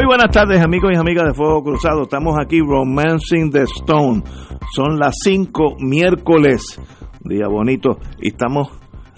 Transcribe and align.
Muy 0.00 0.06
buenas 0.06 0.30
tardes 0.30 0.64
amigos 0.64 0.92
y 0.94 0.96
amigas 0.96 1.26
de 1.26 1.34
Fuego 1.34 1.62
Cruzado. 1.62 2.04
Estamos 2.04 2.34
aquí 2.40 2.58
Romancing 2.60 3.50
the 3.50 3.64
Stone. 3.64 4.22
Son 4.74 4.98
las 4.98 5.14
5 5.22 5.76
miércoles, 5.78 6.80
día 7.22 7.48
bonito, 7.48 7.98
y 8.18 8.28
estamos 8.28 8.68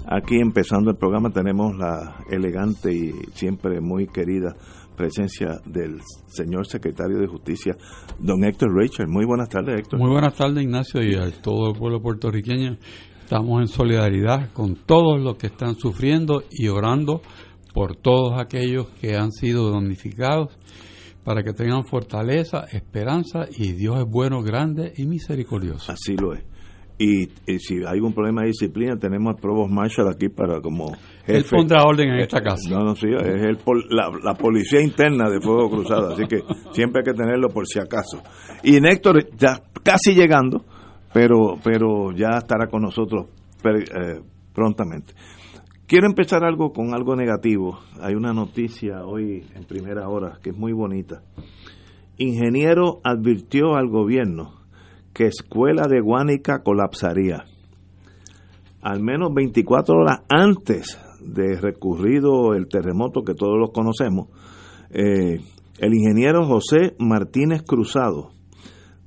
aquí 0.08 0.40
empezando 0.40 0.90
el 0.90 0.96
programa. 0.96 1.30
Tenemos 1.30 1.76
la 1.76 2.16
elegante 2.28 2.92
y 2.92 3.12
siempre 3.32 3.80
muy 3.80 4.08
querida 4.08 4.56
presencia 4.96 5.60
del 5.64 6.00
señor 6.26 6.66
secretario 6.66 7.18
de 7.18 7.28
Justicia, 7.28 7.76
don 8.18 8.42
Héctor 8.42 8.74
Rachel. 8.74 9.06
Muy 9.06 9.24
buenas 9.24 9.50
tardes, 9.50 9.78
Héctor. 9.78 10.00
Muy 10.00 10.10
buenas 10.10 10.34
tardes, 10.34 10.64
Ignacio, 10.64 11.00
y 11.00 11.14
a 11.14 11.30
todo 11.40 11.70
el 11.70 11.78
pueblo 11.78 12.02
puertorriqueño. 12.02 12.76
Estamos 13.20 13.60
en 13.60 13.68
solidaridad 13.68 14.52
con 14.52 14.74
todos 14.74 15.20
los 15.20 15.36
que 15.36 15.46
están 15.46 15.76
sufriendo 15.76 16.42
y 16.50 16.66
orando 16.66 17.22
por 17.72 17.96
todos 17.96 18.40
aquellos 18.40 18.88
que 19.00 19.16
han 19.16 19.32
sido 19.32 19.70
damnificados, 19.70 20.56
para 21.24 21.42
que 21.42 21.52
tengan 21.52 21.84
fortaleza, 21.84 22.66
esperanza 22.72 23.46
y 23.56 23.72
Dios 23.72 23.98
es 23.98 24.06
bueno, 24.06 24.42
grande 24.42 24.92
y 24.96 25.06
misericordioso. 25.06 25.92
Así 25.92 26.16
lo 26.16 26.34
es. 26.34 26.44
Y, 26.98 27.26
si 27.58 27.82
hay 27.84 27.98
un 28.00 28.12
problema 28.12 28.42
de 28.42 28.48
disciplina, 28.48 28.96
tenemos 28.96 29.34
al 29.34 29.40
Provost 29.40 29.72
Marshall 29.72 30.08
aquí 30.08 30.28
para 30.28 30.60
como 30.60 30.92
jefe. 31.24 31.38
Él 31.38 31.44
pondrá 31.50 31.84
orden 31.84 32.10
en 32.10 32.20
esta 32.20 32.40
casa. 32.40 32.70
No, 32.70 32.84
no, 32.84 32.94
sí, 32.94 33.08
es 33.08 33.42
el, 33.42 33.58
la, 33.90 34.10
la, 34.22 34.34
policía 34.34 34.80
interna 34.80 35.28
de 35.28 35.40
Fuego 35.40 35.68
Cruzado, 35.68 36.12
así 36.12 36.26
que 36.26 36.42
siempre 36.72 37.00
hay 37.00 37.12
que 37.12 37.18
tenerlo 37.18 37.48
por 37.48 37.66
si 37.66 37.80
acaso. 37.80 38.22
Y 38.62 38.80
Néctor, 38.80 39.26
ya 39.36 39.60
casi 39.82 40.14
llegando, 40.14 40.64
pero, 41.12 41.58
pero 41.64 42.12
ya 42.12 42.38
estará 42.38 42.68
con 42.68 42.82
nosotros 42.82 43.26
eh, 43.64 44.20
prontamente. 44.54 45.12
Quiero 45.92 46.06
empezar 46.06 46.42
algo 46.42 46.72
con 46.72 46.94
algo 46.94 47.16
negativo. 47.16 47.80
Hay 48.00 48.14
una 48.14 48.32
noticia 48.32 49.04
hoy 49.04 49.44
en 49.54 49.64
primera 49.64 50.08
hora 50.08 50.38
que 50.42 50.48
es 50.48 50.56
muy 50.56 50.72
bonita. 50.72 51.20
Ingeniero 52.16 53.02
advirtió 53.04 53.74
al 53.74 53.90
gobierno 53.90 54.54
que 55.12 55.26
escuela 55.26 55.88
de 55.88 56.00
Guánica 56.00 56.62
colapsaría. 56.62 57.44
Al 58.80 59.02
menos 59.02 59.34
24 59.34 59.94
horas 59.94 60.22
antes 60.30 60.98
de 61.20 61.60
recurrido 61.60 62.54
el 62.54 62.68
terremoto 62.68 63.20
que 63.20 63.34
todos 63.34 63.58
los 63.58 63.72
conocemos, 63.72 64.28
eh, 64.92 65.40
el 65.78 65.92
ingeniero 65.94 66.46
José 66.46 66.96
Martínez 66.98 67.64
Cruzado, 67.64 68.30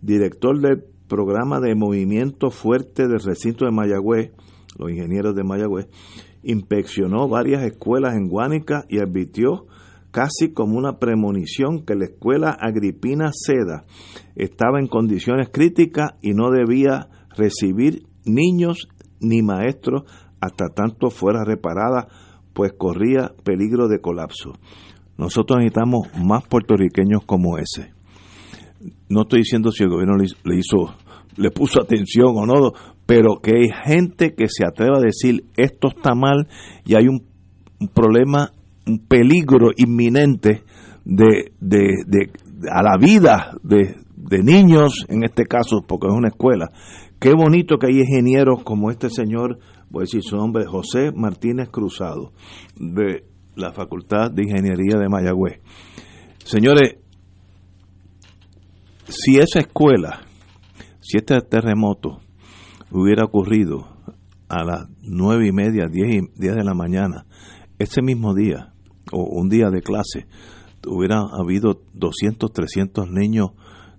director 0.04 0.62
del 0.62 0.84
programa 1.08 1.60
de 1.60 1.74
movimiento 1.74 2.52
fuerte 2.52 3.08
del 3.08 3.22
recinto 3.22 3.66
de 3.66 3.72
Mayagüez, 3.72 4.34
los 4.78 4.92
ingenieros 4.92 5.34
de 5.34 5.44
Mayagüez, 5.44 5.88
inspeccionó 6.46 7.28
varias 7.28 7.64
escuelas 7.64 8.16
en 8.16 8.28
Guánica 8.28 8.86
y 8.88 9.00
advirtió 9.00 9.66
casi 10.12 10.54
como 10.54 10.78
una 10.78 10.98
premonición 10.98 11.84
que 11.86 11.96
la 11.96 12.06
escuela 12.06 12.52
Agripina 12.52 13.32
Seda 13.34 13.84
estaba 14.36 14.80
en 14.80 14.88
condiciones 14.88 15.50
críticas 15.52 16.12
y 16.22 16.32
no 16.34 16.52
debía 16.52 17.10
recibir 17.36 18.04
niños 18.24 18.88
ni 19.20 19.42
maestros 19.42 20.04
hasta 20.40 20.70
tanto 20.70 21.10
fuera 21.10 21.44
reparada, 21.44 22.08
pues 22.54 22.74
corría 22.78 23.34
peligro 23.44 23.88
de 23.88 24.00
colapso. 24.00 24.54
Nosotros 25.18 25.58
necesitamos 25.58 26.08
más 26.24 26.48
puertorriqueños 26.48 27.26
como 27.26 27.58
ese. 27.58 27.94
No 29.10 29.24
estoy 29.24 29.40
diciendo 29.40 29.72
si 29.72 29.84
el 29.84 29.90
gobierno 29.90 30.16
le 30.18 30.56
hizo, 30.56 30.94
le 31.38 31.52
puso 31.52 31.82
atención 31.82 32.34
o 32.36 32.46
no, 32.46 32.72
pero 33.06 33.40
que 33.42 33.52
hay 33.52 33.68
gente 33.86 34.34
que 34.34 34.48
se 34.48 34.66
atreva 34.66 34.98
a 34.98 35.02
decir 35.02 35.46
esto 35.58 35.90
está 35.90 36.16
mal 36.16 36.48
y 36.86 36.96
hay 36.96 37.08
un, 37.08 37.24
problema, 37.94 38.52
un 38.88 39.00
peligro 39.00 39.70
inminente 39.76 40.64
de, 41.04 41.52
de, 41.60 41.90
de, 42.08 42.32
a 42.72 42.82
la 42.82 42.98
vida 42.98 43.52
de, 43.64 43.96
de 44.16 44.44
niños, 44.44 45.06
en 45.08 45.24
este 45.24 45.46
caso, 45.46 45.84
porque 45.88 46.08
es 46.08 46.14
una 46.14 46.30
escuela. 46.30 46.72
Qué 47.20 47.34
bonito 47.34 47.78
que 47.78 47.88
hay 47.88 48.00
ingenieros 48.00 48.64
como 48.64 48.90
este 48.90 49.10
señor, 49.10 49.60
voy 49.90 50.02
a 50.02 50.06
decir 50.06 50.22
su 50.24 50.36
nombre, 50.36 50.66
José 50.66 51.12
Martínez 51.14 51.70
Cruzado, 51.70 52.32
de 52.76 53.26
la 53.56 53.72
Facultad 53.72 54.32
de 54.32 54.44
Ingeniería 54.44 54.98
de 54.98 55.10
Mayagüez. 55.10 55.62
Señores, 56.44 56.98
si 59.08 59.38
esa 59.38 59.60
escuela, 59.60 60.22
si 61.00 61.18
este 61.18 61.40
terremoto 61.42 62.20
hubiera 62.96 63.26
ocurrido 63.26 63.88
a 64.48 64.64
las 64.64 64.88
nueve 65.02 65.48
y 65.48 65.52
media, 65.52 65.88
diez, 65.88 66.16
y, 66.16 66.40
diez 66.40 66.56
de 66.56 66.64
la 66.64 66.74
mañana, 66.74 67.26
ese 67.80 68.02
mismo 68.02 68.34
día, 68.34 68.74
o 69.12 69.24
un 69.24 69.50
día 69.50 69.70
de 69.70 69.82
clase, 69.82 70.28
hubiera 70.88 71.20
habido 71.20 71.82
200, 71.94 72.52
300 72.52 73.10
niños 73.10 73.50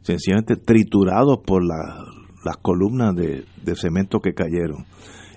sencillamente 0.02 0.56
triturados 0.56 1.38
por 1.44 1.64
las 1.64 2.56
columnas 2.62 3.14
de, 3.16 3.44
de, 3.62 3.74
cemento 3.74 4.20
que 4.20 4.34
cayeron. 4.34 4.86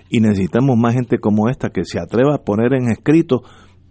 Y 0.08 0.20
necesitamos 0.20 0.76
más 0.76 0.94
gente 0.94 1.18
como 1.18 1.48
esta 1.48 1.70
que 1.70 1.84
se 1.84 1.98
atreva 1.98 2.36
a 2.36 2.44
poner 2.44 2.72
en 2.74 2.90
escrito, 2.90 3.42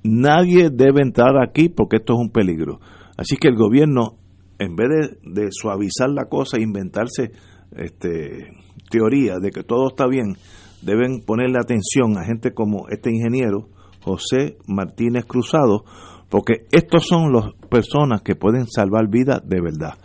nadie 0.04 0.70
debe 0.70 1.02
entrar 1.02 1.38
aquí 1.42 1.70
porque 1.70 1.98
esto 1.98 2.14
es 2.14 2.20
un 2.20 2.32
peligro. 2.32 2.80
Así 3.18 3.36
que 3.36 3.50
el 3.50 3.56
gobierno, 3.56 4.18
en 4.58 4.76
vez 4.76 4.88
de, 5.22 5.32
de 5.44 5.48
suavizar 5.52 6.10
la 6.10 6.26
cosa 6.26 6.58
e 6.58 6.62
inventarse 6.62 7.32
este, 7.76 8.52
teoría 8.90 9.36
de 9.42 9.52
que 9.52 9.64
todo 9.64 9.90
está 9.90 10.08
bien, 10.08 10.36
deben 10.82 11.22
ponerle 11.26 11.58
atención 11.60 12.18
a 12.18 12.26
gente 12.26 12.54
como 12.54 12.88
este 12.90 13.12
ingeniero, 13.12 13.68
José 14.02 14.58
Martínez 14.68 15.26
Cruzado, 15.26 15.84
porque 16.30 16.68
estos 16.72 17.08
son 17.08 17.34
las 17.34 17.54
personas 17.70 18.22
que 18.22 18.36
pueden 18.36 18.68
salvar 18.68 19.10
vidas 19.10 19.42
de 19.46 19.62
verdad. 19.62 19.98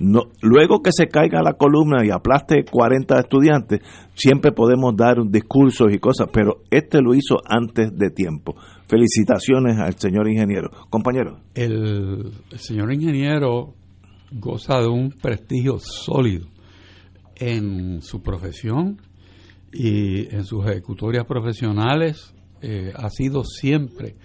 no, 0.00 0.22
luego 0.42 0.82
que 0.82 0.90
se 0.92 1.06
caiga 1.06 1.42
la 1.42 1.54
columna 1.54 2.04
y 2.04 2.10
aplaste 2.10 2.64
40 2.64 3.18
estudiantes, 3.18 3.80
siempre 4.14 4.52
podemos 4.52 4.96
dar 4.96 5.16
discursos 5.28 5.92
y 5.92 5.98
cosas, 5.98 6.28
pero 6.32 6.62
este 6.70 7.00
lo 7.00 7.14
hizo 7.14 7.36
antes 7.48 7.96
de 7.96 8.10
tiempo. 8.10 8.56
Felicitaciones 8.86 9.78
al 9.78 9.94
señor 9.94 10.28
ingeniero. 10.28 10.70
Compañero. 10.90 11.40
El, 11.54 12.32
el 12.50 12.58
señor 12.58 12.92
ingeniero 12.92 13.74
goza 14.32 14.80
de 14.80 14.88
un 14.88 15.10
prestigio 15.10 15.78
sólido 15.78 16.48
en 17.38 18.02
su 18.02 18.22
profesión 18.22 19.00
y 19.72 20.34
en 20.34 20.44
sus 20.44 20.66
ejecutorias 20.66 21.24
profesionales 21.24 22.34
eh, 22.60 22.92
ha 22.94 23.10
sido 23.10 23.44
siempre 23.44 24.16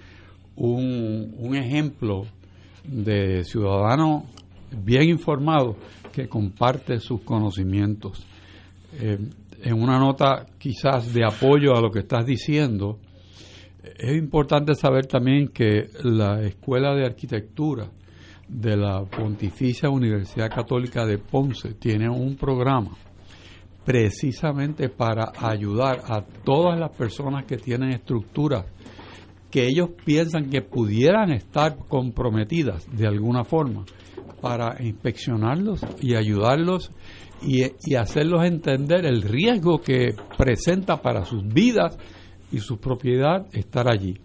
un, 0.55 1.35
un, 1.37 1.55
ejemplo 1.55 2.25
de 2.83 3.43
ciudadano 3.43 4.25
bien 4.83 5.09
informado 5.09 5.75
que 6.11 6.27
comparte 6.27 6.99
sus 6.99 7.21
conocimientos. 7.21 8.25
Eh, 8.99 9.17
en 9.63 9.81
una 9.81 9.97
nota 9.97 10.45
quizás 10.57 11.13
de 11.13 11.25
apoyo 11.25 11.75
a 11.75 11.81
lo 11.81 11.89
que 11.89 11.99
estás 11.99 12.25
diciendo, 12.25 12.99
es 13.83 14.15
importante 14.17 14.75
saber 14.75 15.07
también 15.07 15.49
que 15.49 15.89
la 16.03 16.41
Escuela 16.43 16.93
de 16.95 17.05
Arquitectura 17.05 17.89
de 18.53 18.77
la 18.77 19.03
Pontificia 19.03 19.89
Universidad 19.89 20.49
Católica 20.53 21.05
de 21.05 21.17
Ponce 21.17 21.73
tiene 21.73 22.07
un 22.07 22.35
programa 22.35 22.91
precisamente 23.83 24.89
para 24.89 25.31
ayudar 25.39 26.01
a 26.07 26.21
todas 26.21 26.79
las 26.79 26.95
personas 26.95 27.45
que 27.45 27.57
tienen 27.57 27.89
estructuras 27.89 28.65
que 29.49 29.65
ellos 29.65 29.89
piensan 30.05 30.49
que 30.49 30.61
pudieran 30.61 31.31
estar 31.31 31.77
comprometidas 31.87 32.87
de 32.95 33.07
alguna 33.07 33.43
forma 33.43 33.85
para 34.39 34.81
inspeccionarlos 34.81 35.81
y 35.99 36.15
ayudarlos 36.15 36.91
y, 37.41 37.63
y 37.85 37.95
hacerlos 37.95 38.45
entender 38.45 39.05
el 39.05 39.23
riesgo 39.23 39.79
que 39.79 40.15
presenta 40.37 41.01
para 41.01 41.25
sus 41.25 41.45
vidas 41.45 41.97
y 42.51 42.59
su 42.59 42.77
propiedad 42.77 43.47
estar 43.51 43.91
allí 43.91 44.19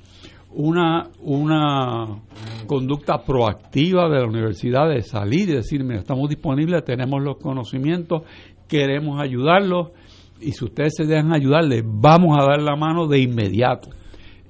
una, 0.58 1.08
una 1.20 2.20
conducta 2.66 3.22
proactiva 3.25 4.08
de 4.08 4.19
la 4.19 4.26
universidad 4.26 4.88
de 4.88 5.02
salir 5.02 5.49
y 5.50 5.52
decir, 5.52 5.84
mira, 5.84 6.00
estamos 6.00 6.28
disponibles, 6.28 6.84
tenemos 6.84 7.22
los 7.22 7.37
conocimientos, 7.37 8.22
queremos 8.66 9.22
ayudarlos 9.22 9.93
y 10.40 10.50
si 10.52 10.64
ustedes 10.64 10.94
se 10.96 11.05
dejan 11.05 11.32
ayudar, 11.32 11.64
les 11.64 11.84
vamos 11.87 12.37
a 12.37 12.44
dar 12.44 12.60
la 12.60 12.75
mano 12.75 13.06
de 13.06 13.20
inmediato. 13.20 13.90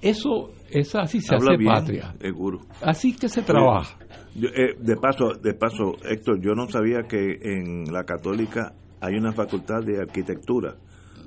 Eso 0.01 0.51
esa 0.71 1.03
así 1.03 1.21
se 1.21 1.35
hace 1.35 1.59
patria. 1.63 2.15
Seguro. 2.19 2.61
Así 2.83 3.15
que 3.15 3.29
se 3.29 3.43
trabaja. 3.43 3.99
Eh, 4.35 4.77
de 4.79 4.97
paso, 4.97 5.35
de 5.43 5.53
paso, 5.53 5.97
Héctor, 6.09 6.41
yo 6.41 6.55
no 6.55 6.69
sabía 6.71 7.03
que 7.07 7.39
en 7.43 7.93
la 7.93 8.05
católica 8.05 8.73
hay 9.01 9.15
una 9.17 9.33
facultad 9.33 9.83
de 9.85 10.01
arquitectura. 10.01 10.75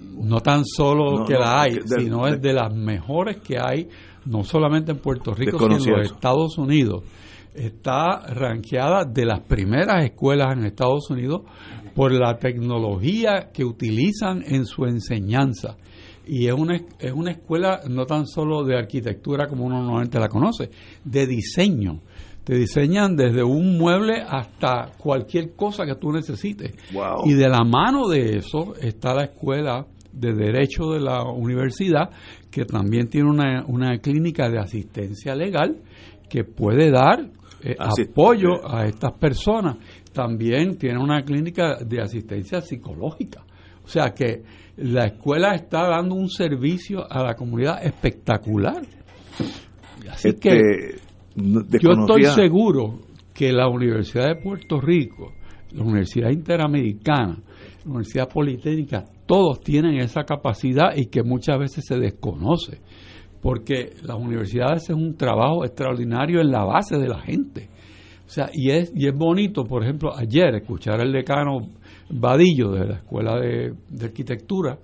No 0.02 0.40
tan 0.40 0.66
solo 0.66 1.24
que 1.26 1.34
la 1.34 1.62
hay, 1.62 1.78
sino 1.86 2.28
es 2.28 2.42
de 2.42 2.54
las 2.54 2.74
mejores 2.74 3.38
que 3.38 3.58
hay, 3.60 3.88
no 4.26 4.44
solamente 4.44 4.92
en 4.92 5.00
Puerto 5.00 5.34
Rico, 5.34 5.58
sino 5.58 5.76
en 5.76 6.00
los 6.00 6.12
Estados 6.12 6.58
Unidos. 6.58 7.04
Está 7.54 8.34
ranqueada 8.34 9.04
de 9.04 9.26
las 9.26 9.42
primeras 9.42 10.06
escuelas 10.06 10.54
en 10.54 10.66
Estados 10.66 11.10
Unidos 11.10 11.42
por 11.94 12.14
la 12.14 12.38
tecnología 12.38 13.50
que 13.54 13.66
utilizan 13.66 14.44
en 14.46 14.66
su 14.66 14.86
enseñanza. 14.86 15.76
Y 16.26 16.48
es 16.48 16.54
una, 16.54 16.80
es 17.00 17.12
una 17.12 17.32
escuela 17.32 17.82
no 17.90 18.06
tan 18.06 18.26
solo 18.26 18.64
de 18.64 18.78
arquitectura 18.78 19.48
como 19.48 19.66
uno 19.66 19.82
normalmente 19.82 20.20
la 20.20 20.30
conoce, 20.30 20.70
de 21.04 21.28
diseño 21.28 22.00
te 22.44 22.56
diseñan 22.56 23.16
desde 23.16 23.44
un 23.44 23.78
mueble 23.78 24.24
hasta 24.28 24.92
cualquier 24.98 25.56
cosa 25.56 25.86
que 25.86 25.96
tú 25.96 26.12
necesites. 26.12 26.74
Y 27.26 27.34
de 27.34 27.48
la 27.48 27.64
mano 27.64 28.08
de 28.08 28.38
eso 28.38 28.74
está 28.82 29.14
la 29.14 29.26
escuela 29.26 29.86
de 30.12 30.34
Derecho 30.34 30.92
de 30.92 31.00
la 31.00 31.24
universidad, 31.24 32.10
que 32.52 32.66
también 32.66 33.08
tiene 33.08 33.30
una, 33.30 33.64
una 33.66 33.98
clínica 34.00 34.50
de 34.50 34.60
asistencia 34.60 35.34
legal 35.36 35.78
que 36.30 36.44
puede 36.44 36.92
dar 36.92 37.30
eh, 37.64 37.76
apoyo 37.80 38.70
a 38.70 38.86
estas 38.86 39.14
personas. 39.14 39.78
También 40.14 40.78
tiene 40.78 41.00
una 41.00 41.24
clínica 41.24 41.78
de 41.84 42.02
asistencia 42.02 42.62
psicológica. 42.62 43.44
O 43.84 43.88
sea 43.88 44.12
que 44.14 44.44
la 44.78 45.06
escuela 45.08 45.56
está 45.56 45.88
dando 45.88 46.16
un 46.16 46.30
servicio 46.30 47.10
a 47.10 47.24
la 47.24 47.36
comunidad 47.36 47.84
espectacular. 47.84 48.82
Así 50.10 50.34
que 50.34 50.60
este, 51.36 51.80
yo 51.80 51.92
estoy 51.92 52.26
seguro 52.26 53.00
que 53.34 53.52
la 53.52 53.70
Universidad 53.70 54.28
de 54.28 54.36
Puerto 54.36 54.82
Rico, 54.82 55.34
la 55.72 55.84
Universidad 55.84 56.30
Interamericana, 56.32 57.38
la 57.86 57.90
Universidad 57.90 58.28
Politécnica, 58.28 59.06
todos 59.32 59.62
tienen 59.62 59.96
esa 59.96 60.26
capacidad 60.26 60.94
y 60.94 61.06
que 61.06 61.24
muchas 61.24 61.58
veces 61.58 61.86
se 61.88 61.98
desconoce, 61.98 62.82
porque 63.42 63.94
las 64.04 64.18
universidades 64.18 64.84
hacen 64.84 64.98
un 64.98 65.16
trabajo 65.16 65.64
extraordinario 65.64 66.42
en 66.42 66.52
la 66.52 66.66
base 66.66 66.98
de 66.98 67.08
la 67.08 67.22
gente. 67.22 67.70
O 68.26 68.30
sea, 68.30 68.50
y 68.52 68.72
es, 68.72 68.92
y 68.94 69.08
es 69.08 69.16
bonito, 69.16 69.64
por 69.64 69.84
ejemplo, 69.84 70.14
ayer 70.14 70.54
escuchar 70.56 71.00
al 71.00 71.14
decano 71.14 71.60
Vadillo 72.10 72.72
de 72.72 72.88
la 72.88 72.96
Escuela 72.96 73.40
de, 73.40 73.74
Arquitectura, 74.04 74.78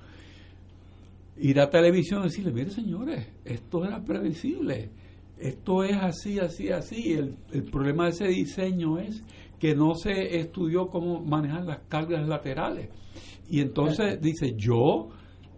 ir 1.40 1.60
a 1.60 1.70
televisión 1.70 2.22
y 2.22 2.28
decirle, 2.28 2.54
mire 2.54 2.70
señores, 2.70 3.28
esto 3.44 3.84
era 3.84 4.02
previsible 4.02 4.92
esto 5.40 5.84
es 5.84 5.96
así, 5.96 6.40
así, 6.40 6.70
así. 6.70 7.14
El 7.14 7.64
problema 7.66 8.06
de 8.06 8.10
ese 8.10 8.28
diseño 8.28 8.98
es 8.98 9.24
que 9.60 9.76
no 9.76 9.94
se 9.94 10.40
estudió 10.40 10.88
cómo 10.88 11.22
manejar 11.22 11.64
las 11.64 11.80
cargas 11.88 12.28
laterales. 12.28 12.90
Y 13.50 13.62
entonces 13.62 14.22
dice, 14.22 14.56
yo, 14.56 15.10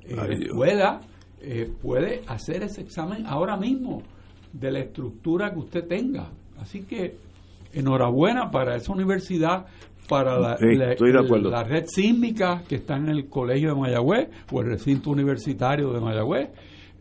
eh, 0.03 0.49
pueda, 0.53 1.01
eh, 1.41 1.71
puede 1.81 2.21
hacer 2.27 2.63
ese 2.63 2.81
examen 2.81 3.25
ahora 3.25 3.57
mismo 3.57 4.03
de 4.53 4.71
la 4.71 4.79
estructura 4.79 5.51
que 5.51 5.59
usted 5.59 5.87
tenga. 5.87 6.29
Así 6.59 6.83
que 6.83 7.17
enhorabuena 7.73 8.51
para 8.51 8.75
esa 8.75 8.91
universidad, 8.91 9.65
para 10.07 10.39
la, 10.39 10.57
la, 10.59 11.63
red 11.63 11.85
sísmica 11.85 12.63
que 12.67 12.75
está 12.75 12.97
en 12.97 13.09
el 13.09 13.29
colegio 13.29 13.69
de 13.69 13.79
Mayagüez 13.79 14.29
o 14.51 14.61
el 14.61 14.67
recinto 14.67 15.11
universitario 15.11 15.93
de 15.93 15.99
Mayagüez 15.99 16.49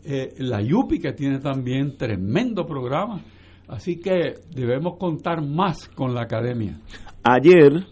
eh, 0.05 0.35
la 0.39 0.63
YUPI 0.63 1.01
que 1.01 1.13
tiene 1.13 1.39
también 1.39 1.97
tremendo 1.97 2.67
programa. 2.67 3.21
Así 3.67 3.97
que 4.01 4.37
debemos 4.55 4.97
contar 4.97 5.43
más 5.43 5.89
con 5.89 6.15
la 6.15 6.23
academia. 6.23 6.79
Ayer, 7.23 7.85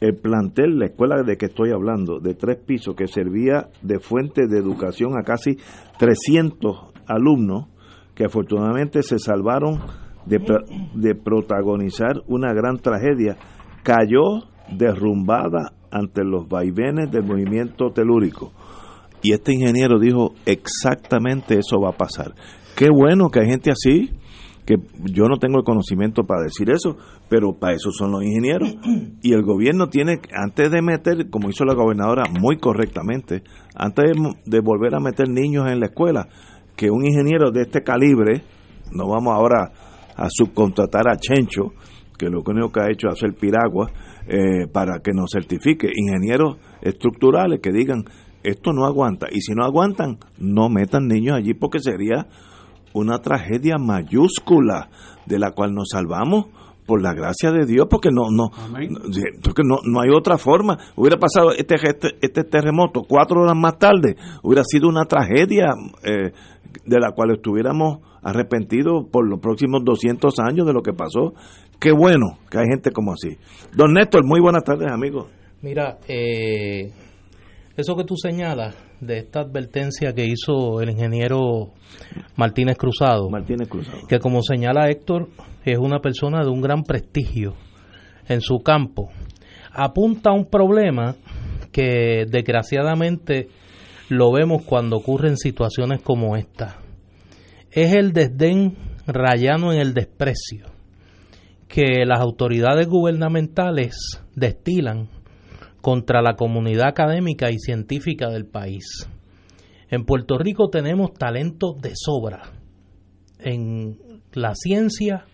el 0.00 0.16
plantel, 0.16 0.78
la 0.78 0.86
escuela 0.86 1.22
de 1.22 1.36
que 1.36 1.46
estoy 1.46 1.70
hablando, 1.70 2.20
de 2.20 2.34
tres 2.34 2.56
pisos, 2.58 2.94
que 2.94 3.06
servía 3.06 3.68
de 3.82 4.00
fuente 4.00 4.46
de 4.48 4.58
educación 4.58 5.18
a 5.18 5.22
casi 5.22 5.56
300 5.98 6.92
alumnos, 7.06 7.66
que 8.14 8.24
afortunadamente 8.24 9.02
se 9.02 9.18
salvaron 9.18 9.80
de, 10.26 10.38
de 10.94 11.14
protagonizar 11.14 12.22
una 12.28 12.52
gran 12.52 12.78
tragedia, 12.78 13.36
cayó 13.82 14.48
derrumbada 14.72 15.72
ante 15.90 16.24
los 16.24 16.48
vaivenes 16.48 17.10
del 17.10 17.24
movimiento 17.24 17.90
telúrico. 17.90 18.52
Y 19.22 19.32
este 19.32 19.52
ingeniero 19.52 19.98
dijo 19.98 20.32
exactamente 20.46 21.58
eso 21.58 21.80
va 21.80 21.90
a 21.90 21.96
pasar. 21.96 22.34
Qué 22.76 22.88
bueno 22.90 23.28
que 23.28 23.40
hay 23.40 23.50
gente 23.50 23.70
así, 23.70 24.10
que 24.64 24.76
yo 25.12 25.24
no 25.24 25.36
tengo 25.38 25.58
el 25.58 25.64
conocimiento 25.64 26.24
para 26.24 26.44
decir 26.44 26.70
eso, 26.70 26.96
pero 27.30 27.54
para 27.54 27.74
eso 27.74 27.90
son 27.92 28.10
los 28.10 28.24
ingenieros. 28.24 28.76
Y 29.22 29.32
el 29.32 29.42
gobierno 29.42 29.88
tiene, 29.88 30.20
antes 30.34 30.70
de 30.70 30.82
meter, 30.82 31.30
como 31.30 31.48
hizo 31.48 31.64
la 31.64 31.74
gobernadora 31.74 32.24
muy 32.40 32.58
correctamente, 32.58 33.42
antes 33.74 34.16
de, 34.44 34.60
volver 34.60 34.94
a 34.94 35.00
meter 35.00 35.28
niños 35.28 35.70
en 35.70 35.78
la 35.80 35.86
escuela, 35.86 36.28
que 36.76 36.90
un 36.90 37.06
ingeniero 37.06 37.50
de 37.50 37.62
este 37.62 37.82
calibre, 37.82 38.42
no 38.92 39.08
vamos 39.08 39.34
ahora 39.34 39.70
a 40.16 40.26
subcontratar 40.28 41.08
a 41.08 41.16
Chencho, 41.16 41.72
que 42.18 42.28
lo 42.28 42.40
único 42.44 42.72
que 42.72 42.80
ha 42.80 42.90
hecho 42.90 43.08
es 43.08 43.14
hacer 43.14 43.34
piragua, 43.38 43.90
eh, 44.26 44.66
para 44.72 45.00
que 45.00 45.12
nos 45.12 45.30
certifique, 45.32 45.88
ingenieros 45.94 46.56
estructurales 46.82 47.60
que 47.60 47.72
digan 47.72 48.04
esto 48.42 48.72
no 48.72 48.86
aguanta. 48.86 49.26
Y 49.30 49.42
si 49.42 49.52
no 49.52 49.64
aguantan, 49.64 50.18
no 50.38 50.70
metan 50.70 51.08
niños 51.08 51.36
allí 51.36 51.52
porque 51.52 51.78
sería 51.78 52.26
una 52.94 53.18
tragedia 53.18 53.76
mayúscula 53.78 54.88
de 55.26 55.38
la 55.38 55.52
cual 55.52 55.74
nos 55.74 55.90
salvamos 55.92 56.46
por 56.90 57.00
la 57.00 57.14
gracia 57.14 57.52
de 57.52 57.66
Dios 57.66 57.86
porque 57.88 58.08
no 58.10 58.32
no 58.32 58.50
porque 59.44 59.62
no, 59.64 59.76
no 59.84 60.00
hay 60.00 60.10
otra 60.10 60.38
forma. 60.38 60.76
Hubiera 60.96 61.18
pasado 61.18 61.52
este, 61.56 61.76
este, 61.76 62.08
este 62.20 62.42
terremoto 62.42 63.02
cuatro 63.08 63.42
horas 63.42 63.56
más 63.56 63.78
tarde 63.78 64.16
hubiera 64.42 64.64
sido 64.64 64.88
una 64.88 65.04
tragedia 65.04 65.68
eh, 66.02 66.32
de 66.84 66.98
la 66.98 67.12
cual 67.12 67.30
estuviéramos 67.30 68.00
arrepentidos 68.24 69.06
por 69.08 69.28
los 69.28 69.38
próximos 69.38 69.84
200 69.84 70.34
años 70.40 70.66
de 70.66 70.72
lo 70.72 70.82
que 70.82 70.92
pasó. 70.92 71.32
Qué 71.78 71.92
bueno 71.92 72.38
que 72.50 72.58
hay 72.58 72.66
gente 72.68 72.90
como 72.90 73.12
así. 73.12 73.36
Don 73.76 73.92
Néstor 73.92 74.26
muy 74.26 74.40
buenas 74.40 74.64
tardes 74.64 74.90
amigos 74.90 75.28
mira 75.62 75.98
eh, 76.08 76.90
eso 77.76 77.96
que 77.96 78.04
tú 78.04 78.16
señalas 78.16 78.74
de 79.00 79.18
esta 79.18 79.40
advertencia 79.40 80.12
que 80.14 80.26
hizo 80.26 80.80
el 80.80 80.90
ingeniero 80.90 81.72
Martínez 82.36 82.76
Cruzado, 82.76 83.28
Martínez 83.30 83.68
Cruzado, 83.68 84.06
que 84.08 84.18
como 84.18 84.42
señala 84.42 84.88
Héctor, 84.88 85.28
es 85.64 85.78
una 85.78 86.00
persona 86.00 86.42
de 86.42 86.50
un 86.50 86.60
gran 86.60 86.82
prestigio 86.82 87.54
en 88.28 88.40
su 88.40 88.60
campo, 88.60 89.10
apunta 89.72 90.30
a 90.30 90.34
un 90.34 90.46
problema 90.46 91.16
que 91.72 92.26
desgraciadamente 92.28 93.48
lo 94.08 94.32
vemos 94.32 94.62
cuando 94.62 94.96
ocurren 94.96 95.36
situaciones 95.36 96.02
como 96.02 96.36
esta. 96.36 96.78
Es 97.70 97.92
el 97.92 98.12
desdén 98.12 98.76
rayano 99.06 99.72
en 99.72 99.80
el 99.80 99.94
desprecio 99.94 100.66
que 101.68 102.04
las 102.04 102.18
autoridades 102.20 102.88
gubernamentales 102.88 103.94
destilan 104.34 105.08
contra 105.80 106.22
la 106.22 106.34
comunidad 106.34 106.88
académica 106.88 107.50
y 107.50 107.58
científica 107.58 108.28
del 108.28 108.46
país. 108.46 109.08
En 109.90 110.04
Puerto 110.04 110.38
Rico 110.38 110.68
tenemos 110.68 111.12
talento 111.14 111.74
de 111.80 111.92
sobra 111.94 112.42
en 113.38 113.98
la 114.32 114.54
ciencia, 114.54 115.24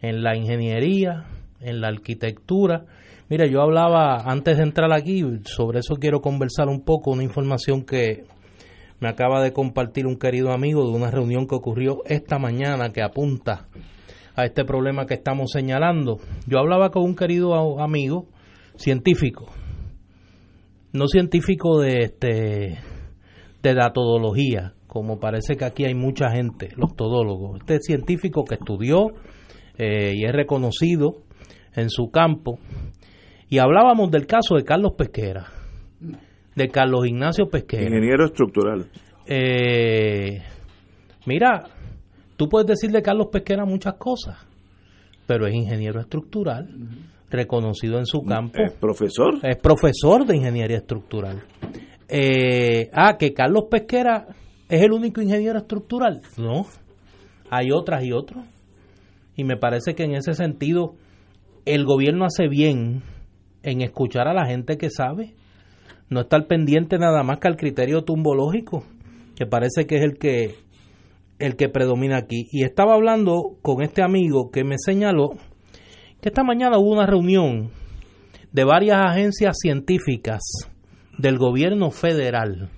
en 0.00 0.22
la 0.22 0.36
ingeniería, 0.36 1.26
en 1.60 1.80
la 1.80 1.88
arquitectura. 1.88 2.86
Mira, 3.28 3.46
yo 3.46 3.62
hablaba 3.62 4.18
antes 4.24 4.56
de 4.56 4.64
entrar 4.64 4.92
aquí, 4.92 5.22
sobre 5.44 5.80
eso 5.80 5.96
quiero 5.96 6.20
conversar 6.20 6.68
un 6.68 6.84
poco, 6.84 7.10
una 7.10 7.22
información 7.22 7.84
que 7.84 8.24
me 9.00 9.08
acaba 9.08 9.42
de 9.42 9.52
compartir 9.52 10.06
un 10.06 10.16
querido 10.16 10.52
amigo 10.52 10.86
de 10.86 10.96
una 10.96 11.10
reunión 11.10 11.46
que 11.46 11.54
ocurrió 11.54 12.02
esta 12.06 12.38
mañana 12.38 12.90
que 12.90 13.02
apunta 13.02 13.68
a 14.34 14.44
este 14.44 14.64
problema 14.64 15.06
que 15.06 15.14
estamos 15.14 15.52
señalando. 15.52 16.18
Yo 16.46 16.58
hablaba 16.58 16.90
con 16.90 17.04
un 17.04 17.14
querido 17.14 17.80
amigo 17.80 18.26
científico 18.76 19.53
no 20.94 21.08
científico 21.08 21.80
de 21.80 22.04
este 22.04 22.78
de 23.62 23.74
datodología, 23.74 24.74
como 24.86 25.18
parece 25.18 25.56
que 25.56 25.64
aquí 25.64 25.84
hay 25.84 25.94
mucha 25.94 26.30
gente, 26.30 26.68
los 26.76 26.94
todólogos. 26.94 27.60
Este 27.60 27.80
científico 27.80 28.44
que 28.44 28.54
estudió 28.54 29.08
eh, 29.76 30.12
y 30.14 30.24
es 30.24 30.32
reconocido 30.32 31.22
en 31.74 31.90
su 31.90 32.10
campo. 32.10 32.58
Y 33.48 33.58
hablábamos 33.58 34.10
del 34.10 34.26
caso 34.26 34.54
de 34.54 34.64
Carlos 34.64 34.92
Pesquera, 34.96 35.46
de 36.54 36.68
Carlos 36.68 37.06
Ignacio 37.06 37.48
Pesquera. 37.48 37.84
Ingeniero 37.84 38.26
estructural. 38.26 38.86
Eh, 39.26 40.42
mira, 41.26 41.64
tú 42.36 42.48
puedes 42.48 42.68
decir 42.68 42.90
de 42.90 43.02
Carlos 43.02 43.28
Pesquera 43.32 43.64
muchas 43.64 43.94
cosas, 43.94 44.36
pero 45.26 45.46
es 45.46 45.54
ingeniero 45.54 46.00
estructural 46.00 46.68
reconocido 47.34 47.98
en 47.98 48.06
su 48.06 48.22
campo. 48.22 48.58
¿Es 48.58 48.72
profesor? 48.72 49.34
Es 49.42 49.56
profesor 49.56 50.26
de 50.26 50.36
ingeniería 50.36 50.78
estructural. 50.78 51.42
Eh, 52.08 52.90
ah, 52.92 53.16
que 53.18 53.32
Carlos 53.32 53.64
Pesquera 53.70 54.26
es 54.68 54.82
el 54.82 54.92
único 54.92 55.20
ingeniero 55.20 55.58
estructural. 55.58 56.22
No. 56.36 56.66
hay 57.50 57.70
otras 57.70 58.04
y 58.04 58.12
otros. 58.12 58.44
Y 59.36 59.44
me 59.44 59.56
parece 59.56 59.94
que 59.94 60.04
en 60.04 60.14
ese 60.14 60.34
sentido 60.34 60.94
el 61.64 61.84
gobierno 61.84 62.24
hace 62.24 62.48
bien 62.48 63.02
en 63.62 63.80
escuchar 63.80 64.28
a 64.28 64.34
la 64.34 64.46
gente 64.46 64.76
que 64.76 64.90
sabe, 64.90 65.34
no 66.08 66.20
estar 66.20 66.46
pendiente 66.46 66.98
nada 66.98 67.22
más 67.22 67.38
que 67.38 67.48
al 67.48 67.56
criterio 67.56 68.04
tumbológico, 68.04 68.84
que 69.36 69.46
parece 69.46 69.86
que 69.86 69.96
es 69.96 70.02
el 70.02 70.18
que 70.18 70.54
el 71.38 71.56
que 71.56 71.68
predomina 71.68 72.16
aquí. 72.18 72.46
Y 72.52 72.64
estaba 72.64 72.94
hablando 72.94 73.56
con 73.62 73.82
este 73.82 74.02
amigo 74.02 74.50
que 74.50 74.64
me 74.64 74.76
señaló 74.78 75.30
que 76.24 76.30
esta 76.30 76.42
mañana 76.42 76.78
hubo 76.78 76.90
una 76.90 77.04
reunión 77.04 77.68
de 78.50 78.64
varias 78.64 78.96
agencias 78.98 79.58
científicas 79.60 80.40
del 81.18 81.36
gobierno 81.36 81.90
federal 81.90 82.70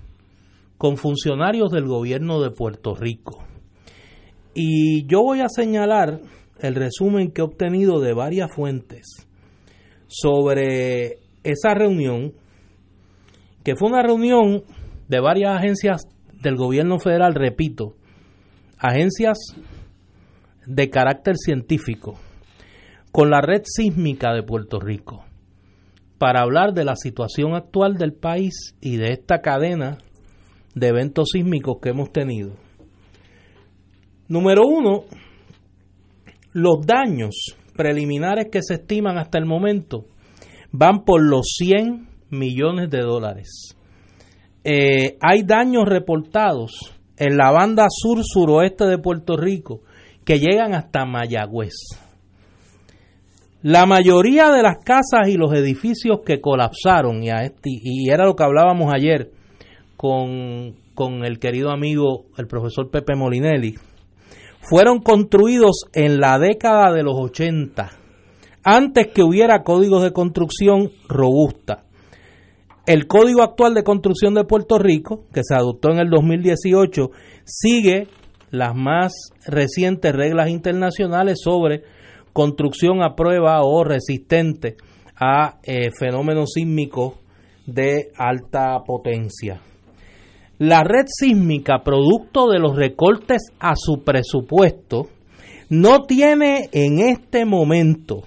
con 0.77 0.97
funcionarios 0.97 1.71
del 1.71 1.85
gobierno 1.85 2.41
de 2.41 2.51
Puerto 2.51 2.93
Rico. 2.93 3.45
Y 4.53 5.07
yo 5.07 5.23
voy 5.23 5.39
a 5.39 5.47
señalar 5.47 6.19
el 6.59 6.75
resumen 6.75 7.31
que 7.31 7.39
he 7.39 7.45
obtenido 7.45 8.01
de 8.01 8.11
varias 8.11 8.53
fuentes 8.53 9.25
sobre 10.07 11.19
esa 11.45 11.73
reunión, 11.73 12.33
que 13.63 13.77
fue 13.77 13.87
una 13.87 14.03
reunión 14.03 14.63
de 15.07 15.21
varias 15.21 15.55
agencias 15.55 16.01
del 16.33 16.57
gobierno 16.57 16.99
federal, 16.99 17.33
repito, 17.33 17.95
agencias 18.77 19.37
de 20.65 20.89
carácter 20.89 21.37
científico, 21.37 22.19
con 23.11 23.29
la 23.29 23.41
red 23.41 23.63
sísmica 23.65 24.33
de 24.33 24.43
Puerto 24.43 24.79
Rico, 24.79 25.25
para 26.17 26.41
hablar 26.41 26.73
de 26.73 26.83
la 26.83 26.95
situación 26.95 27.55
actual 27.55 27.95
del 27.95 28.13
país 28.13 28.75
y 28.81 28.97
de 28.97 29.11
esta 29.11 29.41
cadena 29.41 29.97
de 30.75 30.87
eventos 30.87 31.29
sísmicos 31.31 31.77
que 31.81 31.89
hemos 31.89 32.11
tenido. 32.11 32.51
Número 34.27 34.63
uno, 34.65 35.05
los 36.53 36.85
daños 36.85 37.55
preliminares 37.75 38.49
que 38.51 38.61
se 38.61 38.75
estiman 38.75 39.17
hasta 39.17 39.37
el 39.37 39.45
momento 39.45 40.05
van 40.71 41.05
por 41.05 41.21
los 41.21 41.47
100 41.57 42.07
millones 42.29 42.89
de 42.89 43.01
dólares. 43.01 43.75
Eh, 44.63 45.17
hay 45.21 45.43
daños 45.43 45.85
reportados 45.85 46.93
en 47.15 47.37
la 47.37 47.51
banda 47.51 47.85
sur-suroeste 47.89 48.85
de 48.85 48.97
Puerto 48.97 49.37
Rico 49.37 49.81
que 50.25 50.39
llegan 50.39 50.73
hasta 50.73 51.05
Mayagüez. 51.05 51.73
La 53.63 53.87
mayoría 53.87 54.51
de 54.51 54.61
las 54.61 54.77
casas 54.83 55.27
y 55.27 55.35
los 55.35 55.51
edificios 55.53 56.19
que 56.25 56.39
colapsaron, 56.39 57.23
y, 57.23 57.29
este, 57.29 57.69
y 57.71 58.09
era 58.09 58.25
lo 58.25 58.35
que 58.35 58.43
hablábamos 58.43 58.93
ayer 58.93 59.31
con, 59.95 60.75
con 60.93 61.25
el 61.25 61.39
querido 61.39 61.71
amigo, 61.71 62.25
el 62.37 62.45
profesor 62.45 62.91
Pepe 62.91 63.15
Molinelli, 63.15 63.75
fueron 64.61 64.99
construidos 64.99 65.85
en 65.93 66.19
la 66.19 66.37
década 66.37 66.93
de 66.93 67.01
los 67.01 67.15
80, 67.17 67.89
antes 68.63 69.07
que 69.07 69.23
hubiera 69.23 69.63
códigos 69.63 70.03
de 70.03 70.13
construcción 70.13 70.91
robusta. 71.09 71.83
El 72.85 73.07
Código 73.07 73.41
Actual 73.41 73.73
de 73.73 73.83
Construcción 73.83 74.33
de 74.33 74.45
Puerto 74.45 74.77
Rico, 74.77 75.25
que 75.33 75.41
se 75.43 75.55
adoptó 75.55 75.89
en 75.91 75.99
el 75.99 76.09
2018, 76.09 77.09
sigue 77.43 78.07
las 78.51 78.75
más 78.75 79.13
recientes 79.45 80.13
reglas 80.13 80.49
internacionales 80.49 81.39
sobre 81.43 81.83
construcción 82.37 83.01
a 83.01 83.15
prueba 83.15 83.63
o 83.63 83.83
resistente 83.83 84.77
a 85.19 85.57
eh, 85.63 85.89
fenómenos 85.89 86.51
sísmicos 86.53 87.15
de 87.65 88.11
alta 88.15 88.77
potencia. 88.85 89.59
La 90.59 90.83
red 90.83 91.05
sísmica, 91.07 91.81
producto 91.83 92.47
de 92.47 92.59
los 92.59 92.75
recortes 92.75 93.41
a 93.59 93.73
su 93.75 94.03
presupuesto, 94.03 95.07
no 95.69 96.03
tiene 96.03 96.69
en 96.73 96.99
este 96.99 97.43
momento 97.43 98.21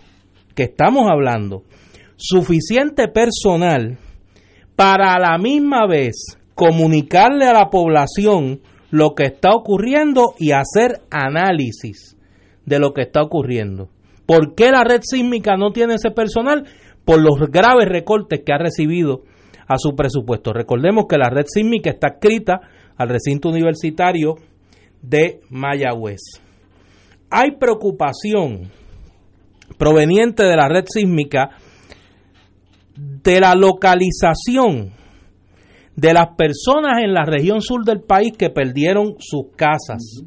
que 0.56 0.64
estamos 0.64 1.08
hablando 1.08 1.62
suficiente 2.16 3.06
personal 3.06 3.96
para 4.74 5.14
a 5.14 5.20
la 5.20 5.38
misma 5.38 5.86
vez 5.86 6.36
comunicarle 6.56 7.46
a 7.46 7.52
la 7.52 7.70
población 7.70 8.60
lo 8.90 9.14
que 9.14 9.26
está 9.26 9.50
ocurriendo 9.54 10.34
y 10.36 10.50
hacer 10.50 11.00
análisis 11.12 12.16
de 12.66 12.80
lo 12.80 12.92
que 12.92 13.02
está 13.02 13.22
ocurriendo. 13.22 13.88
¿Por 14.30 14.54
qué 14.54 14.70
la 14.70 14.84
red 14.84 15.00
sísmica 15.02 15.56
no 15.56 15.72
tiene 15.72 15.94
ese 15.94 16.12
personal? 16.12 16.64
Por 17.04 17.20
los 17.20 17.50
graves 17.50 17.88
recortes 17.88 18.42
que 18.46 18.52
ha 18.52 18.58
recibido 18.58 19.24
a 19.66 19.74
su 19.76 19.96
presupuesto. 19.96 20.52
Recordemos 20.52 21.06
que 21.08 21.18
la 21.18 21.28
red 21.30 21.46
sísmica 21.48 21.90
está 21.90 22.10
escrita 22.10 22.60
al 22.96 23.08
recinto 23.08 23.48
universitario 23.48 24.36
de 25.02 25.40
Mayagüez. 25.50 26.20
Hay 27.28 27.56
preocupación 27.58 28.70
proveniente 29.76 30.44
de 30.44 30.54
la 30.54 30.68
red 30.68 30.84
sísmica 30.86 31.50
de 32.96 33.40
la 33.40 33.56
localización 33.56 34.92
de 35.96 36.14
las 36.14 36.36
personas 36.36 37.02
en 37.02 37.14
la 37.14 37.24
región 37.24 37.60
sur 37.62 37.84
del 37.84 38.02
país 38.02 38.36
que 38.38 38.50
perdieron 38.50 39.16
sus 39.18 39.50
casas. 39.56 40.22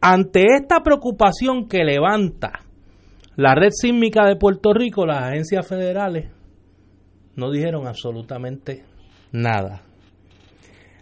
Ante 0.00 0.46
esta 0.54 0.80
preocupación 0.82 1.68
que 1.68 1.84
levanta 1.84 2.64
la 3.36 3.54
red 3.54 3.70
sísmica 3.70 4.26
de 4.26 4.36
Puerto 4.36 4.72
Rico, 4.72 5.06
las 5.06 5.24
agencias 5.24 5.66
federales 5.66 6.30
no 7.34 7.50
dijeron 7.50 7.86
absolutamente 7.86 8.84
nada. 9.32 9.82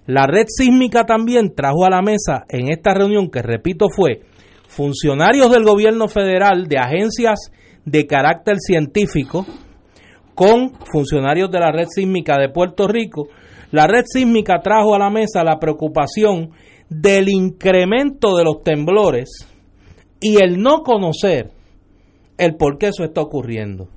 La 0.06 0.26
red 0.26 0.46
sísmica 0.48 1.04
también 1.04 1.54
trajo 1.54 1.84
a 1.84 1.90
la 1.90 2.00
mesa 2.00 2.44
en 2.48 2.68
esta 2.68 2.94
reunión, 2.94 3.30
que 3.30 3.42
repito 3.42 3.88
fue 3.88 4.20
funcionarios 4.68 5.50
del 5.50 5.64
gobierno 5.64 6.08
federal, 6.08 6.68
de 6.68 6.78
agencias 6.78 7.50
de 7.84 8.06
carácter 8.06 8.58
científico, 8.58 9.46
con 10.34 10.74
funcionarios 10.84 11.50
de 11.50 11.60
la 11.60 11.72
red 11.72 11.86
sísmica 11.88 12.38
de 12.38 12.50
Puerto 12.50 12.86
Rico. 12.86 13.28
La 13.72 13.86
red 13.86 14.04
sísmica 14.06 14.60
trajo 14.62 14.94
a 14.94 14.98
la 14.98 15.10
mesa 15.10 15.42
la 15.42 15.58
preocupación 15.58 16.50
del 16.88 17.28
incremento 17.28 18.36
de 18.36 18.44
los 18.44 18.62
temblores 18.62 19.28
y 20.20 20.42
el 20.42 20.60
no 20.60 20.82
conocer 20.82 21.50
el 22.38 22.56
por 22.56 22.78
qué 22.78 22.88
eso 22.88 23.04
está 23.04 23.20
ocurriendo. 23.20 23.88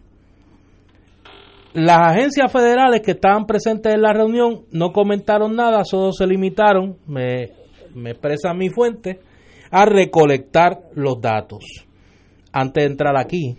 Las 1.74 2.00
agencias 2.00 2.52
federales 2.52 3.02
que 3.02 3.12
estaban 3.12 3.46
presentes 3.46 3.94
en 3.94 4.02
la 4.02 4.14
reunión 4.14 4.66
no 4.72 4.92
comentaron 4.92 5.56
nada, 5.56 5.84
solo 5.84 6.12
se 6.12 6.26
limitaron, 6.26 6.98
me, 7.06 7.50
me 7.94 8.12
expresa 8.12 8.54
mi 8.54 8.70
fuente, 8.70 9.20
a 9.70 9.86
recolectar 9.86 10.80
los 10.96 11.22
datos. 11.22 11.64
Antes 12.52 12.84
de 12.84 12.90
entrar 12.90 13.16
aquí, 13.18 13.56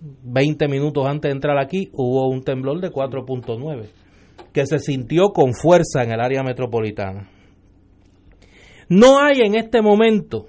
20 0.00 0.68
minutos 0.68 1.04
antes 1.06 1.28
de 1.28 1.34
entrar 1.34 1.58
aquí, 1.58 1.90
hubo 1.92 2.28
un 2.28 2.44
temblor 2.44 2.80
de 2.80 2.90
4.9 2.90 3.88
que 4.52 4.64
se 4.66 4.78
sintió 4.78 5.30
con 5.30 5.54
fuerza 5.54 6.04
en 6.04 6.12
el 6.12 6.20
área 6.20 6.44
metropolitana. 6.44 7.28
No 8.88 9.20
hay 9.20 9.40
en 9.40 9.54
este 9.54 9.82
momento 9.82 10.46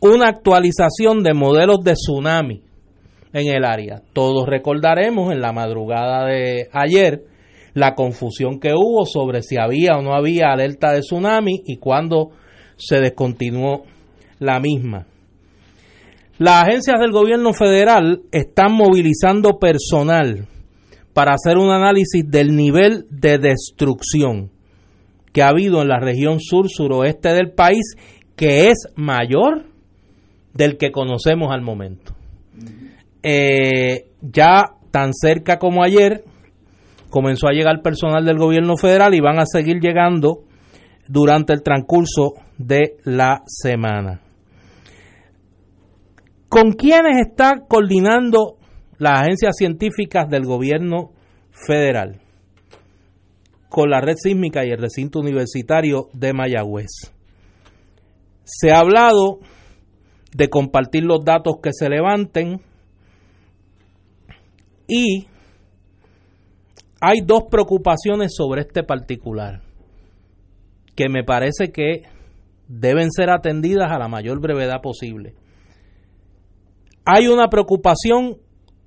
una 0.00 0.28
actualización 0.28 1.22
de 1.22 1.34
modelos 1.34 1.78
de 1.84 1.92
tsunami 1.92 2.62
en 3.32 3.54
el 3.54 3.64
área. 3.64 4.02
Todos 4.12 4.48
recordaremos 4.48 5.32
en 5.32 5.40
la 5.40 5.52
madrugada 5.52 6.26
de 6.26 6.68
ayer 6.72 7.24
la 7.74 7.94
confusión 7.94 8.58
que 8.58 8.72
hubo 8.74 9.04
sobre 9.06 9.42
si 9.42 9.56
había 9.56 9.92
o 9.96 10.02
no 10.02 10.14
había 10.14 10.52
alerta 10.52 10.92
de 10.92 11.00
tsunami 11.00 11.62
y 11.64 11.76
cuándo 11.76 12.30
se 12.76 13.00
descontinuó 13.00 13.84
la 14.40 14.58
misma. 14.58 15.06
Las 16.38 16.64
agencias 16.64 16.98
del 16.98 17.12
gobierno 17.12 17.52
federal 17.52 18.22
están 18.32 18.72
movilizando 18.72 19.58
personal 19.58 20.46
para 21.12 21.34
hacer 21.34 21.58
un 21.58 21.70
análisis 21.70 22.24
del 22.28 22.56
nivel 22.56 23.04
de 23.10 23.38
destrucción 23.38 24.50
que 25.32 25.42
ha 25.42 25.48
habido 25.48 25.82
en 25.82 25.88
la 25.88 26.00
región 26.00 26.40
sur-suroeste 26.40 27.30
del 27.30 27.52
país, 27.52 27.94
que 28.36 28.68
es 28.68 28.88
mayor 28.96 29.66
del 30.54 30.76
que 30.76 30.90
conocemos 30.90 31.52
al 31.52 31.62
momento. 31.62 32.14
Eh, 33.22 34.06
ya 34.20 34.64
tan 34.90 35.12
cerca 35.12 35.58
como 35.58 35.84
ayer 35.84 36.24
comenzó 37.10 37.48
a 37.48 37.52
llegar 37.52 37.82
personal 37.82 38.24
del 38.24 38.38
gobierno 38.38 38.76
federal 38.76 39.14
y 39.14 39.20
van 39.20 39.38
a 39.38 39.46
seguir 39.46 39.80
llegando 39.80 40.44
durante 41.08 41.52
el 41.52 41.62
transcurso 41.62 42.34
de 42.56 42.96
la 43.04 43.42
semana. 43.46 44.20
¿Con 46.48 46.72
quiénes 46.72 47.26
está 47.26 47.60
coordinando 47.68 48.56
las 48.98 49.20
agencias 49.22 49.56
científicas 49.56 50.28
del 50.28 50.44
gobierno 50.44 51.12
federal? 51.50 52.20
Con 53.70 53.88
la 53.88 54.02
red 54.02 54.16
sísmica 54.16 54.66
y 54.66 54.70
el 54.70 54.78
recinto 54.78 55.20
universitario 55.20 56.08
de 56.12 56.34
Mayagüez. 56.34 56.90
Se 58.44 58.70
ha 58.70 58.80
hablado 58.80 59.38
de 60.34 60.50
compartir 60.50 61.04
los 61.04 61.24
datos 61.24 61.54
que 61.62 61.70
se 61.72 61.88
levanten, 61.88 62.60
y 64.86 65.28
hay 67.00 67.20
dos 67.24 67.44
preocupaciones 67.50 68.34
sobre 68.34 68.62
este 68.62 68.82
particular 68.82 69.62
que 70.96 71.08
me 71.08 71.24
parece 71.24 71.72
que 71.72 72.02
deben 72.68 73.10
ser 73.10 73.30
atendidas 73.30 73.90
a 73.90 73.98
la 73.98 74.08
mayor 74.08 74.40
brevedad 74.40 74.82
posible. 74.82 75.34
Hay 77.04 77.28
una 77.28 77.48
preocupación 77.48 78.36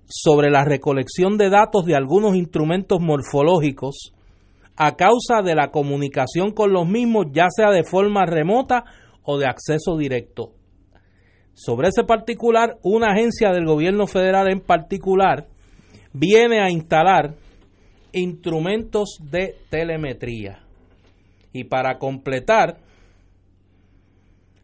sobre 0.06 0.52
la 0.52 0.64
recolección 0.64 1.38
de 1.38 1.50
datos 1.50 1.86
de 1.86 1.96
algunos 1.96 2.36
instrumentos 2.36 3.00
morfológicos 3.02 4.13
a 4.76 4.96
causa 4.96 5.42
de 5.44 5.56
la 5.56 5.72
comunicación 5.72 6.52
con 6.52 6.74
los 6.74 6.88
mismos, 6.88 7.28
ya 7.32 7.48
sea 7.50 7.70
de 7.72 7.84
forma 7.84 8.26
remota 8.26 8.86
o 9.24 9.38
de 9.38 9.46
acceso 9.46 9.98
directo. 9.98 10.54
Sobre 11.54 11.90
ese 11.90 12.04
particular, 12.04 12.78
una 12.82 13.12
agencia 13.12 13.52
del 13.52 13.66
gobierno 13.66 14.08
federal 14.08 14.50
en 14.50 14.60
particular 14.60 15.48
viene 16.12 16.60
a 16.60 16.70
instalar 16.70 17.36
instrumentos 18.12 19.18
de 19.22 19.56
telemetría. 19.70 20.64
Y 21.52 21.66
para 21.66 22.00
completar, 22.00 22.78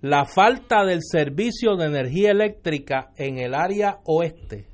la 0.02 0.26
falta 0.26 0.86
del 0.86 1.02
servicio 1.04 1.76
de 1.76 1.86
energía 1.86 2.32
eléctrica 2.32 3.12
en 3.18 3.38
el 3.38 3.54
área 3.54 4.00
oeste 4.06 4.66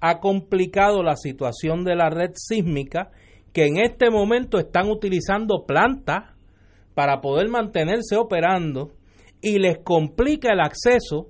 ha 0.00 0.20
complicado 0.20 1.02
la 1.02 1.16
situación 1.16 1.84
de 1.84 1.94
la 1.94 2.10
red 2.10 2.32
sísmica 2.34 3.10
que 3.54 3.66
en 3.66 3.78
este 3.78 4.10
momento 4.10 4.58
están 4.58 4.90
utilizando 4.90 5.64
plantas 5.64 6.34
para 6.92 7.20
poder 7.20 7.48
mantenerse 7.48 8.16
operando 8.16 8.90
y 9.40 9.60
les 9.60 9.78
complica 9.78 10.52
el 10.52 10.60
acceso 10.60 11.28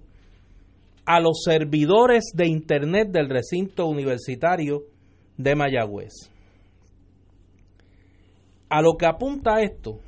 a 1.05 1.21
los 1.21 1.43
servidores 1.45 2.33
de 2.35 2.49
Internet 2.49 3.11
del 3.11 3.29
recinto 3.29 3.87
universitario 3.87 4.85
de 5.37 5.55
Mayagüez. 5.55 6.15
A 8.71 8.81
lo 8.81 8.95
que 8.97 9.05
apunta 9.05 9.61
esto, 9.61 10.01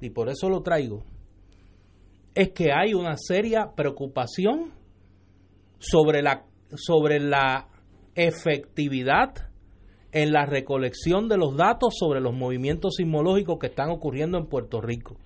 y 0.00 0.10
por 0.10 0.28
eso 0.28 0.48
lo 0.48 0.62
traigo, 0.62 1.04
es 2.34 2.50
que 2.50 2.72
hay 2.72 2.92
una 2.92 3.16
seria 3.16 3.70
preocupación 3.76 4.72
sobre 5.78 6.22
la, 6.22 6.44
sobre 6.74 7.20
la 7.20 7.68
efectividad 8.16 9.51
en 10.12 10.32
la 10.32 10.44
recolección 10.44 11.28
de 11.28 11.38
los 11.38 11.56
datos 11.56 11.94
sobre 11.98 12.20
los 12.20 12.34
movimientos 12.34 12.96
sismológicos 12.96 13.58
que 13.58 13.68
están 13.68 13.90
ocurriendo 13.90 14.38
en 14.38 14.46
Puerto 14.46 14.80
Rico. 14.80 15.16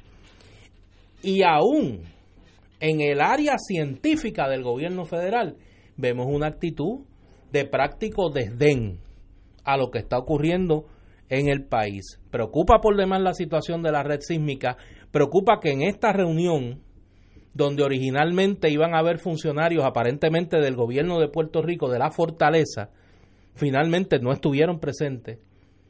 Y 1.23 1.43
aún 1.43 2.02
en 2.78 3.00
el 3.00 3.21
área 3.21 3.57
científica 3.59 4.49
del 4.49 4.62
gobierno 4.62 5.05
federal 5.05 5.57
vemos 5.97 6.26
una 6.28 6.47
actitud 6.47 7.00
de 7.50 7.64
práctico 7.64 8.31
desdén 8.31 9.00
a 9.64 9.76
lo 9.76 9.90
que 9.90 9.99
está 9.99 10.19
ocurriendo 10.19 10.87
en 11.28 11.49
el 11.49 11.64
país. 11.64 12.21
Preocupa 12.31 12.81
por 12.81 12.97
demás 12.97 13.21
la 13.21 13.35
situación 13.35 13.83
de 13.83 13.93
la 13.93 14.05
red 14.05 14.21
sísmica, 14.21 14.76
preocupa 15.11 15.59
que 15.61 15.73
en 15.73 15.83
esta 15.83 16.12
reunión, 16.12 16.83
donde 17.55 17.83
originalmente 17.83 18.71
iban 18.71 18.95
a 18.95 18.99
haber 18.99 19.19
funcionarios 19.19 19.85
aparentemente 19.85 20.59
del 20.59 20.76
gobierno 20.76 21.19
de 21.19 21.28
Puerto 21.28 21.62
Rico, 21.62 21.88
de 21.90 21.99
la 21.99 22.11
fortaleza, 22.11 22.90
finalmente 23.56 24.18
no 24.18 24.32
estuvieron 24.32 24.78
presentes, 24.78 25.38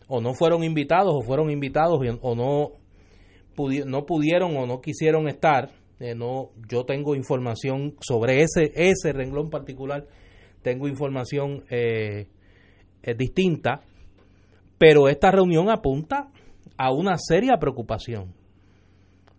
o 0.09 0.21
no 0.21 0.35
fueron 0.35 0.65
invitados, 0.65 1.13
o 1.15 1.23
fueron 1.23 1.51
invitados, 1.51 2.01
o 2.23 2.35
no, 2.35 2.73
no 3.87 4.07
pudieron 4.07 4.57
o 4.57 4.67
no 4.67 4.81
quisieron 4.81 5.29
estar. 5.29 5.71
Eh, 5.99 6.15
no, 6.15 6.51
yo 6.69 6.85
tengo 6.85 7.15
información 7.15 7.97
sobre 8.01 8.43
ese, 8.43 8.73
ese 8.75 9.13
renglón 9.13 9.51
particular, 9.51 10.07
tengo 10.63 10.89
información 10.89 11.65
eh, 11.71 12.29
distinta, 13.17 13.83
pero 14.79 15.09
esta 15.09 15.31
reunión 15.31 15.71
apunta 15.71 16.31
a 16.77 16.93
una 16.93 17.17
seria 17.19 17.57
preocupación 17.59 18.35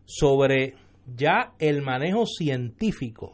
sobre 0.05 0.75
ya 1.05 1.53
el 1.59 1.81
manejo 1.81 2.25
científico 2.25 3.33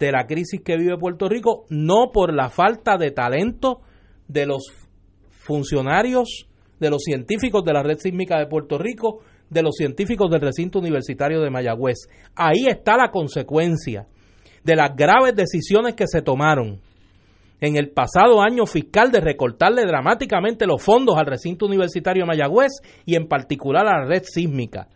de 0.00 0.10
la 0.10 0.26
crisis 0.26 0.62
que 0.62 0.78
vive 0.78 0.96
Puerto 0.96 1.28
Rico, 1.28 1.66
no 1.68 2.10
por 2.10 2.34
la 2.34 2.48
falta 2.48 2.96
de 2.96 3.10
talento 3.10 3.82
de 4.26 4.46
los 4.46 4.64
funcionarios, 5.28 6.48
de 6.80 6.90
los 6.90 7.02
científicos 7.02 7.62
de 7.64 7.74
la 7.74 7.82
red 7.82 7.98
sísmica 7.98 8.38
de 8.38 8.46
Puerto 8.46 8.78
Rico, 8.78 9.20
de 9.50 9.62
los 9.62 9.74
científicos 9.76 10.30
del 10.30 10.40
recinto 10.40 10.78
universitario 10.78 11.42
de 11.42 11.50
Mayagüez. 11.50 12.08
Ahí 12.34 12.66
está 12.66 12.96
la 12.96 13.10
consecuencia 13.10 14.06
de 14.64 14.76
las 14.76 14.96
graves 14.96 15.36
decisiones 15.36 15.94
que 15.94 16.06
se 16.06 16.22
tomaron 16.22 16.80
en 17.60 17.76
el 17.76 17.90
pasado 17.90 18.40
año 18.40 18.64
fiscal 18.64 19.10
de 19.10 19.20
recortarle 19.20 19.84
dramáticamente 19.84 20.66
los 20.66 20.82
fondos 20.82 21.18
al 21.18 21.26
recinto 21.26 21.66
universitario 21.66 22.22
de 22.22 22.28
Mayagüez 22.28 22.72
y 23.04 23.16
en 23.16 23.28
particular 23.28 23.86
a 23.86 24.00
la 24.00 24.06
red 24.06 24.22
sísmica. 24.24 24.88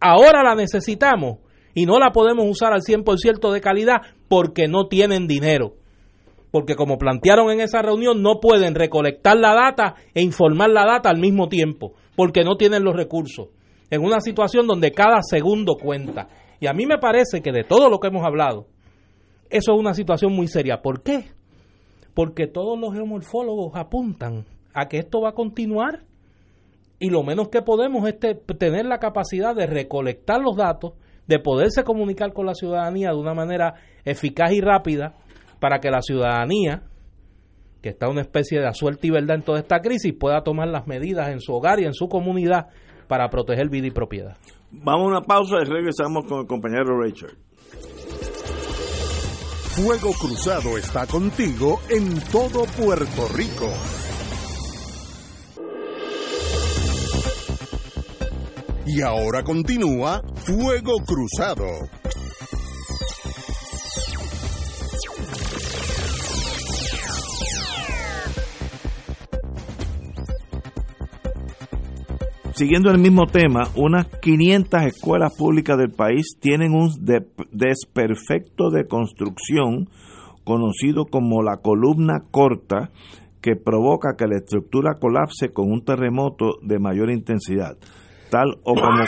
Ahora 0.00 0.42
la 0.42 0.54
necesitamos 0.54 1.38
y 1.74 1.86
no 1.86 1.98
la 1.98 2.10
podemos 2.10 2.46
usar 2.48 2.72
al 2.72 2.80
100% 2.80 3.52
de 3.52 3.60
calidad 3.60 3.98
porque 4.28 4.68
no 4.68 4.88
tienen 4.88 5.26
dinero. 5.26 5.74
Porque 6.50 6.74
como 6.74 6.98
plantearon 6.98 7.50
en 7.50 7.60
esa 7.60 7.80
reunión, 7.80 8.22
no 8.22 8.40
pueden 8.40 8.74
recolectar 8.74 9.36
la 9.36 9.54
data 9.54 9.94
e 10.14 10.22
informar 10.22 10.70
la 10.70 10.84
data 10.84 11.08
al 11.08 11.20
mismo 11.20 11.48
tiempo, 11.48 11.92
porque 12.16 12.42
no 12.42 12.56
tienen 12.56 12.82
los 12.82 12.96
recursos. 12.96 13.48
En 13.88 14.02
una 14.02 14.20
situación 14.20 14.66
donde 14.66 14.92
cada 14.92 15.20
segundo 15.22 15.76
cuenta. 15.76 16.28
Y 16.60 16.66
a 16.66 16.72
mí 16.72 16.86
me 16.86 16.98
parece 16.98 17.40
que 17.40 17.52
de 17.52 17.64
todo 17.64 17.88
lo 17.88 17.98
que 17.98 18.08
hemos 18.08 18.26
hablado, 18.26 18.66
eso 19.48 19.72
es 19.72 19.78
una 19.78 19.94
situación 19.94 20.32
muy 20.32 20.48
seria. 20.48 20.82
¿Por 20.82 21.02
qué? 21.02 21.30
Porque 22.14 22.46
todos 22.46 22.78
los 22.78 22.92
geomorfólogos 22.92 23.72
apuntan 23.74 24.44
a 24.74 24.86
que 24.86 24.98
esto 24.98 25.20
va 25.20 25.30
a 25.30 25.34
continuar 25.34 26.04
y 26.98 27.08
lo 27.08 27.22
menos 27.22 27.48
que 27.48 27.62
podemos 27.62 28.06
es 28.06 28.16
tener 28.58 28.84
la 28.86 28.98
capacidad 28.98 29.54
de 29.56 29.66
recolectar 29.66 30.40
los 30.40 30.56
datos 30.56 30.92
de 31.30 31.38
poderse 31.38 31.84
comunicar 31.84 32.32
con 32.32 32.44
la 32.44 32.54
ciudadanía 32.54 33.10
de 33.10 33.16
una 33.16 33.34
manera 33.34 33.74
eficaz 34.04 34.50
y 34.50 34.60
rápida 34.60 35.14
para 35.60 35.78
que 35.78 35.88
la 35.88 36.02
ciudadanía, 36.02 36.82
que 37.80 37.90
está 37.90 38.08
una 38.08 38.22
especie 38.22 38.58
de 38.60 38.68
suerte 38.74 39.06
y 39.06 39.10
verdad 39.10 39.36
en 39.36 39.42
toda 39.42 39.60
esta 39.60 39.78
crisis, 39.80 40.12
pueda 40.18 40.42
tomar 40.42 40.66
las 40.66 40.88
medidas 40.88 41.28
en 41.28 41.40
su 41.40 41.54
hogar 41.54 41.78
y 41.78 41.84
en 41.84 41.94
su 41.94 42.08
comunidad 42.08 42.66
para 43.06 43.30
proteger 43.30 43.68
vida 43.68 43.86
y 43.86 43.92
propiedad. 43.92 44.36
Vamos 44.72 45.04
a 45.04 45.18
una 45.18 45.20
pausa 45.20 45.58
y 45.62 45.70
regresamos 45.70 46.24
con 46.26 46.40
el 46.40 46.46
compañero 46.48 47.00
Richard. 47.00 47.36
Fuego 49.76 50.10
Cruzado 50.20 50.76
está 50.76 51.06
contigo 51.06 51.80
en 51.90 52.20
todo 52.32 52.64
Puerto 52.76 53.28
Rico. 53.36 53.68
Y 58.92 59.02
ahora 59.02 59.44
continúa 59.44 60.20
Fuego 60.34 60.96
Cruzado. 61.06 61.64
Siguiendo 72.54 72.90
el 72.90 72.98
mismo 72.98 73.26
tema, 73.28 73.68
unas 73.76 74.08
500 74.08 74.82
escuelas 74.82 75.36
públicas 75.38 75.78
del 75.78 75.92
país 75.92 76.36
tienen 76.40 76.72
un 76.72 76.90
desperfecto 77.52 78.70
de 78.70 78.88
construcción 78.88 79.88
conocido 80.42 81.04
como 81.04 81.44
la 81.44 81.58
columna 81.58 82.24
corta 82.32 82.90
que 83.40 83.54
provoca 83.54 84.16
que 84.18 84.26
la 84.26 84.38
estructura 84.38 84.94
colapse 84.98 85.52
con 85.52 85.70
un 85.70 85.84
terremoto 85.84 86.58
de 86.62 86.80
mayor 86.80 87.12
intensidad 87.12 87.78
tal, 88.30 88.58
o 88.64 88.74
como, 88.74 89.04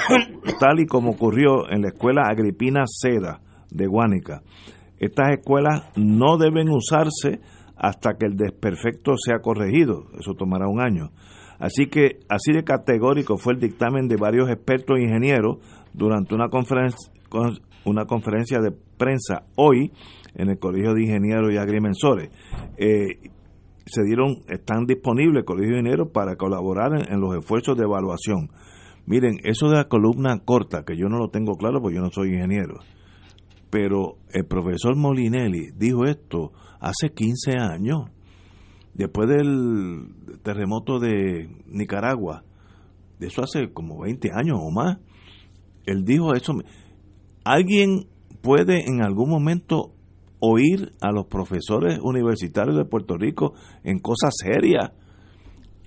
tal 0.60 0.80
y 0.80 0.86
como 0.86 1.12
ocurrió 1.12 1.70
en 1.70 1.82
la 1.82 1.88
escuela 1.88 2.28
Agripina 2.28 2.84
Seda 2.86 3.40
de 3.70 3.86
Guánica. 3.86 4.42
Estas 4.98 5.38
escuelas 5.38 5.90
no 5.96 6.36
deben 6.36 6.68
usarse 6.68 7.40
hasta 7.76 8.14
que 8.18 8.26
el 8.26 8.36
desperfecto 8.36 9.16
sea 9.16 9.38
corregido, 9.40 10.06
eso 10.18 10.34
tomará 10.34 10.68
un 10.68 10.80
año. 10.80 11.10
Así 11.58 11.86
que 11.86 12.20
así 12.28 12.52
de 12.52 12.64
categórico 12.64 13.36
fue 13.36 13.54
el 13.54 13.60
dictamen 13.60 14.08
de 14.08 14.16
varios 14.16 14.50
expertos 14.50 14.98
e 14.98 15.02
ingenieros 15.02 15.58
durante 15.92 16.34
una 16.34 16.48
conferencia, 16.48 18.60
de 18.60 18.72
prensa 18.96 19.44
hoy 19.56 19.92
en 20.34 20.50
el 20.50 20.58
Colegio 20.58 20.94
de 20.94 21.02
Ingenieros 21.02 21.52
y 21.52 21.58
Agrimensores. 21.58 22.30
Eh, 22.76 23.30
se 23.86 24.02
dieron, 24.04 24.36
están 24.48 24.86
disponibles 24.86 25.40
el 25.40 25.44
Colegio 25.44 25.74
de 25.74 25.80
Ingenieros 25.80 26.08
para 26.12 26.36
colaborar 26.36 27.10
en 27.10 27.20
los 27.20 27.36
esfuerzos 27.36 27.76
de 27.76 27.84
evaluación. 27.84 28.50
Miren, 29.06 29.38
eso 29.44 29.68
de 29.68 29.76
la 29.76 29.88
columna 29.88 30.38
corta, 30.44 30.84
que 30.84 30.96
yo 30.96 31.08
no 31.08 31.18
lo 31.18 31.28
tengo 31.28 31.54
claro 31.54 31.80
porque 31.80 31.96
yo 31.96 32.02
no 32.02 32.10
soy 32.10 32.34
ingeniero, 32.34 32.80
pero 33.70 34.18
el 34.32 34.46
profesor 34.46 34.96
Molinelli 34.96 35.70
dijo 35.76 36.04
esto 36.04 36.52
hace 36.80 37.12
15 37.12 37.58
años, 37.58 38.04
después 38.94 39.28
del 39.28 40.38
terremoto 40.42 40.98
de 40.98 41.48
Nicaragua, 41.66 42.44
de 43.18 43.26
eso 43.28 43.42
hace 43.42 43.72
como 43.72 44.02
20 44.02 44.30
años 44.34 44.58
o 44.60 44.70
más, 44.70 44.98
él 45.86 46.04
dijo 46.04 46.34
eso. 46.34 46.54
¿Alguien 47.44 48.06
puede 48.40 48.88
en 48.88 49.02
algún 49.02 49.30
momento 49.30 49.94
oír 50.38 50.92
a 51.00 51.12
los 51.12 51.26
profesores 51.26 51.98
universitarios 52.02 52.76
de 52.76 52.84
Puerto 52.84 53.16
Rico 53.16 53.54
en 53.84 53.98
cosas 53.98 54.34
serias? 54.36 54.92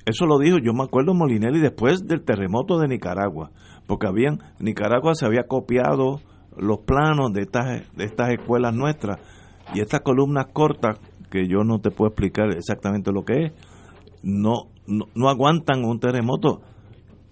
Eso 0.05 0.25
lo 0.25 0.37
dijo, 0.37 0.57
yo 0.59 0.73
me 0.73 0.83
acuerdo 0.83 1.13
Molinelli 1.13 1.59
después 1.59 2.05
del 2.07 2.23
terremoto 2.23 2.77
de 2.77 2.87
Nicaragua, 2.87 3.51
porque 3.87 4.07
habían 4.07 4.39
Nicaragua 4.59 5.15
se 5.15 5.25
había 5.25 5.47
copiado 5.47 6.21
los 6.57 6.79
planos 6.79 7.33
de 7.33 7.41
estas 7.41 7.95
de 7.95 8.05
estas 8.05 8.29
escuelas 8.29 8.73
nuestras 8.73 9.19
y 9.73 9.81
estas 9.81 10.01
columnas 10.01 10.47
cortas 10.53 10.99
que 11.29 11.47
yo 11.47 11.63
no 11.63 11.79
te 11.79 11.91
puedo 11.91 12.09
explicar 12.09 12.51
exactamente 12.51 13.11
lo 13.11 13.25
que 13.25 13.45
es, 13.45 13.51
no 14.21 14.67
no, 14.87 15.05
no 15.15 15.29
aguantan 15.29 15.83
un 15.83 15.99
terremoto 15.99 16.61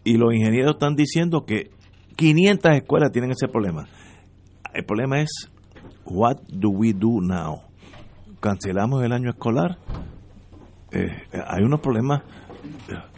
y 0.04 0.18
los 0.18 0.34
ingenieros 0.34 0.74
están 0.74 0.96
diciendo 0.96 1.46
que 1.46 1.72
500 2.16 2.72
escuelas 2.74 3.12
tienen 3.12 3.32
ese 3.32 3.48
problema. 3.48 3.88
El 4.74 4.86
problema 4.86 5.22
es 5.22 5.52
what 6.06 6.38
do 6.50 6.70
we 6.70 6.94
do 6.94 7.22
now? 7.22 7.62
Cancelamos 8.40 9.04
el 9.04 9.14
año 9.14 9.30
escolar. 9.30 9.78
Eh, 10.92 11.10
hay 11.48 11.64
unos 11.64 11.80
problemas 11.80 12.24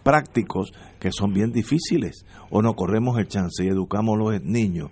prácticos 0.04 0.72
que 1.00 1.12
son 1.12 1.34
bien 1.34 1.52
difíciles. 1.52 2.26
O 2.50 2.62
no 2.62 2.74
corremos 2.74 3.18
el 3.18 3.28
chance 3.28 3.64
y 3.64 3.68
educamos 3.68 4.16
a 4.16 4.24
los 4.24 4.42
niños. 4.42 4.92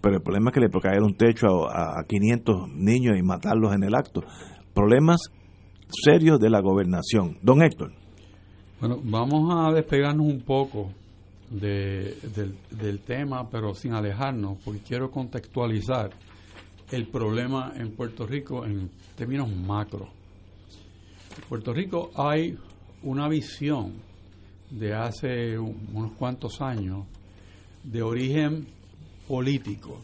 Pero 0.00 0.16
el 0.16 0.22
problema 0.22 0.50
es 0.50 0.54
que 0.54 0.60
le 0.60 0.68
puede 0.68 0.90
caer 0.90 1.02
un 1.02 1.14
techo 1.14 1.68
a, 1.68 2.00
a 2.00 2.04
500 2.04 2.68
niños 2.74 3.18
y 3.18 3.22
matarlos 3.22 3.74
en 3.74 3.82
el 3.82 3.94
acto. 3.94 4.22
Problemas 4.72 5.30
serios 5.88 6.38
de 6.38 6.50
la 6.50 6.60
gobernación. 6.60 7.38
Don 7.42 7.62
Héctor. 7.62 7.92
Bueno 8.80 8.98
vamos 9.02 9.54
a 9.54 9.72
despegarnos 9.72 10.26
un 10.26 10.40
poco 10.40 10.90
de, 11.50 12.16
del, 12.34 12.56
del 12.70 13.00
tema 13.00 13.50
pero 13.50 13.74
sin 13.74 13.92
alejarnos 13.92 14.58
porque 14.64 14.80
quiero 14.80 15.10
contextualizar 15.10 16.10
el 16.90 17.06
problema 17.08 17.72
en 17.76 17.94
Puerto 17.94 18.26
Rico 18.26 18.64
en 18.64 18.90
términos 19.16 19.48
macro. 19.54 20.08
En 21.36 21.48
Puerto 21.48 21.72
Rico 21.72 22.10
hay 22.14 22.56
una 23.02 23.28
visión 23.28 23.94
de 24.70 24.94
hace 24.94 25.58
unos 25.58 26.12
cuantos 26.12 26.60
años 26.60 27.06
de 27.82 28.02
origen 28.02 28.66
político 29.26 30.00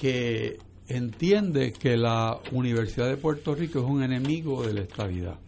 que 0.00 0.58
entiende 0.88 1.72
que 1.72 1.96
la 1.96 2.38
Universidad 2.52 3.08
de 3.08 3.16
Puerto 3.16 3.54
Rico 3.54 3.80
es 3.80 3.84
un 3.84 4.02
enemigo 4.02 4.66
de 4.66 4.74
la 4.74 4.80
estabilidad. 4.82 5.38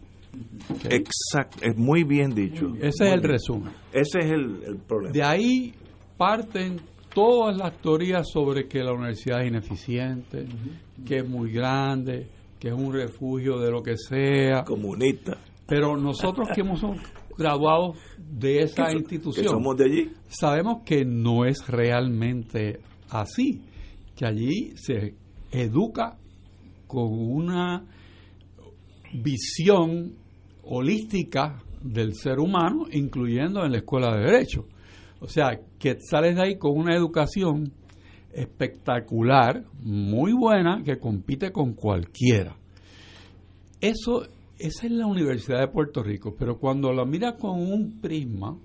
Exacto, 0.89 1.59
es 1.61 1.75
muy 1.75 2.03
bien 2.03 2.33
dicho. 2.33 2.73
Ese 2.79 3.07
es 3.07 3.13
el 3.13 3.23
resumen. 3.23 3.73
Ese 3.91 4.19
es 4.19 4.25
el, 4.31 4.63
el, 4.65 4.77
problema. 4.77 5.13
De 5.13 5.23
ahí 5.23 5.73
parten 6.17 6.79
todas 7.13 7.57
las 7.57 7.75
teorías 7.81 8.27
sobre 8.31 8.67
que 8.67 8.83
la 8.83 8.93
universidad 8.93 9.41
es 9.41 9.47
ineficiente, 9.47 10.41
uh 10.41 10.45
-huh. 10.45 11.05
que 11.05 11.17
es 11.17 11.27
muy 11.27 11.51
grande, 11.51 12.27
que 12.59 12.69
es 12.69 12.73
un 12.73 12.93
refugio 12.93 13.59
de 13.59 13.71
lo 13.71 13.81
que 13.81 13.95
sea. 13.97 14.63
Comunista. 14.63 15.37
Pero 15.67 15.97
nosotros 15.97 16.47
que 16.55 16.61
hemos 16.61 16.81
graduados 17.37 17.97
de 18.17 18.59
esa 18.59 18.91
institución, 18.93 19.45
que 19.45 19.49
somos 19.49 19.75
de 19.77 19.85
allí, 19.85 20.11
sabemos 20.27 20.83
que 20.85 21.05
no 21.05 21.45
es 21.45 21.67
realmente 21.67 22.79
así, 23.09 23.61
que 24.15 24.25
allí 24.25 24.71
se 24.75 25.15
educa 25.51 26.17
con 26.87 27.09
una 27.11 27.85
visión 29.13 30.15
holística 30.63 31.61
del 31.81 32.15
ser 32.15 32.39
humano, 32.39 32.85
incluyendo 32.91 33.63
en 33.65 33.71
la 33.71 33.77
escuela 33.79 34.15
de 34.15 34.23
derecho. 34.23 34.65
O 35.19 35.27
sea, 35.27 35.59
que 35.79 35.97
sales 35.99 36.35
de 36.35 36.43
ahí 36.43 36.57
con 36.57 36.77
una 36.77 36.95
educación 36.95 37.73
espectacular, 38.33 39.65
muy 39.81 40.31
buena, 40.33 40.83
que 40.83 40.97
compite 40.99 41.51
con 41.51 41.73
cualquiera. 41.73 42.55
Eso 43.81 44.27
esa 44.59 44.87
es 44.87 44.91
la 44.91 45.05
Universidad 45.05 45.59
de 45.59 45.67
Puerto 45.67 46.01
Rico, 46.01 46.35
pero 46.37 46.57
cuando 46.57 46.91
la 46.91 47.05
mira 47.05 47.35
con 47.35 47.59
un 47.59 47.99
prisma 48.01 48.57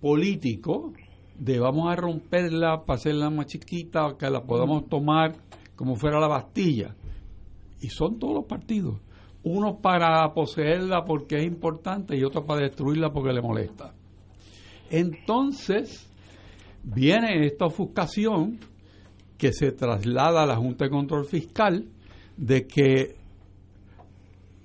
político, 0.00 0.92
de 1.38 1.58
vamos 1.58 1.90
a 1.90 1.96
romperla 1.96 2.84
para 2.84 2.96
hacerla 2.96 3.30
más 3.30 3.46
chiquita, 3.46 4.16
que 4.18 4.30
la 4.30 4.42
podamos 4.42 4.88
tomar 4.88 5.34
como 5.74 5.96
fuera 5.96 6.20
la 6.20 6.28
Bastilla, 6.28 6.94
y 7.80 7.88
son 7.88 8.18
todos 8.18 8.34
los 8.34 8.44
partidos, 8.44 9.00
uno 9.42 9.78
para 9.80 10.32
poseerla 10.34 11.04
porque 11.04 11.36
es 11.36 11.46
importante 11.46 12.16
y 12.16 12.24
otro 12.24 12.44
para 12.44 12.62
destruirla 12.62 13.12
porque 13.12 13.32
le 13.32 13.42
molesta. 13.42 13.94
Entonces, 14.90 16.10
viene 16.82 17.46
esta 17.46 17.66
ofuscación 17.66 18.58
que 19.38 19.52
se 19.52 19.72
traslada 19.72 20.42
a 20.42 20.46
la 20.46 20.56
Junta 20.56 20.86
de 20.86 20.90
Control 20.90 21.26
Fiscal 21.26 21.86
de 22.36 22.66
que 22.66 23.16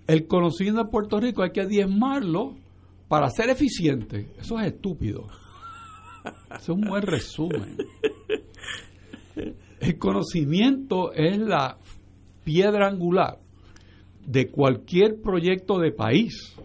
el 0.08 0.28
conocimiento 0.28 0.84
de 0.84 0.90
Puerto 0.90 1.20
Rico 1.20 1.44
hay 1.44 1.52
que 1.52 1.66
diezmarlo 1.66 2.56
para 3.08 3.30
ser 3.30 3.50
eficiente. 3.50 4.32
Eso 4.40 4.60
es 4.60 4.68
estúpido. 4.68 5.28
Es 6.56 6.70
un 6.70 6.82
buen 6.82 7.02
resumen. 7.02 7.78
El 9.80 9.98
conocimiento 9.98 11.12
es 11.14 11.38
la 11.40 11.78
piedra 12.44 12.88
angular 12.88 13.40
de 14.26 14.50
cualquier 14.50 15.20
proyecto 15.22 15.80
de 15.80 15.92
país, 15.92 16.56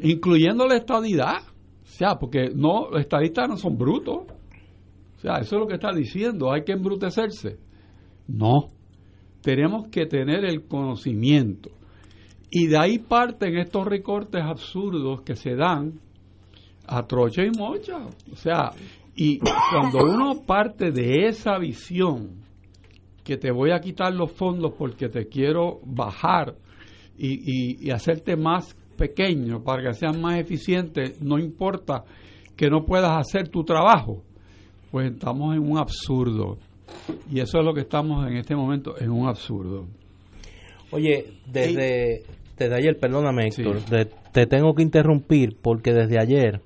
incluyendo 0.00 0.66
la 0.66 0.76
estadidad. 0.76 1.42
O 1.82 1.86
sea, 1.86 2.16
porque 2.16 2.50
no, 2.54 2.88
los 2.90 3.00
estadistas 3.00 3.48
no 3.48 3.56
son 3.56 3.76
brutos. 3.76 4.24
O 5.16 5.20
sea, 5.20 5.38
eso 5.38 5.56
es 5.56 5.60
lo 5.60 5.66
que 5.66 5.74
está 5.74 5.92
diciendo, 5.92 6.52
hay 6.52 6.64
que 6.64 6.72
embrutecerse. 6.72 7.58
No, 8.28 8.68
tenemos 9.42 9.88
que 9.88 10.06
tener 10.06 10.44
el 10.44 10.66
conocimiento. 10.66 11.70
Y 12.50 12.68
de 12.68 12.78
ahí 12.78 12.98
parten 12.98 13.58
estos 13.58 13.86
recortes 13.86 14.42
absurdos 14.42 15.22
que 15.22 15.34
se 15.34 15.54
dan 15.54 16.00
a 16.86 17.06
trocha 17.06 17.42
y 17.44 17.50
mocha. 17.50 17.98
O 18.32 18.36
sea, 18.36 18.70
y 19.14 19.38
cuando 19.38 20.04
uno 20.04 20.42
parte 20.46 20.92
de 20.92 21.26
esa 21.26 21.58
visión, 21.58 22.44
que 23.24 23.36
te 23.36 23.50
voy 23.50 23.72
a 23.72 23.80
quitar 23.80 24.14
los 24.14 24.30
fondos 24.30 24.74
porque 24.78 25.08
te 25.08 25.26
quiero 25.26 25.80
bajar 25.84 26.54
y, 27.18 27.32
y, 27.32 27.86
y 27.86 27.90
hacerte 27.90 28.36
más 28.36 28.76
pequeño 28.96 29.64
para 29.64 29.82
que 29.82 29.94
seas 29.94 30.16
más 30.16 30.38
eficiente, 30.38 31.14
no 31.20 31.38
importa 31.38 32.04
que 32.56 32.70
no 32.70 32.84
puedas 32.84 33.18
hacer 33.18 33.48
tu 33.48 33.64
trabajo, 33.64 34.22
pues 34.90 35.12
estamos 35.12 35.56
en 35.56 35.70
un 35.70 35.76
absurdo. 35.76 36.58
Y 37.30 37.40
eso 37.40 37.58
es 37.58 37.64
lo 37.64 37.74
que 37.74 37.80
estamos 37.80 38.26
en 38.26 38.36
este 38.36 38.54
momento, 38.54 38.94
en 38.98 39.10
un 39.10 39.28
absurdo. 39.28 39.86
Oye, 40.90 41.24
desde, 41.46 42.22
desde 42.56 42.74
ayer, 42.74 42.98
perdóname 42.98 43.48
Héctor, 43.48 43.80
sí. 43.80 43.90
de, 43.90 44.08
te 44.32 44.46
tengo 44.46 44.74
que 44.74 44.82
interrumpir 44.82 45.56
porque 45.60 45.92
desde 45.92 46.20
ayer 46.20 46.60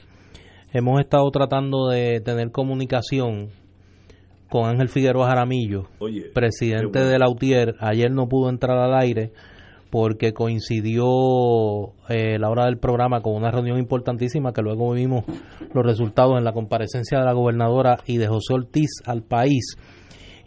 hemos 0.72 1.00
estado 1.00 1.30
tratando 1.30 1.88
de 1.88 2.20
tener 2.20 2.50
comunicación 2.50 3.50
con 4.48 4.68
Ángel 4.68 4.88
Figueroa 4.88 5.28
Jaramillo, 5.28 5.86
Oye, 6.00 6.24
presidente 6.34 6.98
bueno. 6.98 7.08
de 7.08 7.18
la 7.18 7.28
UTIER. 7.28 7.76
Ayer 7.78 8.10
no 8.10 8.28
pudo 8.28 8.50
entrar 8.50 8.76
al 8.76 8.94
aire 9.00 9.32
porque 9.90 10.32
coincidió 10.32 11.04
eh, 12.08 12.38
la 12.38 12.48
hora 12.48 12.66
del 12.66 12.78
programa 12.78 13.22
con 13.22 13.34
una 13.34 13.50
reunión 13.50 13.78
importantísima 13.78 14.52
que 14.52 14.62
luego 14.62 14.92
vimos 14.92 15.24
los 15.72 15.84
resultados 15.84 16.38
en 16.38 16.44
la 16.44 16.52
comparecencia 16.52 17.18
de 17.18 17.24
la 17.24 17.32
gobernadora 17.32 17.98
y 18.06 18.18
de 18.18 18.28
José 18.28 18.54
Ortiz 18.54 18.90
al 19.04 19.22
país. 19.22 19.76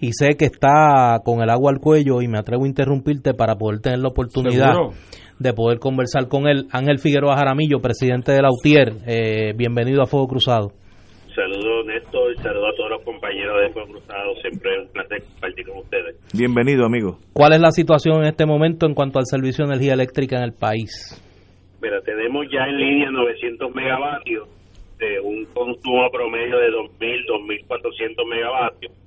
Y 0.03 0.11
sé 0.11 0.35
que 0.37 0.43
está 0.43 1.21
con 1.23 1.41
el 1.41 1.49
agua 1.49 1.71
al 1.71 1.79
cuello 1.79 2.21
y 2.21 2.27
me 2.27 2.37
atrevo 2.37 2.65
a 2.65 2.67
interrumpirte 2.67 3.33
para 3.33 3.55
poder 3.55 3.79
tener 3.79 3.99
la 3.99 4.09
oportunidad 4.09 4.73
¿Seguro? 4.73 4.89
de 5.39 5.53
poder 5.53 5.79
conversar 5.79 6.27
con 6.27 6.45
él. 6.45 6.67
Ángel 6.73 6.99
Figueroa 6.99 7.37
Jaramillo, 7.37 7.79
presidente 7.79 8.33
de 8.33 8.41
la 8.41 8.49
UTIER, 8.51 8.99
eh, 9.07 9.53
bienvenido 9.55 10.01
a 10.01 10.05
Fuego 10.05 10.27
Cruzado. 10.27 10.73
Saludos 11.33 11.85
Néstor, 11.85 12.35
saludos 12.43 12.73
a 12.73 12.75
todos 12.75 12.89
los 12.89 13.03
compañeros 13.03 13.61
de 13.61 13.69
Fuego 13.71 13.93
Cruzado, 13.93 14.35
siempre 14.41 14.75
es 14.75 14.87
un 14.87 14.91
placer 14.91 15.23
compartir 15.23 15.67
con 15.67 15.77
ustedes. 15.77 16.15
Bienvenido, 16.33 16.85
amigo. 16.85 17.19
¿Cuál 17.31 17.53
es 17.53 17.61
la 17.61 17.71
situación 17.71 18.23
en 18.23 18.27
este 18.27 18.45
momento 18.45 18.85
en 18.85 18.95
cuanto 18.95 19.19
al 19.19 19.25
servicio 19.25 19.63
de 19.63 19.71
energía 19.71 19.93
eléctrica 19.93 20.35
en 20.35 20.43
el 20.43 20.51
país? 20.51 21.15
Mira, 21.81 22.01
tenemos 22.01 22.45
ya 22.51 22.67
en 22.67 22.75
línea 22.75 23.09
900 23.09 23.73
megavatios 23.73 24.49
de 24.99 25.21
un 25.21 25.45
consumo 25.53 26.11
promedio 26.11 26.59
de 26.59 26.67
2.000, 26.67 27.69
2.400 27.71 28.27
megavatios. 28.27 29.02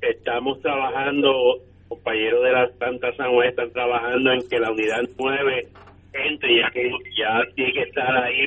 Estamos 0.00 0.60
trabajando, 0.60 1.58
compañeros 1.88 2.42
de 2.44 2.52
la 2.52 2.70
Santa 2.78 3.14
San 3.16 3.32
Juan 3.32 3.48
están 3.48 3.70
trabajando 3.72 4.32
en 4.32 4.48
que 4.48 4.58
la 4.58 4.70
unidad 4.70 5.02
9 5.18 5.68
entre, 6.12 6.60
ya 6.60 6.70
que 6.70 6.90
ya 7.18 7.42
tiene 7.54 7.72
que 7.72 7.82
estar 7.82 8.16
ahí 8.24 8.46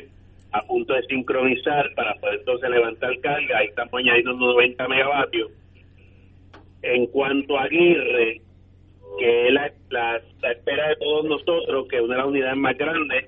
a 0.52 0.60
punto 0.62 0.94
de 0.94 1.02
sincronizar 1.04 1.92
para 1.94 2.14
poder 2.14 2.40
entonces 2.40 2.70
levantar 2.70 3.18
carga. 3.20 3.58
Ahí 3.58 3.68
estamos 3.68 3.94
añadiendo 3.94 4.34
unos 4.34 4.54
90 4.54 4.88
megavatios. 4.88 5.50
En 6.82 7.06
cuanto 7.06 7.58
a 7.58 7.64
Aguirre, 7.64 8.40
que 9.18 9.46
es 9.48 9.52
la, 9.52 9.72
la, 9.90 10.20
la 10.40 10.52
espera 10.52 10.88
de 10.88 10.96
todos 10.96 11.24
nosotros, 11.24 11.86
que 11.88 12.00
una 12.00 12.14
de 12.14 12.18
las 12.18 12.28
unidades 12.28 12.56
más 12.56 12.76
grandes, 12.76 13.26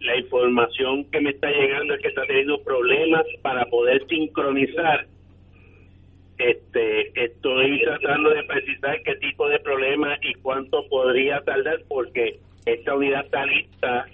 la 0.00 0.16
información 0.16 1.04
que 1.10 1.20
me 1.20 1.30
está 1.30 1.50
llegando 1.50 1.94
es 1.94 2.02
que 2.02 2.08
está 2.08 2.22
teniendo 2.26 2.62
problemas 2.62 3.24
para 3.42 3.64
poder 3.66 4.06
sincronizar. 4.06 5.06
Este, 6.38 7.24
estoy 7.24 7.82
tratando 7.82 8.30
de 8.30 8.44
precisar 8.44 9.02
qué 9.02 9.16
tipo 9.16 9.48
de 9.48 9.58
problema 9.58 10.16
y 10.22 10.34
cuánto 10.34 10.86
podría 10.88 11.40
tardar, 11.40 11.80
porque 11.88 12.38
esta 12.64 12.94
unidad 12.94 13.24
está 13.24 13.44
lista 13.46 14.06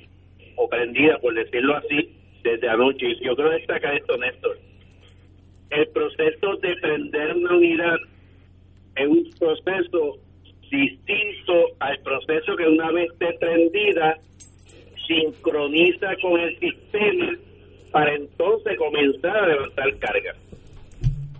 o 0.56 0.68
prendida, 0.68 1.18
por 1.18 1.34
decirlo 1.34 1.76
así, 1.76 2.16
desde 2.42 2.68
anoche. 2.68 3.06
Y 3.10 3.24
yo 3.24 3.36
creo 3.36 3.50
destacar 3.50 3.94
esto, 3.94 4.16
Néstor. 4.16 4.58
El 5.70 5.88
proceso 5.88 6.56
de 6.56 6.76
prender 6.76 7.36
una 7.36 7.56
unidad 7.56 7.96
es 8.96 9.08
un 9.08 9.30
proceso 9.38 10.18
distinto 10.70 11.66
al 11.80 11.98
proceso 12.00 12.56
que 12.56 12.66
una 12.66 12.90
vez 12.92 13.10
esté 13.12 13.32
prendida 13.34 14.18
sincroniza 15.06 16.16
con 16.22 16.40
el 16.40 16.58
sistema 16.58 17.36
para 17.90 18.14
entonces 18.14 18.78
comenzar 18.78 19.36
a 19.36 19.46
levantar 19.46 19.98
carga. 19.98 20.34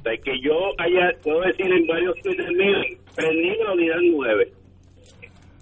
Sea, 0.05 0.17
que 0.19 0.41
yo 0.41 0.73
haya, 0.79 1.13
puedo 1.23 1.41
decir 1.41 1.67
en 1.67 1.87
varios 1.87 2.15
Twitter 2.21 2.53
míos, 2.53 2.87
prendí 3.17 3.57
la 3.57 3.73
unidad 3.73 3.97
9. 4.03 4.53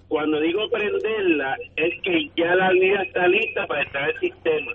Cuando 0.09 0.41
digo 0.41 0.69
prenderla, 0.69 1.57
es 1.77 2.03
que 2.03 2.31
ya 2.37 2.55
la 2.57 2.71
unidad 2.71 3.03
está 3.05 3.29
lista 3.29 3.67
para 3.67 3.83
entrar 3.83 4.05
al 4.11 4.21
sistema. 4.21 4.73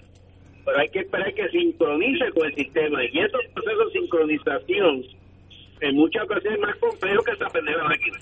Pero 0.66 0.80
hay 0.80 0.90
que 0.90 1.00
esperar 1.00 1.34
que 1.34 1.50
sincronice 1.50 2.32
con 2.32 2.48
el 2.48 2.56
sistema. 2.56 3.04
Y 3.04 3.20
esos 3.20 3.42
procesos 3.54 3.94
de 3.94 4.00
sincronización, 4.00 5.04
en 5.82 5.96
muchas 5.96 6.24
ocasiones, 6.24 6.60
es 6.60 6.66
más 6.66 6.76
complejo 6.78 7.24
que 7.24 7.32
hasta 7.32 7.50
prender 7.50 7.78
la 7.78 7.84
máquina. 7.84 8.18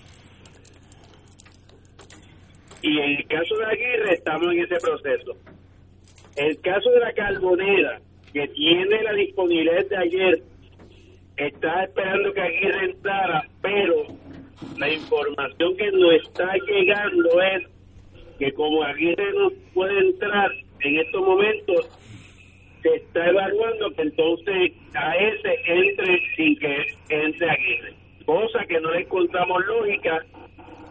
Y 2.81 2.99
en 2.99 3.11
el 3.17 3.27
caso 3.27 3.55
de 3.55 3.65
Aguirre, 3.65 4.13
estamos 4.13 4.53
en 4.53 4.59
ese 4.63 4.75
proceso. 4.75 5.37
El 6.35 6.59
caso 6.61 6.89
de 6.89 6.99
la 6.99 7.13
carbonera, 7.13 8.01
que 8.33 8.47
tiene 8.49 9.03
la 9.03 9.13
disponibilidad 9.13 9.85
de 9.85 9.97
ayer, 9.97 10.43
está 11.37 11.83
esperando 11.83 12.33
que 12.33 12.41
Aguirre 12.41 12.85
entrara, 12.91 13.43
pero 13.61 13.95
la 14.77 14.89
información 14.89 15.75
que 15.77 15.91
nos 15.91 16.13
está 16.13 16.53
llegando 16.67 17.41
es 17.41 17.63
que 18.39 18.51
como 18.53 18.83
Aguirre 18.83 19.33
no 19.33 19.49
puede 19.73 19.99
entrar 19.99 20.51
en 20.81 20.99
estos 20.99 21.21
momentos, 21.21 21.89
se 22.81 22.95
está 22.95 23.25
evaluando 23.27 23.89
que 23.95 24.01
entonces 24.03 24.71
a 24.93 25.15
ese 25.15 25.55
entre 25.65 26.19
sin 26.35 26.57
que 26.57 26.75
entre 27.09 27.49
Aguirre. 27.49 27.93
Cosa 28.25 28.59
que 28.67 28.79
no 28.79 28.91
le 28.91 29.01
encontramos 29.01 29.65
lógica 29.65 30.19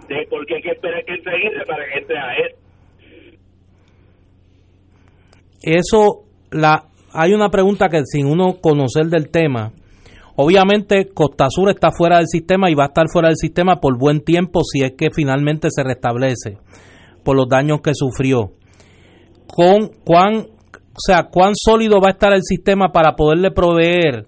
de 0.08 0.26
por 0.28 0.44
qué 0.46 0.56
hay 0.56 0.62
que 0.62 0.70
esperar 0.70 1.04
que 1.04 1.14
entre 1.14 1.34
Aguirre 1.34 1.64
para 1.66 1.84
que 1.86 1.98
entre 1.98 2.18
a 2.18 2.34
él. 2.34 2.54
Eso, 5.62 6.24
la, 6.50 6.84
hay 7.12 7.32
una 7.32 7.48
pregunta 7.48 7.88
que 7.88 8.02
sin 8.04 8.26
uno 8.26 8.60
conocer 8.60 9.06
del 9.06 9.30
tema, 9.30 9.72
obviamente 10.36 11.08
Costa 11.12 11.46
Sur 11.48 11.70
está 11.70 11.90
fuera 11.90 12.18
del 12.18 12.26
sistema 12.26 12.70
y 12.70 12.74
va 12.74 12.84
a 12.84 12.88
estar 12.88 13.06
fuera 13.12 13.28
del 13.28 13.36
sistema 13.36 13.80
por 13.80 13.98
buen 13.98 14.20
tiempo 14.20 14.62
si 14.64 14.84
es 14.84 14.92
que 14.92 15.10
finalmente 15.10 15.68
se 15.70 15.82
restablece 15.82 16.58
por 17.24 17.36
los 17.36 17.48
daños 17.48 17.80
que 17.80 17.92
sufrió. 17.94 18.52
Con 19.46 19.90
cuán, 20.04 20.34
o 20.36 20.98
sea, 20.98 21.24
cuán 21.30 21.52
sólido 21.54 22.00
va 22.00 22.08
a 22.08 22.12
estar 22.12 22.32
el 22.32 22.42
sistema 22.42 22.88
para 22.92 23.14
poderle 23.14 23.50
proveer 23.50 24.26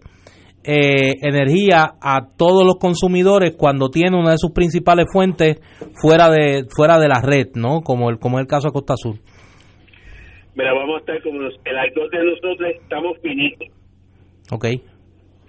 eh, 0.68 1.14
energía 1.22 1.94
a 2.00 2.28
todos 2.36 2.64
los 2.64 2.76
consumidores 2.80 3.54
cuando 3.56 3.88
tiene 3.88 4.18
una 4.18 4.32
de 4.32 4.38
sus 4.38 4.50
principales 4.50 5.06
fuentes 5.12 5.60
fuera 5.94 6.28
de 6.28 6.64
fuera 6.74 6.98
de 6.98 7.08
la 7.08 7.20
red, 7.22 7.50
¿no? 7.54 7.82
Como 7.82 8.10
el 8.10 8.18
como 8.18 8.40
el 8.40 8.46
caso 8.46 8.68
de 8.68 8.72
Costa 8.72 8.94
Sur. 8.96 9.16
Mira, 10.56 10.72
vamos 10.72 10.96
a 10.96 10.98
estar 11.00 11.22
como 11.22 11.38
los, 11.38 11.54
el 11.64 11.76
alcohol 11.76 12.10
de 12.10 12.24
nosotros 12.24 12.70
estamos 12.82 13.18
finitos. 13.22 13.68
Ok. 14.50 14.66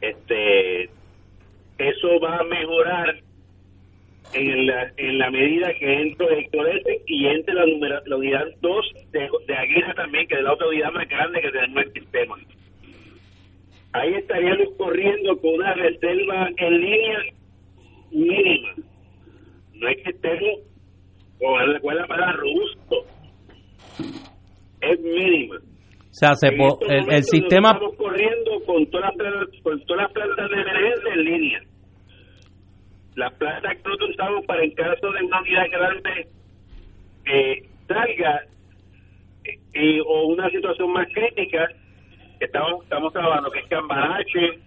Este, 0.02 0.90
eso 1.78 2.20
va 2.20 2.38
a 2.38 2.44
mejorar 2.44 3.16
en 4.34 4.68
la, 4.68 4.92
en 4.98 5.18
la 5.18 5.32
medida 5.32 5.74
que 5.74 6.02
entre 6.02 6.40
el 6.40 6.50
colete 6.50 7.02
y 7.08 7.28
entre 7.28 7.54
la, 7.54 7.66
numera, 7.66 8.02
la 8.06 8.16
unidad 8.18 8.46
2 8.62 8.86
de, 9.12 9.30
de 9.48 9.56
Aguirre 9.56 9.94
también, 9.96 10.28
que 10.28 10.36
es 10.36 10.42
la 10.42 10.54
otra 10.54 10.68
unidad 10.68 10.92
más 10.92 11.08
grande 11.08 11.42
que 11.42 11.52
tenemos 11.52 11.82
en 11.82 11.88
el 11.88 11.94
sistema 11.94 12.38
ahí 13.98 14.14
estaríamos 14.16 14.70
corriendo 14.78 15.38
con 15.40 15.56
una 15.56 15.74
reserva 15.74 16.50
en 16.58 16.82
línea 16.82 17.20
mínima. 18.12 18.74
No 19.74 19.88
es 19.88 19.98
que 20.04 20.10
estemos 20.10 20.60
con 21.40 21.70
la 21.70 21.76
escuela 21.76 22.08
para 22.08 22.32
robusto, 22.34 23.06
es 24.82 25.00
mínima. 25.00 25.58
O 26.10 26.14
sea, 26.20 26.34
se 26.34 26.52
po 26.54 26.80
el, 26.88 27.12
el, 27.12 27.24
sistema... 27.24 27.72
Estamos 27.72 27.96
corriendo 27.96 28.60
con 28.66 28.86
todas 28.88 29.16
las, 29.18 29.62
con 29.62 29.80
todas 29.86 30.04
las 30.04 30.12
plantas 30.14 30.50
de 30.50 30.62
emergencia 30.62 31.14
en 31.14 31.24
línea. 31.24 31.62
Las 33.16 33.34
plantas 33.34 33.78
que 33.78 33.84
nosotros 33.84 34.10
usamos 34.12 34.46
para 34.46 34.64
en 34.64 34.72
caso 34.72 35.12
de 35.12 35.24
una 35.24 35.42
unidad 35.42 35.66
grande 35.72 36.28
eh, 37.26 37.64
salga 37.88 38.42
eh, 39.74 40.02
o 40.06 40.28
una 40.28 40.50
situación 40.50 40.92
más 40.92 41.08
crítica, 41.14 41.68
estamos, 42.40 42.84
estamos 42.84 43.14
trabajando, 43.14 43.52
que 43.52 43.60
es 43.60 43.68
Cambarache, 43.68 44.60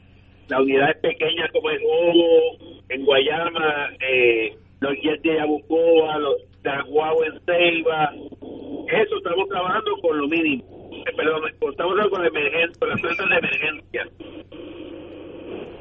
la 0.48 0.60
unidad 0.60 0.90
es 0.90 0.96
pequeña 0.98 1.48
como 1.52 1.70
en 1.70 1.78
Ojo, 1.84 2.80
en 2.88 3.04
Guayama, 3.04 3.90
eh, 4.00 4.56
los 4.80 4.94
Jets 5.00 5.22
de 5.22 5.36
Yabucoa, 5.36 6.18
los 6.18 6.36
Aguao 6.64 7.24
en 7.24 7.40
Ceiba, 7.46 8.12
eso 8.92 9.16
estamos 9.16 9.48
trabajando 9.48 9.96
con 10.00 10.18
lo 10.18 10.28
mínimo, 10.28 10.64
eh, 10.64 10.79
perdón, 11.16 11.42
estamos 11.48 11.76
trabajando 11.76 12.10
con, 12.10 12.26
emergencia, 12.26 12.78
con 12.78 12.88
las 12.88 13.00
plantas 13.00 13.28
de 13.28 13.36
emergencia. 13.36 14.08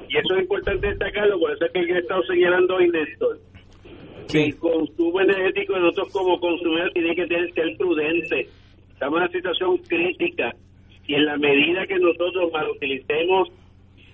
Y 0.09 0.17
eso 0.17 0.35
es 0.35 0.41
importante 0.41 0.87
destacarlo, 0.87 1.39
por 1.39 1.51
eso 1.51 1.65
es 1.65 1.71
que 1.71 1.79
he 1.79 1.99
estado 1.99 2.23
señalando 2.23 2.75
hoy, 2.75 2.89
Néstor, 2.89 3.39
que 4.27 4.45
el 4.45 4.57
consumo 4.57 5.21
energético 5.21 5.73
de 5.73 5.79
nosotros 5.81 6.11
como 6.11 6.39
consumidores 6.39 6.93
tiene 6.93 7.15
que 7.15 7.27
ser 7.27 7.77
prudente. 7.77 8.47
Estamos 8.91 9.17
en 9.17 9.23
una 9.23 9.31
situación 9.31 9.77
crítica 9.87 10.55
y 11.07 11.15
en 11.15 11.25
la 11.25 11.37
medida 11.37 11.85
que 11.87 11.97
nosotros 11.99 12.51
mal 12.51 12.69
utilicemos 12.69 13.49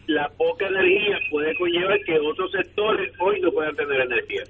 la 0.07 0.29
poca 0.37 0.67
energía 0.67 1.17
puede 1.31 1.55
conllevar 1.55 1.97
que 2.05 2.19
otros 2.19 2.51
sectores 2.51 3.11
hoy 3.19 3.41
no 3.41 3.51
puedan 3.51 3.75
tener 3.75 4.01
energía. 4.01 4.43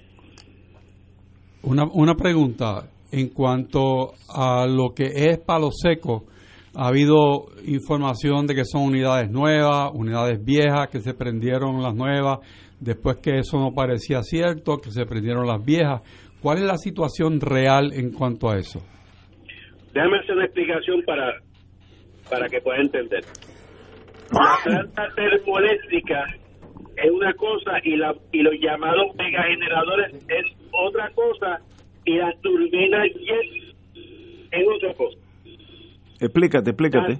Una, 1.64 1.86
una 1.86 2.16
pregunta 2.16 2.90
en 3.12 3.30
cuanto 3.30 4.14
a 4.30 4.68
lo 4.68 4.94
que 4.94 5.06
es 5.06 5.40
palo 5.40 5.70
seco. 5.72 6.26
Ha 6.78 6.88
habido 6.88 7.46
información 7.66 8.48
de 8.48 8.56
que 8.56 8.66
son 8.66 8.84
unidades 8.84 9.30
nuevas, 9.30 9.92
unidades 9.94 10.44
viejas, 10.44 10.90
que 10.90 11.00
se 11.00 11.14
prendieron 11.14 11.82
las 11.82 11.96
nuevas, 11.96 12.40
después 12.80 13.18
que 13.18 13.40
eso 13.40 13.58
no 13.60 13.72
parecía 13.74 14.22
cierto, 14.24 14.78
que 14.78 14.92
se 14.92 15.06
prendieron 15.06 15.48
las 15.48 15.64
viejas. 15.64 16.02
¿Cuál 16.42 16.58
es 16.58 16.64
la 16.66 16.78
situación 16.78 17.40
real 17.40 17.94
en 17.94 18.12
cuanto 18.12 18.50
a 18.50 18.58
eso? 18.58 18.80
Déjame 19.94 20.20
hacer 20.20 20.36
una 20.36 20.46
explicación 20.46 21.02
para 21.06 21.40
para 22.30 22.48
que 22.48 22.62
pueda 22.62 22.82
entender. 22.82 23.24
La 24.32 24.58
planta 24.64 25.08
termoeléctrica 25.16 26.26
es 26.98 27.12
una 27.12 27.34
cosa 27.34 27.80
y, 27.84 27.96
la, 27.96 28.16
y 28.32 28.42
los 28.42 28.54
llamados 28.60 29.16
megageneradores 29.16 30.14
es 30.28 30.46
otra 30.72 31.10
cosa 31.12 31.60
y 32.06 32.18
las 32.18 32.40
turbinas 32.42 33.08
jet 33.14 33.76
es 34.52 34.68
otra 34.76 34.94
cosa. 34.96 35.18
Explícate, 36.20 36.70
explícate. 36.72 37.20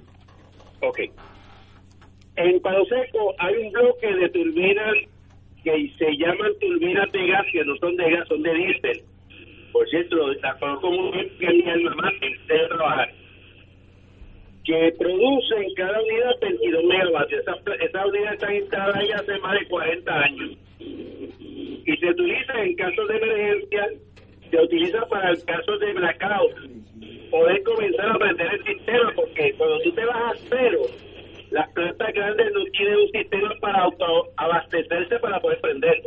Ah, 0.82 0.86
ok. 0.88 1.00
En 2.36 2.60
Palo 2.60 2.84
Seco 2.86 3.34
hay 3.38 3.54
un 3.56 3.72
bloque 3.72 4.14
de 4.14 4.28
turbinas 4.28 4.94
que 5.64 5.92
se 5.98 6.16
llaman 6.16 6.52
turbinas 6.60 7.10
de 7.12 7.26
gas, 7.28 7.46
que 7.52 7.64
no 7.64 7.76
son 7.76 7.96
de 7.96 8.10
gas, 8.10 8.28
son 8.28 8.42
de 8.42 8.54
diésel. 8.54 9.02
Por 9.72 9.88
cierto, 9.88 10.32
la 10.34 10.58
conozco 10.58 10.90
muy 10.90 11.12
bien, 11.12 11.30
que 11.38 11.48
mi 11.48 11.70
alma 11.70 11.94
más 11.96 12.12
de 12.20 12.66
trabajar 12.68 13.12
que 14.66 14.92
producen 14.98 15.74
cada 15.76 16.02
unidad 16.02 16.32
22 16.40 16.84
megavatios. 16.84 17.40
Esas 17.40 17.56
esa 17.80 18.06
unidades 18.06 18.32
están 18.32 18.56
instaladas 18.56 19.08
ya 19.08 19.16
hace 19.16 19.38
más 19.38 19.60
de 19.60 19.66
40 19.68 20.12
años. 20.12 20.50
Y 20.80 21.96
se 21.96 22.10
utiliza 22.10 22.62
en 22.62 22.74
casos 22.74 23.08
de 23.08 23.16
emergencia, 23.16 23.88
se 24.50 24.60
utiliza 24.60 25.06
para 25.06 25.30
el 25.30 25.44
caso 25.44 25.78
de 25.78 25.92
blackout. 25.92 26.52
Poder 27.30 27.62
comenzar 27.64 28.10
a 28.10 28.18
prender 28.18 28.54
el 28.54 28.64
sistema, 28.64 29.12
porque 29.14 29.54
cuando 29.54 29.80
tú 29.80 29.92
te 29.92 30.04
vas 30.04 30.16
a 30.16 30.38
cero, 30.48 30.82
las 31.50 31.68
plantas 31.70 32.12
grandes 32.12 32.52
no 32.52 32.64
tienen 32.72 32.96
un 32.96 33.10
sistema 33.10 33.54
para 33.60 33.88
abastecerse 34.36 35.18
para 35.18 35.40
poder 35.40 35.60
prender. 35.60 36.02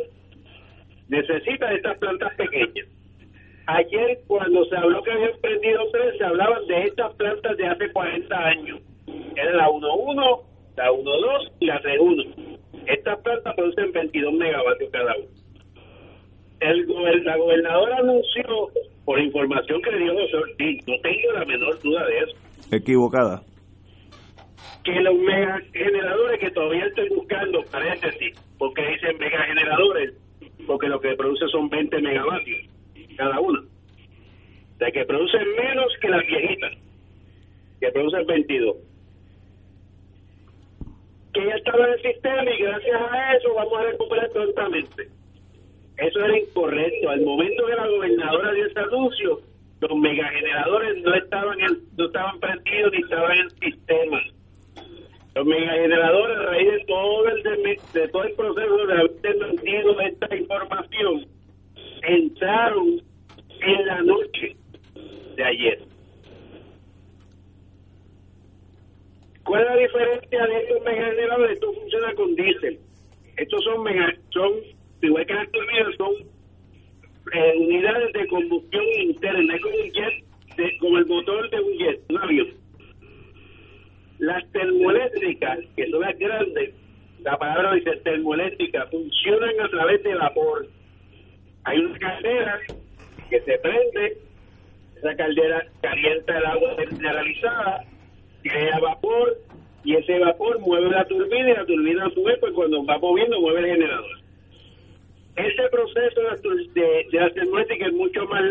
Necesitan 1.08 1.74
estas 1.74 1.98
plantas 1.98 2.34
pequeñas. 2.34 2.86
Ayer, 3.66 4.18
cuando 4.26 4.64
se 4.64 4.76
habló 4.76 5.02
que 5.02 5.12
habían 5.12 5.38
prendido 5.40 5.82
tres, 5.92 6.18
se 6.18 6.24
hablaban 6.24 6.66
de 6.66 6.84
estas 6.84 7.14
plantas 7.14 7.56
de 7.56 7.66
hace 7.66 7.92
40 7.92 8.36
años. 8.36 8.80
Era 9.36 9.52
la 9.52 9.68
1.1, 9.68 10.42
la 10.76 10.90
1.2 10.90 11.52
y 11.60 11.66
la 11.66 11.82
3.1. 11.82 12.58
Estas 12.86 13.18
plantas 13.20 13.54
producen 13.54 13.92
22 13.92 14.32
megavatios 14.34 14.90
cada 14.90 15.14
una. 15.16 15.26
El, 16.60 17.24
la 17.24 17.36
gobernadora 17.36 17.96
anunció, 17.98 18.68
por 19.10 19.18
información 19.18 19.82
que 19.82 19.90
le 19.90 20.04
dio 20.04 20.14
José 20.14 20.36
Ortiz, 20.36 20.86
no 20.86 20.94
tengo 21.00 21.32
la 21.32 21.44
menor 21.44 21.82
duda 21.82 22.06
de 22.06 22.18
eso. 22.18 22.36
Equivocada. 22.70 23.42
Que 24.84 24.92
los 25.00 25.18
megageneradores 25.18 26.38
que 26.38 26.50
todavía 26.52 26.86
estoy 26.86 27.08
buscando, 27.08 27.60
paréntesis, 27.72 28.38
porque 28.56 28.86
dicen 28.86 29.18
megageneradores, 29.18 30.14
porque 30.64 30.86
lo 30.86 31.00
que 31.00 31.16
produce 31.16 31.44
son 31.48 31.68
20 31.68 32.00
megavatios 32.00 32.70
cada 33.16 33.40
una. 33.40 33.60
De 34.78 34.92
que 34.92 35.04
producen 35.04 35.56
menos 35.56 35.92
que 36.00 36.08
las 36.08 36.24
viejitas. 36.24 36.72
que 37.80 37.90
produce 37.90 38.22
22. 38.22 38.76
Que 41.34 41.46
ya 41.46 41.54
estaba 41.56 41.84
en 41.84 41.92
el 41.94 42.02
sistema 42.02 42.44
y 42.48 42.62
gracias 42.62 43.02
a 43.10 43.34
eso 43.34 43.54
vamos 43.56 43.76
a 43.76 43.82
recuperar 43.90 44.28
totalmente. 44.28 45.19
Eso 46.00 46.24
era 46.24 46.38
incorrecto. 46.38 47.10
Al 47.10 47.20
momento 47.22 47.66
que 47.66 47.74
la 47.74 47.86
gobernadora 47.86 48.52
dio 48.52 48.66
ese 48.66 48.78
anuncio, 48.80 49.40
los 49.80 49.98
megageneradores 49.98 51.02
no 51.02 51.14
estaban 51.14 51.60
en, 51.60 51.78
no 51.96 52.06
estaban 52.06 52.40
prendidos 52.40 52.92
ni 52.92 52.98
estaban 53.02 53.32
en 53.32 53.42
el 53.42 53.50
sistema. 53.50 54.22
Los 55.34 55.46
megageneradores, 55.46 56.38
a 56.38 56.42
raíz 56.42 56.72
de 56.72 56.84
todo 56.86 57.28
el, 57.28 57.42
de, 57.42 58.08
todo 58.08 58.24
el 58.24 58.32
proceso 58.32 58.86
de 58.86 58.92
haber 58.92 59.10
desmentido 59.20 60.00
esta 60.00 60.36
información, 60.36 61.26
entraron 62.02 63.02
en 63.60 63.86
la 63.86 64.02
noche 64.02 64.56
de 65.36 65.44
ayer. 65.44 65.78
¿Cuál 69.44 69.62
es 69.62 69.68
la 69.68 69.76
diferencia 69.76 70.46
de 70.46 70.58
estos 70.62 70.82
megageneradores? 70.82 71.52
Esto 71.52 71.72
funciona 71.74 72.14
con 72.14 72.34
diésel. 72.34 72.78
Estos 73.36 73.64
son 73.64 73.82
mega, 73.82 74.14
son, 74.30 74.52
igual 75.02 75.26
que 75.26 75.34
las 75.34 75.50
turbinas, 75.50 75.94
son 75.96 76.12
eh, 77.32 77.54
unidades 77.58 78.12
de 78.12 78.26
combustión 78.28 78.84
interna, 78.98 79.54
es 79.54 79.62
como 79.62 79.76
un 79.76 79.90
jet, 79.90 80.78
como 80.78 80.98
el 80.98 81.06
motor 81.06 81.50
de 81.50 81.60
un 81.60 81.78
jet, 81.78 82.00
un 82.08 82.18
avión. 82.18 82.48
Las 84.18 84.52
termoeléctricas, 84.52 85.58
que 85.76 85.90
son 85.90 86.00
las 86.00 86.18
grandes, 86.18 86.74
la 87.22 87.38
palabra 87.38 87.74
dice 87.74 87.96
termoeléctrica, 87.96 88.86
funcionan 88.86 89.60
a 89.60 89.68
través 89.68 90.02
de 90.02 90.14
vapor. 90.14 90.66
Hay 91.64 91.78
una 91.78 91.98
caldera 91.98 92.58
que 93.28 93.40
se 93.40 93.58
prende, 93.58 94.18
esa 94.96 95.16
caldera 95.16 95.66
calienta 95.80 96.38
el 96.38 96.46
agua 96.46 96.76
mineralizada, 96.90 97.84
crea 98.42 98.78
vapor 98.80 99.38
y 99.84 99.96
ese 99.96 100.18
vapor 100.18 100.58
mueve 100.60 100.90
la 100.90 101.04
turbina 101.06 101.50
y 101.50 101.54
la 101.54 101.66
turbina 101.66 102.06
a 102.06 102.10
su 102.10 102.22
vez, 102.22 102.38
pues 102.40 102.52
cuando 102.52 102.84
va 102.84 102.98
moviendo, 102.98 103.40
mueve 103.40 103.60
el 103.60 103.66
generador. 103.66 104.19
Ese 105.36 105.68
proceso 105.70 106.20
de, 106.74 106.80
de, 106.80 107.20
la 107.20 107.30
termoeléctrica 107.30 107.86
es 107.86 107.92
mucho 107.92 108.24
más 108.26 108.42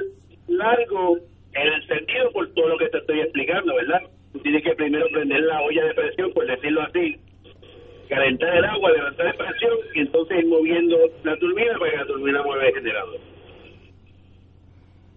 largo 0.47 1.17
en 1.53 1.67
el 1.73 1.87
sentido 1.87 2.31
por 2.31 2.51
todo 2.53 2.69
lo 2.69 2.77
que 2.77 2.89
te 2.89 2.97
estoy 2.97 3.19
explicando, 3.21 3.75
¿verdad? 3.75 4.01
Tienes 4.43 4.63
que 4.63 4.75
primero 4.75 5.05
prender 5.11 5.41
la 5.41 5.61
olla 5.61 5.85
de 5.85 5.93
presión, 5.93 6.31
por 6.33 6.45
decirlo 6.47 6.81
así, 6.83 7.17
calentar 8.07 8.55
el 8.55 8.65
agua, 8.65 8.91
levantar 8.91 9.25
la 9.25 9.33
presión 9.33 9.73
y 9.95 9.99
entonces 9.99 10.39
ir 10.39 10.47
moviendo 10.47 10.97
la 11.23 11.37
turbina 11.37 11.77
para 11.77 11.91
que 11.91 11.97
la 11.97 12.05
turbina 12.05 12.43
mueva 12.43 12.65
el 12.65 12.73
generador. 12.73 13.19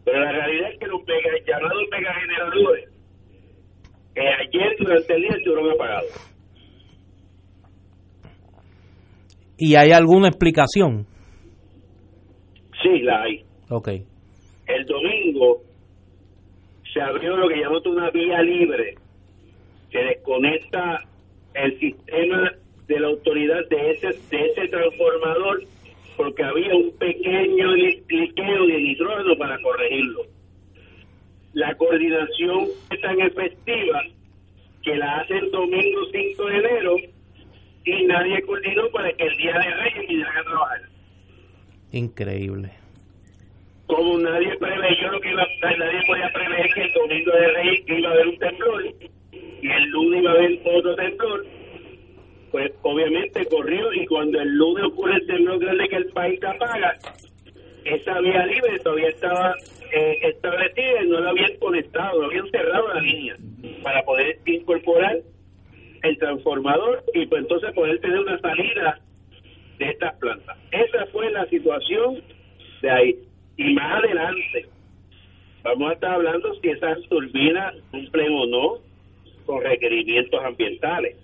Pero 0.04 0.20
la 0.20 0.32
realidad 0.32 0.72
es 0.72 0.78
que 0.78 0.86
los 0.86 1.00
mega, 1.06 1.30
llamados 1.46 1.82
megageneradores, 1.90 2.90
que 4.14 4.20
ayer 4.20 4.76
durante 4.78 5.14
el 5.14 5.22
día 5.22 5.30
estuvieron 5.36 5.70
apagados. 5.70 6.32
¿Y 9.58 9.76
hay 9.76 9.92
alguna 9.92 10.28
explicación? 10.28 11.06
Sí, 12.82 13.00
la 13.00 13.22
hay. 13.22 13.44
Ok. 13.68 13.88
El 14.66 14.86
domingo 14.86 15.62
se 16.92 17.00
abrió 17.00 17.36
lo 17.36 17.48
que 17.48 17.56
llamamos 17.56 17.86
una 17.86 18.10
vía 18.10 18.42
libre 18.42 18.96
que 19.90 20.04
desconecta 20.04 21.04
el 21.54 21.78
sistema 21.78 22.52
de 22.86 23.00
la 23.00 23.08
autoridad 23.08 23.68
de 23.68 23.90
ese, 23.90 24.08
de 24.30 24.46
ese 24.46 24.68
transformador 24.68 25.62
porque 26.16 26.42
había 26.42 26.74
un 26.74 26.90
pequeño 26.98 27.74
liqueo 27.74 28.66
de 28.66 28.78
nitrógeno 28.78 29.36
para 29.36 29.60
corregirlo. 29.62 30.22
La 31.54 31.74
coordinación 31.76 32.68
es 32.90 33.00
tan 33.00 33.20
efectiva 33.20 34.02
que 34.82 34.96
la 34.96 35.18
hace 35.18 35.38
el 35.38 35.50
domingo 35.50 36.00
5 36.10 36.44
de 36.46 36.56
enero 36.56 36.96
y 37.84 38.04
nadie 38.04 38.42
coordinó 38.42 38.88
para 38.90 39.12
que 39.12 39.24
el 39.24 39.36
día 39.36 39.52
de 39.58 39.74
Reyes 39.74 40.08
viniera 40.08 40.40
a 40.40 40.44
trabajar. 40.44 40.91
Increíble. 41.92 42.70
Como 43.86 44.18
nadie 44.18 44.56
preveyó 44.56 45.10
lo 45.10 45.20
que 45.20 45.30
iba 45.30 45.42
a 45.42 45.76
nadie 45.76 46.00
podía 46.06 46.32
prever 46.32 46.74
que 46.74 46.82
el 46.82 46.92
domingo 46.92 47.32
de 47.32 47.48
Reyes 47.48 47.84
iba 47.86 48.08
a 48.08 48.12
haber 48.12 48.28
un 48.28 48.38
temblor 48.38 48.84
y 49.32 49.70
el 49.70 49.84
lunes 49.90 50.20
iba 50.22 50.30
a 50.30 50.34
haber 50.34 50.60
otro 50.64 50.94
temblor 50.96 51.46
pues 52.52 52.70
obviamente 52.82 53.46
corrió 53.46 53.92
y 53.94 54.06
cuando 54.06 54.38
el 54.38 54.54
lunes 54.54 54.84
ocurre 54.84 55.14
el 55.14 55.26
temblor 55.26 55.58
grande 55.58 55.88
que 55.88 55.96
el 55.96 56.06
país 56.08 56.38
apaga, 56.44 56.92
esa 57.84 58.20
vía 58.20 58.46
libre 58.46 58.78
todavía 58.80 59.08
estaba 59.08 59.56
eh, 59.90 60.18
establecida 60.22 61.02
y 61.02 61.08
no 61.08 61.20
la 61.20 61.30
habían 61.30 61.56
conectado, 61.56 62.20
no 62.20 62.26
habían 62.26 62.48
cerrado 62.50 62.88
la 62.88 63.00
línea 63.00 63.36
para 63.82 64.02
poder 64.04 64.38
incorporar 64.44 65.18
el 66.02 66.18
transformador 66.18 67.02
y 67.14 67.26
pues 67.26 67.42
entonces 67.42 67.72
poder 67.72 67.98
tener 68.00 68.20
una 68.20 68.38
salida 68.38 69.00
de 69.82 69.90
estas 69.90 70.16
plantas. 70.18 70.56
Esa 70.70 71.06
fue 71.12 71.30
la 71.30 71.46
situación 71.46 72.22
de 72.80 72.90
ahí. 72.90 73.14
Y 73.56 73.74
más 73.74 74.02
adelante 74.02 74.66
vamos 75.62 75.90
a 75.90 75.94
estar 75.94 76.12
hablando 76.12 76.54
si 76.60 76.68
esas 76.68 76.98
turbinas 77.08 77.74
cumplen 77.90 78.32
o 78.32 78.46
no 78.46 78.78
con 79.46 79.62
requerimientos 79.62 80.40
ambientales. 80.44 81.16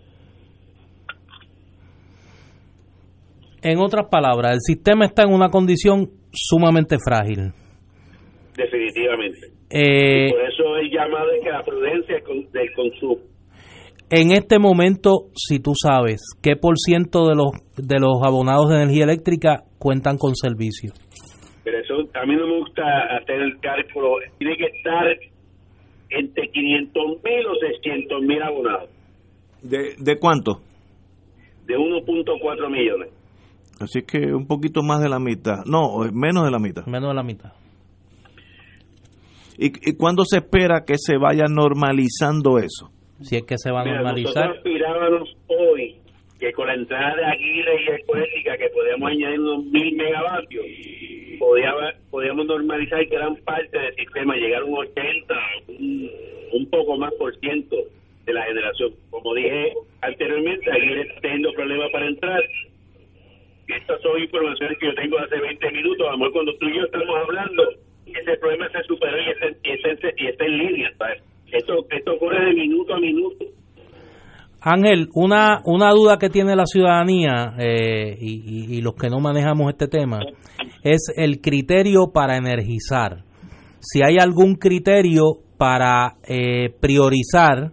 En 3.62 3.78
otras 3.78 4.06
palabras, 4.08 4.52
el 4.52 4.60
sistema 4.60 5.04
está 5.04 5.24
en 5.24 5.32
una 5.32 5.48
condición 5.48 6.08
sumamente 6.32 6.96
frágil. 6.98 7.52
Definitivamente. 8.56 9.48
Eh, 9.70 10.30
por 10.30 10.42
eso 10.42 10.76
el 10.76 10.90
llamado 10.90 11.30
es 11.32 11.42
que 11.42 11.50
la 11.50 11.62
prudencia 11.64 12.16
del 12.52 12.72
consumo. 12.74 13.18
En 14.10 14.32
este 14.32 14.58
momento, 14.58 15.28
si 15.34 15.60
tú 15.60 15.72
sabes 15.74 16.22
qué 16.42 16.56
por 16.56 16.78
ciento 16.78 17.26
de 17.26 17.34
los 17.34 17.50
de 17.76 17.98
los 18.00 18.22
abonados 18.24 18.70
de 18.70 18.76
energía 18.76 19.04
eléctrica 19.04 19.64
cuentan 19.78 20.16
con 20.16 20.34
servicio. 20.34 20.92
Pero 21.62 21.78
eso 21.78 21.94
a 22.14 22.24
mí 22.24 22.34
no 22.34 22.46
me 22.46 22.58
gusta 22.60 22.82
hacer 23.20 23.42
el 23.42 23.60
cálculo. 23.60 24.16
Tiene 24.38 24.56
que 24.56 24.64
estar 24.64 25.06
entre 26.08 26.48
500 26.48 27.04
mil 27.22 27.46
o 27.46 27.54
600 27.60 28.22
mil 28.22 28.42
abonados. 28.42 28.88
¿De, 29.62 29.94
¿De 29.98 30.18
cuánto? 30.18 30.62
De 31.66 31.74
1.4 31.76 32.70
millones. 32.70 33.10
Así 33.78 34.00
que 34.02 34.32
un 34.32 34.46
poquito 34.46 34.82
más 34.82 35.02
de 35.02 35.10
la 35.10 35.18
mitad. 35.18 35.66
No, 35.66 35.98
menos 36.12 36.44
de 36.44 36.50
la 36.50 36.58
mitad. 36.58 36.86
Menos 36.86 37.10
de 37.10 37.14
la 37.14 37.22
mitad. 37.22 37.52
¿Y, 39.58 39.66
y 39.90 39.96
cuándo 39.96 40.24
se 40.24 40.38
espera 40.38 40.84
que 40.86 40.94
se 40.96 41.18
vaya 41.18 41.44
normalizando 41.46 42.58
eso? 42.58 42.90
Si 43.20 43.36
es 43.36 43.44
que 43.44 43.58
se 43.58 43.70
va 43.70 43.82
a 43.82 43.84
normalizar. 43.84 44.48
Nosotros 44.48 44.56
aspirábamos 44.56 45.36
hoy 45.48 45.96
que 46.38 46.52
con 46.52 46.68
la 46.68 46.74
entrada 46.74 47.16
de 47.16 47.24
Aguirre 47.24 47.82
y 47.82 47.88
Ecoética 48.00 48.56
que 48.56 48.68
podíamos 48.68 49.10
añadir 49.10 49.40
unos 49.40 49.64
mil 49.64 49.96
megavatios, 49.96 50.66
podíamos, 52.10 52.46
normalizar 52.46 53.04
gran 53.06 53.36
parte 53.36 53.76
del 53.76 53.94
sistema, 53.96 54.36
llegar 54.36 54.62
a 54.62 54.64
un 54.64 54.78
80, 54.78 55.34
un, 55.68 56.10
un 56.52 56.70
poco 56.70 56.96
más 56.96 57.12
por 57.14 57.34
ciento 57.40 57.76
de 58.24 58.32
la 58.32 58.44
generación. 58.44 58.92
Como 59.10 59.34
dije 59.34 59.72
anteriormente, 60.00 60.70
Aguirre 60.70 61.02
está 61.02 61.20
teniendo 61.20 61.52
problemas 61.54 61.90
para 61.90 62.06
entrar 62.06 62.42
estas 63.68 64.00
son 64.00 64.18
informaciones 64.20 64.78
que 64.78 64.86
yo 64.86 64.94
tengo 64.94 65.18
hace 65.18 65.38
20 65.38 65.70
minutos, 65.72 66.08
amor, 66.10 66.32
cuando 66.32 66.54
tú 66.56 66.68
y 66.68 66.76
yo 66.76 66.84
estamos 66.84 67.16
hablando, 67.16 67.70
ese 68.06 68.36
problema 68.38 68.68
se 68.70 68.82
superó 68.84 69.18
y 69.18 69.30
está, 69.30 70.10
y 70.16 70.26
está, 70.26 70.44
en 70.44 70.58
línea, 70.58 70.92
Esto, 71.52 71.86
esto 71.90 72.12
ocurre 72.14 72.46
de 72.46 72.54
minuto 72.54 72.94
a 72.94 73.00
minuto. 73.00 73.44
Ángel, 74.60 75.08
una, 75.14 75.60
una 75.64 75.90
duda 75.92 76.18
que 76.18 76.30
tiene 76.30 76.56
la 76.56 76.66
ciudadanía 76.66 77.54
eh, 77.58 78.16
y, 78.20 78.80
los 78.82 78.94
que 78.94 79.08
no 79.08 79.20
manejamos 79.20 79.70
este 79.70 79.86
tema 79.86 80.18
es 80.82 81.12
el 81.16 81.40
criterio 81.40 82.10
para 82.12 82.36
energizar. 82.36 83.24
Si 83.80 84.02
hay 84.02 84.16
algún 84.20 84.56
criterio 84.56 85.38
para 85.56 86.16
eh, 86.26 86.70
priorizar 86.80 87.72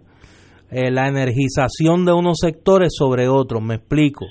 eh, 0.70 0.90
la 0.90 1.08
energización 1.08 2.04
de 2.04 2.12
unos 2.12 2.38
sectores 2.40 2.92
sobre 2.96 3.28
otros, 3.28 3.62
me 3.62 3.76
explico. 3.76 4.26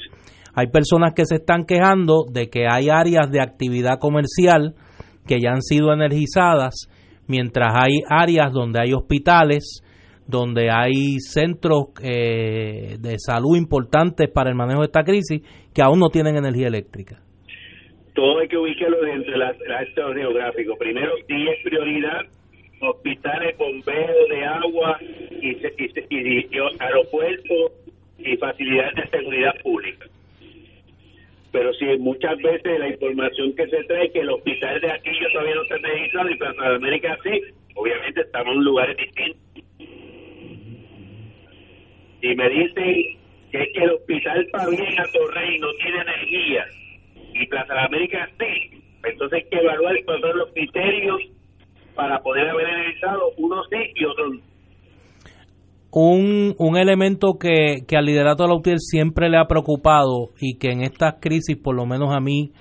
Hay 0.54 0.68
personas 0.68 1.14
que 1.14 1.26
se 1.26 1.36
están 1.36 1.66
quejando 1.66 2.24
de 2.32 2.50
que 2.50 2.66
hay 2.70 2.90
áreas 2.90 3.30
de 3.30 3.42
actividad 3.42 4.00
comercial 4.00 4.76
que 5.28 5.42
ya 5.42 5.52
han 5.52 5.62
sido 5.62 5.92
energizadas, 5.92 6.88
mientras 7.28 7.74
hay 7.76 8.00
áreas 8.10 8.52
donde 8.52 8.80
hay 8.80 8.94
hospitales, 8.94 9.82
donde 10.28 10.70
hay 10.72 11.20
centros 11.20 11.90
eh, 12.02 12.98
de 13.00 13.16
salud 13.20 13.56
importantes 13.56 14.30
para 14.32 14.50
el 14.50 14.56
manejo 14.56 14.82
de 14.82 14.86
esta 14.86 15.04
crisis 15.04 15.42
que 15.74 15.82
aún 15.82 16.00
no 16.00 16.10
tienen 16.10 16.36
energía 16.36 16.68
eléctrica. 16.68 17.20
Todo 18.14 18.40
hay 18.40 18.48
que 18.48 18.58
ubicarlo 18.58 19.02
dentro 19.02 19.32
de 19.34 19.38
las 19.38 19.58
geográfico. 20.16 20.76
Primero, 20.78 21.12
sí 21.28 21.48
es 21.48 21.64
prioridad 21.64 22.22
hospitales, 22.82 23.58
bomberos 23.58 24.30
de 24.30 24.46
agua 24.46 24.98
y, 25.42 25.50
y, 25.50 26.48
y 26.50 26.60
aeropuertos 26.80 27.72
y 28.20 28.38
facilidades 28.38 28.96
de 28.96 29.18
seguridad 29.18 29.54
pública 29.62 30.06
pero 31.56 31.74
si 31.76 31.86
muchas 32.00 32.38
veces 32.40 32.80
la 32.80 32.90
información 32.90 33.56
que 33.56 33.66
se 33.70 33.82
trae 33.86 34.12
que 34.12 34.20
el 34.20 34.30
hospital 34.30 34.82
de 34.82 34.92
aquí 34.92 35.10
yo 35.22 35.32
todavía 35.32 35.56
no 35.56 35.64
está 35.64 35.78
registrado 35.78 36.30
y 36.30 36.36
Plaza 36.36 36.76
América 36.76 37.18
sí, 37.24 37.42
obviamente 37.76 38.20
estamos 38.20 38.56
en 38.56 38.64
lugares 38.66 38.98
distintos. 38.98 39.42
y 42.22 42.36
me 42.36 42.50
dicen 42.50 42.96
que 43.54 43.64
es 43.64 43.70
que 43.74 43.84
el 43.86 43.92
hospital 43.92 44.48
Pavía 44.52 45.06
Torrey 45.14 45.60
no 45.60 45.74
tiene 45.76 46.02
energía 46.02 46.66
y 47.34 47.46
Plaza 47.48 47.86
América 47.86 48.30
sí, 48.38 48.82
entonces 49.06 49.42
hay 49.42 49.50
que 49.50 49.66
evaluar 49.66 49.96
cuáles 50.04 50.22
son 50.24 50.38
los 50.38 50.52
criterios 50.52 51.22
para 51.96 52.22
poder 52.22 52.50
haber 52.50 52.66
analizado 52.66 53.32
unos 53.38 53.66
sí 53.70 53.92
y 53.96 54.04
otros 54.04 54.34
no. 54.34 54.55
Un, 55.98 56.56
un 56.58 56.76
elemento 56.76 57.38
que, 57.40 57.86
que 57.88 57.96
al 57.96 58.04
liderato 58.04 58.44
de 58.44 58.50
la 58.50 58.56
UTIER 58.56 58.80
siempre 58.80 59.30
le 59.30 59.38
ha 59.38 59.48
preocupado 59.48 60.32
y 60.42 60.58
que 60.58 60.74
en 60.74 60.82
estas 60.82 61.22
crisis, 61.22 61.56
por 61.56 61.74
lo 61.74 61.86
menos 61.86 62.14
a 62.14 62.20
mí, 62.20 62.52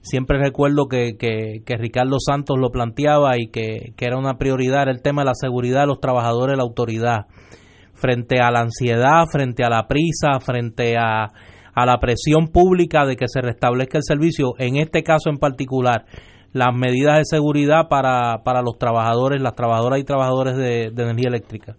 siempre 0.00 0.36
recuerdo 0.36 0.86
que, 0.88 1.16
que, 1.16 1.62
que 1.64 1.76
Ricardo 1.76 2.16
Santos 2.18 2.56
lo 2.58 2.70
planteaba 2.70 3.38
y 3.38 3.52
que, 3.52 3.92
que, 3.96 4.04
era 4.04 4.18
una 4.18 4.34
prioridad, 4.34 4.82
era 4.82 4.90
el 4.90 5.00
tema 5.00 5.22
de 5.22 5.26
la 5.26 5.34
seguridad 5.34 5.82
de 5.82 5.86
los 5.86 6.00
trabajadores 6.00 6.54
de 6.54 6.56
la 6.56 6.64
autoridad, 6.64 7.26
frente 7.94 8.40
a 8.40 8.50
la 8.50 8.62
ansiedad, 8.62 9.26
frente 9.30 9.62
a 9.62 9.70
la 9.70 9.86
prisa, 9.86 10.40
frente 10.40 10.96
a, 10.98 11.30
a 11.74 11.86
la 11.86 12.00
presión 12.00 12.48
pública 12.48 13.06
de 13.06 13.14
que 13.14 13.28
se 13.28 13.42
restablezca 13.42 13.98
el 13.98 14.04
servicio, 14.04 14.54
en 14.58 14.74
este 14.74 15.04
caso 15.04 15.30
en 15.30 15.38
particular, 15.38 16.04
las 16.52 16.74
medidas 16.74 17.18
de 17.18 17.26
seguridad 17.26 17.86
para, 17.88 18.42
para 18.42 18.60
los 18.60 18.76
trabajadores, 18.76 19.40
las 19.40 19.54
trabajadoras 19.54 20.00
y 20.00 20.04
trabajadores 20.04 20.56
de, 20.56 20.90
de 20.92 21.02
energía 21.04 21.28
eléctrica. 21.28 21.76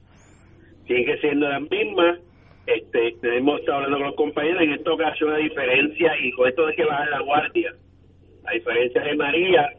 Sigue 0.88 1.18
siendo 1.20 1.48
las 1.48 1.62
mismas. 1.70 2.20
Este, 2.66 3.16
hemos 3.24 3.60
estado 3.60 3.78
hablando 3.78 3.98
con 3.98 4.08
los 4.08 4.16
compañeros, 4.16 4.62
en 4.62 4.72
esta 4.74 4.94
ocasión 4.94 5.32
la 5.32 5.38
diferencia, 5.38 6.14
y 6.22 6.32
con 6.32 6.48
esto 6.48 6.66
de 6.66 6.76
que 6.76 6.86
bajar 6.86 7.10
la 7.10 7.20
guardia, 7.20 7.74
a 8.46 8.54
diferencia 8.54 9.02
de 9.02 9.16
María, 9.16 9.70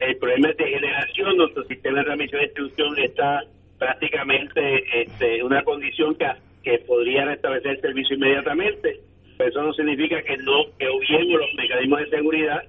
el 0.00 0.16
problema 0.16 0.50
es 0.50 0.56
de 0.56 0.64
generación, 0.66 1.36
nuestro 1.36 1.64
sistema 1.64 1.98
de 1.98 2.04
transmisión 2.04 2.40
de 2.40 2.46
distribución 2.46 2.98
está 2.98 3.44
prácticamente 3.78 5.02
este, 5.02 5.44
una 5.44 5.62
condición 5.62 6.14
que, 6.16 6.26
que 6.64 6.78
podría 6.80 7.24
restablecer 7.24 7.72
el 7.72 7.80
servicio 7.80 8.16
inmediatamente, 8.16 9.00
pero 9.38 9.50
eso 9.50 9.62
no 9.62 9.72
significa 9.74 10.20
que 10.22 10.36
no 10.38 10.64
que 10.78 10.86
los 10.86 11.54
mecanismos 11.54 12.00
de 12.00 12.10
seguridad 12.10 12.62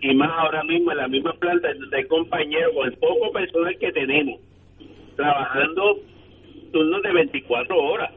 y 0.00 0.14
más 0.14 0.30
ahora 0.32 0.64
mismo 0.64 0.90
en 0.90 0.98
la 0.98 1.08
misma 1.08 1.32
planta 1.34 1.68
de 1.72 2.06
compañeros 2.08 2.72
con 2.74 2.88
el 2.88 2.98
poco 2.98 3.32
personal 3.32 3.78
que 3.78 3.92
tenemos 3.92 4.40
trabajando 5.16 6.00
turnos 6.72 7.02
de 7.02 7.12
24 7.12 7.76
horas. 7.76 8.10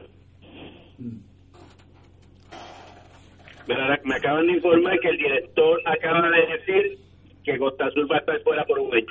Me, 3.68 4.14
acaban 4.14 4.46
de 4.46 4.52
informar 4.54 4.98
que 5.00 5.08
el 5.08 5.18
director 5.18 5.80
acaba 5.84 6.28
de 6.30 6.56
decir 6.56 6.98
que 7.44 7.58
Costa 7.58 7.86
Azul 7.86 8.08
va 8.10 8.16
a 8.16 8.20
estar 8.20 8.40
fuera 8.42 8.64
por 8.64 8.78
un 8.78 8.94
año. 8.94 9.06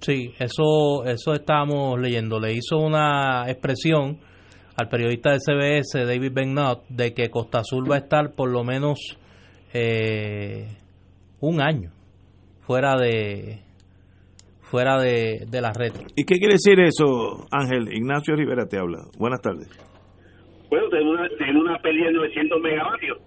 Sí, 0.00 0.32
eso, 0.38 1.04
eso 1.04 1.32
estábamos 1.32 2.00
leyendo. 2.00 2.38
Le 2.38 2.52
hizo 2.52 2.78
una 2.78 3.44
expresión 3.48 4.18
al 4.76 4.88
periodista 4.88 5.32
de 5.32 5.38
CBS, 5.40 6.04
David 6.04 6.32
Bennett, 6.32 6.86
de 6.88 7.12
que 7.12 7.28
Costa 7.30 7.60
Azul 7.60 7.90
va 7.90 7.96
a 7.96 7.98
estar 7.98 8.32
por 8.36 8.50
lo 8.50 8.62
menos 8.62 9.18
eh, 9.72 10.68
un 11.40 11.60
año 11.60 11.90
fuera 12.60 12.94
de 12.96 13.65
fuera 14.70 14.98
de, 15.00 15.46
de 15.48 15.60
la 15.60 15.72
red. 15.72 15.92
¿Y 16.16 16.24
qué 16.24 16.36
quiere 16.38 16.54
decir 16.54 16.78
eso, 16.80 17.46
Ángel? 17.50 17.92
Ignacio 17.92 18.34
Rivera 18.34 18.66
te 18.66 18.78
habla. 18.78 18.98
Buenas 19.18 19.40
tardes. 19.40 19.68
Bueno, 20.68 20.88
tenemos 20.88 21.18
una, 21.18 21.28
tenemos 21.38 21.62
una 21.62 21.78
pérdida 21.78 22.06
de 22.06 22.12
900 22.12 22.60
megavatios. 22.60 23.18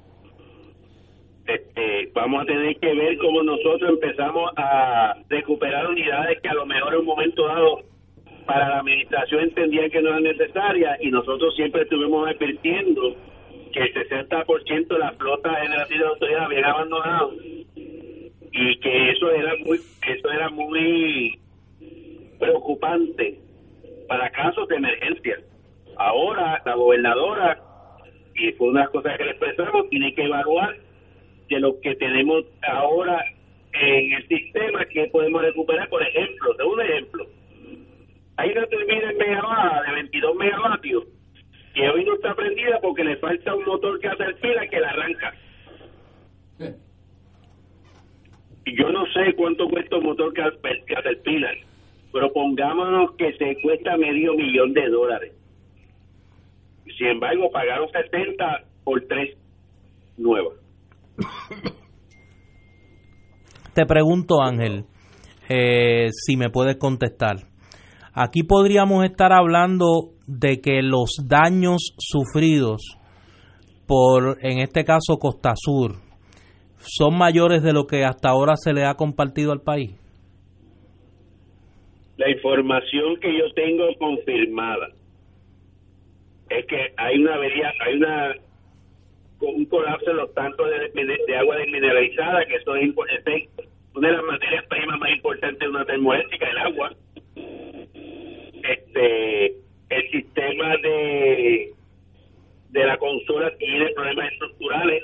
Este, 1.48 2.12
vamos 2.14 2.44
a 2.44 2.46
tener 2.46 2.76
que 2.76 2.94
ver 2.94 3.18
cómo 3.18 3.42
nosotros 3.42 3.90
empezamos 3.90 4.52
a 4.56 5.16
recuperar 5.30 5.88
unidades 5.88 6.40
que 6.42 6.50
a 6.50 6.54
lo 6.54 6.66
mejor 6.66 6.94
en 6.94 7.00
un 7.00 7.06
momento 7.06 7.48
dado 7.48 7.80
para 8.46 8.70
la 8.70 8.80
administración 8.80 9.44
entendía 9.44 9.90
que 9.90 10.02
no 10.02 10.10
eran 10.10 10.24
necesarias 10.24 11.00
y 11.02 11.10
nosotros 11.10 11.56
siempre 11.56 11.84
estuvimos 11.84 12.28
advirtiendo 12.28 13.16
que 13.72 13.80
el 13.80 13.94
60% 13.94 14.88
de 14.88 15.00
la 15.00 15.12
flota 15.14 15.56
generativa 15.56 15.98
de 16.00 16.04
la 16.04 16.10
autoridad 16.10 16.44
habían 16.46 16.66
abandonado 16.66 17.32
y 18.52 18.80
que 18.80 19.12
eso 19.12 19.32
era 19.32 19.54
muy 19.66 19.78
eso 19.78 20.32
era 20.32 20.50
muy 20.50 21.40
preocupante 22.40 23.40
para 24.08 24.30
casos 24.32 24.68
de 24.68 24.76
emergencia. 24.76 25.40
Ahora 25.98 26.62
la 26.66 26.76
gobernadora 26.76 27.62
y 28.36 28.52
fue 28.54 28.70
una 28.70 28.88
cosa 28.88 29.16
que 29.18 29.26
le 29.26 29.32
expresamos 29.32 29.90
tiene 29.90 30.14
que 30.14 30.24
evaluar 30.24 30.76
de 31.50 31.60
lo 31.60 31.80
que 31.82 31.96
tenemos 31.96 32.46
ahora 32.62 33.24
en 33.74 34.14
el 34.14 34.28
sistema 34.28 34.86
que 34.86 35.06
podemos 35.08 35.42
recuperar, 35.42 35.90
por 35.90 36.02
ejemplo, 36.02 36.54
de 36.54 36.64
un 36.64 36.82
ejemplo, 36.82 37.28
hay 38.38 38.52
una 38.52 38.66
turbina 38.68 39.12
en 39.12 39.18
megavatios 39.18 39.86
de 39.86 39.94
22 39.94 40.36
megavatios 40.36 41.04
que 41.74 41.90
hoy 41.90 42.06
no 42.06 42.16
está 42.16 42.34
prendida 42.36 42.80
porque 42.82 43.04
le 43.04 43.18
falta 43.18 43.54
un 43.54 43.66
motor 43.66 44.00
que 44.00 44.08
hace 44.08 44.24
el 44.24 44.36
fila 44.36 44.68
que 44.68 44.80
la 44.80 44.90
arranca. 44.90 45.34
Y 46.58 46.64
yo 48.76 48.90
no 48.92 49.06
sé 49.14 49.34
cuánto 49.36 49.68
cuesta 49.68 49.98
un 49.98 50.06
motor 50.06 50.34
fila, 51.24 51.50
pero 52.12 52.32
pongámonos 52.34 53.16
que 53.18 53.32
se 53.34 53.62
cuesta 53.62 53.98
medio 53.98 54.34
millón 54.34 54.74
de 54.74 54.90
dólares. 54.90 55.34
Sin 56.98 57.08
embargo, 57.08 57.50
pagaron 57.52 57.88
70 57.90 58.64
por 58.84 59.02
tres 59.08 59.38
nuevas. 60.18 60.58
Te 63.74 63.86
pregunto, 63.86 64.42
Ángel, 64.42 64.86
eh, 65.48 66.10
si 66.12 66.36
me 66.36 66.50
puedes 66.50 66.78
contestar. 66.78 67.38
Aquí 68.14 68.44
podríamos 68.44 69.06
estar 69.06 69.32
hablando 69.32 70.12
de 70.28 70.60
que 70.60 70.82
los 70.82 71.26
daños 71.28 71.94
sufridos 71.98 72.98
por, 73.88 74.38
en 74.42 74.60
este 74.60 74.84
caso, 74.84 75.18
Costa 75.18 75.54
Sur, 75.56 75.96
son 76.80 77.18
mayores 77.18 77.62
de 77.64 77.74
lo 77.74 77.86
que 77.86 78.04
hasta 78.04 78.30
ahora 78.30 78.56
se 78.56 78.74
le 78.74 78.86
ha 78.86 78.96
compartido 78.96 79.52
al 79.52 79.62
país. 79.62 79.92
La 82.18 82.30
información 82.30 83.20
que 83.22 83.38
yo 83.38 83.52
tengo 83.54 83.86
confirmada 83.98 84.90
es 86.50 86.66
que 86.66 86.94
hay 86.98 87.20
una 87.20 87.36
avería, 87.36 87.72
hay 87.86 87.96
una 87.96 88.36
un 89.42 89.66
colapso 89.66 90.12
en 90.12 90.18
los 90.18 90.34
tantos 90.34 90.68
de, 90.70 91.38
agua 91.38 91.56
desmineralizada, 91.56 92.46
que 92.46 92.56
eso 92.56 92.76
es, 92.76 92.90
una 93.96 94.10
de 94.10 94.14
las 94.14 94.26
materias 94.26 94.66
primas 94.68 95.00
más 95.00 95.12
importantes 95.12 95.60
de 95.60 95.70
una 95.70 95.86
termoeléctrica, 95.86 96.50
el 96.50 96.58
agua. 96.58 96.92
Este, 98.64 99.46
el 99.90 100.12
sistema 100.12 100.76
de 100.84 101.74
de 102.70 102.86
la 102.86 102.98
consola 102.98 103.52
tiene 103.58 103.90
problemas 103.96 104.32
estructurales 104.32 105.04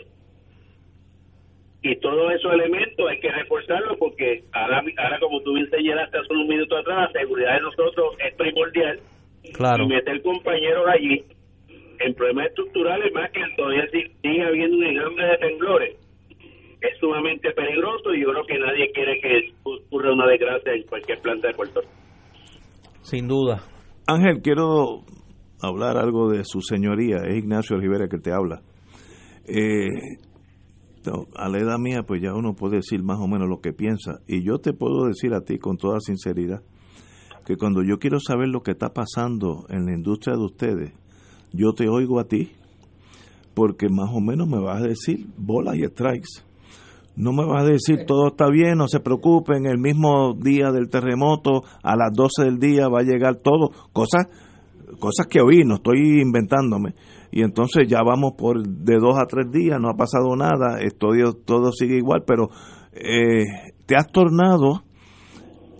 y 1.85 1.95
todos 1.97 2.33
esos 2.33 2.51
elementos 2.51 3.07
hay 3.07 3.19
que 3.19 3.31
reforzarlos 3.31 3.97
porque 3.99 4.43
ahora, 4.53 4.81
ahora 4.97 5.19
como 5.19 5.39
tú 5.41 5.53
bien 5.53 5.69
señalaste 5.69 6.17
hace 6.17 6.33
un 6.33 6.47
minuto 6.47 6.77
atrás, 6.77 7.13
la 7.13 7.19
seguridad 7.19 7.53
de 7.53 7.61
nosotros 7.61 8.17
es 8.25 8.33
primordial 8.35 8.99
claro. 9.53 9.83
y 9.83 9.87
meter 9.87 10.21
compañeros 10.23 10.85
allí 10.87 11.23
en 11.99 12.13
problemas 12.15 12.47
estructurales 12.47 13.13
más 13.13 13.29
que 13.31 13.41
todavía 13.55 13.87
sigue 13.91 14.43
habiendo 14.43 14.77
un 14.77 14.83
enjambre 14.83 15.27
de 15.27 15.37
temblores 15.37 15.95
es 16.81 16.99
sumamente 16.99 17.51
peligroso 17.51 18.13
y 18.13 18.21
yo 18.21 18.31
creo 18.31 18.45
que 18.45 18.59
nadie 18.59 18.91
quiere 18.91 19.19
que 19.21 19.53
ocurra 19.63 20.13
una 20.13 20.27
desgracia 20.27 20.73
en 20.73 20.83
cualquier 20.83 21.19
planta 21.19 21.47
de 21.47 21.53
Puerto 21.53 21.81
Rico. 21.81 21.93
Sin 23.01 23.27
duda. 23.27 23.61
Ángel, 24.07 24.41
quiero 24.41 25.01
hablar 25.61 25.97
algo 25.97 26.31
de 26.31 26.43
su 26.43 26.61
señoría, 26.61 27.17
es 27.25 27.37
Ignacio 27.37 27.77
Rivera 27.77 28.07
que 28.07 28.17
te 28.17 28.31
habla. 28.31 28.61
Eh, 29.47 29.89
a 31.35 31.49
la 31.49 31.59
edad 31.59 31.77
mía, 31.77 32.03
pues 32.03 32.21
ya 32.21 32.33
uno 32.33 32.53
puede 32.53 32.77
decir 32.77 33.03
más 33.03 33.19
o 33.19 33.27
menos 33.27 33.47
lo 33.47 33.59
que 33.61 33.73
piensa. 33.73 34.19
Y 34.27 34.43
yo 34.43 34.59
te 34.59 34.73
puedo 34.73 35.05
decir 35.05 35.33
a 35.33 35.41
ti 35.41 35.57
con 35.57 35.77
toda 35.77 35.99
sinceridad 35.99 36.61
que 37.45 37.57
cuando 37.57 37.83
yo 37.83 37.99
quiero 37.99 38.19
saber 38.19 38.49
lo 38.49 38.61
que 38.61 38.71
está 38.71 38.93
pasando 38.93 39.65
en 39.69 39.85
la 39.85 39.93
industria 39.93 40.35
de 40.35 40.43
ustedes, 40.43 40.93
yo 41.53 41.73
te 41.73 41.87
oigo 41.87 42.19
a 42.19 42.25
ti, 42.25 42.51
porque 43.53 43.87
más 43.89 44.09
o 44.11 44.19
menos 44.19 44.47
me 44.47 44.59
vas 44.59 44.81
a 44.81 44.87
decir 44.87 45.27
bolas 45.37 45.75
y 45.75 45.85
strikes. 45.85 46.43
No 47.15 47.31
me 47.31 47.45
vas 47.45 47.63
a 47.63 47.67
decir 47.67 48.05
todo 48.05 48.27
está 48.27 48.49
bien, 48.49 48.77
no 48.77 48.87
se 48.87 48.99
preocupen, 48.99 49.65
el 49.67 49.77
mismo 49.77 50.33
día 50.33 50.71
del 50.71 50.89
terremoto, 50.89 51.63
a 51.81 51.95
las 51.95 52.11
12 52.13 52.43
del 52.43 52.59
día 52.59 52.89
va 52.89 52.99
a 52.99 53.03
llegar 53.03 53.37
todo, 53.37 53.71
cosas 53.93 54.27
cosas 54.99 55.27
que 55.27 55.41
oí, 55.41 55.63
no 55.63 55.75
estoy 55.75 56.21
inventándome. 56.21 56.95
Y 57.35 57.41
entonces 57.41 57.85
ya 57.89 58.01
vamos 58.01 58.35
por 58.37 58.65
de 58.65 58.95
dos 58.95 59.17
a 59.19 59.25
tres 59.25 59.51
días, 59.51 59.77
no 59.77 59.89
ha 59.89 59.97
pasado 59.97 60.37
nada, 60.37 60.79
estoy, 60.79 61.21
todo 61.43 61.73
sigue 61.73 61.97
igual, 61.97 62.23
pero 62.25 62.49
eh, 62.93 63.43
te 63.85 63.97
has 63.97 64.07
tornado 64.07 64.85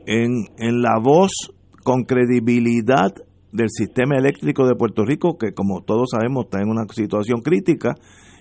en, 0.05 0.47
en 0.57 0.81
la 0.81 0.99
voz 1.01 1.31
con 1.85 2.03
credibilidad 2.03 3.13
del 3.53 3.69
sistema 3.69 4.17
eléctrico 4.17 4.67
de 4.67 4.75
Puerto 4.75 5.05
Rico, 5.05 5.37
que 5.37 5.53
como 5.53 5.81
todos 5.81 6.09
sabemos 6.11 6.43
está 6.43 6.61
en 6.61 6.67
una 6.67 6.83
situación 6.91 7.39
crítica, 7.39 7.95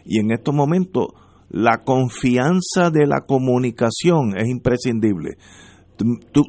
y 0.04 0.18
en 0.18 0.32
estos 0.32 0.52
momentos 0.52 1.06
la 1.50 1.84
confianza 1.84 2.90
de 2.92 3.06
la 3.06 3.20
comunicación 3.20 4.36
es 4.36 4.48
imprescindible. 4.48 5.36
Tú, 5.96 6.42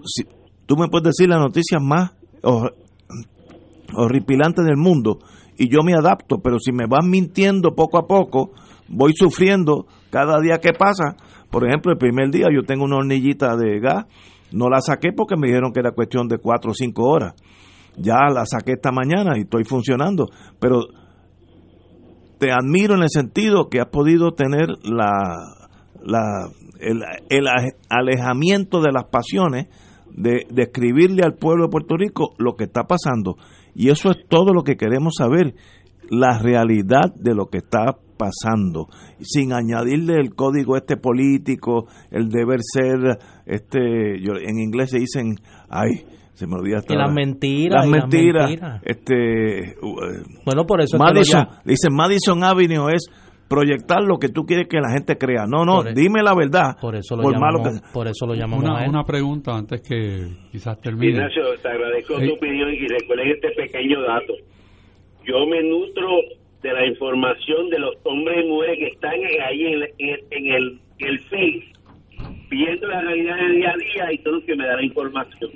tú 0.65 0.77
me 0.77 0.87
puedes 0.87 1.15
decir 1.15 1.29
las 1.29 1.41
noticias 1.41 1.79
más 1.79 2.13
horripilantes 3.95 4.65
del 4.65 4.77
mundo, 4.77 5.19
y 5.57 5.69
yo 5.69 5.83
me 5.83 5.93
adapto, 5.93 6.39
pero 6.39 6.59
si 6.59 6.71
me 6.71 6.85
van 6.87 7.09
mintiendo 7.09 7.75
poco 7.75 7.97
a 7.97 8.07
poco, 8.07 8.51
voy 8.87 9.13
sufriendo 9.15 9.85
cada 10.09 10.39
día 10.41 10.57
que 10.57 10.73
pasa. 10.73 11.15
Por 11.49 11.65
ejemplo, 11.65 11.91
el 11.91 11.97
primer 11.97 12.29
día 12.29 12.47
yo 12.53 12.63
tengo 12.63 12.83
una 12.83 12.97
hornillita 12.97 13.55
de 13.55 13.79
gas, 13.79 14.05
no 14.51 14.69
la 14.69 14.81
saqué 14.81 15.13
porque 15.13 15.37
me 15.37 15.47
dijeron 15.47 15.71
que 15.71 15.79
era 15.79 15.91
cuestión 15.91 16.27
de 16.27 16.37
cuatro 16.37 16.71
o 16.71 16.73
cinco 16.73 17.09
horas. 17.09 17.33
Ya 17.97 18.29
la 18.29 18.45
saqué 18.45 18.73
esta 18.73 18.91
mañana 18.91 19.37
y 19.37 19.41
estoy 19.41 19.63
funcionando, 19.63 20.27
pero 20.59 20.81
te 22.39 22.51
admiro 22.51 22.95
en 22.95 23.03
el 23.03 23.09
sentido 23.09 23.69
que 23.69 23.79
has 23.79 23.87
podido 23.87 24.33
tener 24.33 24.67
la, 24.83 25.11
la 26.03 26.49
el, 26.79 27.47
alejamiento 27.89 28.81
de 28.81 28.91
las 28.91 29.05
pasiones 29.05 29.67
de, 30.11 30.45
de 30.49 30.63
escribirle 30.63 31.23
al 31.23 31.35
pueblo 31.35 31.65
de 31.65 31.69
Puerto 31.69 31.95
Rico 31.95 32.33
lo 32.37 32.55
que 32.55 32.65
está 32.65 32.83
pasando. 32.83 33.37
Y 33.75 33.89
eso 33.89 34.09
es 34.09 34.17
todo 34.27 34.53
lo 34.53 34.63
que 34.63 34.77
queremos 34.77 35.15
saber, 35.17 35.53
la 36.09 36.39
realidad 36.39 37.13
de 37.15 37.35
lo 37.35 37.47
que 37.47 37.57
está 37.57 37.97
pasando, 38.17 38.87
sin 39.19 39.51
añadirle 39.51 40.15
el 40.15 40.33
código 40.33 40.77
este 40.77 40.97
político, 40.97 41.87
el 42.11 42.29
deber 42.29 42.59
ser, 42.61 43.19
este, 43.45 44.19
yo, 44.21 44.33
en 44.35 44.59
inglés 44.59 44.91
se 44.91 44.99
dicen, 44.99 45.35
ay, 45.69 46.05
se 46.35 46.47
me 46.47 46.55
olvida 46.55 46.81
y 46.87 46.95
las 46.95 47.13
mentiras 47.13 47.87
las 47.87 47.89
mentiras, 47.89 48.81
este 48.83 49.75
uh, 49.81 49.95
bueno 50.43 50.65
por 50.65 50.81
eso 50.81 50.97
Madison 50.97 51.47
dicen 51.63 51.93
Madison 51.93 52.43
Avenue 52.43 52.93
es 52.93 53.09
proyectar 53.47 54.01
lo 54.01 54.17
que 54.17 54.29
tú 54.29 54.45
quieres 54.45 54.67
que 54.67 54.79
la 54.79 54.91
gente 54.91 55.17
crea. 55.17 55.45
No, 55.47 55.65
no, 55.65 55.83
dime 55.83 56.21
la 56.23 56.33
verdad. 56.35 56.75
Por 56.79 56.95
eso 56.95 57.15
lo 57.15 57.29
llamamos, 57.31 57.81
por 57.93 58.07
eso 58.07 58.25
lo 58.25 58.33
llamamos 58.33 58.63
una, 58.63 58.87
una 58.87 59.03
pregunta 59.03 59.55
antes 59.55 59.81
que 59.81 60.27
quizás 60.51 60.79
termine. 60.81 61.13
Ignacio, 61.13 61.43
te 61.61 61.67
agradezco 61.67 62.15
tu 62.19 62.33
opinión 62.33 62.73
y 62.73 62.87
recuerden 62.87 63.29
este 63.29 63.51
pequeño 63.51 64.01
dato. 64.01 64.33
Yo 65.25 65.45
me 65.47 65.63
nutro 65.63 66.07
de 66.61 66.73
la 66.73 66.85
información 66.87 67.69
de 67.69 67.79
los 67.79 67.95
hombres 68.03 68.43
y 68.43 68.47
mujeres 68.47 68.79
que 68.79 68.87
están 68.87 69.13
ahí 69.13 69.65
en, 69.65 69.83
en, 69.99 70.53
el, 70.53 70.79
en 70.99 71.07
el 71.07 71.19
Face, 71.21 71.65
viendo 72.49 72.87
la 72.87 73.01
realidad 73.01 73.37
del 73.37 73.55
día 73.55 73.69
a 73.69 73.77
día 73.77 74.13
y 74.13 74.17
todo 74.19 74.35
lo 74.35 74.45
que 74.45 74.55
me 74.55 74.65
da 74.65 74.75
la 74.75 74.83
información. 74.83 75.51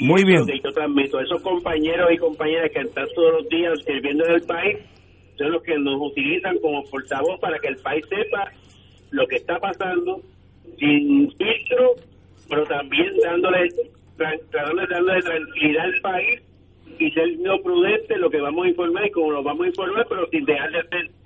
Muy 0.00 0.22
bien. 0.24 0.42
Yo 0.62 0.72
transmito 0.72 1.18
a 1.18 1.22
esos 1.22 1.40
compañeros 1.42 2.10
y 2.12 2.18
compañeras 2.18 2.70
que 2.72 2.80
están 2.80 3.06
todos 3.14 3.40
los 3.40 3.48
días 3.48 3.72
sirviendo 3.86 4.24
en 4.26 4.32
el 4.34 4.42
país 4.42 4.76
son 5.38 5.52
los 5.52 5.62
que 5.62 5.78
nos 5.78 6.00
utilizan 6.00 6.58
como 6.58 6.82
portavoz 6.84 7.40
para 7.40 7.58
que 7.58 7.68
el 7.68 7.76
país 7.76 8.04
sepa 8.08 8.50
lo 9.10 9.26
que 9.26 9.36
está 9.36 9.58
pasando 9.58 10.20
sin 10.78 11.30
filtro, 11.32 11.94
pero 12.48 12.64
también 12.64 13.08
dándole, 13.22 13.68
dándole, 14.16 14.86
dándole 14.90 15.20
tranquilidad 15.22 15.84
al 15.84 16.00
país 16.00 16.42
y 16.98 17.10
ser 17.12 17.38
no 17.40 17.58
prudente 17.62 18.16
lo 18.18 18.28
que 18.28 18.40
vamos 18.40 18.66
a 18.66 18.68
informar 18.68 19.06
y 19.06 19.10
cómo 19.10 19.30
lo 19.30 19.42
vamos 19.42 19.66
a 19.66 19.68
informar, 19.68 20.06
pero 20.08 20.26
sin 20.30 20.44
dejar 20.44 20.70
de, 20.72 20.78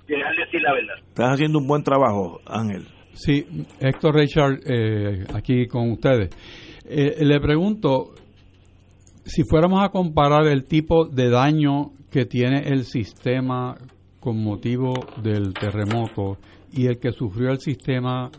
dejar 0.07 0.35
de 0.35 0.45
decir 0.45 0.61
la 0.61 0.73
verdad. 0.73 0.95
Estás 1.07 1.33
haciendo 1.33 1.59
un 1.59 1.67
buen 1.67 1.83
trabajo, 1.83 2.39
Ángel. 2.45 2.83
Sí, 3.13 3.45
Héctor 3.79 4.15
Richard, 4.15 4.59
eh, 4.65 5.23
aquí 5.33 5.67
con 5.67 5.91
ustedes. 5.91 6.29
Eh, 6.85 7.23
le 7.23 7.39
pregunto, 7.39 8.15
si 9.23 9.43
fuéramos 9.43 9.83
a 9.83 9.89
comparar 9.89 10.47
el 10.47 10.65
tipo 10.65 11.05
de 11.05 11.29
daño 11.29 11.91
que 12.11 12.25
tiene 12.25 12.67
el 12.67 12.83
sistema 12.83 13.75
con 14.23 14.41
motivo 14.41 14.93
del 15.21 15.53
terremoto 15.53 16.37
y 16.71 16.87
el 16.87 16.97
que 16.97 17.11
sufrió 17.11 17.51
el 17.51 17.59
sistema 17.59 18.31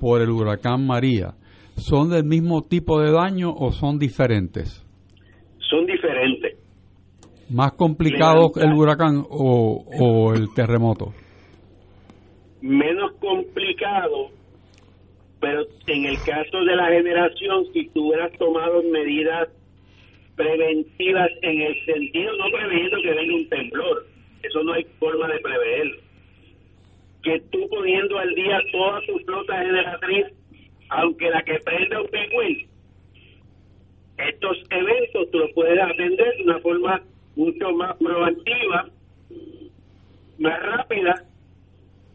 por 0.00 0.22
el 0.22 0.30
huracán 0.30 0.86
María, 0.86 1.34
¿son 1.76 2.08
del 2.08 2.24
mismo 2.24 2.62
tipo 2.62 2.98
de 2.98 3.12
daño 3.12 3.52
o 3.52 3.72
son 3.72 3.98
diferentes? 3.98 4.82
Son 5.68 5.84
diferentes. 5.84 6.58
¿Más 7.50 7.72
complicado 7.72 8.52
el 8.56 8.72
huracán 8.72 9.22
o, 9.28 9.84
o 10.00 10.32
el 10.32 10.46
terremoto? 10.54 11.12
Menos 12.62 13.12
complicado, 13.20 14.30
pero 15.40 15.60
en 15.88 16.06
el 16.06 16.16
caso 16.24 16.64
de 16.64 16.74
la 16.74 16.88
generación, 16.88 17.66
si 17.74 17.86
tú 17.90 18.08
hubieras 18.08 18.32
tomado 18.38 18.82
medidas 18.84 19.50
preventivas 20.36 21.28
en 21.42 21.60
el 21.60 21.84
sentido, 21.84 22.32
no 22.38 22.44
preveniendo 22.50 22.96
que 23.02 23.12
venga 23.12 23.34
un 23.34 23.48
temblor, 23.50 24.11
eso 24.42 24.62
no 24.62 24.72
hay 24.72 24.84
forma 24.98 25.28
de 25.28 25.38
prever. 25.40 26.00
Que 27.22 27.40
tú 27.50 27.68
poniendo 27.68 28.18
al 28.18 28.34
día 28.34 28.60
toda 28.72 29.00
tu 29.02 29.18
flota 29.20 29.58
generatriz, 29.58 30.26
aunque 30.88 31.30
la 31.30 31.42
que 31.42 31.58
prenda 31.60 32.00
un 32.00 32.08
pingüín, 32.08 32.66
estos 34.18 34.58
eventos 34.70 35.30
tú 35.30 35.38
los 35.38 35.52
puedes 35.52 35.80
atender 35.80 36.36
de 36.36 36.42
una 36.44 36.58
forma 36.60 37.02
mucho 37.36 37.72
más 37.72 37.96
proactiva, 37.96 38.88
más 40.38 40.62
rápida, 40.62 41.24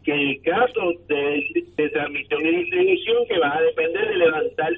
que 0.04 0.12
el 0.12 0.42
caso 0.42 0.92
de, 1.08 1.64
de 1.76 1.88
transmisión 1.90 2.46
y 2.46 2.56
distribución, 2.56 3.26
que 3.28 3.38
va 3.38 3.56
a 3.56 3.62
depender 3.62 4.08
de 4.08 4.16
levantar 4.16 4.72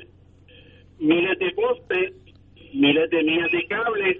miles 0.98 1.38
de 1.38 1.50
postes, 1.52 2.12
miles 2.72 3.10
de 3.10 3.22
millas 3.22 3.52
de 3.52 3.66
cables, 3.66 4.18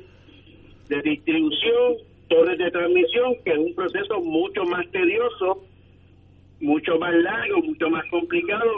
de 0.89 1.03
distribución, 1.03 1.97
torres 2.31 2.57
de 2.57 2.71
transmisión, 2.71 3.35
que 3.45 3.51
es 3.51 3.59
un 3.59 3.75
proceso 3.75 4.21
mucho 4.23 4.63
más 4.65 4.89
tedioso, 4.91 5.67
mucho 6.61 6.97
más 6.99 7.13
largo, 7.13 7.61
mucho 7.63 7.91
más 7.91 8.05
complicado 8.09 8.71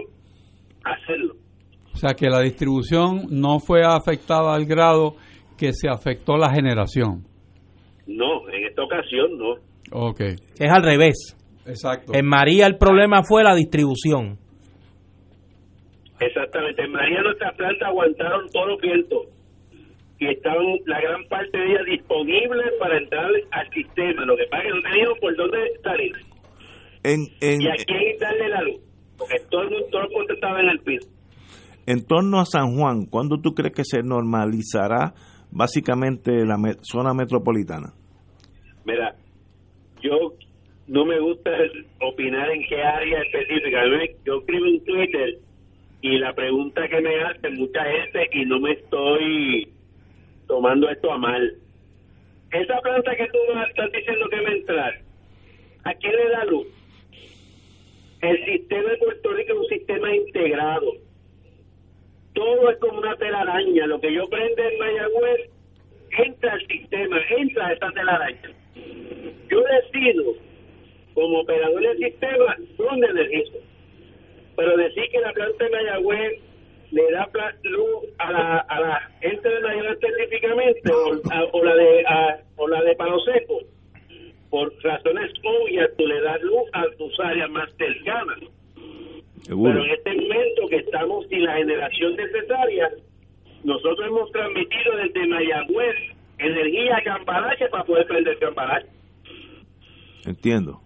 hacerlo. 0.85 1.35
O 1.93 1.97
sea 1.97 2.15
que 2.15 2.29
la 2.29 2.41
distribución 2.41 3.27
no 3.31 3.61
fue 3.61 3.83
afectada 3.85 4.55
al 4.55 4.65
grado 4.65 5.17
que 5.59 5.73
se 5.73 5.89
afectó 5.89 6.37
la 6.37 6.51
generación. 6.51 7.25
No, 8.07 8.49
en 8.49 8.65
esta 8.65 8.83
ocasión 8.83 9.39
no. 9.39 9.51
Ok. 9.93 10.21
Es 10.59 10.71
al 10.71 10.83
revés. 10.83 11.37
Exacto. 11.67 12.13
En 12.15 12.27
María 12.27 12.67
el 12.67 12.79
problema 12.79 13.23
fue 13.23 13.45
la 13.45 13.55
distribución. 13.55 14.39
Exactamente. 16.19 16.83
En 16.83 16.93
María 16.93 17.23
nuestras 17.23 17.55
plantas 17.57 17.89
aguantaron 17.89 18.49
todos 18.53 18.69
los 18.69 18.81
vientos 18.81 19.27
y 20.23 20.29
estaban 20.29 20.65
la 20.87 21.01
gran 21.01 21.25
parte 21.25 21.59
de 21.59 21.65
ellas 21.65 21.85
disponibles 21.85 22.73
para 22.79 22.97
entrar 22.97 23.29
al 23.51 23.71
sistema. 23.71 24.25
Lo 24.25 24.37
que 24.37 24.45
pasa 24.45 24.63
es 24.69 24.73
que 24.73 25.03
no 25.03 25.15
por 25.17 25.37
dónde 25.37 25.59
salir. 25.83 26.13
En, 27.03 27.61
y 27.61 27.67
a 27.67 27.75
quién 27.85 28.19
darle 28.21 28.49
la 28.49 28.63
luz, 28.63 28.81
porque 29.19 29.35
todo 29.51 29.63
el 29.63 29.71
mundo, 29.71 29.87
todo 29.91 30.03
el 30.03 30.11
mundo 30.11 30.35
estaba 30.35 30.61
en 30.61 30.69
el 30.69 30.79
piso. 30.79 31.11
En 31.87 32.07
torno 32.07 32.39
a 32.39 32.45
San 32.45 32.77
Juan, 32.77 33.07
¿cuándo 33.07 33.41
tú 33.41 33.53
crees 33.53 33.75
que 33.75 33.83
se 33.85 34.05
normalizará 34.05 35.15
básicamente 35.51 36.45
la 36.47 36.57
zona 36.83 37.15
metropolitana? 37.15 37.93
Mira, 38.85 39.17
yo 40.03 40.35
no 40.87 41.05
me 41.05 41.19
gusta 41.19 41.51
opinar 42.01 42.49
en 42.53 42.63
qué 42.69 42.81
área 42.81 43.23
específica. 43.23 43.81
Yo 44.25 44.39
escribo 44.39 44.67
en 44.67 44.85
Twitter 44.85 45.39
y 46.01 46.19
la 46.19 46.33
pregunta 46.33 46.87
que 46.87 47.01
me 47.01 47.23
hace 47.25 47.51
mucha 47.51 47.83
gente 47.83 48.29
y 48.35 48.47
no 48.47 48.61
me 48.61 48.73
estoy 48.75 49.72
tomando 50.53 50.87
esto 50.91 51.11
a 51.11 51.17
mal. 51.17 51.55
Esa 52.51 52.79
planta 52.83 53.17
que 53.17 53.27
tú 53.29 53.39
estás 53.67 53.91
diciendo 53.91 54.29
que 54.29 54.41
va 54.43 54.49
a 54.51 54.53
entrar, 54.53 55.01
¿a 55.85 55.95
quién 55.95 56.15
le 56.15 56.29
da 56.29 56.45
luz? 56.45 56.67
El 58.21 58.45
sistema 58.45 58.91
de 58.91 58.97
Puerto 58.99 59.33
Rico 59.33 59.53
es 59.55 59.59
un 59.61 59.67
sistema 59.69 60.15
integrado. 60.15 60.93
Todo 62.35 62.71
es 62.71 62.77
como 62.81 62.99
una 62.99 63.17
telaraña. 63.17 63.87
Lo 63.87 63.99
que 63.99 64.13
yo 64.13 64.29
prende 64.29 64.69
en 64.69 64.79
Mayagüez 64.79 65.41
entra 66.19 66.53
al 66.53 66.67
sistema, 66.67 67.17
entra 67.31 67.69
a 67.69 67.73
esa 67.73 67.91
telaraña. 67.93 68.51
Yo 69.49 69.63
decido, 69.63 70.35
como 71.15 71.41
operador 71.41 71.81
del 71.81 71.97
sistema, 71.97 72.57
dónde 72.77 73.07
energizo. 73.07 73.59
Pero 74.55 74.77
decir 74.77 75.05
que 75.13 75.21
la 75.21 75.33
planta 75.33 75.65
de 75.65 75.71
Mayagüez 75.71 76.41
le 76.93 77.11
da 77.11 77.29
luz 77.63 78.05
a 78.19 78.31
la, 78.31 78.59
a 78.59 78.81
la 78.81 79.11
gente 79.21 79.49
de 79.49 79.61
Nayarit 79.61 80.03
específicamente 80.03 80.93
o, 80.93 81.65
la 81.65 81.75
de 81.75 82.05
o 82.57 82.69
la 82.69 82.83
de 82.83 82.95
Palo 82.97 83.19
Seco 83.21 83.61
por 84.51 84.73
razones 84.83 85.33
obvias 85.43 85.91
tú 85.97 86.07
le 86.07 86.21
das 86.21 86.41
luz 86.43 86.69
a 86.75 86.85
tus 86.99 87.19
áreas 87.21 87.51
más 87.51 87.71
cercanas. 87.79 88.39
Pero 89.47 89.85
en 89.85 89.91
este 89.91 90.15
momento 90.15 90.69
que 90.69 90.77
estamos 90.77 91.27
sin 91.29 91.45
la 91.45 91.55
generación 91.55 92.15
necesaria 92.15 92.91
nosotros 93.65 94.07
hemos 94.07 94.31
transmitido 94.33 94.97
desde 94.97 95.27
Mayagüez 95.27 95.97
energía 96.39 96.97
a 96.97 97.69
para 97.71 97.85
poder 97.85 98.07
prender 98.07 98.39
Cambarache 98.39 98.89
entiendo 100.27 100.81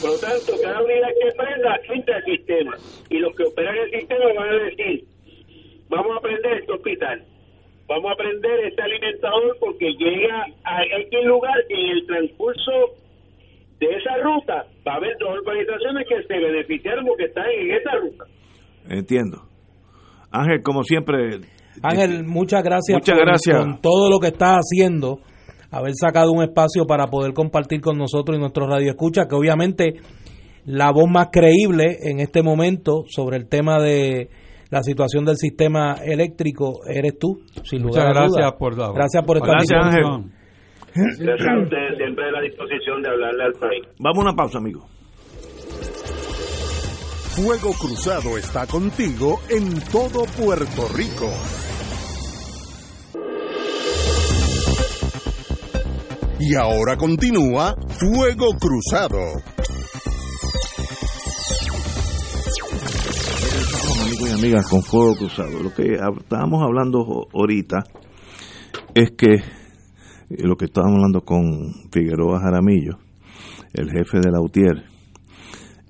por 0.00 0.10
lo 0.10 0.18
tanto, 0.18 0.52
cada 0.62 0.82
unidad 0.82 1.08
que 1.08 1.36
prenda 1.36 1.80
entra 1.88 2.16
al 2.16 2.24
sistema. 2.24 2.76
Y 3.08 3.18
los 3.18 3.34
que 3.34 3.44
operan 3.44 3.76
el 3.76 3.90
sistema 3.90 4.24
van 4.36 4.48
a 4.48 4.64
decir, 4.64 5.04
vamos 5.88 6.16
a 6.16 6.20
prender 6.20 6.52
este 6.60 6.72
hospital, 6.72 7.24
vamos 7.88 8.12
a 8.12 8.16
prender 8.16 8.60
este 8.66 8.82
alimentador 8.82 9.56
porque 9.58 9.92
llega 9.98 10.46
a 10.64 10.84
X 10.84 11.24
lugar 11.24 11.56
y 11.68 11.74
en 11.74 11.90
el 11.96 12.06
transcurso 12.06 12.72
de 13.80 13.86
esa 13.86 14.16
ruta 14.22 14.66
va 14.86 14.92
a 14.92 14.96
haber 14.96 15.16
dos 15.18 15.30
organizaciones 15.30 16.06
que 16.06 16.22
se 16.22 16.38
beneficiaron 16.38 17.06
porque 17.06 17.24
están 17.24 17.46
en 17.48 17.70
esa 17.70 17.96
ruta. 17.96 18.24
Entiendo. 18.88 19.38
Ángel, 20.30 20.62
como 20.62 20.84
siempre... 20.84 21.40
Ángel, 21.82 22.24
muchas 22.24 22.62
gracias, 22.62 22.96
muchas 22.96 23.18
gracias. 23.18 23.56
por 23.56 23.80
todo 23.80 24.10
lo 24.10 24.18
que 24.18 24.28
estás 24.28 24.58
haciendo 24.58 25.20
haber 25.70 25.92
sacado 25.94 26.32
un 26.32 26.42
espacio 26.42 26.86
para 26.86 27.06
poder 27.08 27.32
compartir 27.32 27.80
con 27.80 27.96
nosotros 27.96 28.36
y 28.36 28.40
nuestros 28.40 28.68
radioescuchas, 28.68 29.26
que 29.28 29.34
obviamente 29.36 29.94
la 30.64 30.90
voz 30.92 31.08
más 31.08 31.28
creíble 31.32 31.96
en 32.02 32.20
este 32.20 32.42
momento 32.42 33.04
sobre 33.08 33.36
el 33.36 33.48
tema 33.48 33.80
de 33.80 34.28
la 34.70 34.82
situación 34.82 35.24
del 35.24 35.36
sistema 35.36 35.96
eléctrico 36.04 36.80
eres 36.88 37.18
tú, 37.18 37.40
sin 37.64 37.82
lugar 37.82 38.04
Muchas 38.04 38.04
a 38.04 38.20
gracias 38.20 38.36
dudas. 38.36 38.52
por 38.58 38.78
la 38.78 38.92
Gracias 38.92 39.24
por 39.24 39.36
estar 39.38 39.50
Gracias, 39.50 39.80
aquí. 39.86 39.96
Ángel. 39.96 40.30
Gracias 41.18 41.48
a 41.48 41.62
ustedes, 41.62 41.96
siempre 41.96 42.24
a 42.24 42.30
la 42.32 42.40
disposición 42.40 43.02
de 43.02 43.08
hablarle 43.08 43.44
al 43.44 43.52
país. 43.52 43.82
Vamos 43.98 44.18
a 44.18 44.22
una 44.28 44.34
pausa, 44.36 44.58
amigo. 44.58 44.86
Fuego 47.36 47.72
Cruzado 47.80 48.36
está 48.36 48.66
contigo 48.66 49.40
en 49.48 49.80
todo 49.90 50.24
Puerto 50.36 50.88
Rico. 50.94 51.30
Y 56.42 56.54
ahora 56.54 56.96
continúa 56.96 57.74
Fuego 57.88 58.56
Cruzado. 58.58 59.18
Amigos 64.00 64.30
y 64.30 64.32
amigas, 64.32 64.66
con 64.70 64.82
Fuego 64.82 65.16
Cruzado. 65.16 65.62
Lo 65.62 65.74
que 65.74 65.92
estábamos 65.92 66.62
hablando 66.62 67.28
ahorita 67.34 67.84
es 68.94 69.10
que 69.10 69.34
eh, 69.34 69.42
lo 70.28 70.56
que 70.56 70.64
estábamos 70.64 70.96
hablando 70.96 71.20
con 71.20 71.44
Figueroa 71.92 72.40
Jaramillo, 72.40 72.98
el 73.74 73.90
jefe 73.90 74.20
de 74.20 74.30
la 74.30 74.40
UTIER, 74.40 74.84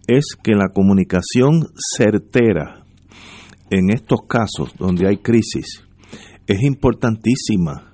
es 0.09 0.35
que 0.43 0.57
la 0.57 0.71
comunicación 0.75 1.69
certera 1.97 2.85
en 3.71 3.91
estos 3.91 4.23
casos 4.29 4.75
donde 4.77 5.07
hay 5.07 5.19
crisis 5.19 5.85
es 6.49 6.61
importantísima 6.65 7.90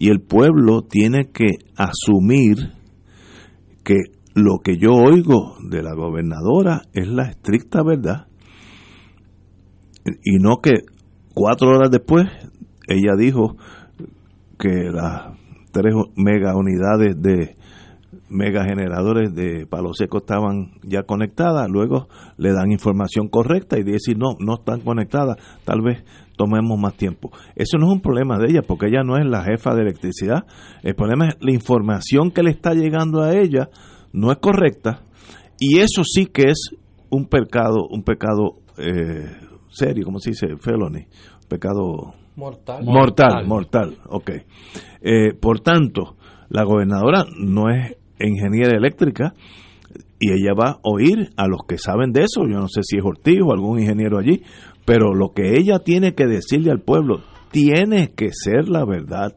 y 0.00 0.08
el 0.08 0.22
pueblo 0.22 0.80
tiene 0.80 1.28
que 1.30 1.58
asumir 1.76 2.56
que 3.84 3.96
lo 4.34 4.60
que 4.64 4.78
yo 4.78 4.92
oigo 4.94 5.56
de 5.68 5.82
la 5.82 5.92
gobernadora 5.94 6.84
es 6.94 7.06
la 7.06 7.24
estricta 7.24 7.82
verdad. 7.82 8.26
Y 10.24 10.38
no 10.38 10.62
que 10.62 10.86
cuatro 11.34 11.68
horas 11.68 11.90
después 11.90 12.26
ella 12.88 13.14
dijo 13.14 13.58
que 14.58 14.88
las 14.90 15.36
tres 15.70 15.94
mega 16.16 16.56
unidades 16.56 17.20
de 17.20 17.56
mega 18.30 18.64
generadores 18.64 19.34
de 19.34 19.66
palo 19.66 19.92
seco 19.92 20.18
estaban 20.18 20.72
ya 20.82 21.02
conectadas, 21.02 21.68
luego 21.68 22.08
le 22.38 22.54
dan 22.54 22.72
información 22.72 23.28
correcta 23.28 23.78
y 23.78 23.82
decir 23.82 24.16
no, 24.16 24.36
no 24.38 24.54
están 24.54 24.80
conectadas, 24.80 25.36
tal 25.64 25.82
vez 25.82 26.04
tomemos 26.40 26.78
más 26.78 26.94
tiempo. 26.94 27.30
Eso 27.54 27.76
no 27.76 27.88
es 27.88 27.92
un 27.92 28.00
problema 28.00 28.38
de 28.38 28.46
ella, 28.46 28.62
porque 28.66 28.86
ella 28.86 29.02
no 29.02 29.18
es 29.18 29.26
la 29.26 29.44
jefa 29.44 29.74
de 29.74 29.82
electricidad. 29.82 30.46
El 30.82 30.94
problema 30.94 31.28
es 31.28 31.36
la 31.38 31.52
información 31.52 32.30
que 32.30 32.42
le 32.42 32.50
está 32.50 32.72
llegando 32.72 33.20
a 33.20 33.34
ella 33.36 33.68
no 34.14 34.32
es 34.32 34.38
correcta 34.38 35.02
y 35.58 35.80
eso 35.80 36.02
sí 36.02 36.24
que 36.24 36.48
es 36.48 36.74
un 37.10 37.26
pecado, 37.26 37.86
un 37.90 38.04
pecado 38.04 38.56
eh, 38.78 39.30
serio, 39.68 40.06
como 40.06 40.18
se 40.18 40.30
dice, 40.30 40.56
felony, 40.56 41.04
pecado 41.46 42.14
Mortal. 42.36 42.84
mortal, 42.86 43.46
mortal, 43.46 43.98
ok. 44.08 44.30
Eh, 45.02 45.34
por 45.38 45.60
tanto, 45.60 46.16
la 46.48 46.64
gobernadora 46.64 47.26
no 47.38 47.68
es 47.68 47.98
ingeniera 48.18 48.74
eléctrica 48.74 49.34
y 50.18 50.32
ella 50.32 50.52
va 50.58 50.70
a 50.70 50.78
oír 50.84 51.30
a 51.36 51.46
los 51.46 51.60
que 51.68 51.76
saben 51.76 52.12
de 52.12 52.22
eso, 52.22 52.42
yo 52.48 52.58
no 52.58 52.68
sé 52.68 52.80
si 52.82 52.96
es 52.96 53.04
Ortiz 53.04 53.40
o 53.44 53.52
algún 53.52 53.80
ingeniero 53.80 54.18
allí, 54.18 54.42
pero 54.90 55.14
lo 55.14 55.28
que 55.32 55.52
ella 55.52 55.78
tiene 55.78 56.16
que 56.16 56.26
decirle 56.26 56.72
al 56.72 56.80
pueblo 56.80 57.22
tiene 57.52 58.12
que 58.12 58.30
ser 58.32 58.68
la 58.68 58.84
verdad, 58.84 59.36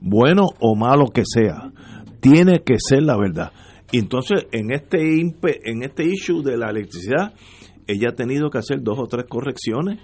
bueno 0.00 0.46
o 0.60 0.76
malo 0.76 1.06
que 1.08 1.24
sea, 1.24 1.72
tiene 2.20 2.62
que 2.64 2.76
ser 2.78 3.02
la 3.02 3.16
verdad. 3.18 3.50
Entonces 3.92 4.46
en 4.52 4.70
este 4.70 5.00
en 5.00 5.82
este 5.82 6.04
issue 6.04 6.44
de 6.44 6.56
la 6.56 6.70
electricidad, 6.70 7.34
ella 7.88 8.10
ha 8.10 8.14
tenido 8.14 8.48
que 8.48 8.58
hacer 8.58 8.80
dos 8.80 8.96
o 9.00 9.08
tres 9.08 9.24
correcciones 9.28 9.98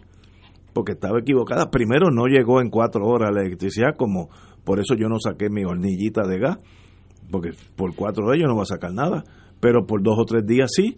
porque 0.75 0.95
estaba 0.95 1.21
equivocada. 1.21 1.71
Primero 1.71 2.11
no 2.11 2.27
llegó 2.27 2.61
en 2.61 2.69
cuatro 2.69 3.07
horas 3.07 3.31
la 3.33 3.43
electricidad, 3.43 3.95
como 3.97 4.31
por 4.65 4.81
eso 4.81 4.97
yo 4.97 5.09
no 5.09 5.21
saqué 5.21 5.49
mi 5.49 5.63
hornillita 5.63 6.27
de 6.27 6.41
gas, 6.41 6.59
porque 7.31 7.51
por 7.77 7.95
cuatro 7.95 8.27
horas 8.27 8.41
yo 8.41 8.49
no 8.49 8.55
voy 8.55 8.63
a 8.63 8.75
sacar 8.75 8.93
nada, 8.93 9.23
pero 9.61 9.87
por 9.87 10.03
dos 10.03 10.19
o 10.19 10.25
tres 10.25 10.45
días 10.45 10.71
sí. 10.75 10.97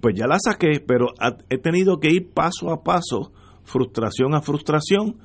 Pues 0.00 0.14
ya 0.16 0.26
la 0.26 0.38
saqué, 0.38 0.82
pero 0.86 1.08
he 1.50 1.58
tenido 1.58 1.98
que 1.98 2.10
ir 2.10 2.30
paso 2.32 2.70
a 2.70 2.82
paso, 2.82 3.32
frustración 3.62 4.34
a 4.34 4.42
frustración, 4.42 5.16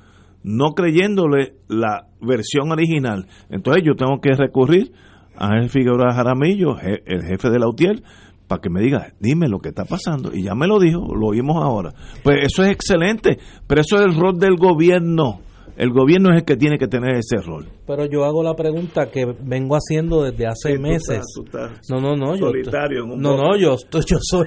no 0.42 0.72
creyéndole 0.74 1.54
la 1.68 2.06
versión 2.20 2.72
original. 2.72 3.26
Entonces 3.50 3.82
yo 3.84 3.94
tengo 3.94 4.20
que 4.20 4.34
recurrir 4.34 4.92
a 5.36 5.48
Ángel 5.48 5.70
Figueroa 5.70 6.14
Jaramillo, 6.14 6.78
el 6.80 7.22
jefe 7.24 7.50
de 7.50 7.58
la 7.58 7.68
UTIER, 7.68 8.02
para 8.46 8.60
que 8.60 8.70
me 8.70 8.80
diga, 8.80 9.12
dime 9.20 9.48
lo 9.48 9.60
que 9.60 9.68
está 9.68 9.84
pasando. 9.84 10.32
Y 10.34 10.42
ya 10.44 10.54
me 10.54 10.66
lo 10.66 10.78
dijo, 10.78 11.14
lo 11.14 11.28
oímos 11.28 11.62
ahora. 11.62 11.92
Pues 12.24 12.38
eso 12.42 12.64
es 12.64 12.70
excelente, 12.70 13.38
pero 13.66 13.80
eso 13.80 13.96
es 13.96 14.02
el 14.02 14.20
rol 14.20 14.38
del 14.38 14.56
gobierno. 14.56 15.40
El 15.80 15.92
gobierno 15.92 16.28
es 16.30 16.40
el 16.40 16.44
que 16.44 16.56
tiene 16.56 16.76
que 16.76 16.88
tener 16.88 17.14
ese 17.16 17.38
rol. 17.38 17.66
Pero 17.86 18.04
yo 18.04 18.24
hago 18.26 18.42
la 18.42 18.54
pregunta 18.54 19.10
que 19.10 19.24
vengo 19.40 19.76
haciendo 19.76 20.22
desde 20.24 20.46
hace 20.46 20.72
Sí, 20.72 20.74
tú 20.76 20.82
meses. 20.82 21.08
estás- 21.08 21.32
tú 21.34 21.42
estás 21.44 21.88
No, 21.90 22.00
no, 22.02 22.16
no, 22.16 22.36
yo 22.36 22.48
solitario 22.48 23.04
en 23.04 23.10
un 23.12 23.18
no, 23.22 23.36
no, 23.38 23.56
yo 23.56 23.74
estoy- 23.76 24.02
yo 24.06 24.18
soy 24.20 24.46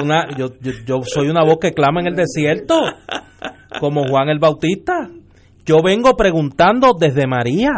una 0.00 0.26
yo, 0.38 0.50
yo, 0.60 0.70
yo 0.86 1.00
soy 1.02 1.26
una 1.28 1.44
voz 1.44 1.58
que 1.60 1.72
clama 1.72 2.02
en 2.02 2.06
el 2.06 2.14
desierto, 2.14 2.78
como 3.80 4.04
Juan 4.08 4.28
el 4.28 4.38
Bautista. 4.38 5.10
Yo 5.66 5.78
vengo 5.82 6.14
preguntando 6.16 6.92
desde 7.00 7.26
María, 7.26 7.70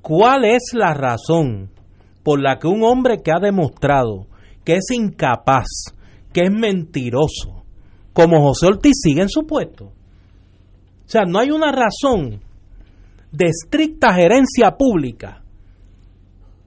¿cuál 0.00 0.46
es 0.46 0.70
la 0.72 0.94
razón 0.94 1.70
por 2.22 2.40
la 2.40 2.58
que 2.58 2.66
un 2.66 2.82
hombre 2.82 3.18
que 3.22 3.30
ha 3.30 3.40
demostrado 3.40 4.26
que 4.64 4.76
es 4.76 4.90
incapaz, 4.90 5.66
que 6.32 6.44
es 6.44 6.50
mentiroso, 6.50 7.64
como 8.14 8.40
José 8.40 8.68
Ortiz 8.68 8.94
sigue 9.02 9.20
en 9.22 9.28
su 9.28 9.46
puesto? 9.46 9.92
O 11.08 11.10
sea, 11.10 11.22
no 11.24 11.38
hay 11.38 11.50
una 11.50 11.72
razón 11.72 12.38
de 13.32 13.46
estricta 13.46 14.12
gerencia 14.12 14.72
pública 14.72 15.42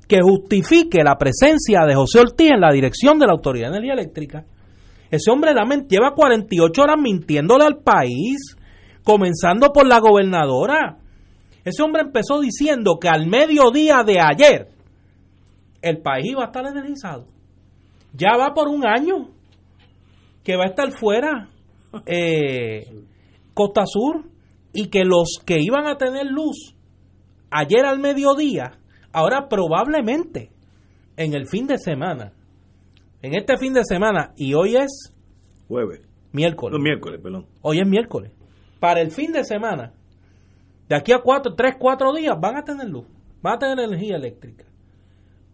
que 0.07 0.19
justifique 0.19 1.03
la 1.03 1.15
presencia 1.15 1.85
de 1.85 1.93
José 1.93 2.21
Ortiz 2.21 2.49
en 2.49 2.59
la 2.59 2.71
dirección 2.71 3.19
de 3.19 3.27
la 3.27 3.33
Autoridad 3.33 3.69
de 3.69 3.77
Energía 3.77 3.93
Eléctrica. 3.93 4.43
Ese 5.11 5.29
hombre 5.29 5.53
la 5.53 5.63
lleva 5.87 6.15
48 6.15 6.81
horas 6.81 6.95
mintiéndole 6.99 7.65
al 7.65 7.83
país, 7.83 8.57
comenzando 9.03 9.71
por 9.71 9.85
la 9.85 9.99
gobernadora. 9.99 10.97
Ese 11.63 11.83
hombre 11.83 12.01
empezó 12.01 12.41
diciendo 12.41 12.97
que 12.99 13.09
al 13.09 13.27
mediodía 13.27 14.01
de 14.03 14.19
ayer 14.19 14.69
el 15.83 15.99
país 15.99 16.31
iba 16.31 16.41
a 16.41 16.47
estar 16.47 16.65
energizado. 16.65 17.27
Ya 18.13 18.35
va 18.39 18.55
por 18.55 18.69
un 18.69 18.87
año 18.87 19.29
que 20.43 20.55
va 20.57 20.63
a 20.63 20.69
estar 20.69 20.91
fuera 20.93 21.47
eh, 22.07 22.87
Costa 23.53 23.83
Sur 23.85 24.23
y 24.73 24.89
que 24.89 25.03
los 25.03 25.39
que 25.45 25.57
iban 25.59 25.85
a 25.87 25.97
tener 25.97 26.25
luz 26.27 26.75
ayer 27.49 27.85
al 27.85 27.99
mediodía, 27.99 28.79
ahora 29.11 29.47
probablemente 29.49 30.51
en 31.17 31.33
el 31.33 31.47
fin 31.47 31.67
de 31.67 31.77
semana, 31.77 32.33
en 33.21 33.35
este 33.35 33.57
fin 33.57 33.73
de 33.73 33.83
semana, 33.83 34.33
y 34.37 34.53
hoy 34.53 34.75
es 34.77 35.13
Jueves. 35.67 36.01
miércoles, 36.31 36.77
No, 36.77 36.83
miércoles, 36.83 37.19
perdón. 37.21 37.45
hoy 37.61 37.79
es 37.79 37.87
miércoles, 37.87 38.31
para 38.79 39.01
el 39.01 39.11
fin 39.11 39.31
de 39.31 39.43
semana, 39.43 39.93
de 40.87 40.95
aquí 40.95 41.11
a 41.11 41.19
cuatro, 41.19 41.53
tres, 41.55 41.75
cuatro 41.79 42.13
días 42.13 42.35
van 42.39 42.57
a 42.57 42.63
tener 42.63 42.87
luz, 42.89 43.05
van 43.41 43.55
a 43.55 43.59
tener 43.59 43.79
energía 43.79 44.15
eléctrica. 44.15 44.65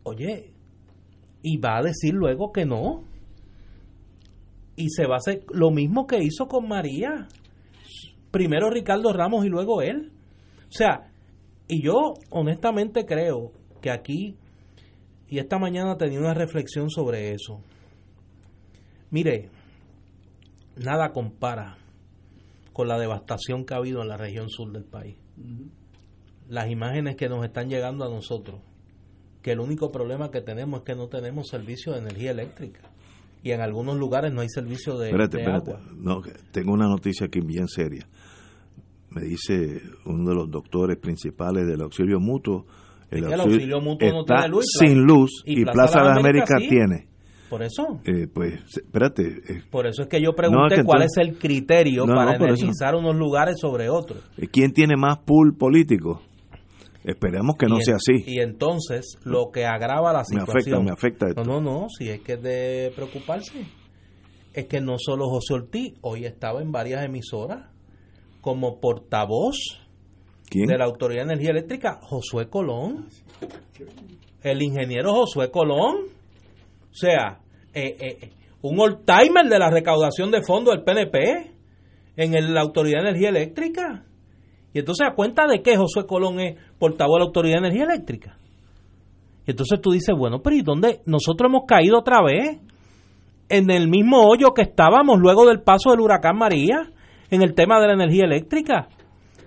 Oye, 0.03 0.53
y 1.43 1.57
va 1.57 1.77
a 1.77 1.83
decir 1.83 2.13
luego 2.13 2.51
que 2.51 2.65
no. 2.65 3.03
Y 4.75 4.89
se 4.89 5.05
va 5.05 5.15
a 5.15 5.17
hacer 5.17 5.43
lo 5.51 5.69
mismo 5.71 6.07
que 6.07 6.23
hizo 6.23 6.47
con 6.47 6.67
María. 6.67 7.27
Primero 8.37 8.69
Ricardo 8.69 9.11
Ramos 9.13 9.45
y 9.45 9.49
luego 9.49 9.81
él. 9.81 10.11
O 10.67 10.71
sea, 10.71 11.09
y 11.67 11.81
yo 11.83 12.13
honestamente 12.29 13.03
creo 13.03 13.51
que 13.81 13.89
aquí, 13.89 14.35
y 15.27 15.39
esta 15.39 15.57
mañana 15.57 15.97
tenía 15.97 16.19
una 16.19 16.35
reflexión 16.35 16.91
sobre 16.91 17.31
eso. 17.33 17.63
Mire, 19.09 19.49
nada 20.75 21.13
compara 21.13 21.77
con 22.73 22.87
la 22.87 22.99
devastación 22.99 23.65
que 23.65 23.73
ha 23.73 23.77
habido 23.77 24.03
en 24.03 24.09
la 24.09 24.17
región 24.17 24.49
sur 24.49 24.71
del 24.71 24.83
país. 24.83 25.17
Las 26.47 26.69
imágenes 26.69 27.15
que 27.15 27.29
nos 27.29 27.43
están 27.43 27.69
llegando 27.69 28.05
a 28.05 28.09
nosotros, 28.09 28.61
que 29.41 29.53
el 29.53 29.59
único 29.59 29.91
problema 29.91 30.29
que 30.29 30.41
tenemos 30.41 30.81
es 30.81 30.85
que 30.85 30.95
no 30.95 31.07
tenemos 31.07 31.47
servicio 31.47 31.93
de 31.93 32.01
energía 32.01 32.29
eléctrica. 32.29 32.81
Y 33.41 33.51
en 33.51 33.61
algunos 33.61 33.97
lugares 33.97 34.31
no 34.31 34.41
hay 34.41 34.49
servicio 34.49 34.95
de, 34.99 35.07
Espérate, 35.07 35.37
de 35.37 35.43
espérate. 35.43 35.71
agua. 35.71 35.91
No, 35.95 36.21
tengo 36.51 36.73
una 36.73 36.87
noticia 36.87 37.25
aquí 37.25 37.39
bien 37.39 37.67
seria. 37.67 38.07
Me 39.19 39.25
dice 39.27 39.81
uno 40.05 40.29
de 40.29 40.35
los 40.35 40.51
doctores 40.51 40.97
principales 40.97 41.65
del 41.67 41.81
auxilio 41.81 42.19
mutuo. 42.19 42.65
Que 43.09 43.19
el 43.19 43.39
auxilio 43.39 43.79
mutuo 43.81 44.09
no 44.09 44.19
está 44.21 44.35
tiene 44.35 44.49
luz, 44.49 44.65
sin 44.79 45.03
luz 45.03 45.43
y 45.45 45.61
y, 45.61 45.65
Plaza 45.65 46.01
de 46.03 46.09
América, 46.19 46.55
Américas 46.55 46.61
sí. 46.61 46.67
tiene. 46.69 47.07
Por 47.49 47.63
eso. 47.63 48.01
Eh, 48.03 48.27
pues, 48.33 48.59
espérate. 48.75 49.23
eh, 49.47 49.61
Por 49.71 49.87
eso 49.87 50.01
es 50.03 50.09
que 50.09 50.21
yo 50.21 50.33
pregunté 50.35 50.75
que 50.75 50.83
cuál 50.83 51.03
entonces- 51.03 51.17
es 51.23 51.27
el 51.29 51.39
criterio 51.39 52.05
No, 52.05 52.13
no, 52.13 52.19
para 52.19 52.35
energizar 52.35 52.95
unos 52.95 53.15
lugares 53.15 53.55
sobre 53.61 53.89
otros. 53.89 54.19
¿Quién 54.51 54.73
tiene 54.73 54.97
más 54.97 55.19
pool 55.19 55.55
político? 55.57 56.21
Esperemos 57.05 57.55
que 57.57 57.67
no 57.67 57.77
sea 57.79 57.95
así. 57.95 58.21
Y 58.27 58.41
entonces, 58.41 59.17
lo 59.23 59.49
que 59.53 59.65
agrava 59.65 60.11
la 60.11 60.25
situación. 60.25 60.83
Me 60.83 60.91
afecta, 60.91 61.27
me 61.27 61.27
afecta 61.27 61.27
esto. 61.29 61.43
No, 61.45 61.61
no, 61.61 61.81
no, 61.83 61.87
si 61.89 62.09
es 62.09 62.19
que 62.19 62.33
es 62.33 62.41
de 62.41 62.91
preocuparse. 62.93 63.65
Es 64.53 64.65
que 64.65 64.81
no 64.81 64.95
solo 64.97 65.29
José 65.29 65.53
Ortiz, 65.53 65.93
hoy 66.01 66.25
estaba 66.25 66.61
en 66.61 66.73
varias 66.73 67.05
emisoras 67.05 67.69
como 68.47 68.79
portavoz 68.79 69.57
de 70.49 70.77
la 70.77 70.85
Autoridad 70.85 71.25
de 71.25 71.33
Energía 71.33 71.51
Eléctrica, 71.51 71.99
Josué 72.01 72.49
Colón. 72.49 73.07
El 74.41 74.61
ingeniero 74.61 75.11
Josué 75.11 75.51
Colón. 75.51 75.95
O 76.89 76.93
sea, 76.93 77.41
eh, 77.73 77.97
eh, 77.99 78.29
un 78.61 78.79
old-timer 78.79 79.49
de 79.49 79.59
la 79.59 79.69
recaudación 79.69 80.31
de 80.31 80.43
fondos 80.43 80.73
del 80.75 80.85
PNP 80.85 81.51
en 82.15 82.53
la 82.53 82.61
Autoridad 82.61 83.01
de 83.01 83.09
Energía 83.09 83.27
Eléctrica. 83.31 84.05
Y 84.73 84.79
entonces, 84.79 85.05
¿a 85.11 85.13
cuenta 85.13 85.45
de 85.45 85.61
qué 85.61 85.75
Josué 85.75 86.05
Colón 86.07 86.39
es 86.39 86.57
portavoz 86.79 87.15
de 87.15 87.19
la 87.19 87.25
Autoridad 87.25 87.55
de 87.55 87.67
Energía 87.67 87.83
Eléctrica? 87.83 88.37
Y 89.45 89.51
entonces 89.51 89.81
tú 89.81 89.91
dices, 89.91 90.15
bueno, 90.17 90.39
pero 90.41 90.55
¿y 90.55 90.61
dónde? 90.61 91.01
Nosotros 91.05 91.49
hemos 91.49 91.65
caído 91.67 91.99
otra 91.99 92.23
vez 92.23 92.61
en 93.49 93.69
el 93.71 93.89
mismo 93.89 94.25
hoyo 94.25 94.53
que 94.53 94.61
estábamos 94.61 95.19
luego 95.19 95.45
del 95.45 95.63
paso 95.63 95.91
del 95.91 95.99
huracán 95.99 96.37
María 96.37 96.93
en 97.29 97.41
el 97.41 97.53
tema 97.53 97.79
de 97.79 97.87
la 97.87 97.93
energía 97.93 98.25
eléctrica. 98.25 98.89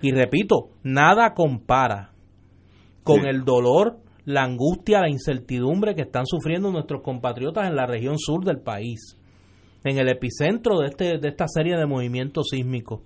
Y 0.01 0.11
repito, 0.11 0.69
nada 0.83 1.33
compara 1.33 2.11
con 3.03 3.25
el 3.25 3.43
dolor, 3.43 3.99
la 4.25 4.43
angustia, 4.43 5.01
la 5.01 5.09
incertidumbre 5.09 5.95
que 5.95 6.03
están 6.03 6.25
sufriendo 6.25 6.71
nuestros 6.71 7.01
compatriotas 7.01 7.67
en 7.67 7.75
la 7.75 7.85
región 7.85 8.17
sur 8.17 8.43
del 8.43 8.59
país, 8.59 9.17
en 9.83 9.97
el 9.97 10.09
epicentro 10.09 10.79
de, 10.79 10.87
este, 10.87 11.17
de 11.17 11.27
esta 11.27 11.47
serie 11.47 11.77
de 11.77 11.85
movimientos 11.85 12.47
sísmicos 12.51 13.01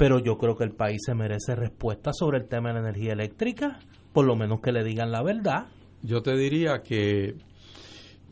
pero 0.00 0.18
yo 0.18 0.38
creo 0.38 0.56
que 0.56 0.64
el 0.64 0.72
país 0.72 1.02
se 1.04 1.14
merece 1.14 1.54
respuesta 1.54 2.12
sobre 2.14 2.38
el 2.38 2.48
tema 2.48 2.70
de 2.70 2.76
la 2.76 2.88
energía 2.88 3.12
eléctrica, 3.12 3.80
por 4.14 4.24
lo 4.24 4.34
menos 4.34 4.62
que 4.62 4.72
le 4.72 4.82
digan 4.82 5.12
la 5.12 5.22
verdad. 5.22 5.66
Yo 6.00 6.22
te 6.22 6.34
diría 6.38 6.80
que 6.82 7.34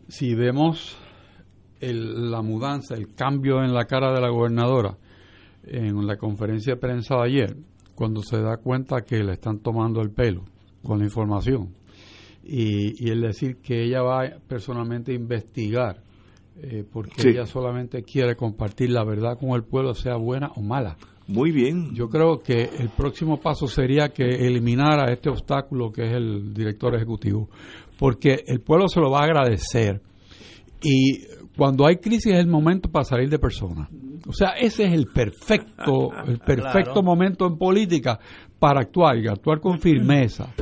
si 0.08 0.34
vemos 0.34 0.96
la 1.78 2.40
mudanza, 2.40 2.94
el 2.94 3.14
cambio 3.14 3.62
en 3.62 3.74
la 3.74 3.84
cara 3.84 4.14
de 4.14 4.20
la 4.22 4.30
gobernadora 4.30 4.96
en 5.68 6.06
la 6.06 6.16
conferencia 6.16 6.74
de 6.74 6.80
prensa 6.80 7.16
de 7.16 7.22
ayer, 7.22 7.56
cuando 7.94 8.22
se 8.22 8.40
da 8.40 8.56
cuenta 8.58 9.02
que 9.02 9.22
le 9.22 9.32
están 9.32 9.58
tomando 9.58 10.00
el 10.00 10.10
pelo 10.10 10.44
con 10.82 10.98
la 10.98 11.04
información, 11.04 11.74
y, 12.44 13.10
el 13.10 13.20
decir 13.20 13.58
que 13.58 13.84
ella 13.84 14.02
va 14.02 14.22
personalmente 14.48 15.12
a 15.12 15.14
investigar 15.14 16.02
eh, 16.60 16.84
porque 16.90 17.30
ella 17.30 17.46
solamente 17.46 18.02
quiere 18.02 18.34
compartir 18.34 18.90
la 18.90 19.04
verdad 19.04 19.38
con 19.38 19.50
el 19.50 19.62
pueblo, 19.62 19.94
sea 19.94 20.16
buena 20.16 20.50
o 20.56 20.62
mala. 20.62 20.96
Muy 21.28 21.52
bien. 21.52 21.94
Yo 21.94 22.08
creo 22.08 22.40
que 22.40 22.70
el 22.78 22.88
próximo 22.88 23.38
paso 23.38 23.68
sería 23.68 24.08
que 24.08 24.24
eliminara 24.24 25.12
este 25.12 25.28
obstáculo 25.28 25.92
que 25.92 26.06
es 26.06 26.12
el 26.14 26.54
director 26.54 26.96
ejecutivo, 26.96 27.48
porque 27.98 28.42
el 28.46 28.60
pueblo 28.60 28.88
se 28.88 28.98
lo 28.98 29.10
va 29.10 29.20
a 29.20 29.24
agradecer. 29.24 30.00
Y 30.82 31.20
cuando 31.56 31.86
hay 31.86 31.96
crisis 31.96 32.32
es 32.32 32.38
el 32.38 32.48
momento 32.48 32.90
para 32.90 33.04
salir 33.04 33.28
de 33.28 33.38
persona. 33.38 33.88
O 34.26 34.32
sea, 34.32 34.50
ese 34.50 34.84
es 34.86 34.92
el 34.92 35.06
perfecto, 35.06 36.10
el 36.26 36.38
perfecto 36.46 37.02
momento 37.02 37.46
en 37.46 37.56
política 37.56 38.18
para 38.58 38.80
actuar 38.80 39.18
y 39.18 39.28
actuar 39.28 39.60
con 39.60 39.80
firmeza. 39.80 40.52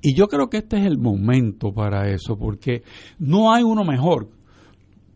Y 0.00 0.14
yo 0.14 0.26
creo 0.26 0.48
que 0.48 0.58
este 0.58 0.78
es 0.78 0.86
el 0.86 0.98
momento 0.98 1.72
para 1.72 2.08
eso, 2.10 2.38
porque 2.38 2.82
no 3.18 3.52
hay 3.52 3.62
uno 3.62 3.84
mejor, 3.84 4.28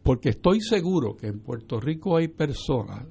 porque 0.03 0.31
estoy 0.31 0.61
seguro 0.61 1.17
que 1.17 1.29
en 1.29 1.41
Puerto 1.41 1.81
Rico 1.81 2.17
hay 2.17 2.29
personas 2.29 3.05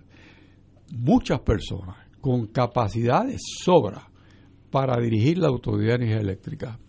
muchas 0.98 1.40
personas 1.42 1.98
con 2.20 2.48
capacidad 2.48 3.26
de 3.26 3.38
sobra 3.40 4.08
para 4.70 5.00
dirigir 5.02 5.38
la 5.38 5.48
Autoridad 5.48 5.98
de 5.98 6.06
Energía 6.06 6.22
Eléctrica. 6.22 6.80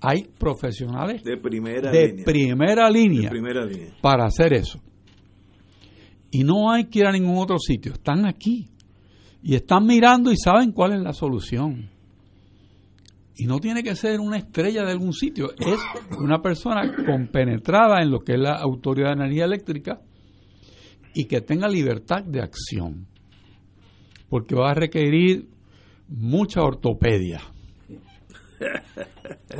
Hay 0.00 0.28
profesionales 0.38 1.22
de 1.24 1.36
primera, 1.38 1.90
línea. 2.90 3.30
Primera 3.30 3.64
línea 3.64 3.94
para 4.00 4.26
hacer 4.26 4.52
eso. 4.52 4.80
Y 6.30 6.44
no 6.44 6.70
hay 6.70 6.86
que 6.86 7.00
ir 7.00 7.06
a 7.06 7.12
ningún 7.12 7.38
otro 7.38 7.58
sitio, 7.58 7.92
están 7.92 8.26
aquí. 8.26 8.70
Y 9.42 9.54
están 9.54 9.86
mirando 9.86 10.30
y 10.30 10.36
saben 10.36 10.72
cuál 10.72 10.94
es 10.94 11.00
la 11.00 11.12
solución. 11.12 11.90
Y 13.36 13.46
no 13.46 13.60
tiene 13.60 13.82
que 13.82 13.94
ser 13.94 14.18
una 14.18 14.36
estrella 14.36 14.84
de 14.84 14.90
algún 14.90 15.12
sitio, 15.12 15.52
es 15.56 15.78
una 16.18 16.42
persona 16.42 16.92
compenetrada 17.06 18.02
en 18.02 18.10
lo 18.10 18.20
que 18.20 18.32
es 18.32 18.40
la 18.40 18.56
Autoridad 18.56 19.08
de 19.08 19.24
Energía 19.24 19.44
Eléctrica 19.44 20.00
y 21.14 21.26
que 21.26 21.40
tenga 21.40 21.68
libertad 21.68 22.24
de 22.24 22.42
acción 22.42 23.06
porque 24.28 24.54
va 24.54 24.70
a 24.70 24.74
requerir 24.74 25.48
mucha 26.08 26.62
ortopedia. 26.62 27.40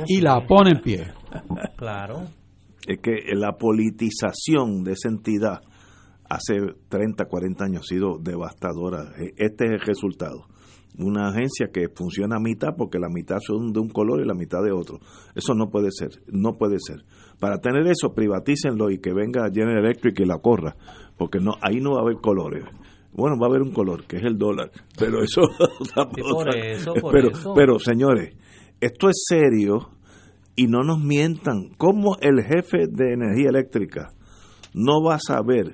y 0.07 0.21
la 0.21 0.45
pone 0.45 0.71
en 0.71 0.81
pie. 0.81 1.07
Claro. 1.77 2.27
Es 2.85 2.99
que 3.01 3.11
la 3.33 3.53
politización 3.53 4.83
de 4.83 4.93
esa 4.93 5.09
entidad 5.09 5.61
hace 6.29 6.55
30, 6.89 7.25
40 7.25 7.65
años 7.65 7.81
ha 7.81 7.87
sido 7.87 8.17
devastadora. 8.19 9.11
E, 9.17 9.33
este 9.37 9.65
es 9.65 9.71
el 9.71 9.79
resultado. 9.81 10.45
Una 10.97 11.29
agencia 11.29 11.69
que 11.71 11.87
funciona 11.93 12.37
a 12.37 12.39
mitad 12.39 12.75
porque 12.77 12.99
la 12.99 13.09
mitad 13.09 13.37
son 13.39 13.71
de 13.71 13.79
un 13.79 13.89
color 13.89 14.21
y 14.21 14.27
la 14.27 14.33
mitad 14.33 14.61
de 14.63 14.71
otro. 14.71 14.99
Eso 15.35 15.53
no 15.55 15.69
puede 15.69 15.89
ser, 15.91 16.21
no 16.27 16.57
puede 16.57 16.77
ser. 16.79 17.03
Para 17.39 17.59
tener 17.59 17.87
eso, 17.87 18.13
privatícenlo 18.13 18.91
y 18.91 18.99
que 18.99 19.13
venga 19.13 19.49
General 19.51 19.85
Electric 19.85 20.19
y 20.19 20.25
la 20.25 20.39
corra, 20.39 20.75
porque 21.17 21.39
no 21.39 21.53
ahí 21.61 21.79
no 21.79 21.91
va 21.91 21.99
a 21.99 22.01
haber 22.01 22.17
colores. 22.17 22.63
Bueno, 23.13 23.37
va 23.39 23.47
a 23.47 23.49
haber 23.49 23.61
un 23.61 23.71
color, 23.71 24.05
que 24.05 24.17
es 24.17 24.23
el 24.23 24.37
dólar, 24.37 24.71
pero 24.97 25.23
eso... 25.23 25.41
pero, 27.11 27.29
pero, 27.55 27.79
señores, 27.79 28.35
esto 28.81 29.09
es 29.09 29.23
serio 29.27 29.89
y 30.55 30.67
no 30.67 30.83
nos 30.83 30.99
mientan. 30.99 31.69
¿Cómo 31.77 32.17
el 32.21 32.43
jefe 32.43 32.87
de 32.89 33.13
energía 33.13 33.49
eléctrica 33.49 34.09
no 34.73 35.01
va 35.03 35.15
a 35.15 35.19
saber 35.19 35.73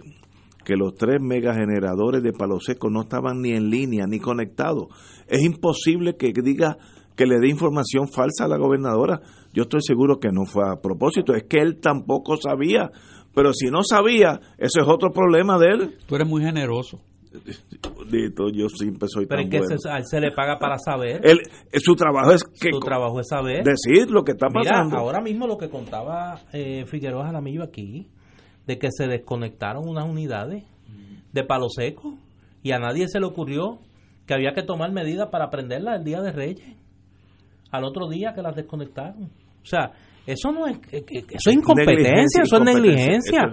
que 0.65 0.75
los 0.75 0.95
tres 0.95 1.21
megageneradores 1.21 2.21
de 2.21 2.33
Palo 2.33 2.59
Seco 2.59 2.89
no 2.89 3.03
estaban 3.03 3.41
ni 3.41 3.51
en 3.51 3.69
línea 3.69 4.05
ni 4.07 4.19
conectados? 4.19 4.87
Es 5.27 5.41
imposible 5.43 6.17
que 6.17 6.33
diga 6.33 6.77
que 7.15 7.25
le 7.25 7.39
dé 7.39 7.47
información 7.47 8.09
falsa 8.09 8.43
a 8.43 8.47
la 8.47 8.57
gobernadora. 8.57 9.21
Yo 9.53 9.63
estoy 9.63 9.81
seguro 9.81 10.19
que 10.19 10.33
no 10.33 10.45
fue 10.45 10.63
a 10.69 10.81
propósito, 10.81 11.33
es 11.33 11.43
que 11.43 11.59
él 11.59 11.79
tampoco 11.79 12.35
sabía. 12.35 12.91
Pero 13.33 13.53
si 13.53 13.67
no 13.67 13.83
sabía, 13.83 14.41
eso 14.57 14.81
es 14.81 14.87
otro 14.87 15.11
problema 15.11 15.57
de 15.57 15.67
él. 15.67 15.97
Tú 16.05 16.15
eres 16.15 16.27
muy 16.27 16.41
generoso 16.41 16.99
yo 18.53 18.69
siempre 18.69 19.07
soy 19.09 19.25
Pero 19.25 19.41
tan 19.41 19.49
que 19.49 19.59
Se, 19.77 19.89
a 19.89 19.97
él 19.97 20.05
se 20.05 20.19
le 20.19 20.31
paga 20.31 20.57
para 20.59 20.77
saber. 20.77 21.21
Él, 21.23 21.39
su 21.73 21.95
trabajo 21.95 22.31
es 22.31 22.43
que 22.43 22.71
su 22.71 22.79
trabajo 22.79 23.19
es 23.19 23.27
saber. 23.27 23.63
Decir 23.63 24.09
lo 24.09 24.23
que 24.23 24.33
está 24.33 24.47
pasando. 24.47 24.97
ahora 24.97 25.21
mismo 25.21 25.47
lo 25.47 25.57
que 25.57 25.69
contaba 25.69 26.41
eh, 26.53 26.85
Figueroa 26.85 27.25
Jaramillo 27.25 27.63
aquí, 27.63 28.07
de 28.67 28.77
que 28.77 28.89
se 28.91 29.07
desconectaron 29.07 29.87
unas 29.87 30.09
unidades 30.09 30.63
de 31.31 31.43
palo 31.43 31.67
seco 31.69 32.17
y 32.63 32.71
a 32.71 32.79
nadie 32.79 33.07
se 33.07 33.19
le 33.19 33.25
ocurrió 33.25 33.79
que 34.25 34.33
había 34.33 34.53
que 34.53 34.63
tomar 34.63 34.91
medidas 34.91 35.29
para 35.29 35.49
prenderlas 35.49 35.99
el 35.99 36.03
día 36.03 36.21
de 36.21 36.31
Reyes. 36.31 36.75
Al 37.71 37.83
otro 37.83 38.07
día 38.07 38.33
que 38.33 38.41
las 38.41 38.55
desconectaron. 38.55 39.23
O 39.25 39.65
sea, 39.65 39.91
eso 40.25 40.51
no 40.51 40.65
es, 40.65 40.79
eso 40.91 41.49
es 41.49 41.55
incompetencia, 41.55 42.43
eso 42.43 42.57
es 42.57 42.63
negligencia. 42.63 43.43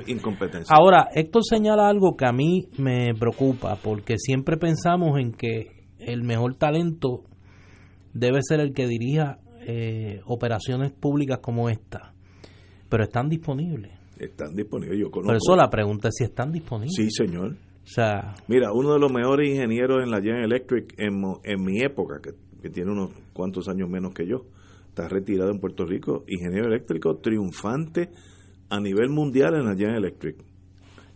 Ahora, 0.70 1.08
Héctor 1.14 1.42
señala 1.44 1.88
algo 1.88 2.16
que 2.16 2.24
a 2.24 2.32
mí 2.32 2.68
me 2.78 3.14
preocupa, 3.14 3.76
porque 3.82 4.16
siempre 4.16 4.56
pensamos 4.56 5.18
en 5.18 5.32
que 5.32 5.84
el 5.98 6.22
mejor 6.22 6.54
talento 6.54 7.24
debe 8.14 8.40
ser 8.42 8.60
el 8.60 8.72
que 8.72 8.86
dirija 8.86 9.38
eh, 9.66 10.20
operaciones 10.24 10.92
públicas 10.92 11.40
como 11.42 11.68
esta, 11.68 12.14
pero 12.88 13.04
están 13.04 13.28
disponibles. 13.28 13.92
Están 14.23 14.55
disponibles, 14.55 14.99
yo 14.99 15.11
conozco. 15.11 15.29
Por 15.29 15.37
eso 15.37 15.57
la 15.57 15.68
pregunta 15.68 16.09
es 16.09 16.14
si 16.16 16.25
están 16.25 16.53
disponibles. 16.53 16.95
Sí, 16.95 17.11
señor. 17.11 17.57
O 17.85 17.87
sea, 17.87 18.35
Mira, 18.47 18.73
uno 18.73 18.93
de 18.93 19.01
los 19.01 19.12
mejores 19.12 19.51
ingenieros 19.51 20.03
en 20.05 20.11
la 20.11 20.20
General 20.20 20.45
Electric 20.45 20.95
en, 20.99 21.20
en 21.43 21.64
mi 21.64 21.81
época, 21.81 22.20
que, 22.23 22.31
que 22.62 22.70
tiene 22.70 22.93
unos 22.93 23.11
cuantos 23.33 23.68
años 23.68 23.89
menos 23.89 24.14
que 24.14 24.27
yo, 24.27 24.47
está 24.89 25.09
retirado 25.09 25.51
en 25.51 25.59
Puerto 25.59 25.85
Rico, 25.85 26.23
ingeniero 26.29 26.68
eléctrico 26.68 27.16
triunfante 27.16 28.11
a 28.70 28.79
nivel 28.79 29.09
mundial 29.11 29.55
en 29.55 29.64
la 29.64 29.75
General 29.75 29.99
Electric. 29.99 30.37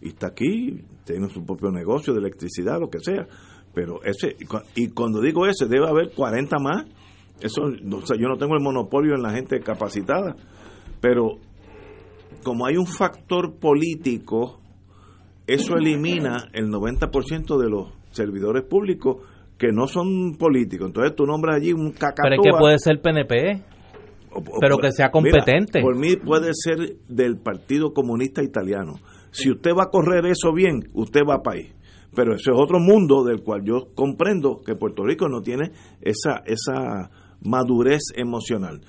Y 0.02 0.08
está 0.08 0.28
aquí, 0.28 0.82
tiene 1.04 1.28
su 1.28 1.44
propio 1.44 1.70
negocio 1.70 2.12
de 2.12 2.18
electricidad, 2.18 2.80
lo 2.80 2.90
que 2.90 2.98
sea. 3.00 3.26
Pero 3.72 4.02
ese, 4.02 4.36
y 4.74 4.88
cuando 4.88 5.20
digo 5.20 5.46
ese, 5.46 5.66
debe 5.66 5.88
haber 5.88 6.10
40 6.12 6.58
más. 6.58 6.86
Eso, 7.40 7.62
o 7.62 8.06
sea, 8.06 8.16
yo 8.18 8.28
no 8.28 8.36
tengo 8.36 8.54
el 8.54 8.62
monopolio 8.62 9.14
en 9.14 9.22
la 9.22 9.30
gente 9.30 9.60
capacitada. 9.60 10.34
Pero 11.00 11.38
como 12.42 12.66
hay 12.66 12.76
un 12.76 12.86
factor 12.86 13.58
político, 13.58 14.60
eso 15.46 15.76
elimina 15.76 16.48
el 16.52 16.70
90% 16.70 17.58
de 17.58 17.70
los 17.70 17.92
servidores 18.10 18.64
públicos 18.64 19.18
que 19.58 19.72
no 19.72 19.86
son 19.86 20.36
políticos. 20.38 20.88
Entonces 20.88 21.14
tú 21.14 21.24
nombras 21.24 21.56
allí 21.56 21.72
un 21.72 21.92
cacatúa. 21.92 22.30
Pero 22.30 22.34
es 22.34 22.40
que 22.42 22.58
puede 22.58 22.78
ser 22.78 23.00
PNP. 23.00 23.62
pero 24.60 24.78
que 24.78 24.92
sea 24.92 25.10
competente. 25.10 25.80
por 25.80 25.96
mí 25.96 26.16
puede 26.16 26.50
ser 26.52 26.96
del 27.08 27.38
Partido 27.38 27.92
Comunista 27.92 28.42
Italiano. 28.42 28.94
Si 29.30 29.50
usted 29.50 29.70
va 29.72 29.84
a 29.84 29.90
correr 29.90 30.26
eso 30.26 30.52
bien, 30.52 30.88
usted 30.94 31.20
va 31.28 31.36
a 31.36 31.42
país. 31.42 31.72
Pero 32.14 32.34
ese 32.34 32.50
es 32.50 32.56
otro 32.58 32.78
mundo 32.78 33.24
del 33.24 33.42
cual 33.42 33.62
yo 33.64 33.88
comprendo 33.94 34.60
que 34.64 34.74
Puerto 34.74 35.04
Rico 35.04 35.28
no 35.28 35.42
tiene 35.42 35.72
esa 36.00 36.42
esa 36.46 37.10
madurez 37.42 38.02
emocional. 38.14 38.80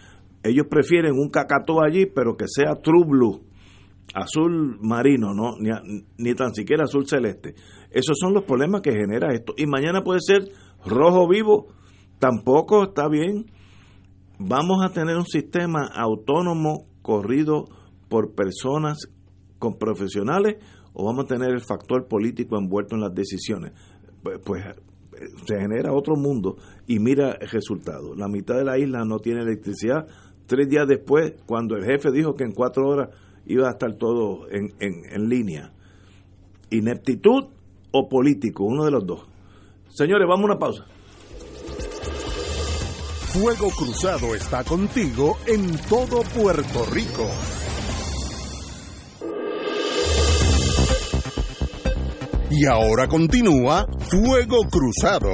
Ellos 0.44 0.68
prefieren 0.70 1.14
un 1.14 1.30
cacató 1.30 1.82
allí, 1.82 2.06
pero 2.06 2.38
que 2.38 2.46
sea 2.48 2.76
true 2.76 3.06
blue, 3.06 3.42
azul 4.14 4.78
marino, 4.82 5.34
no 5.34 5.58
ni, 5.60 5.70
ni 6.18 6.34
tan 6.36 6.54
siquiera 6.54 6.84
azul 6.84 7.08
celeste. 7.08 7.56
Esos 7.92 8.18
son 8.20 8.34
los 8.34 8.44
problemas 8.44 8.82
que 8.82 8.92
genera 8.92 9.34
esto. 9.34 9.54
Y 9.58 9.66
mañana 9.66 10.04
puede 10.04 10.20
ser 10.22 10.50
rojo 10.86 11.28
vivo, 11.28 11.68
tampoco 12.20 12.84
está 12.84 13.08
bien. 13.08 13.46
Vamos 14.40 14.86
a 14.86 14.90
tener 14.90 15.18
un 15.18 15.26
sistema 15.26 15.88
autónomo 15.88 16.86
corrido 17.02 17.66
por 18.08 18.36
personas 18.36 19.10
con 19.60 19.78
profesionales 19.78 20.58
o 20.94 21.06
vamos 21.06 21.26
a 21.26 21.28
tener 21.28 21.52
el 21.52 21.62
factor 21.62 22.08
político 22.08 22.58
envuelto 22.58 22.96
en 22.96 23.02
las 23.02 23.14
decisiones. 23.14 23.74
Pues, 24.22 24.40
pues 24.46 24.64
se 25.46 25.60
genera 25.60 25.94
otro 25.94 26.16
mundo 26.16 26.58
y 26.86 27.00
mira 27.00 27.38
el 27.40 27.50
resultado. 27.50 28.16
La 28.16 28.28
mitad 28.28 28.56
de 28.56 28.64
la 28.64 28.78
isla 28.78 29.04
no 29.06 29.20
tiene 29.20 29.42
electricidad. 29.42 30.08
Tres 30.48 30.70
días 30.70 30.88
después, 30.88 31.34
cuando 31.46 31.76
el 31.76 31.84
jefe 31.84 32.10
dijo 32.12 32.36
que 32.36 32.46
en 32.46 32.54
cuatro 32.54 32.88
horas 32.88 33.10
iba 33.46 33.68
a 33.68 33.72
estar 33.72 33.94
todo 33.96 34.50
en, 34.50 34.74
en, 34.80 35.04
en 35.12 35.30
línea. 35.30 35.72
Ineptitud 36.70 37.46
o 37.92 38.10
político, 38.10 38.64
uno 38.64 38.86
de 38.86 38.92
los 38.92 39.06
dos. 39.06 39.28
Señores, 39.90 40.28
vamos 40.28 40.44
a 40.44 40.54
una 40.54 40.60
pausa. 40.60 40.86
Fuego 43.34 43.70
Cruzado 43.72 44.34
está 44.34 44.64
contigo 44.64 45.38
en 45.46 45.78
todo 45.90 46.22
Puerto 46.34 46.86
Rico. 46.92 47.30
Y 52.50 52.66
ahora 52.66 53.08
continúa 53.08 53.86
Fuego 54.10 54.60
Cruzado. 54.72 55.30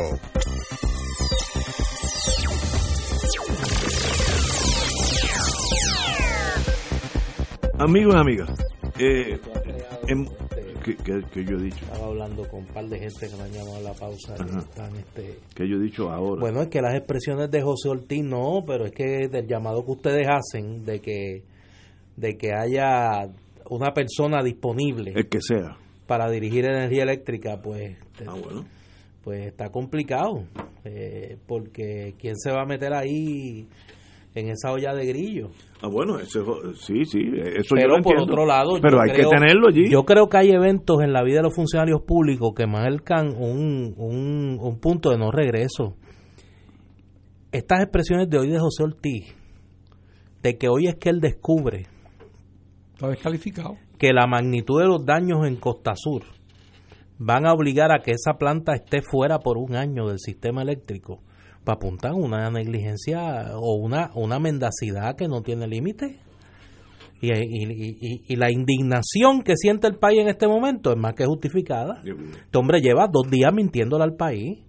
Amigos 7.83 8.15
y 8.15 8.17
amigas, 8.17 8.49
eh, 8.99 9.39
em, 10.07 10.25
¿qué, 10.85 10.95
qué, 11.03 11.21
qué 11.33 11.43
yo 11.43 11.57
he 11.57 11.63
dicho? 11.63 11.83
Estaba 11.85 12.07
hablando 12.07 12.47
con 12.47 12.61
un 12.61 12.65
par 12.67 12.85
de 12.85 12.97
gente 12.99 13.27
que 13.27 13.35
me 13.35 13.43
han 13.43 13.51
llamado 13.51 13.75
a 13.77 13.81
la 13.81 13.93
pausa. 13.93 14.35
y 14.39 14.57
están, 14.57 14.95
este, 14.95 15.39
¿Qué 15.53 15.67
yo 15.67 15.75
he 15.77 15.81
dicho 15.83 16.09
ahora? 16.09 16.39
Bueno, 16.39 16.61
es 16.61 16.69
que 16.69 16.81
las 16.81 16.95
expresiones 16.95 17.51
de 17.51 17.61
José 17.61 17.89
Ortiz 17.89 18.23
no, 18.23 18.63
pero 18.65 18.85
es 18.85 18.91
que 18.93 19.27
del 19.27 19.47
llamado 19.47 19.83
que 19.83 19.91
ustedes 19.91 20.27
hacen 20.29 20.85
de 20.85 20.99
que 21.01 21.43
de 22.15 22.37
que 22.37 22.51
haya 22.53 23.27
una 23.69 23.91
persona 23.93 24.43
disponible 24.43 25.11
el 25.15 25.27
que 25.27 25.41
sea. 25.41 25.75
para 26.05 26.29
dirigir 26.29 26.65
energía 26.65 27.03
eléctrica, 27.03 27.59
pues 27.61 27.97
Ah, 28.27 28.35
bueno. 28.41 28.63
pues 29.23 29.47
está 29.47 29.69
complicado, 29.69 30.43
eh, 30.85 31.37
porque 31.47 32.13
quién 32.19 32.37
se 32.37 32.51
va 32.51 32.61
a 32.61 32.65
meter 32.65 32.93
ahí 32.93 33.67
en 34.35 34.49
esa 34.49 34.71
olla 34.71 34.93
de 34.93 35.05
grillo. 35.05 35.49
Ah, 35.81 35.87
bueno, 35.91 36.17
eso, 36.19 36.41
es- 36.71 36.79
sí, 36.79 37.05
sí, 37.05 37.19
eso 37.19 37.75
yo 37.75 37.75
Pero 37.75 37.97
lo 37.97 38.03
por 38.03 38.13
entiendo. 38.13 38.23
otro 38.23 38.45
lado, 38.45 38.79
pero 38.81 38.97
yo 38.97 39.01
hay 39.03 39.11
creo- 39.11 39.29
que 39.29 39.35
tenerlo 39.37 39.67
allí. 39.67 39.89
Yo 39.91 40.03
creo 40.05 40.27
que 40.27 40.37
hay 40.37 40.49
eventos 40.51 41.01
en 41.03 41.13
la 41.13 41.23
vida 41.23 41.37
de 41.37 41.43
los 41.43 41.55
funcionarios 41.55 42.01
públicos 42.01 42.51
que 42.55 42.65
marcan 42.65 43.27
un, 43.37 43.93
un, 43.97 44.57
un 44.59 44.79
punto 44.79 45.09
de 45.11 45.17
no 45.17 45.31
regreso. 45.31 45.95
Estas 47.51 47.81
expresiones 47.81 48.29
de 48.29 48.39
hoy 48.39 48.49
de 48.49 48.59
José 48.59 48.83
Ortiz, 48.83 49.35
de 50.41 50.57
que 50.57 50.67
hoy 50.69 50.87
es 50.87 50.95
que 50.95 51.09
él 51.09 51.19
descubre 51.19 51.85
Está 52.95 53.09
descalificado. 53.09 53.75
que 53.99 54.11
la 54.13 54.25
magnitud 54.25 54.81
de 54.81 54.87
los 54.87 55.05
daños 55.05 55.45
en 55.45 55.57
Costa 55.57 55.93
Sur 55.95 56.23
van 57.19 57.45
a 57.45 57.53
obligar 57.53 57.91
a 57.91 58.01
que 58.01 58.11
esa 58.11 58.33
planta 58.39 58.73
esté 58.73 59.01
fuera 59.03 59.39
por 59.39 59.57
un 59.57 59.75
año 59.75 60.07
del 60.07 60.17
sistema 60.19 60.63
eléctrico, 60.63 61.21
para 61.63 61.75
apuntar 61.75 62.13
una 62.13 62.49
negligencia 62.49 63.51
o 63.55 63.75
una, 63.75 64.11
una 64.15 64.39
mendacidad 64.39 65.15
que 65.15 65.27
no 65.27 65.41
tiene 65.41 65.67
límite. 65.67 66.19
Y, 67.21 67.31
y- 67.31 67.95
y- 68.01 68.21
y 68.27 68.35
la 68.35 68.51
indignación 68.51 69.43
que 69.43 69.55
siente 69.55 69.87
el 69.87 69.95
país 69.95 70.19
en 70.19 70.27
este 70.27 70.45
momento 70.47 70.91
es 70.91 70.97
más 70.97 71.13
que 71.13 71.25
justificada. 71.25 72.01
Este 72.03 72.57
hombre 72.57 72.81
lleva 72.81 73.07
dos 73.07 73.29
días 73.31 73.53
mintiéndole 73.53 74.03
al 74.03 74.15
país, 74.15 74.59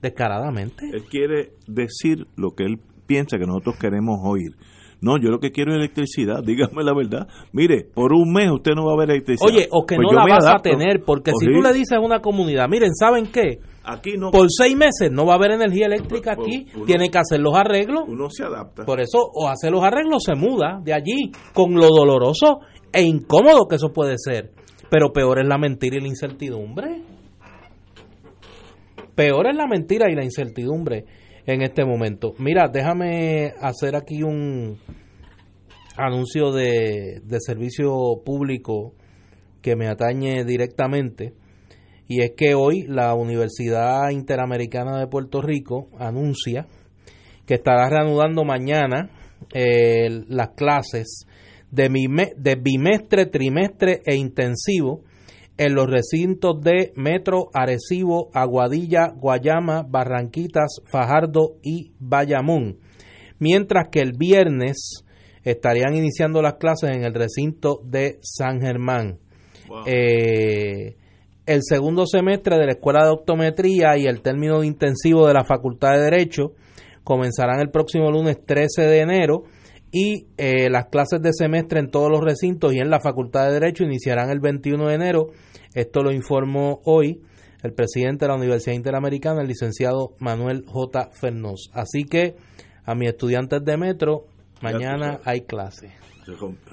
descaradamente. 0.00 0.86
Él 0.92 1.04
quiere 1.04 1.52
decir 1.66 2.26
lo 2.36 2.50
que 2.56 2.64
él 2.64 2.78
piensa 3.06 3.38
que 3.38 3.46
nosotros 3.46 3.76
queremos 3.78 4.20
oír. 4.24 4.52
No, 5.00 5.18
yo 5.18 5.30
lo 5.30 5.38
que 5.40 5.50
quiero 5.50 5.72
es 5.72 5.78
electricidad, 5.78 6.42
dígame 6.46 6.82
la 6.82 6.94
verdad. 6.94 7.28
Mire, 7.52 7.84
por 7.92 8.12
un 8.14 8.32
mes 8.32 8.50
usted 8.50 8.72
no 8.74 8.86
va 8.86 8.94
a 8.94 8.96
ver 8.96 9.10
electricidad. 9.10 9.48
Oye, 9.52 9.68
o 9.70 9.84
que 9.84 9.96
Pues 9.96 10.06
no 10.10 10.16
la 10.16 10.24
vas 10.26 10.46
adapto. 10.46 10.70
a 10.70 10.72
tener, 10.72 11.02
porque 11.04 11.32
O 11.32 11.34
si 11.38 11.46
sí, 11.46 11.52
tú 11.52 11.60
le 11.60 11.72
dices 11.72 11.92
a 11.92 12.00
una 12.00 12.20
comunidad, 12.20 12.68
miren, 12.68 12.94
¿saben 12.94 13.26
qué? 13.26 13.58
Aquí 13.84 14.12
no, 14.16 14.30
Por 14.30 14.46
seis 14.48 14.76
meses 14.76 15.10
no 15.10 15.26
va 15.26 15.32
a 15.32 15.36
haber 15.36 15.52
energía 15.52 15.86
eléctrica 15.86 16.32
aquí, 16.32 16.66
uno- 16.74 16.84
tiene 16.86 17.10
que 17.10 17.18
hacer 17.18 17.40
los 17.40 17.54
arreglos. 17.56 18.04
uno 18.06 18.30
se 18.30 18.44
adapta. 18.44 18.84
Por 18.84 19.00
eso, 19.00 19.18
o 19.34 19.48
hace 19.48 19.70
los 19.70 19.82
arreglos, 19.82 20.22
se 20.24 20.34
muda 20.36 20.80
de 20.84 20.92
allí, 20.94 21.32
con 21.52 21.74
lo 21.74 21.88
doloroso 21.88 22.60
e 22.92 23.02
incómodo 23.02 23.66
que 23.68 23.76
eso 23.76 23.92
puede 23.92 24.14
ser. 24.18 24.52
Pero 24.88 25.12
peor 25.12 25.40
es 25.40 25.48
la 25.48 25.58
mentira 25.58 25.96
y 25.96 26.00
la 26.00 26.08
incertidumbre. 26.08 27.02
Peor 29.14 29.48
es 29.48 29.56
la 29.56 29.66
mentira 29.66 30.10
y 30.10 30.14
la 30.14 30.24
incertidumbre 30.24 31.04
en 31.46 31.62
este 31.62 31.84
momento. 31.84 32.34
Mira, 32.38 32.68
déjame 32.72 33.52
hacer 33.60 33.96
aquí 33.96 34.22
un 34.22 34.78
anuncio 35.96 36.52
de, 36.52 37.20
de 37.24 37.38
servicio 37.40 37.92
público 38.24 38.94
que 39.60 39.76
me 39.76 39.88
atañe 39.88 40.44
directamente. 40.44 41.34
Y 42.14 42.20
es 42.20 42.32
que 42.36 42.54
hoy 42.54 42.82
la 42.86 43.14
Universidad 43.14 44.10
Interamericana 44.10 44.98
de 44.98 45.06
Puerto 45.06 45.40
Rico 45.40 45.88
anuncia 45.98 46.66
que 47.46 47.54
estará 47.54 47.88
reanudando 47.88 48.44
mañana 48.44 49.08
eh, 49.54 50.10
las 50.28 50.50
clases 50.50 51.24
de, 51.70 51.88
bime- 51.88 52.34
de 52.36 52.56
bimestre, 52.56 53.24
trimestre 53.24 54.02
e 54.04 54.14
intensivo 54.14 55.04
en 55.56 55.74
los 55.74 55.86
recintos 55.88 56.60
de 56.60 56.92
Metro, 56.96 57.48
Arecibo, 57.54 58.28
Aguadilla, 58.34 59.08
Guayama, 59.16 59.82
Barranquitas, 59.82 60.82
Fajardo 60.90 61.54
y 61.62 61.92
Bayamón. 61.98 62.76
Mientras 63.38 63.88
que 63.90 64.00
el 64.00 64.12
viernes 64.18 65.02
estarían 65.44 65.94
iniciando 65.94 66.42
las 66.42 66.56
clases 66.56 66.90
en 66.90 67.04
el 67.04 67.14
recinto 67.14 67.80
de 67.84 68.18
San 68.20 68.60
Germán. 68.60 69.18
Wow. 69.66 69.84
Eh, 69.86 70.96
el 71.46 71.60
segundo 71.62 72.06
semestre 72.06 72.56
de 72.56 72.66
la 72.66 72.72
Escuela 72.72 73.04
de 73.04 73.10
Optometría 73.10 73.96
y 73.96 74.06
el 74.06 74.22
término 74.22 74.60
de 74.60 74.66
intensivo 74.66 75.26
de 75.26 75.34
la 75.34 75.44
Facultad 75.44 75.92
de 75.92 76.02
Derecho 76.02 76.52
comenzarán 77.04 77.60
el 77.60 77.70
próximo 77.70 78.10
lunes 78.10 78.44
13 78.44 78.82
de 78.82 79.00
enero 79.00 79.44
y 79.90 80.28
eh, 80.38 80.70
las 80.70 80.86
clases 80.86 81.20
de 81.20 81.32
semestre 81.32 81.80
en 81.80 81.90
todos 81.90 82.10
los 82.10 82.20
recintos 82.20 82.72
y 82.72 82.78
en 82.78 82.90
la 82.90 83.00
Facultad 83.00 83.46
de 83.46 83.54
Derecho 83.54 83.84
iniciarán 83.84 84.30
el 84.30 84.40
21 84.40 84.88
de 84.88 84.94
enero. 84.94 85.26
Esto 85.74 86.02
lo 86.02 86.12
informó 86.12 86.80
hoy 86.84 87.20
el 87.62 87.72
presidente 87.74 88.24
de 88.24 88.30
la 88.30 88.36
Universidad 88.36 88.74
Interamericana, 88.74 89.42
el 89.42 89.48
licenciado 89.48 90.14
Manuel 90.18 90.64
J. 90.66 91.10
Fernós. 91.12 91.70
Así 91.72 92.04
que 92.04 92.36
a 92.84 92.94
mis 92.94 93.10
estudiantes 93.10 93.64
de 93.64 93.76
Metro, 93.76 94.26
mañana 94.60 95.20
hay 95.24 95.42
clase. 95.42 96.01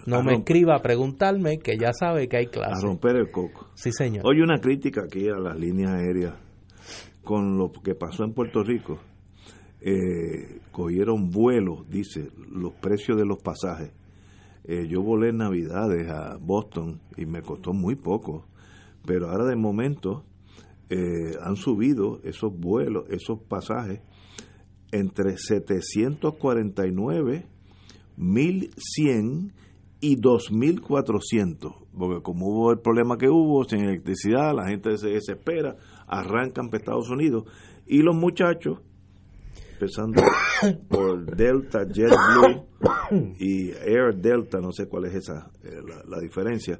No 0.05 0.17
a 0.17 0.23
me 0.23 0.35
escriba 0.35 0.75
a 0.75 0.81
preguntarme 0.81 1.57
que 1.59 1.77
ya 1.77 1.91
sabe 1.93 2.27
que 2.27 2.37
hay 2.37 2.45
A 2.45 2.49
clase. 2.51 2.85
romper 2.85 3.15
el 3.15 3.31
coco. 3.31 3.69
Sí, 3.75 3.91
señor. 3.91 4.23
Oye, 4.25 4.43
una 4.43 4.59
crítica 4.59 5.01
aquí 5.05 5.27
a 5.27 5.37
las 5.39 5.57
líneas 5.57 5.91
aéreas 5.91 6.35
con 7.23 7.57
lo 7.57 7.71
que 7.71 7.95
pasó 7.95 8.23
en 8.23 8.33
Puerto 8.33 8.63
Rico. 8.63 8.99
Eh, 9.81 10.59
cogieron 10.71 11.31
vuelos, 11.31 11.87
dice, 11.89 12.29
los 12.51 12.73
precios 12.73 13.17
de 13.17 13.25
los 13.25 13.41
pasajes. 13.41 13.91
Eh, 14.65 14.87
yo 14.87 15.01
volé 15.01 15.29
en 15.29 15.37
Navidades 15.37 16.09
a 16.09 16.37
Boston 16.39 16.99
y 17.17 17.25
me 17.25 17.41
costó 17.41 17.73
muy 17.73 17.95
poco, 17.95 18.45
pero 19.05 19.29
ahora 19.29 19.45
de 19.45 19.55
momento 19.55 20.25
eh, 20.89 21.31
han 21.41 21.55
subido 21.55 22.19
esos 22.23 22.51
vuelos, 22.55 23.05
esos 23.09 23.39
pasajes 23.47 24.01
entre 24.91 25.37
749, 25.37 27.45
1100 28.19 29.53
y 30.01 30.15
2400, 30.17 31.73
porque 31.97 32.21
como 32.21 32.47
hubo 32.47 32.71
el 32.71 32.79
problema 32.79 33.17
que 33.17 33.29
hubo 33.29 33.63
sin 33.63 33.79
electricidad, 33.79 34.53
la 34.53 34.67
gente 34.67 34.97
se 34.97 35.09
desespera, 35.09 35.75
arrancan 36.05 36.67
para 36.67 36.79
Estados 36.79 37.09
Unidos 37.09 37.45
y 37.87 38.01
los 38.01 38.15
muchachos, 38.15 38.79
empezando 39.73 40.21
por 40.89 41.25
Delta, 41.35 41.85
JetBlue 41.87 42.65
y 43.39 43.71
Air 43.71 44.15
Delta, 44.15 44.59
no 44.59 44.71
sé 44.73 44.87
cuál 44.87 45.05
es 45.05 45.15
esa 45.15 45.49
eh, 45.63 45.81
la, 45.85 46.03
la 46.05 46.19
diferencia, 46.19 46.79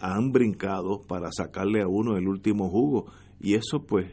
han 0.00 0.32
brincado 0.32 1.00
para 1.00 1.32
sacarle 1.32 1.80
a 1.80 1.88
uno 1.88 2.16
el 2.16 2.28
último 2.28 2.68
jugo 2.68 3.06
y 3.40 3.54
eso 3.54 3.84
pues 3.86 4.06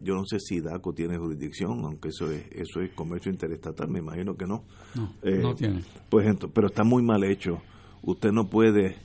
yo 0.00 0.14
no 0.14 0.24
sé 0.24 0.38
si 0.40 0.60
DACO 0.60 0.92
tiene 0.94 1.18
jurisdicción, 1.18 1.84
aunque 1.84 2.08
eso 2.08 2.30
es 2.30 2.44
eso 2.52 2.80
es 2.80 2.90
comercio 2.94 3.30
interestatal, 3.30 3.88
me 3.88 3.98
imagino 4.00 4.34
que 4.34 4.46
no. 4.46 4.64
No, 4.94 5.12
Eh, 5.22 5.38
no 5.42 5.54
tiene. 5.54 5.82
Pues 6.08 6.26
ento- 6.26 6.50
pero 6.52 6.68
está 6.68 6.84
muy 6.84 7.02
mal 7.02 7.22
hecho. 7.24 7.58
Usted 8.02 8.30
no 8.32 8.48
puede 8.48 8.96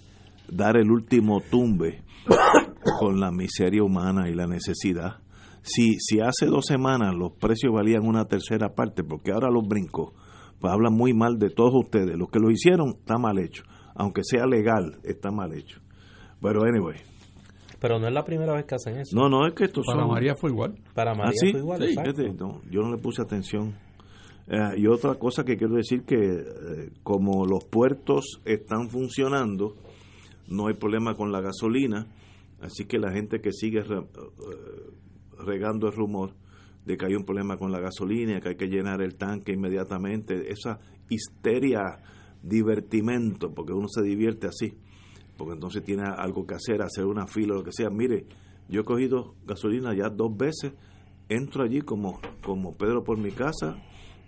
dar 0.49 0.77
el 0.77 0.89
último 0.89 1.41
tumbe 1.41 2.01
con 2.99 3.19
la 3.19 3.31
miseria 3.31 3.83
humana 3.83 4.29
y 4.29 4.33
la 4.35 4.47
necesidad. 4.47 5.17
Si, 5.63 5.95
si 5.99 6.19
hace 6.21 6.45
dos 6.45 6.65
semanas 6.65 7.13
los 7.15 7.31
precios 7.33 7.73
valían 7.73 8.05
una 8.05 8.25
tercera 8.25 8.73
parte, 8.75 9.03
porque 9.03 9.31
ahora 9.31 9.49
los 9.49 9.67
brincos, 9.67 10.13
pues 10.59 10.71
hablan 10.71 10.93
muy 10.93 11.13
mal 11.13 11.37
de 11.39 11.49
todos 11.49 11.73
ustedes. 11.73 12.15
Los 12.17 12.29
que 12.29 12.39
lo 12.39 12.51
hicieron 12.51 12.89
está 12.99 13.17
mal 13.17 13.39
hecho. 13.39 13.63
Aunque 13.95 14.21
sea 14.23 14.45
legal, 14.45 14.99
está 15.03 15.31
mal 15.31 15.53
hecho. 15.53 15.79
Pero 16.41 16.63
anyway. 16.63 16.97
Pero 17.87 17.99
no 17.99 18.07
es 18.07 18.13
la 18.13 18.23
primera 18.25 18.53
vez 18.53 18.65
que 18.65 18.73
hacen 18.73 18.97
eso. 18.97 19.15
No, 19.15 19.29
no, 19.29 19.45
es 19.45 19.53
que 19.53 19.65
esto 19.65 19.81
Para 19.85 20.07
María 20.07 20.33
fue 20.35 20.49
igual. 20.49 20.73
Para 20.95 21.11
¿Ah, 21.11 21.15
María 21.15 21.33
sí? 21.39 21.51
fue 21.51 21.59
igual, 21.59 21.79
Sí, 21.83 21.89
exacto. 21.89 22.13
fíjate, 22.15 22.33
no, 22.33 22.61
yo 22.71 22.81
no 22.81 22.91
le 22.95 22.97
puse 22.97 23.21
atención. 23.21 23.75
Eh, 24.47 24.57
y 24.77 24.87
otra 24.87 25.13
cosa 25.15 25.43
que 25.45 25.55
quiero 25.55 25.75
decir 25.75 26.03
que 26.03 26.15
eh, 26.15 26.89
como 27.03 27.45
los 27.45 27.65
puertos 27.65 28.41
están 28.43 28.89
funcionando, 28.89 29.75
no 30.47 30.67
hay 30.67 30.73
problema 30.73 31.13
con 31.13 31.31
la 31.31 31.41
gasolina, 31.41 32.07
así 32.59 32.85
que 32.85 32.97
la 32.97 33.11
gente 33.11 33.39
que 33.39 33.51
sigue 33.51 33.81
re- 33.83 33.99
eh, 33.99 35.43
regando 35.45 35.87
el 35.87 35.93
rumor 35.93 36.31
de 36.85 36.97
que 36.97 37.05
hay 37.05 37.13
un 37.15 37.23
problema 37.25 37.57
con 37.57 37.71
la 37.71 37.79
gasolina, 37.79 38.39
que 38.41 38.49
hay 38.49 38.55
que 38.55 38.67
llenar 38.67 39.01
el 39.03 39.15
tanque 39.15 39.51
inmediatamente, 39.53 40.51
esa 40.51 40.79
histeria, 41.09 41.81
divertimento, 42.43 43.51
porque 43.53 43.73
uno 43.73 43.87
se 43.87 44.01
divierte 44.03 44.47
así, 44.47 44.73
porque 45.37 45.53
entonces 45.53 45.83
tiene 45.83 46.03
algo 46.03 46.45
que 46.45 46.55
hacer, 46.55 46.81
hacer 46.81 47.05
una 47.05 47.27
fila 47.27 47.53
o 47.53 47.57
lo 47.57 47.63
que 47.63 47.71
sea. 47.71 47.89
Mire, 47.89 48.25
yo 48.69 48.81
he 48.81 48.83
cogido 48.83 49.35
gasolina 49.45 49.93
ya 49.95 50.09
dos 50.09 50.35
veces, 50.35 50.73
entro 51.29 51.63
allí 51.63 51.81
como, 51.81 52.19
como 52.43 52.73
Pedro 52.75 53.03
por 53.03 53.17
mi 53.17 53.31
casa, 53.31 53.77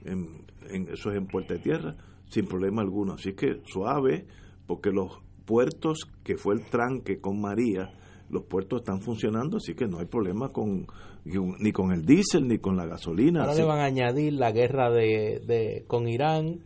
en, 0.05 0.45
en- 0.69 0.87
eso 0.93 1.11
es 1.11 1.17
en 1.17 1.27
Puerta 1.27 1.53
de 1.55 1.59
Tierra, 1.59 1.95
sin 2.29 2.45
problema 2.45 2.81
alguno. 2.81 3.13
Así 3.13 3.33
que 3.33 3.61
suave, 3.65 4.25
porque 4.65 4.91
los 4.91 5.19
puertos, 5.45 5.99
que 6.23 6.35
fue 6.37 6.55
el 6.55 6.65
tranque 6.65 7.19
con 7.21 7.39
María, 7.39 7.93
los 8.29 8.43
puertos 8.43 8.81
están 8.81 8.99
funcionando, 9.01 9.57
así 9.57 9.73
que 9.73 9.87
no 9.87 9.99
hay 9.99 10.05
problema 10.05 10.49
con 10.49 10.85
ni 11.23 11.71
con 11.71 11.91
el 11.91 12.05
diésel 12.05 12.47
ni 12.47 12.57
con 12.57 12.75
la 12.77 12.85
gasolina. 12.85 13.41
Ahora 13.41 13.51
así- 13.53 13.61
le 13.61 13.67
van 13.67 13.79
a 13.79 13.85
añadir 13.85 14.33
la 14.33 14.51
guerra 14.51 14.89
de, 14.91 15.41
de 15.45 15.83
con 15.87 16.07
Irán, 16.07 16.59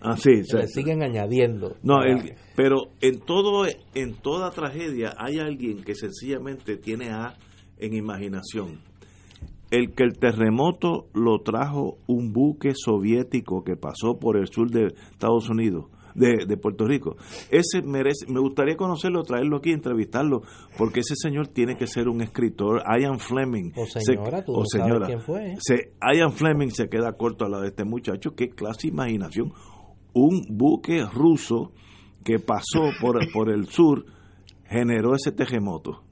Ah, 0.00 0.16
sí, 0.16 0.44
se 0.44 0.56
le 0.58 0.66
siguen 0.68 1.02
añadiendo. 1.02 1.76
No, 1.82 2.02
el- 2.02 2.34
pero 2.56 2.84
en 3.00 3.20
todo 3.20 3.66
en 3.94 4.14
toda 4.14 4.50
tragedia 4.50 5.12
hay 5.18 5.38
alguien 5.38 5.82
que 5.84 5.94
sencillamente 5.94 6.76
tiene 6.76 7.10
A 7.10 7.34
en 7.78 7.94
imaginación. 7.94 8.80
El 9.70 9.94
que 9.94 10.02
el 10.02 10.18
terremoto 10.18 11.06
lo 11.14 11.38
trajo 11.44 11.98
un 12.08 12.32
buque 12.32 12.72
soviético 12.74 13.62
que 13.62 13.76
pasó 13.76 14.18
por 14.18 14.36
el 14.36 14.48
sur 14.48 14.68
de 14.70 14.86
Estados 15.12 15.48
Unidos, 15.48 15.84
de, 16.16 16.44
de 16.44 16.56
Puerto 16.56 16.86
Rico. 16.86 17.16
Ese 17.52 17.80
merece, 17.84 18.26
me 18.32 18.40
gustaría 18.40 18.74
conocerlo, 18.76 19.22
traerlo 19.22 19.58
aquí, 19.58 19.70
entrevistarlo, 19.70 20.42
porque 20.76 21.00
ese 21.00 21.14
señor 21.14 21.46
tiene 21.48 21.76
que 21.76 21.86
ser 21.86 22.08
un 22.08 22.20
escritor. 22.20 22.82
Ian 23.00 23.20
Fleming. 23.20 23.70
O 23.76 23.86
se- 23.86 24.00
señora, 24.00 24.44
tú 24.44 24.54
o 24.54 24.58
no 24.60 24.64
sabes 24.66 25.06
quién 25.06 25.20
fue. 25.20 25.54
Se, 25.60 25.92
Ian 26.16 26.32
Fleming 26.32 26.70
se 26.70 26.88
queda 26.88 27.12
corto 27.12 27.44
a 27.44 27.48
la 27.48 27.60
de 27.60 27.68
este 27.68 27.84
muchacho. 27.84 28.32
Qué 28.34 28.48
clase 28.48 28.88
de 28.88 28.88
imaginación. 28.88 29.52
Un 30.14 30.42
buque 30.48 31.04
ruso 31.04 31.72
que 32.24 32.38
pasó 32.38 32.90
por, 33.00 33.18
por 33.32 33.50
el 33.50 33.66
sur 33.66 34.04
generó 34.68 35.14
ese 35.14 35.32
terremoto. 35.32 36.02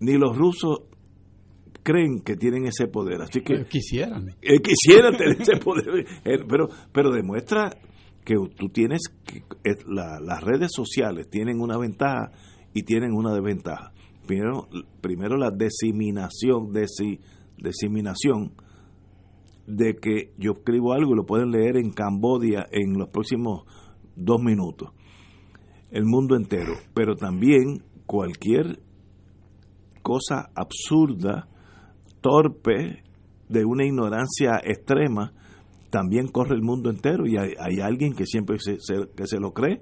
Ni 0.00 0.14
los 0.18 0.36
rusos 0.36 0.80
creen 1.82 2.20
que 2.20 2.36
tienen 2.36 2.66
ese 2.66 2.86
poder. 2.88 3.22
Así 3.22 3.40
que 3.42 3.64
Quisieran. 3.64 4.28
eh, 4.42 4.60
quisiera 4.60 5.10
tener 5.16 5.40
ese 5.40 5.56
poder, 5.64 6.06
eh, 6.24 6.38
pero, 6.48 6.68
pero 6.92 7.10
demuestra 7.12 7.70
que 8.24 8.34
tú 8.56 8.68
tienes, 8.68 9.02
que, 9.24 9.38
eh, 9.38 9.76
la- 9.86 10.18
las 10.20 10.42
redes 10.42 10.72
sociales 10.74 11.28
tienen 11.30 11.60
una 11.60 11.78
ventaja 11.78 12.32
y 12.74 12.82
tienen 12.82 13.12
una 13.14 13.32
desventaja. 13.32 13.92
Primero, 14.26 14.68
primero 15.00 15.36
la 15.36 15.50
diseminación, 15.52 16.72
desi- 16.72 17.20
diseminación 17.56 18.52
de 19.66 19.96
que 19.96 20.32
yo 20.38 20.52
escribo 20.52 20.92
algo 20.92 21.12
y 21.12 21.16
lo 21.16 21.26
pueden 21.26 21.50
leer 21.50 21.76
en 21.76 21.90
Cambodia 21.92 22.66
en 22.70 22.98
los 22.98 23.08
próximos 23.08 23.64
dos 24.14 24.40
minutos. 24.42 24.90
El 25.90 26.04
mundo 26.04 26.36
entero, 26.36 26.74
pero 26.94 27.16
también 27.16 27.82
cualquier 28.06 28.80
cosa 30.02 30.50
absurda, 30.54 31.48
torpe, 32.20 33.02
de 33.48 33.64
una 33.64 33.84
ignorancia 33.84 34.60
extrema, 34.64 35.32
también 35.90 36.26
corre 36.28 36.54
el 36.56 36.62
mundo 36.62 36.90
entero 36.90 37.26
y 37.26 37.36
hay, 37.36 37.52
hay 37.60 37.80
alguien 37.80 38.12
que 38.14 38.26
siempre 38.26 38.58
se, 38.58 38.78
se- 38.80 39.08
que 39.16 39.26
se 39.26 39.38
lo 39.38 39.52
cree. 39.52 39.80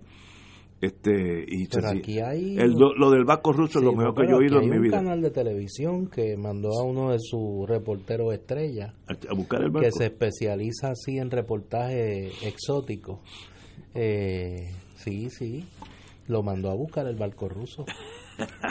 Este, 0.85 1.45
y 1.49 1.67
Pero 1.69 1.89
se- 1.89 1.99
aquí 1.99 2.21
hay... 2.21 2.57
el 2.59 2.73
lo 2.73 3.11
del 3.11 3.25
Vasco 3.25 3.53
Ruso 3.53 3.79
es 3.79 3.85
lo 3.85 3.91
Sí, 3.93 3.97
mejor 3.97 4.15
que 4.15 4.23
yo 4.29 4.33
he 4.33 4.39
oído 4.39 4.57
en 4.59 4.65
hay 4.65 4.71
mi 4.71 4.77
un 4.77 4.83
vida. 4.83 4.97
canal 4.99 5.21
de 5.23 5.31
televisión 5.31 6.09
que 6.09 6.37
mandó 6.37 6.69
a 6.79 6.83
uno 6.85 7.11
de 7.13 7.19
sus 7.21 7.69
reporteros 7.69 8.33
estrellas 8.35 8.93
A, 9.07 9.35
buscar 9.35 9.61
el 9.63 9.69
que 9.69 9.73
barco. 9.81 9.97
se 9.99 10.07
especializa 10.07 10.91
así 10.91 11.19
en 11.19 11.31
reportajes 11.31 12.33
exóticos. 12.45 13.21
Eh, 13.95 14.71
sí, 14.97 15.29
sí, 15.31 15.65
lo 16.29 16.43
mandó 16.43 16.71
a 16.71 16.75
buscar 16.75 17.07
el 17.07 17.17
barco 17.17 17.49
ruso. 17.49 17.85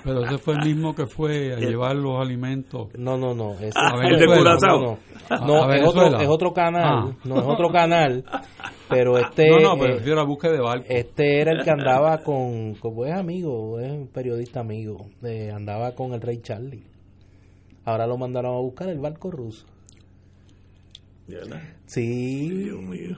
Pero 0.04 0.26
ese 0.26 0.38
fue 0.38 0.56
el 0.56 0.66
mismo 0.66 0.94
que 0.94 1.06
fue 1.06 1.54
a 1.54 1.58
llevar 1.60 1.96
los 1.96 2.20
alimentos. 2.20 2.90
No, 2.98 3.18
no, 3.18 3.34
no. 3.34 3.54
ese- 3.54 3.72
A 3.76 3.92
no, 3.94 4.00
Venezuela. 4.00 4.58
no, 4.62 4.68
no, 4.68 4.82
no. 4.82 4.98
A- 5.30 5.46
No, 5.46 5.64
a 5.64 5.76
es, 5.78 5.88
otro, 5.88 6.02
Venezuela. 6.02 6.24
es 6.24 6.30
otro 6.30 6.54
canal. 6.54 6.84
Ah. 6.86 7.16
No, 7.24 7.38
es 7.40 7.46
otro 7.48 7.70
canal. 7.72 8.24
Pero 8.90 9.18
este, 9.18 9.50
no, 9.50 9.60
no, 9.60 9.78
pero 9.78 10.22
eh, 10.22 10.26
búsqueda 10.26 10.52
de 10.52 10.60
barco. 10.62 10.86
este 10.90 11.40
era 11.42 11.52
el 11.54 11.64
que 11.64 11.72
andaba 11.72 12.18
con, 12.20 12.76
como 12.76 13.06
es 13.06 13.14
amigo, 13.14 13.80
es 13.80 13.92
un 13.92 14.08
periodista 14.08 14.60
amigo, 14.60 15.08
eh, 15.24 15.50
andaba 15.52 15.94
con 15.96 16.14
el 16.14 16.22
rey 16.22 16.40
Charlie. 16.42 16.84
Ahora 17.86 18.06
lo 18.06 18.18
mandaron 18.18 18.56
a 18.56 18.60
buscar 18.60 18.90
el 18.90 19.00
barco 19.00 19.32
ruso. 19.32 19.66
¿Verdad? 21.28 21.62
Sí, 21.86 22.50
Dios 22.50 22.82
mío. 22.82 23.18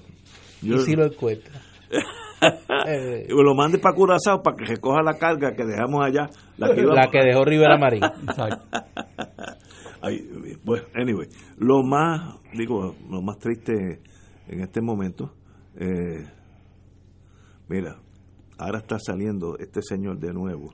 y 0.62 0.78
si 0.80 0.96
lo 0.96 1.06
encuentra. 1.06 1.60
Lo 3.30 3.56
mande 3.56 3.78
para 3.80 3.96
Curazao 3.96 4.42
para 4.44 4.56
que 4.58 4.66
recoja 4.66 5.02
la 5.04 5.18
carga 5.18 5.56
que 5.56 5.64
dejamos 5.66 6.04
allá. 6.06 6.28
La 6.58 6.74
que, 6.76 6.82
iba- 6.82 6.94
la 6.96 7.08
que 7.12 7.20
dejó 7.24 7.44
Rivera 7.46 7.78
Marín. 7.78 8.02
Bueno, 10.64 10.86
anyway, 10.94 11.28
lo 11.58 11.82
más, 11.84 12.36
digo, 12.54 12.96
lo 13.10 13.22
más 13.24 13.38
triste 13.40 14.02
en 14.48 14.60
este 14.62 14.80
momento, 14.82 15.34
eh, 15.76 16.28
mira, 17.68 17.98
ahora 18.60 18.80
está 18.80 18.98
saliendo 19.00 19.58
este 19.58 19.82
señor 19.82 20.20
de 20.20 20.32
nuevo, 20.32 20.74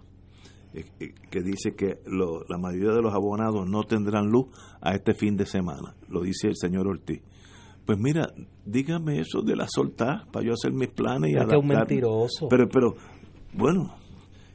eh, 0.74 0.84
eh, 1.00 1.14
que 1.30 1.42
dice 1.42 1.76
que 1.78 2.00
lo- 2.08 2.44
la 2.50 2.58
mayoría 2.58 2.92
de 2.94 3.02
los 3.02 3.14
abonados 3.14 3.70
no 3.70 3.84
tendrán 3.84 4.28
luz 4.30 4.48
a 4.82 4.94
este 4.96 5.14
fin 5.14 5.38
de 5.38 5.46
semana, 5.46 5.96
lo 6.10 6.22
dice 6.22 6.48
el 6.48 6.56
señor 6.58 6.88
Ortiz. 6.88 7.22
Pues 7.92 8.00
mira, 8.00 8.34
dígame 8.66 9.20
eso 9.20 9.42
de 9.42 9.54
la 9.54 9.68
soltar 9.68 10.26
para 10.32 10.46
yo 10.46 10.54
hacer 10.54 10.72
mis 10.72 10.88
planes 10.88 11.32
y 11.32 11.34
que 11.34 11.42
es 11.42 11.60
un 11.60 11.68
mentiroso. 11.68 12.48
Pero, 12.50 12.70
pero, 12.70 12.96
bueno, 13.52 13.94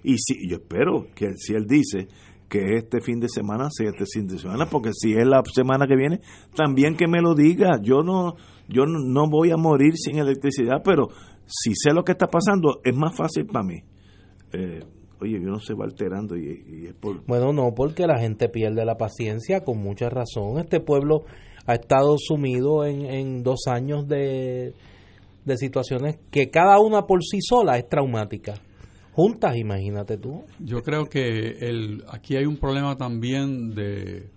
y 0.03 0.17
si, 0.17 0.49
yo 0.49 0.57
espero 0.57 1.09
que 1.15 1.35
si 1.37 1.53
él 1.53 1.67
dice 1.67 2.09
que 2.49 2.77
este 2.77 3.03
fin 3.03 3.21
de 3.21 3.29
semana 3.29 3.69
sea 3.71 3.91
este 3.91 4.07
fin 4.07 4.27
de 4.27 4.39
semana, 4.39 4.71
porque 4.71 4.93
si 4.95 5.13
es 5.13 5.27
la 5.27 5.43
semana 5.55 5.87
que 5.87 5.97
viene, 5.97 6.21
también 6.55 6.97
que 6.97 7.09
me 7.09 7.21
lo 7.21 7.35
diga. 7.35 7.79
Yo 7.83 8.03
no, 8.03 8.37
yo 8.71 8.87
no, 8.87 9.01
no 9.01 9.29
voy 9.29 9.51
a 9.51 9.59
morir 9.59 9.99
sin 9.99 10.17
electricidad, 10.17 10.81
pero 10.83 11.09
si 11.45 11.73
sé 11.75 11.93
lo 11.93 12.05
que 12.05 12.13
está 12.13 12.29
pasando, 12.29 12.81
es 12.85 12.97
más 12.97 13.15
fácil 13.15 13.45
para 13.45 13.67
mí. 13.67 13.83
Eh, 14.55 14.81
oye, 15.21 15.39
yo 15.43 15.51
no 15.51 15.61
se 15.61 15.75
va 15.75 15.85
alterando 15.85 16.39
y, 16.39 16.65
y 16.67 16.87
es 16.87 16.95
por... 16.95 17.23
Bueno, 17.27 17.53
no, 17.53 17.75
porque 17.75 18.07
la 18.07 18.19
gente 18.19 18.49
pierde 18.49 18.87
la 18.87 18.97
paciencia 18.97 19.63
con 19.63 19.77
mucha 19.77 20.09
razón. 20.09 20.59
Este 20.59 20.81
pueblo 20.81 21.27
ha 21.67 21.75
estado 21.75 22.17
sumido 22.19 22.85
en, 22.85 23.05
en 23.07 23.43
dos 23.43 23.67
años 23.67 24.07
de, 24.09 24.75
de 25.45 25.57
situaciones 25.57 26.19
que 26.31 26.51
cada 26.51 26.79
una 26.81 27.03
por 27.07 27.23
sí 27.25 27.39
sola 27.41 27.77
es 27.79 27.89
traumática. 27.89 28.55
Juntas, 29.13 29.57
imagínate 29.57 30.19
tú. 30.19 30.45
Yo 30.59 30.83
creo 30.83 31.07
que 31.07 31.59
el, 31.61 32.05
aquí 32.09 32.37
hay 32.37 32.45
un 32.45 32.59
problema 32.59 32.97
también 32.97 33.75
de 33.75 34.31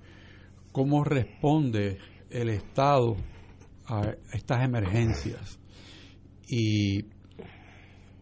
cómo 0.71 1.03
responde 1.03 1.97
el 2.29 2.49
Estado 2.49 3.17
a 3.87 4.13
estas 4.33 4.63
emergencias. 4.63 5.59
Y 6.47 7.05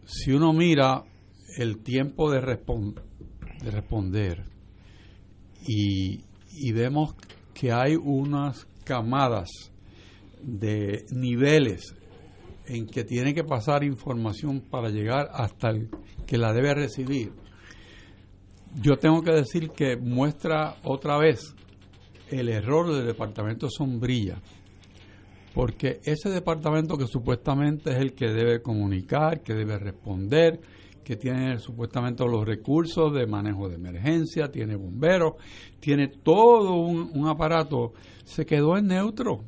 si 0.04 0.32
uno 0.32 0.52
mira 0.52 1.04
el 1.58 1.78
tiempo 1.82 2.30
de, 2.30 2.40
respon- 2.40 3.00
de 3.62 3.70
responder 3.70 4.44
y, 5.66 6.20
y 6.52 6.72
vemos 6.72 7.14
que 7.54 7.72
hay 7.72 7.94
unas 7.94 8.66
camadas 8.88 9.50
de 10.42 11.04
niveles 11.10 11.94
en 12.66 12.86
que 12.86 13.04
tiene 13.04 13.34
que 13.34 13.44
pasar 13.44 13.84
información 13.84 14.60
para 14.60 14.88
llegar 14.88 15.28
hasta 15.32 15.68
el 15.70 15.90
que 16.26 16.38
la 16.38 16.54
debe 16.54 16.74
recibir. 16.74 17.32
Yo 18.80 18.96
tengo 18.96 19.22
que 19.22 19.32
decir 19.32 19.70
que 19.70 19.96
muestra 19.96 20.76
otra 20.84 21.18
vez 21.18 21.54
el 22.30 22.48
error 22.48 22.92
del 22.92 23.06
departamento 23.06 23.68
Sombrilla, 23.70 24.40
porque 25.54 26.00
ese 26.04 26.30
departamento 26.30 26.96
que 26.96 27.06
supuestamente 27.06 27.90
es 27.90 27.96
el 27.96 28.14
que 28.14 28.28
debe 28.28 28.62
comunicar, 28.62 29.42
que 29.42 29.54
debe 29.54 29.78
responder, 29.78 30.60
que 31.08 31.16
tiene 31.16 31.58
supuestamente 31.58 32.22
los 32.26 32.44
recursos 32.44 33.14
de 33.14 33.26
manejo 33.26 33.66
de 33.66 33.76
emergencia, 33.76 34.50
tiene 34.50 34.76
bomberos, 34.76 35.36
tiene 35.80 36.08
todo 36.08 36.74
un, 36.74 37.10
un 37.14 37.26
aparato, 37.26 37.94
se 38.24 38.44
quedó 38.44 38.76
en 38.76 38.88
neutro. 38.88 39.42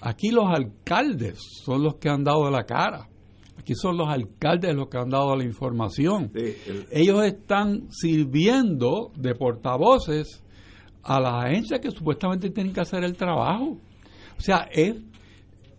Aquí 0.00 0.30
los 0.30 0.46
alcaldes 0.46 1.38
son 1.62 1.82
los 1.82 1.96
que 1.96 2.08
han 2.08 2.24
dado 2.24 2.50
la 2.50 2.64
cara. 2.64 3.10
Aquí 3.58 3.74
son 3.74 3.98
los 3.98 4.08
alcaldes 4.08 4.74
los 4.74 4.88
que 4.88 4.96
han 4.96 5.10
dado 5.10 5.36
la 5.36 5.44
información. 5.44 6.32
Ellos 6.90 7.26
están 7.26 7.88
sirviendo 7.90 9.12
de 9.18 9.34
portavoces 9.34 10.42
a 11.02 11.20
las 11.20 11.44
agencias 11.44 11.80
que 11.80 11.90
supuestamente 11.90 12.48
tienen 12.48 12.72
que 12.72 12.80
hacer 12.80 13.04
el 13.04 13.18
trabajo. 13.18 13.76
O 14.38 14.40
sea, 14.40 14.66
es, 14.72 14.94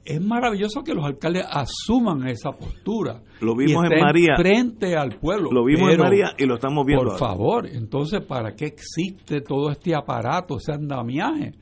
es 0.04 0.22
maravilloso 0.22 0.84
que 0.84 0.93
los 0.93 1.06
alcaldes 1.06 1.45
asuman 1.49 2.28
esa 2.28 2.52
postura. 2.52 3.22
Lo 3.39 3.56
vimos 3.56 3.86
en 3.91 3.99
María. 3.99 4.36
Frente 4.38 4.95
al 4.95 5.18
pueblo. 5.20 5.52
Lo 5.52 5.64
vimos 5.64 5.91
en 5.91 5.99
María 5.99 6.34
y 6.38 6.45
lo 6.45 6.56
estamos 6.56 6.86
viendo. 6.86 7.06
Por 7.06 7.18
favor, 7.18 7.68
entonces, 7.68 8.22
¿para 8.26 8.56
qué 8.56 8.66
existe 8.66 9.41
todo 9.41 9.70
este 9.70 9.95
aparato, 9.95 10.58
ese 10.58 10.74
andamiaje? 10.74 11.54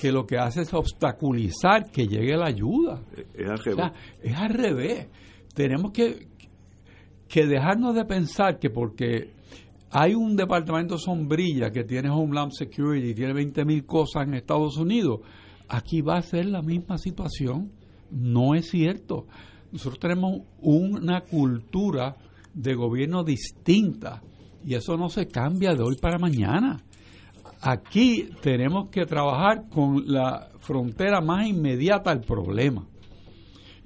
que 0.00 0.10
lo 0.10 0.24
que 0.24 0.38
hace 0.38 0.62
es 0.62 0.72
obstaculizar 0.72 1.90
que 1.90 2.06
llegue 2.06 2.34
la 2.34 2.46
ayuda. 2.46 3.02
Es 3.34 3.46
al 3.46 3.58
revés. 3.58 3.92
es 4.22 4.34
al 4.34 4.48
revés. 4.48 5.08
Tenemos 5.54 5.92
que, 5.92 6.26
que 7.28 7.46
dejarnos 7.46 7.94
de 7.94 8.06
pensar 8.06 8.58
que 8.58 8.70
porque 8.70 9.34
hay 9.90 10.14
un 10.14 10.36
departamento 10.36 10.96
sombrilla 10.96 11.70
que 11.70 11.84
tiene 11.84 12.08
Homeland 12.08 12.52
Security 12.52 13.10
y 13.10 13.14
tiene 13.14 13.34
20 13.34 13.64
mil 13.64 13.84
cosas 13.84 14.26
en 14.26 14.34
Estados 14.34 14.78
Unidos, 14.78 15.20
aquí 15.68 16.00
va 16.00 16.16
a 16.16 16.22
ser 16.22 16.46
la 16.46 16.62
misma 16.62 16.96
situación. 16.96 17.72
No 18.10 18.54
es 18.54 18.70
cierto. 18.70 19.26
Nosotros 19.72 20.00
tenemos 20.00 20.42
una 20.60 21.22
cultura 21.22 22.16
de 22.52 22.74
gobierno 22.74 23.22
distinta 23.22 24.22
y 24.64 24.74
eso 24.74 24.96
no 24.96 25.08
se 25.08 25.26
cambia 25.26 25.74
de 25.74 25.82
hoy 25.82 25.96
para 26.00 26.18
mañana. 26.18 26.78
Aquí 27.62 28.30
tenemos 28.42 28.88
que 28.90 29.04
trabajar 29.06 29.68
con 29.68 30.04
la 30.06 30.48
frontera 30.58 31.20
más 31.20 31.46
inmediata 31.46 32.10
al 32.10 32.20
problema. 32.20 32.86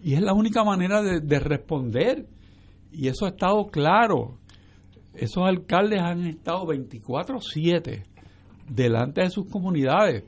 Y 0.03 0.15
es 0.15 0.21
la 0.21 0.33
única 0.33 0.63
manera 0.65 1.03
de, 1.03 1.41
responder. 1.41 2.27
Y 2.93 3.09
eso 3.09 3.27
ha 3.27 3.31
estado 3.31 3.67
claro. 3.67 4.39
Esos 5.15 5.45
alcaldes 5.45 6.01
han 6.01 6.27
estado 6.27 6.67
24/7 6.67 8.05
delante 8.69 9.23
de 9.23 9.31
sus 9.31 9.47
comunidades. 9.47 10.25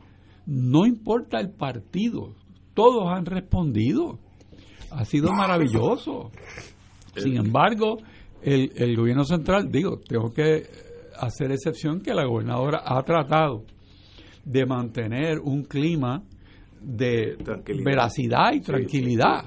No 0.47 0.86
importa 0.86 1.38
el 1.38 1.51
partido, 1.51 2.34
todos 2.77 3.09
han 3.09 3.24
respondido. 3.24 4.20
Ha 4.93 5.05
sido 5.05 5.33
maravilloso. 5.33 6.31
Sin 7.16 7.37
embargo, 7.37 7.97
el, 8.43 8.70
el 8.77 8.95
gobierno 8.95 9.24
central, 9.24 9.68
digo, 9.72 9.99
tengo 10.07 10.33
que 10.33 10.62
hacer 11.18 11.51
excepción 11.51 12.01
que 12.01 12.14
la 12.14 12.27
gobernadora 12.27 12.83
ha 12.85 13.03
tratado 13.03 13.64
de 14.45 14.66
mantener 14.66 15.41
un 15.41 15.64
clima 15.64 16.22
de 16.81 17.37
veracidad 17.85 18.53
y 18.53 18.61
tranquilidad. 18.61 19.47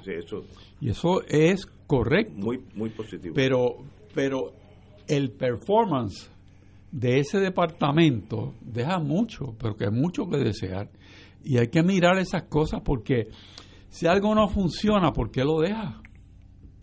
Y 0.82 0.90
eso 0.90 1.22
es 1.28 1.66
correcto. 1.88 2.34
Muy, 2.36 2.60
muy 2.74 2.90
positivo. 2.90 3.34
Pero, 3.36 3.78
pero 4.14 4.54
el 5.08 5.32
performance 5.32 6.30
de 6.92 7.20
ese 7.20 7.40
departamento 7.40 8.54
deja 8.62 9.00
mucho, 9.00 9.56
pero 9.60 9.76
que 9.76 9.86
hay 9.86 9.92
mucho 9.92 10.28
que 10.28 10.38
desear. 10.38 10.90
Y 11.44 11.58
hay 11.58 11.68
que 11.68 11.84
mirar 11.84 12.18
esas 12.20 12.44
cosas 12.44 12.82
porque 12.84 13.28
si 13.90 14.08
algo 14.08 14.34
no 14.36 14.48
funciona, 14.48 15.12
¿por 15.12 15.32
qué 15.32 15.44
lo 15.44 15.60
deja? 15.60 16.02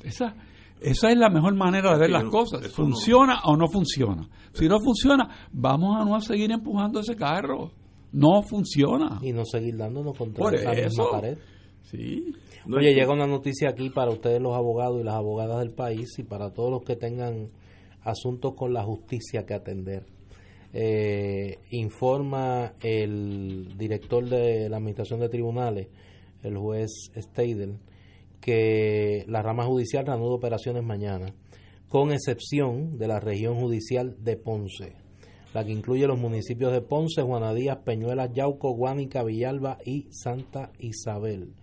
Esa, 0.02 0.34
esa 0.80 1.10
es 1.10 1.16
la 1.16 1.30
mejor 1.30 1.54
manera 1.54 1.92
de 1.92 1.98
ver 1.98 2.10
las 2.10 2.24
cosas. 2.24 2.68
¿Funciona 2.72 3.40
o 3.44 3.56
no 3.56 3.68
funciona? 3.68 4.28
Si 4.52 4.66
no 4.68 4.78
funciona, 4.80 5.48
vamos 5.52 6.00
a 6.00 6.04
no 6.04 6.20
seguir 6.20 6.50
empujando 6.50 7.00
ese 7.00 7.16
carro. 7.16 7.70
No 8.12 8.42
funciona. 8.42 9.18
Y 9.22 9.32
no 9.32 9.44
seguir 9.44 9.76
dándonos 9.76 10.16
contra 10.16 10.50
la 10.50 10.72
misma 10.72 11.10
pared. 11.10 11.38
Sí. 11.82 12.32
Oye, 12.66 12.94
llega 12.94 13.12
una 13.12 13.26
noticia 13.26 13.70
aquí 13.70 13.90
para 13.90 14.10
ustedes 14.10 14.40
los 14.40 14.54
abogados 14.54 15.00
y 15.00 15.04
las 15.04 15.14
abogadas 15.14 15.58
del 15.60 15.72
país 15.72 16.18
y 16.18 16.24
para 16.24 16.52
todos 16.52 16.70
los 16.70 16.82
que 16.82 16.96
tengan 16.96 17.48
asuntos 18.02 18.54
con 18.54 18.72
la 18.72 18.82
justicia 18.82 19.44
que 19.46 19.54
atender. 19.54 20.06
Eh, 20.72 21.58
informa 21.70 22.74
el 22.82 23.76
director 23.78 24.28
de 24.28 24.68
la 24.68 24.76
Administración 24.76 25.20
de 25.20 25.28
Tribunales, 25.28 25.88
el 26.42 26.56
juez 26.58 26.90
Steidel, 27.16 27.78
que 28.40 29.24
la 29.26 29.42
rama 29.42 29.64
judicial 29.64 30.06
reanuda 30.06 30.34
operaciones 30.34 30.84
mañana, 30.84 31.34
con 31.88 32.12
excepción 32.12 32.98
de 32.98 33.08
la 33.08 33.20
región 33.20 33.58
judicial 33.58 34.16
de 34.22 34.36
Ponce, 34.36 34.92
la 35.54 35.64
que 35.64 35.72
incluye 35.72 36.06
los 36.06 36.18
municipios 36.18 36.72
de 36.72 36.82
Ponce, 36.82 37.22
Juanadías, 37.22 37.78
Peñuelas, 37.78 38.32
Yauco, 38.32 38.72
Guánica, 38.72 39.22
Villalba 39.22 39.78
y 39.84 40.06
Santa 40.10 40.72
Isabel. 40.78 41.54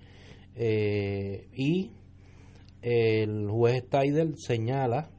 Eh, 0.55 1.47
y 1.53 1.91
el 2.81 3.49
juez 3.49 3.83
Steidel 3.85 4.35
señala 4.37 5.09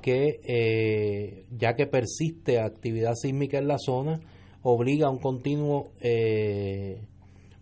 que 0.00 0.40
eh, 0.44 1.44
ya 1.56 1.74
que 1.74 1.86
persiste 1.86 2.60
actividad 2.60 3.14
sísmica 3.14 3.58
en 3.58 3.68
la 3.68 3.78
zona, 3.78 4.20
obliga 4.62 5.06
a 5.06 5.10
un 5.10 5.18
continuo 5.18 5.92
eh, 6.00 7.00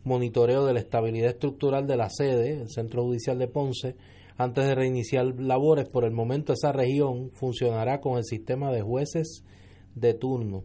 monitoreo 0.05 0.65
de 0.65 0.75
la 0.75 0.81
estabilidad 0.81 1.31
estructural 1.31 1.87
de 1.87 1.97
la 1.97 2.09
sede, 2.11 2.63
el 2.63 2.71
Centro 2.71 3.05
Judicial 3.05 3.39
de 3.39 3.49
Ponce, 3.49 3.97
antes 4.37 4.67
de 4.67 4.75
reiniciar 4.75 5.27
labores. 5.39 5.89
Por 5.89 6.05
el 6.05 6.13
momento 6.13 6.53
esa 6.53 6.73
región 6.73 7.31
funcionará 7.35 8.01
con 8.01 8.19
el 8.19 8.25
sistema 8.25 8.73
de 8.73 8.83
jueces 8.83 9.45
de 9.95 10.15
turno. 10.15 10.65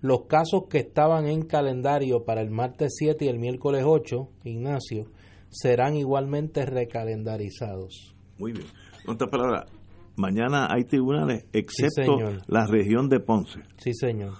Los 0.00 0.26
casos 0.26 0.64
que 0.68 0.78
estaban 0.78 1.26
en 1.26 1.42
calendario 1.42 2.24
para 2.24 2.42
el 2.42 2.50
martes 2.50 2.94
7 2.98 3.24
y 3.24 3.28
el 3.28 3.38
miércoles 3.38 3.84
8, 3.86 4.28
Ignacio, 4.44 5.06
serán 5.48 5.96
igualmente 5.96 6.66
recalendarizados. 6.66 8.14
Muy 8.38 8.52
bien. 8.52 8.66
Otra 9.06 9.28
palabra, 9.30 9.66
mañana 10.16 10.68
hay 10.70 10.84
tribunales, 10.84 11.46
excepto 11.52 12.18
la 12.46 12.66
región 12.66 13.08
de 13.08 13.20
Ponce. 13.20 13.60
Sí, 13.78 13.92
señor. 13.94 14.32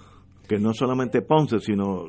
Que 0.47 0.59
no 0.59 0.73
solamente 0.73 1.21
Ponce, 1.21 1.59
sino 1.59 2.05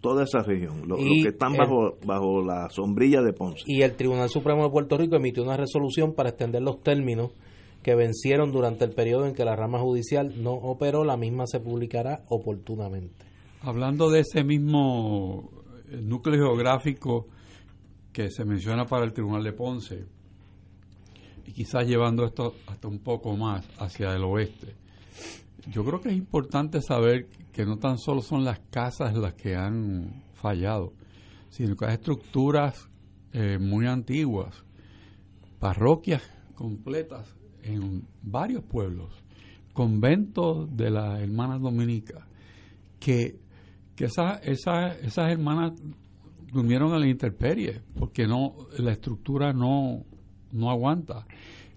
toda 0.00 0.24
esa 0.24 0.42
región, 0.42 0.88
los 0.88 0.98
que 0.98 1.28
están 1.28 1.54
bajo, 1.56 1.98
bajo 2.06 2.42
la 2.42 2.68
sombrilla 2.70 3.20
de 3.22 3.32
Ponce. 3.32 3.64
Y 3.66 3.82
el 3.82 3.96
Tribunal 3.96 4.28
Supremo 4.28 4.64
de 4.64 4.70
Puerto 4.70 4.96
Rico 4.96 5.16
emitió 5.16 5.42
una 5.42 5.56
resolución 5.56 6.14
para 6.14 6.30
extender 6.30 6.62
los 6.62 6.82
términos 6.82 7.32
que 7.82 7.94
vencieron 7.94 8.52
durante 8.52 8.84
el 8.84 8.92
periodo 8.92 9.26
en 9.26 9.34
que 9.34 9.44
la 9.44 9.56
rama 9.56 9.78
judicial 9.78 10.42
no 10.42 10.52
operó, 10.52 11.04
la 11.04 11.16
misma 11.16 11.46
se 11.46 11.60
publicará 11.60 12.24
oportunamente. 12.28 13.26
Hablando 13.62 14.10
de 14.10 14.20
ese 14.20 14.44
mismo 14.44 15.50
eh, 15.90 16.00
núcleo 16.02 16.36
geográfico 16.36 17.26
que 18.12 18.30
se 18.30 18.44
menciona 18.44 18.86
para 18.86 19.04
el 19.04 19.12
Tribunal 19.12 19.44
de 19.44 19.52
Ponce, 19.52 20.06
y 21.46 21.52
quizás 21.52 21.86
llevando 21.86 22.24
esto 22.24 22.54
hasta 22.66 22.88
un 22.88 22.98
poco 22.98 23.36
más 23.36 23.66
hacia 23.78 24.14
el 24.14 24.24
oeste, 24.24 24.74
yo 25.68 25.84
creo 25.84 26.00
que 26.00 26.08
es 26.08 26.16
importante 26.16 26.80
saber 26.80 27.28
que 27.52 27.64
no 27.64 27.78
tan 27.78 27.98
solo 27.98 28.22
son 28.22 28.44
las 28.44 28.60
casas 28.70 29.14
las 29.14 29.34
que 29.34 29.56
han 29.56 30.24
fallado, 30.34 30.94
sino 31.50 31.76
que 31.76 31.86
hay 31.86 31.94
estructuras 31.94 32.88
eh, 33.32 33.58
muy 33.60 33.86
antiguas, 33.86 34.64
parroquias 35.58 36.22
completas 36.54 37.36
en 37.62 38.06
varios 38.22 38.64
pueblos, 38.64 39.12
conventos 39.72 40.74
de 40.76 40.90
las 40.90 41.20
hermanas 41.20 41.60
dominicas, 41.60 42.24
que, 42.98 43.38
que 43.94 44.04
esas, 44.06 44.40
esas 44.46 45.30
hermanas 45.30 45.72
durmieron 46.52 46.92
en 46.94 47.00
la 47.00 47.08
intemperie, 47.08 47.80
porque 47.98 48.26
no, 48.26 48.54
la 48.78 48.92
estructura 48.92 49.52
no, 49.52 50.04
no 50.52 50.70
aguanta. 50.70 51.26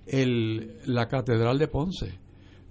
El, 0.06 0.80
la 0.86 1.08
catedral 1.08 1.58
de 1.58 1.68
Ponce, 1.68 2.20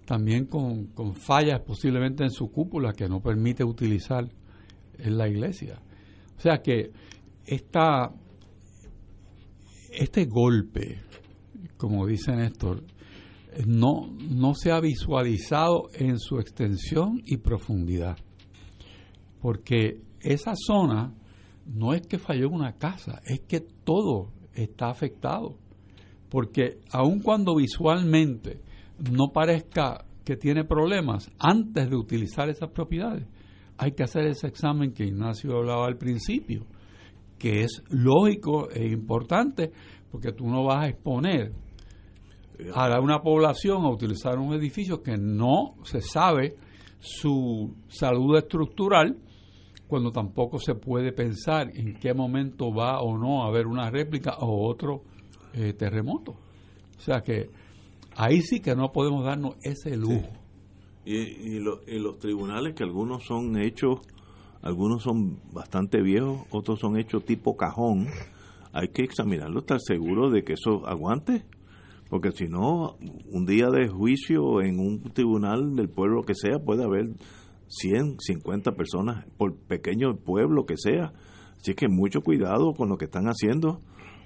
también 0.04 0.46
con, 0.46 0.86
con 0.88 1.14
fallas 1.14 1.60
posiblemente 1.60 2.24
en 2.24 2.30
su 2.30 2.50
cúpula 2.50 2.92
que 2.92 3.08
no 3.08 3.20
permite 3.20 3.64
utilizar 3.64 4.28
en 4.98 5.16
la 5.16 5.28
iglesia. 5.28 5.80
O 6.36 6.40
sea 6.40 6.60
que 6.62 6.90
esta, 7.46 8.12
este 9.92 10.26
golpe, 10.26 11.00
como 11.76 12.06
dice 12.06 12.34
Néstor, 12.34 12.84
no, 13.66 14.10
no 14.30 14.54
se 14.54 14.72
ha 14.72 14.80
visualizado 14.80 15.88
en 15.94 16.18
su 16.18 16.38
extensión 16.38 17.20
y 17.24 17.38
profundidad. 17.38 18.16
Porque 19.40 20.00
esa 20.20 20.54
zona 20.56 21.14
no 21.66 21.94
es 21.94 22.06
que 22.06 22.18
falló 22.18 22.48
una 22.48 22.76
casa, 22.76 23.20
es 23.24 23.40
que 23.40 23.60
todo 23.60 24.32
está 24.54 24.88
afectado. 24.88 25.58
Porque 26.32 26.78
aun 26.90 27.20
cuando 27.20 27.56
visualmente 27.56 28.62
no 29.10 29.32
parezca 29.34 30.06
que 30.24 30.38
tiene 30.38 30.64
problemas 30.64 31.30
antes 31.38 31.90
de 31.90 31.94
utilizar 31.94 32.48
esas 32.48 32.70
propiedades, 32.70 33.28
hay 33.76 33.92
que 33.92 34.04
hacer 34.04 34.24
ese 34.24 34.46
examen 34.46 34.94
que 34.94 35.04
Ignacio 35.04 35.58
hablaba 35.58 35.86
al 35.86 35.98
principio, 35.98 36.64
que 37.38 37.64
es 37.64 37.82
lógico 37.90 38.70
e 38.70 38.88
importante 38.88 39.72
porque 40.10 40.32
tú 40.32 40.48
no 40.48 40.64
vas 40.64 40.86
a 40.86 40.88
exponer 40.88 41.52
a 42.74 42.98
una 42.98 43.20
población 43.20 43.84
a 43.84 43.90
utilizar 43.90 44.38
un 44.38 44.54
edificio 44.54 45.02
que 45.02 45.18
no 45.18 45.74
se 45.82 46.00
sabe 46.00 46.56
su 46.98 47.74
salud 47.88 48.38
estructural 48.38 49.18
cuando 49.86 50.10
tampoco 50.10 50.56
se 50.56 50.76
puede 50.76 51.12
pensar 51.12 51.68
en 51.74 51.98
qué 51.98 52.14
momento 52.14 52.72
va 52.72 53.02
o 53.02 53.18
no 53.18 53.42
a 53.42 53.48
haber 53.48 53.66
una 53.66 53.90
réplica 53.90 54.36
o 54.38 54.66
otro 54.66 55.02
eh, 55.54 55.72
terremoto. 55.72 56.32
O 56.32 57.00
sea 57.00 57.20
que 57.20 57.50
ahí 58.16 58.40
sí 58.42 58.60
que 58.60 58.74
no 58.74 58.92
podemos 58.92 59.24
darnos 59.24 59.56
ese 59.62 59.96
lujo. 59.96 60.28
Y, 61.04 61.16
y, 61.16 61.58
los 61.58 62.18
tribunales 62.18 62.74
que 62.74 62.84
algunos 62.84 63.24
son 63.24 63.60
hechos, 63.60 64.00
algunos 64.62 65.02
son 65.02 65.40
bastante 65.52 66.00
viejos, 66.00 66.42
otros 66.50 66.78
son 66.78 66.96
hechos 66.96 67.24
tipo 67.24 67.56
cajón, 67.56 68.06
hay 68.72 68.88
que 68.88 69.02
examinarlo, 69.02 69.60
estar 69.60 69.80
seguro 69.80 70.30
de 70.30 70.44
que 70.44 70.52
eso 70.52 70.86
aguante, 70.86 71.44
porque 72.08 72.30
si 72.30 72.46
no, 72.46 72.96
un 73.30 73.46
día 73.46 73.68
de 73.70 73.88
juicio 73.88 74.60
en 74.60 74.78
un 74.78 75.02
tribunal 75.12 75.74
del 75.74 75.88
pueblo 75.88 76.22
que 76.22 76.34
sea, 76.34 76.58
puede 76.58 76.84
haber 76.84 77.06
100, 77.68 78.18
50 78.20 78.72
personas 78.72 79.24
por 79.38 79.56
pequeño 79.56 80.14
pueblo 80.16 80.66
que 80.66 80.76
sea. 80.76 81.12
Así 81.58 81.74
que 81.74 81.88
mucho 81.88 82.20
cuidado 82.20 82.74
con 82.74 82.88
lo 82.88 82.98
que 82.98 83.06
están 83.06 83.26
haciendo, 83.26 83.80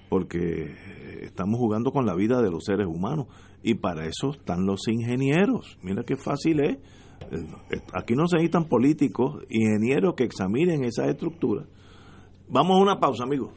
porque 0.08 0.74
estamos 1.22 1.58
jugando 1.58 1.92
con 1.92 2.06
la 2.06 2.14
vida 2.14 2.40
de 2.42 2.50
los 2.50 2.64
seres 2.64 2.86
humanos 2.86 3.26
y 3.62 3.74
para 3.74 4.06
eso 4.06 4.30
están 4.30 4.66
los 4.66 4.86
ingenieros. 4.88 5.78
Mira 5.82 6.04
qué 6.04 6.16
fácil 6.16 6.60
es. 6.60 6.78
Eh, 7.30 7.80
aquí 7.92 8.14
no 8.14 8.28
se 8.28 8.36
necesitan 8.36 8.68
políticos, 8.68 9.42
ingenieros 9.48 10.14
que 10.14 10.24
examinen 10.24 10.84
esa 10.84 11.06
estructura. 11.06 11.64
Vamos 12.48 12.78
a 12.78 12.82
una 12.82 13.00
pausa, 13.00 13.24
amigos. 13.24 13.50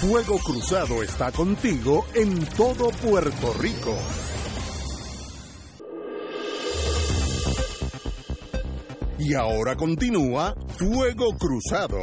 Fuego 0.00 0.38
Cruzado 0.38 1.02
está 1.02 1.32
contigo 1.32 2.04
en 2.14 2.38
todo 2.56 2.90
Puerto 3.02 3.52
Rico. 3.60 3.96
Y 9.18 9.34
ahora 9.34 9.74
continúa 9.74 10.54
Fuego 10.78 11.36
Cruzado. 11.36 11.98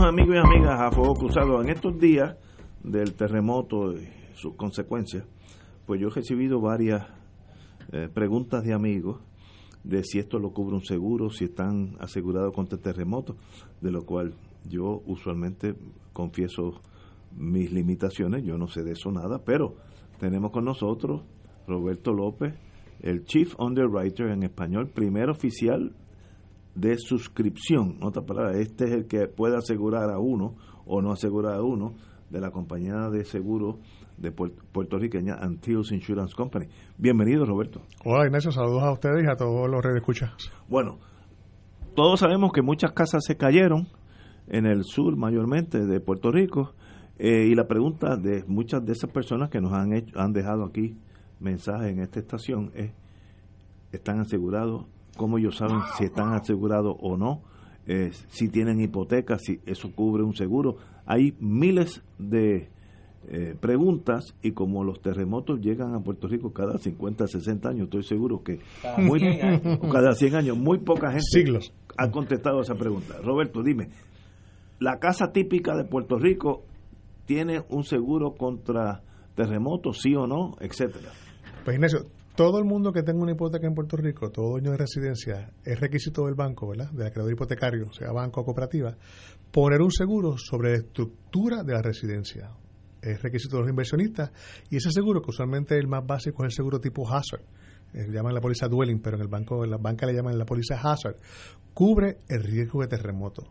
Amigos 0.00 0.36
y 0.36 0.38
amigas 0.38 0.80
a 0.80 0.90
Fuego 0.90 1.14
Cruzado. 1.14 1.60
En 1.60 1.68
estos 1.68 1.98
días 1.98 2.36
del 2.82 3.14
terremoto 3.14 3.92
y 3.92 4.08
sus 4.34 4.54
consecuencias, 4.54 5.24
pues 5.86 6.00
yo 6.00 6.08
he 6.08 6.10
recibido 6.10 6.60
varias 6.60 7.06
eh, 7.92 8.08
preguntas 8.12 8.64
de 8.64 8.72
amigos 8.72 9.20
de 9.84 10.02
si 10.02 10.18
esto 10.18 10.38
lo 10.38 10.52
cubre 10.52 10.76
un 10.76 10.84
seguro, 10.84 11.28
si 11.28 11.44
están 11.44 11.96
asegurados 12.00 12.54
contra 12.54 12.76
el 12.76 12.82
terremoto, 12.82 13.36
de 13.82 13.90
lo 13.90 14.04
cual 14.06 14.34
yo 14.66 15.02
usualmente 15.04 15.74
confieso 16.14 16.80
mis 17.36 17.70
limitaciones, 17.70 18.44
yo 18.44 18.56
no 18.56 18.68
sé 18.68 18.82
de 18.82 18.92
eso 18.92 19.10
nada, 19.10 19.42
pero 19.44 19.76
tenemos 20.18 20.52
con 20.52 20.64
nosotros 20.64 21.22
Roberto 21.66 22.12
López, 22.12 22.54
el 23.00 23.24
Chief 23.24 23.54
Underwriter 23.58 24.28
en 24.28 24.42
español, 24.42 24.88
primer 24.88 25.28
oficial 25.28 25.94
de 26.74 26.96
suscripción. 26.98 27.98
otra 28.02 28.22
palabra, 28.22 28.58
este 28.58 28.84
es 28.84 28.92
el 28.92 29.06
que 29.06 29.28
puede 29.28 29.56
asegurar 29.56 30.10
a 30.10 30.18
uno 30.18 30.56
o 30.86 31.00
no 31.02 31.12
asegurar 31.12 31.54
a 31.54 31.62
uno 31.62 31.94
de 32.30 32.40
la 32.40 32.50
compañía 32.50 33.10
de 33.10 33.24
seguro 33.24 33.78
de 34.16 34.30
puertorriqueña 34.30 35.34
Antilles 35.34 35.92
Insurance 35.92 36.34
Company. 36.34 36.66
Bienvenido, 36.96 37.44
Roberto. 37.44 37.82
Hola, 38.04 38.26
Ignacio. 38.26 38.50
Saludos 38.52 38.82
a 38.82 38.92
ustedes 38.92 39.24
y 39.24 39.30
a 39.30 39.36
todos 39.36 39.68
los 39.68 39.82
redes 39.82 39.98
escuchas. 39.98 40.30
Bueno, 40.68 40.98
todos 41.94 42.20
sabemos 42.20 42.52
que 42.52 42.62
muchas 42.62 42.92
casas 42.92 43.22
se 43.26 43.36
cayeron 43.36 43.88
en 44.46 44.66
el 44.66 44.84
sur, 44.84 45.16
mayormente 45.16 45.84
de 45.84 46.00
Puerto 46.00 46.30
Rico. 46.30 46.74
Eh, 47.18 47.48
y 47.50 47.54
la 47.54 47.66
pregunta 47.66 48.16
de 48.16 48.44
muchas 48.46 48.84
de 48.84 48.92
esas 48.92 49.10
personas 49.10 49.50
que 49.50 49.60
nos 49.60 49.72
han, 49.72 49.92
hecho, 49.92 50.18
han 50.18 50.32
dejado 50.32 50.64
aquí 50.64 50.96
mensajes 51.40 51.90
en 51.90 52.00
esta 52.00 52.20
estación 52.20 52.70
es, 52.74 52.92
¿están 53.92 54.20
asegurados 54.20 54.86
cómo 55.16 55.38
ellos 55.38 55.56
saben 55.56 55.80
si 55.96 56.04
están 56.04 56.34
asegurados 56.34 56.96
o 57.00 57.16
no, 57.16 57.42
eh, 57.86 58.10
si 58.28 58.48
tienen 58.48 58.80
hipoteca, 58.80 59.38
si 59.38 59.60
eso 59.66 59.90
cubre 59.94 60.22
un 60.22 60.34
seguro. 60.34 60.76
Hay 61.06 61.34
miles 61.40 62.02
de 62.18 62.68
eh, 63.28 63.54
preguntas 63.60 64.34
y 64.42 64.52
como 64.52 64.82
los 64.82 65.00
terremotos 65.00 65.60
llegan 65.60 65.94
a 65.94 66.00
Puerto 66.00 66.26
Rico 66.26 66.52
cada 66.52 66.78
50, 66.78 67.28
60 67.28 67.68
años, 67.68 67.84
estoy 67.84 68.02
seguro 68.02 68.42
que 68.42 68.58
cada, 68.82 68.98
muy, 68.98 69.20
100, 69.20 69.42
años. 69.44 69.78
cada 69.92 70.12
100 70.12 70.34
años 70.34 70.56
muy 70.56 70.78
poca 70.78 71.08
gente 71.08 71.22
Siglos. 71.30 71.72
ha 71.96 72.10
contestado 72.10 72.60
esa 72.60 72.74
pregunta. 72.74 73.14
Roberto, 73.22 73.62
dime, 73.62 73.90
¿la 74.80 74.98
casa 74.98 75.32
típica 75.32 75.76
de 75.76 75.84
Puerto 75.84 76.18
Rico 76.18 76.64
tiene 77.24 77.62
un 77.68 77.84
seguro 77.84 78.34
contra 78.34 79.02
terremotos, 79.36 80.00
sí 80.02 80.14
o 80.14 80.26
no, 80.26 80.56
etcétera? 80.60 81.10
Pues 81.64 81.76
Ignacio, 81.76 82.06
todo 82.34 82.58
el 82.58 82.64
mundo 82.64 82.92
que 82.92 83.02
tenga 83.02 83.22
una 83.22 83.32
hipoteca 83.32 83.66
en 83.66 83.74
Puerto 83.74 83.96
Rico, 83.96 84.30
todo 84.30 84.52
dueño 84.52 84.70
de 84.70 84.78
residencia, 84.78 85.52
es 85.64 85.78
requisito 85.78 86.24
del 86.24 86.34
banco, 86.34 86.68
¿verdad? 86.68 86.90
Del 86.90 87.06
acreedor 87.06 87.32
hipotecario, 87.32 87.92
sea 87.92 88.10
banco 88.10 88.40
o 88.40 88.44
cooperativa, 88.44 88.96
poner 89.50 89.82
un 89.82 89.90
seguro 89.90 90.38
sobre 90.38 90.70
la 90.70 90.78
estructura 90.78 91.62
de 91.62 91.74
la 91.74 91.82
residencia. 91.82 92.50
Es 93.02 93.20
requisito 93.20 93.56
de 93.56 93.62
los 93.62 93.70
inversionistas 93.70 94.32
y 94.70 94.76
ese 94.76 94.90
seguro, 94.90 95.20
que 95.20 95.30
usualmente 95.30 95.76
el 95.76 95.88
más 95.88 96.06
básico 96.06 96.44
es 96.44 96.52
el 96.52 96.56
seguro 96.56 96.80
tipo 96.80 97.06
Hazard, 97.06 97.42
eh, 97.92 98.06
llaman 98.10 98.32
la 98.32 98.40
póliza 98.40 98.66
Dwelling, 98.68 99.02
pero 99.02 99.16
en 99.16 99.22
el 99.22 99.28
banco, 99.28 99.64
en 99.64 99.70
la 99.70 99.76
banca 99.76 100.06
le 100.06 100.14
llaman 100.14 100.38
la 100.38 100.46
póliza 100.46 100.76
Hazard, 100.76 101.16
cubre 101.74 102.20
el 102.28 102.42
riesgo 102.42 102.80
de 102.80 102.88
terremoto. 102.88 103.42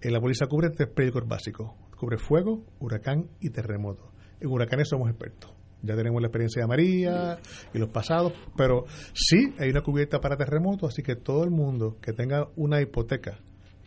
En 0.00 0.12
la 0.12 0.20
póliza 0.20 0.46
cubre 0.46 0.70
tres 0.70 0.90
peligros 0.90 1.26
básicos, 1.26 1.72
cubre 1.96 2.18
fuego, 2.18 2.62
huracán 2.78 3.30
y 3.40 3.50
terremoto. 3.50 4.12
En 4.38 4.48
huracanes 4.48 4.90
somos 4.90 5.08
expertos 5.08 5.55
ya 5.86 5.96
tenemos 5.96 6.20
la 6.20 6.28
experiencia 6.28 6.62
de 6.62 6.68
María 6.68 7.38
y 7.72 7.78
los 7.78 7.88
pasados, 7.90 8.32
pero 8.56 8.84
sí 9.14 9.54
hay 9.58 9.70
una 9.70 9.82
cubierta 9.82 10.20
para 10.20 10.36
terremotos, 10.36 10.92
así 10.92 11.02
que 11.02 11.16
todo 11.16 11.44
el 11.44 11.50
mundo 11.50 11.96
que 12.00 12.12
tenga 12.12 12.48
una 12.56 12.80
hipoteca, 12.80 13.38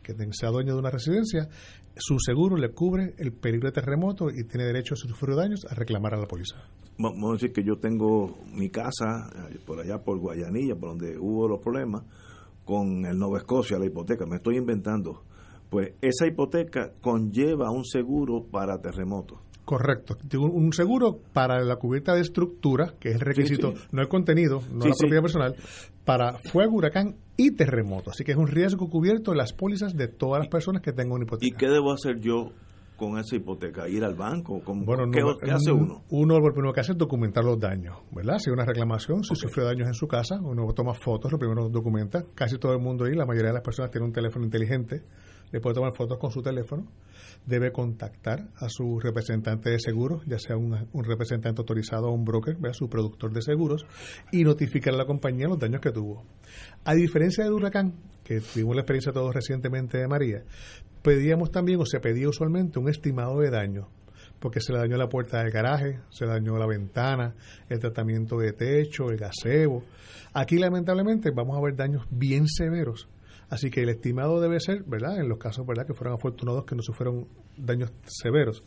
que 0.01 0.13
sea 0.31 0.49
dueño 0.49 0.73
de 0.73 0.79
una 0.79 0.89
residencia, 0.89 1.49
su 1.95 2.17
seguro 2.19 2.55
le 2.55 2.71
cubre 2.71 3.13
el 3.17 3.33
peligro 3.33 3.67
de 3.69 3.73
terremoto 3.73 4.29
y 4.29 4.45
tiene 4.45 4.65
derecho, 4.65 4.93
a 4.93 4.97
sufrir 4.97 5.35
daños, 5.35 5.65
a 5.69 5.75
reclamar 5.75 6.13
a 6.13 6.17
la 6.17 6.25
póliza. 6.25 6.55
Vamos 6.97 7.29
a 7.29 7.33
decir 7.33 7.51
que 7.51 7.63
yo 7.63 7.77
tengo 7.77 8.37
mi 8.53 8.69
casa 8.69 9.29
eh, 9.51 9.59
por 9.65 9.79
allá, 9.79 9.99
por 10.03 10.17
Guayanilla, 10.17 10.75
por 10.75 10.89
donde 10.89 11.17
hubo 11.17 11.47
los 11.47 11.61
problemas, 11.61 12.03
con 12.63 13.05
el 13.05 13.17
Nueva 13.17 13.39
Escocia, 13.39 13.79
la 13.79 13.85
hipoteca, 13.85 14.25
me 14.25 14.37
estoy 14.37 14.57
inventando. 14.57 15.23
Pues 15.69 15.93
esa 16.01 16.25
hipoteca 16.27 16.93
conlleva 17.01 17.71
un 17.71 17.85
seguro 17.85 18.45
para 18.49 18.81
terremotos 18.81 19.39
Correcto. 19.69 20.17
Un 20.35 20.73
seguro 20.73 21.19
para 21.31 21.63
la 21.63 21.75
cubierta 21.75 22.15
de 22.15 22.21
estructura, 22.21 22.95
que 22.99 23.09
es 23.09 23.15
el 23.17 23.21
requisito, 23.21 23.75
no 23.91 24.01
el 24.01 24.07
contenido, 24.07 24.63
no 24.73 24.87
la 24.87 24.95
propiedad 24.97 25.21
personal, 25.21 25.55
para 26.03 26.39
fuego, 26.39 26.77
huracán 26.77 27.17
y 27.37 27.51
terremoto. 27.51 28.09
Así 28.09 28.23
que 28.23 28.31
es 28.31 28.37
un 28.39 28.47
riesgo 28.47 28.89
cubierto 28.89 29.31
en 29.31 29.37
las 29.37 29.53
pólizas 29.53 29.95
de 29.95 30.07
todas 30.07 30.39
las 30.39 30.47
personas 30.47 30.81
que 30.81 30.91
tengan 30.91 31.11
una 31.11 31.25
hipoteca. 31.25 31.45
¿Y 31.45 31.55
qué 31.55 31.67
debo 31.67 31.91
hacer 31.91 32.19
yo 32.19 32.51
con 32.97 33.19
esa 33.19 33.35
hipoteca? 33.35 33.87
¿Ir 33.87 34.03
al 34.03 34.15
banco? 34.15 34.59
bueno, 34.65 35.03
¿Qué, 35.11 35.51
hace 35.51 35.71
uno? 35.71 36.01
Uno 36.09 36.39
lo 36.39 36.51
primero 36.51 36.73
que 36.73 36.79
hace 36.79 36.93
es 36.93 36.97
documentar 36.97 37.45
los 37.45 37.59
daños, 37.59 37.95
¿verdad? 38.11 38.39
Si 38.39 38.49
hay 38.49 38.55
una 38.55 38.65
reclamación, 38.65 39.23
si 39.23 39.35
sufrió 39.35 39.67
daños 39.67 39.87
en 39.87 39.93
su 39.93 40.07
casa, 40.07 40.39
uno 40.41 40.65
toma 40.73 40.95
fotos, 40.95 41.31
lo 41.31 41.37
primero 41.37 41.69
documenta. 41.69 42.25
Casi 42.33 42.57
todo 42.57 42.73
el 42.73 42.79
mundo 42.79 43.05
ahí, 43.05 43.13
la 43.13 43.27
mayoría 43.27 43.49
de 43.49 43.53
las 43.53 43.63
personas 43.63 43.91
tienen 43.91 44.07
un 44.07 44.13
teléfono 44.13 44.45
inteligente 44.45 45.03
le 45.51 45.59
puede 45.59 45.75
tomar 45.75 45.95
fotos 45.95 46.17
con 46.17 46.31
su 46.31 46.41
teléfono, 46.41 46.85
debe 47.45 47.71
contactar 47.71 48.49
a 48.55 48.69
su 48.69 48.99
representante 48.99 49.69
de 49.69 49.79
seguros, 49.79 50.23
ya 50.25 50.39
sea 50.39 50.57
un, 50.57 50.87
representante 51.03 51.61
autorizado 51.61 52.07
o 52.07 52.11
un 52.11 52.25
broker, 52.25 52.57
¿vea? 52.57 52.73
su 52.73 52.89
productor 52.89 53.33
de 53.33 53.41
seguros, 53.41 53.85
y 54.31 54.43
notificar 54.43 54.93
a 54.93 54.97
la 54.97 55.05
compañía 55.05 55.47
los 55.47 55.59
daños 55.59 55.81
que 55.81 55.91
tuvo. 55.91 56.23
A 56.85 56.93
diferencia 56.93 57.43
del 57.43 57.53
huracán, 57.53 57.95
que 58.23 58.41
tuvimos 58.41 58.75
la 58.75 58.81
experiencia 58.81 59.11
todos 59.11 59.33
recientemente 59.33 59.97
de 59.97 60.07
María, 60.07 60.43
pedíamos 61.01 61.51
también, 61.51 61.79
o 61.79 61.85
se 61.85 61.99
pedía 61.99 62.29
usualmente, 62.29 62.79
un 62.79 62.89
estimado 62.89 63.39
de 63.39 63.49
daño 63.49 63.89
porque 64.39 64.61
se 64.61 64.71
le 64.71 64.79
dañó 64.79 64.97
la 64.97 65.09
puerta 65.09 65.39
del 65.43 65.51
garaje, 65.51 65.99
se 66.09 66.25
le 66.25 66.31
dañó 66.31 66.57
la 66.57 66.65
ventana, 66.65 67.35
el 67.67 67.79
tratamiento 67.79 68.37
de 68.37 68.53
techo, 68.53 69.09
el 69.09 69.17
gazebo. 69.17 69.83
Aquí 70.33 70.57
lamentablemente 70.57 71.31
vamos 71.31 71.57
a 71.57 71.61
ver 71.61 71.75
daños 71.75 72.05
bien 72.09 72.47
severos. 72.47 73.09
Así 73.49 73.71
que 73.71 73.81
el 73.81 73.89
estimado 73.89 74.39
debe 74.39 74.59
ser, 74.59 74.83
¿verdad? 74.83 75.19
En 75.19 75.27
los 75.27 75.39
casos, 75.39 75.65
¿verdad? 75.65 75.85
Que 75.87 75.93
fueron 75.93 76.13
afortunados 76.13 76.65
que 76.65 76.75
no 76.75 76.83
sufrieron 76.83 77.27
daños 77.57 77.91
severos. 78.05 78.63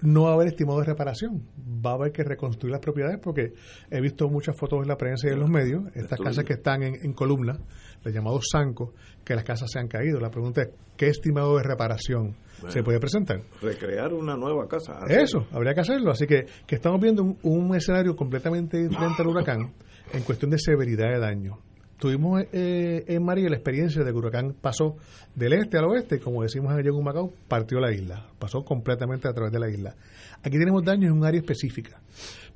No 0.00 0.24
va 0.24 0.30
a 0.30 0.34
haber 0.34 0.48
estimado 0.48 0.80
de 0.80 0.86
reparación. 0.86 1.42
Va 1.84 1.92
a 1.92 1.94
haber 1.94 2.12
que 2.12 2.22
reconstruir 2.24 2.72
las 2.72 2.80
propiedades 2.80 3.18
porque 3.20 3.52
he 3.90 4.00
visto 4.00 4.28
muchas 4.28 4.56
fotos 4.56 4.80
en 4.82 4.88
la 4.88 4.96
prensa 4.96 5.28
y 5.28 5.32
en 5.32 5.40
los 5.40 5.50
medios, 5.50 5.84
estas 5.94 6.20
casas 6.20 6.44
que 6.44 6.54
están 6.54 6.82
en, 6.82 6.94
en 7.02 7.12
columna, 7.12 7.58
los 8.04 8.14
llamados 8.14 8.46
zancos, 8.50 8.90
que 9.24 9.34
las 9.34 9.44
casas 9.44 9.70
se 9.70 9.78
han 9.78 9.88
caído. 9.88 10.20
La 10.20 10.30
pregunta 10.30 10.62
es, 10.62 10.70
¿qué 10.96 11.08
estimado 11.08 11.56
de 11.56 11.62
reparación 11.62 12.36
se 12.68 12.82
puede 12.82 13.00
presentar? 13.00 13.42
Recrear 13.60 14.12
una 14.12 14.36
nueva 14.36 14.68
casa. 14.68 15.00
Eso, 15.08 15.46
habría 15.52 15.74
que 15.74 15.80
hacerlo. 15.80 16.12
Así 16.12 16.26
que, 16.26 16.46
que 16.66 16.76
estamos 16.76 17.00
viendo 17.00 17.22
un, 17.22 17.38
un 17.42 17.74
escenario 17.74 18.14
completamente 18.14 18.88
diferente 18.88 19.22
al 19.22 19.28
huracán 19.28 19.72
en 20.12 20.22
cuestión 20.22 20.50
de 20.50 20.58
severidad 20.58 21.12
de 21.12 21.18
daño. 21.18 21.58
Tuvimos 22.02 22.42
eh, 22.52 23.04
en 23.06 23.24
María 23.24 23.48
la 23.48 23.54
experiencia 23.54 24.02
de 24.02 24.10
que 24.10 24.18
huracán 24.18 24.56
pasó 24.60 24.96
del 25.36 25.52
este 25.52 25.78
al 25.78 25.84
oeste 25.84 26.18
como 26.18 26.42
decimos 26.42 26.72
en 26.72 26.84
el 26.84 26.92
Macao, 26.94 27.32
partió 27.46 27.78
la 27.78 27.92
isla, 27.92 28.26
pasó 28.40 28.64
completamente 28.64 29.28
a 29.28 29.32
través 29.32 29.52
de 29.52 29.60
la 29.60 29.70
isla. 29.70 29.94
Aquí 30.42 30.58
tenemos 30.58 30.84
daños 30.84 31.12
en 31.12 31.18
un 31.18 31.24
área 31.24 31.38
específica, 31.38 32.02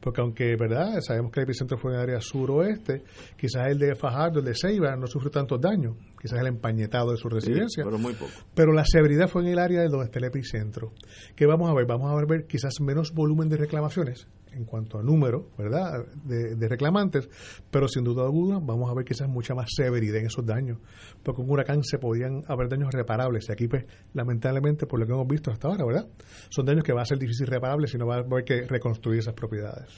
porque 0.01 0.21
aunque, 0.21 0.57
¿verdad? 0.57 1.01
Sabemos 1.01 1.31
que 1.31 1.39
el 1.39 1.45
epicentro 1.45 1.79
fue 1.79 1.93
en 1.93 1.99
el 1.99 2.03
área 2.03 2.21
suroeste, 2.21 3.05
quizás 3.37 3.69
el 3.69 3.79
de 3.79 3.95
Fajardo, 3.95 4.41
el 4.41 4.47
de 4.47 4.55
Ceiba, 4.57 4.97
no 4.97 5.07
sufrió 5.07 5.31
tantos 5.31 5.61
daños, 5.61 5.95
quizás 6.21 6.41
el 6.41 6.49
empañetado 6.49 7.13
de 7.13 7.17
su 7.17 7.29
residencia. 7.29 7.85
pero 7.85 7.99
muy 7.99 8.15
poco. 8.15 8.33
Pero 8.53 8.73
la 8.73 8.85
severidad 8.85 9.29
fue 9.29 9.43
en 9.43 9.51
el 9.51 9.61
área 9.61 9.81
de 9.83 9.89
donde 9.89 10.07
está 10.07 10.19
el 10.19 10.25
epicentro. 10.25 10.93
¿Qué 11.37 11.47
vamos 11.47 11.71
a 11.71 11.75
ver? 11.75 11.87
Vamos 11.87 12.11
a 12.11 12.27
ver 12.27 12.47
quizás 12.49 12.81
menos 12.81 13.15
volumen 13.15 13.49
de 13.49 13.59
reclamaciones 13.59 14.27
en 14.57 14.65
cuanto 14.65 14.99
a 14.99 15.03
número, 15.03 15.51
¿verdad?, 15.57 16.05
de, 16.25 16.69
reclamantes, 16.69 17.29
pero 17.71 17.87
sin 17.89 18.05
duda 18.05 18.25
alguna 18.25 18.59
vamos 18.59 18.91
a 18.91 18.95
ver 18.95 19.05
quizás 19.05 19.29
mucha 19.29 19.55
más 19.55 19.69
severidad 19.75 20.17
en 20.17 20.27
esos 20.27 20.45
daños, 20.45 20.79
porque 21.23 21.43
un 21.43 21.51
huracán 21.51 21.85
se 21.85 21.99
podían 21.99 22.43
haber 22.49 22.69
daños 22.69 22.89
reparables, 22.93 23.49
y 23.49 23.53
aquí 23.53 23.69
pues 23.69 23.85
lamentablemente 24.15 24.87
por 24.87 24.99
lo 24.99 25.07
que 25.07 25.13
hemos 25.13 25.29
visto 25.29 25.51
hasta 25.51 25.69
ahora, 25.69 25.85
¿verdad?, 25.85 26.09
son 26.49 26.67
daños 26.67 26.85
que 26.85 26.93
va 26.93 27.03
a 27.03 27.07
ser 27.07 27.19
difícil 27.19 27.47
reparables 27.47 27.91
si 27.91 27.99
no 27.99 28.07
va 28.07 28.17
a 28.17 28.19
haber 28.21 28.45
que 28.45 28.63
reconstruir 28.63 29.21
esas 29.21 29.35
propiedades. 29.35 29.89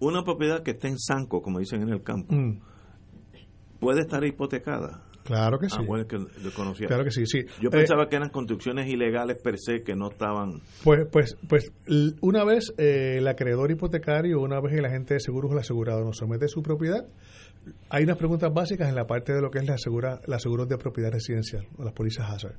Una 0.00 0.24
propiedad 0.24 0.62
que 0.62 0.72
esté 0.72 0.88
en 0.88 0.98
Sanco, 0.98 1.42
como 1.42 1.60
dicen 1.60 1.82
en 1.82 1.90
el 1.90 2.02
campo, 2.02 2.34
mm. 2.34 2.60
puede 3.78 4.00
estar 4.00 4.24
hipotecada. 4.24 5.04
Claro 5.24 5.58
que 5.58 5.68
sí. 5.68 5.76
Ah, 5.78 6.04
que 6.08 6.18
lo 6.18 6.52
conocía. 6.54 6.86
Claro 6.86 7.04
que 7.04 7.10
sí, 7.10 7.26
sí. 7.26 7.44
Yo 7.60 7.70
pensaba 7.70 8.04
eh, 8.04 8.08
que 8.08 8.16
eran 8.16 8.30
construcciones 8.30 8.88
ilegales 8.88 9.40
per 9.42 9.58
se 9.58 9.82
que 9.82 9.94
no 9.94 10.10
estaban. 10.10 10.60
Pues, 10.82 11.06
pues, 11.10 11.36
pues, 11.48 11.72
una 12.20 12.44
vez 12.44 12.72
eh, 12.78 13.16
el 13.18 13.28
acreedor 13.28 13.70
hipotecario, 13.70 14.40
una 14.40 14.60
vez 14.60 14.72
el 14.74 14.84
agente 14.84 15.14
de 15.14 15.20
seguros 15.20 15.50
o 15.50 15.54
el 15.54 15.60
asegurado 15.60 16.04
nos 16.04 16.16
somete 16.16 16.48
su 16.48 16.62
propiedad, 16.62 17.06
hay 17.88 18.04
unas 18.04 18.16
preguntas 18.16 18.52
básicas 18.52 18.88
en 18.88 18.94
la 18.94 19.06
parte 19.06 19.32
de 19.32 19.40
lo 19.40 19.50
que 19.50 19.58
es 19.58 19.66
la 19.66 19.74
asegura, 19.74 20.20
la 20.26 20.38
seguros 20.38 20.68
de 20.68 20.78
propiedad 20.78 21.12
residencial 21.12 21.66
o 21.78 21.84
las 21.84 21.92
pólizas 21.92 22.28
hazard. 22.28 22.56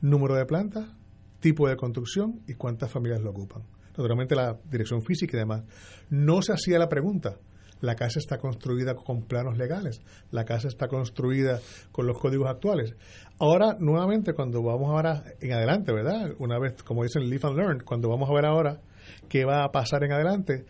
Número 0.00 0.34
de 0.34 0.44
planta, 0.46 0.96
tipo 1.40 1.68
de 1.68 1.76
construcción 1.76 2.40
y 2.46 2.54
cuántas 2.54 2.90
familias 2.90 3.20
lo 3.20 3.30
ocupan. 3.30 3.62
Naturalmente 3.96 4.34
la 4.34 4.58
dirección 4.70 5.02
física 5.02 5.36
y 5.36 5.40
demás. 5.40 5.64
No 6.10 6.42
se 6.42 6.52
hacía 6.52 6.78
la 6.78 6.88
pregunta 6.88 7.38
la 7.84 7.96
casa 7.96 8.18
está 8.18 8.38
construida 8.38 8.94
con 8.94 9.22
planos 9.22 9.58
legales, 9.58 10.00
la 10.30 10.44
casa 10.44 10.68
está 10.68 10.88
construida 10.88 11.60
con 11.92 12.06
los 12.06 12.18
códigos 12.18 12.48
actuales. 12.48 12.96
Ahora, 13.38 13.76
nuevamente, 13.78 14.32
cuando 14.32 14.62
vamos 14.62 14.90
ahora 14.90 15.24
en 15.40 15.52
adelante, 15.52 15.92
¿verdad? 15.92 16.32
Una 16.38 16.58
vez, 16.58 16.82
como 16.82 17.02
dicen, 17.02 17.28
live 17.28 17.46
and 17.46 17.56
learn, 17.56 17.80
cuando 17.84 18.08
vamos 18.08 18.30
a 18.30 18.32
ver 18.32 18.46
ahora 18.46 18.80
qué 19.28 19.44
va 19.44 19.64
a 19.64 19.72
pasar 19.72 20.02
en 20.04 20.12
adelante, 20.12 20.64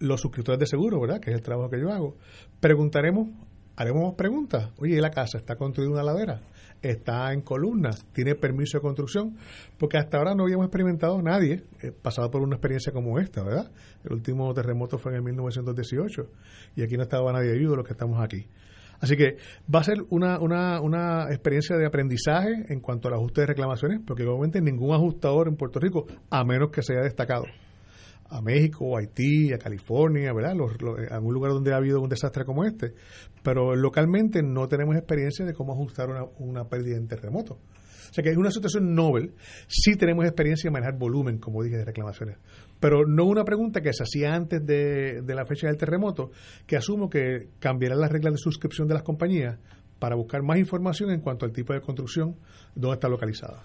los 0.00 0.20
suscriptores 0.20 0.58
de 0.58 0.66
seguro, 0.66 1.00
¿verdad? 1.00 1.20
Que 1.20 1.30
es 1.30 1.36
el 1.36 1.42
trabajo 1.42 1.70
que 1.70 1.80
yo 1.80 1.90
hago, 1.90 2.16
preguntaremos, 2.60 3.28
haremos 3.76 4.14
preguntas. 4.14 4.70
Oye, 4.78 5.00
¿la 5.00 5.10
casa 5.10 5.38
está 5.38 5.56
construida 5.56 5.86
en 5.86 5.92
una 5.92 6.02
ladera? 6.02 6.40
Está 6.90 7.32
en 7.32 7.42
columnas, 7.42 8.06
tiene 8.12 8.34
permiso 8.34 8.78
de 8.78 8.82
construcción, 8.82 9.36
porque 9.78 9.98
hasta 9.98 10.18
ahora 10.18 10.34
no 10.34 10.44
habíamos 10.44 10.66
experimentado 10.66 11.20
nadie 11.22 11.64
eh, 11.82 11.92
pasado 11.92 12.30
por 12.30 12.42
una 12.42 12.56
experiencia 12.56 12.92
como 12.92 13.18
esta, 13.18 13.42
¿verdad? 13.42 13.70
El 14.04 14.12
último 14.12 14.52
terremoto 14.54 14.98
fue 14.98 15.12
en 15.12 15.16
el 15.16 15.22
1918 15.22 16.30
y 16.76 16.82
aquí 16.82 16.96
no 16.96 17.02
estaba 17.02 17.32
nadie 17.32 17.52
ayudo 17.52 17.76
los 17.76 17.86
que 17.86 17.92
estamos 17.92 18.20
aquí. 18.22 18.46
Así 19.00 19.16
que 19.16 19.36
va 19.72 19.80
a 19.80 19.84
ser 19.84 19.98
una, 20.10 20.38
una, 20.40 20.80
una 20.80 21.24
experiencia 21.30 21.76
de 21.76 21.86
aprendizaje 21.86 22.64
en 22.68 22.80
cuanto 22.80 23.08
al 23.08 23.14
ajuste 23.14 23.42
de 23.42 23.48
reclamaciones, 23.48 24.00
porque 24.06 24.24
obviamente 24.24 24.60
ningún 24.60 24.94
ajustador 24.94 25.48
en 25.48 25.56
Puerto 25.56 25.78
Rico, 25.78 26.06
a 26.30 26.44
menos 26.44 26.70
que 26.70 26.82
se 26.82 26.94
haya 26.94 27.02
destacado, 27.02 27.44
a 28.28 28.42
México, 28.42 28.96
a 28.96 29.00
Haití, 29.00 29.52
a 29.52 29.58
California, 29.58 30.32
¿verdad? 30.32 30.54
Los, 30.54 30.72
algún 31.10 31.34
lugar 31.34 31.52
donde 31.52 31.72
ha 31.72 31.76
habido 31.76 32.00
un 32.00 32.08
desastre 32.08 32.44
como 32.44 32.64
este. 32.64 32.94
Pero 33.42 33.74
localmente 33.76 34.42
no 34.42 34.68
tenemos 34.68 34.96
experiencia 34.96 35.44
de 35.44 35.54
cómo 35.54 35.72
ajustar 35.72 36.08
una, 36.38 36.64
pérdida 36.64 36.96
en 36.96 37.06
terremoto. 37.06 37.54
O 37.54 38.14
sea 38.16 38.22
que 38.22 38.30
es 38.30 38.36
una 38.36 38.50
situación 38.50 38.94
novel. 38.94 39.34
Sí 39.68 39.96
tenemos 39.96 40.24
experiencia 40.24 40.68
de 40.68 40.72
manejar 40.72 40.98
volumen, 40.98 41.38
como 41.38 41.62
dije, 41.62 41.76
de 41.76 41.84
reclamaciones. 41.84 42.38
Pero 42.80 43.06
no 43.06 43.24
una 43.24 43.44
pregunta 43.44 43.80
que 43.80 43.92
se 43.92 44.02
hacía 44.02 44.34
antes 44.34 44.64
de, 44.64 45.22
de 45.22 45.34
la 45.34 45.44
fecha 45.44 45.66
del 45.66 45.76
terremoto, 45.76 46.30
que 46.66 46.76
asumo 46.76 47.08
que 47.10 47.48
cambiarán 47.58 48.00
las 48.00 48.10
reglas 48.10 48.34
de 48.34 48.38
suscripción 48.38 48.88
de 48.88 48.94
las 48.94 49.02
compañías 49.02 49.58
para 49.98 50.16
buscar 50.16 50.42
más 50.42 50.58
información 50.58 51.10
en 51.10 51.20
cuanto 51.20 51.46
al 51.46 51.52
tipo 51.52 51.72
de 51.72 51.80
construcción, 51.80 52.36
dónde 52.74 52.94
está 52.94 53.08
localizada. 53.08 53.64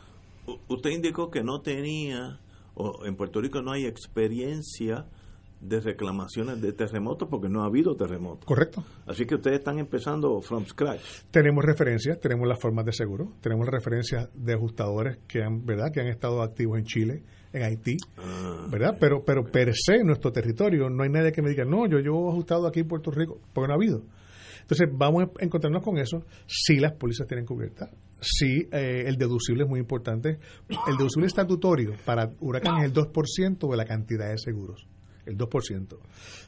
Usted 0.67 0.89
indicó 0.89 1.29
que 1.29 1.43
no 1.43 1.61
tenía 1.61 2.39
o 2.76 3.06
en 3.06 3.15
Puerto 3.15 3.41
Rico 3.41 3.61
no 3.61 3.72
hay 3.72 3.85
experiencia 3.85 5.06
de 5.61 5.80
reclamaciones 5.80 6.60
de 6.60 6.73
terremotos 6.73 7.27
porque 7.30 7.48
no 7.48 7.61
ha 7.61 7.68
habido 7.68 7.95
terremotos. 7.95 8.45
Correcto. 8.45 8.84
Así 9.06 9.26
que 9.26 9.35
ustedes 9.35 9.60
están 9.60 9.77
empezando 9.77 10.41
from 10.41 10.65
scratch. 10.65 11.02
Tenemos 11.30 11.64
referencias, 11.64 12.19
tenemos 12.19 12.48
las 12.48 12.60
formas 12.60 12.84
de 12.85 12.93
seguro, 12.93 13.34
tenemos 13.41 13.68
referencias 13.68 14.30
de 14.34 14.53
ajustadores 14.53 15.19
que 15.27 15.43
han, 15.43 15.64
¿verdad? 15.65 15.91
que 15.93 16.02
han 16.02 16.07
estado 16.07 16.41
activos 16.41 16.80
en 16.80 16.85
Chile, 16.85 17.23
en 17.53 17.64
Haití, 17.64 17.98
ah. 18.18 18.68
¿verdad? 18.72 18.98
Pero 18.99 19.23
pero 19.23 19.43
per 19.43 19.73
se 19.76 19.98
en 19.98 20.07
nuestro 20.07 20.31
territorio 20.31 20.89
no 20.89 21.03
hay 21.03 21.10
nadie 21.10 21.31
que 21.31 21.41
me 21.41 21.49
diga, 21.49 21.65
"No, 21.65 21.85
yo 21.85 21.99
yo 21.99 22.14
he 22.14 22.30
ajustado 22.31 22.65
aquí 22.65 22.80
en 22.80 22.88
Puerto 22.88 23.11
Rico", 23.11 23.39
porque 23.53 23.68
no 23.68 23.73
ha 23.73 23.76
habido. 23.76 24.03
Entonces, 24.61 24.88
vamos 24.91 25.23
a 25.23 25.43
encontrarnos 25.43 25.84
con 25.84 25.98
eso 25.98 26.23
si 26.48 26.77
las 26.77 26.93
pólizas 26.93 27.27
tienen 27.27 27.45
cubierta, 27.45 27.89
si 28.22 28.68
eh, 28.72 29.03
el 29.07 29.18
deducible 29.18 29.64
es 29.64 29.69
muy 29.69 29.80
importante. 29.80 30.39
El 30.88 30.98
deducible 30.98 31.27
estatutorio 31.27 31.93
para 32.06 32.31
huracán 32.39 32.77
es 32.77 32.85
el 32.85 32.93
2% 32.93 33.69
de 33.69 33.77
la 33.77 33.85
cantidad 33.85 34.30
de 34.30 34.38
seguros, 34.38 34.88
el 35.26 35.38
2%. 35.38 35.98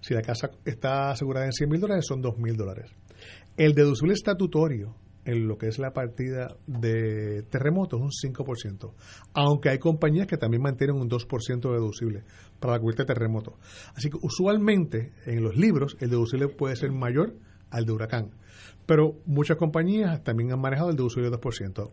Si 0.02 0.14
la 0.14 0.22
casa 0.22 0.52
está 0.64 1.12
asegurada 1.12 1.48
en 1.48 1.52
100 1.52 1.70
mil 1.70 1.82
dólares, 1.82 2.06
son 2.08 2.22
2 2.22 2.38
mil 2.38 2.56
dólares. 2.56 2.92
El 3.58 3.74
deducible 3.74 4.14
estatutorio 4.14 4.96
en 5.26 5.48
lo 5.48 5.58
que 5.58 5.68
es 5.68 5.80
la 5.80 5.94
partida 5.94 6.56
de 6.68 7.44
terremotos 7.44 8.00
es 8.00 8.24
un 8.24 8.34
5%, 8.34 8.94
aunque 9.34 9.70
hay 9.70 9.80
compañías 9.80 10.28
que 10.28 10.38
también 10.38 10.62
mantienen 10.62 10.98
un 10.98 11.10
2% 11.10 11.62
de 11.62 11.74
deducible 11.74 12.24
para 12.60 12.78
de 12.78 13.06
terremotos. 13.06 13.56
Así 13.96 14.10
que 14.10 14.18
usualmente 14.22 15.14
en 15.26 15.44
los 15.44 15.56
libros 15.56 15.98
el 16.00 16.10
deducible 16.10 16.50
puede 16.50 16.76
ser 16.76 16.92
mayor 16.92 17.36
al 17.70 17.86
de 17.86 17.92
huracán. 17.92 18.32
Pero 18.86 19.22
muchas 19.26 19.58
compañías 19.58 20.24
también 20.24 20.52
han 20.52 20.60
manejado 20.60 20.90
el 20.90 20.98
de 20.98 21.04
2%. 21.04 21.92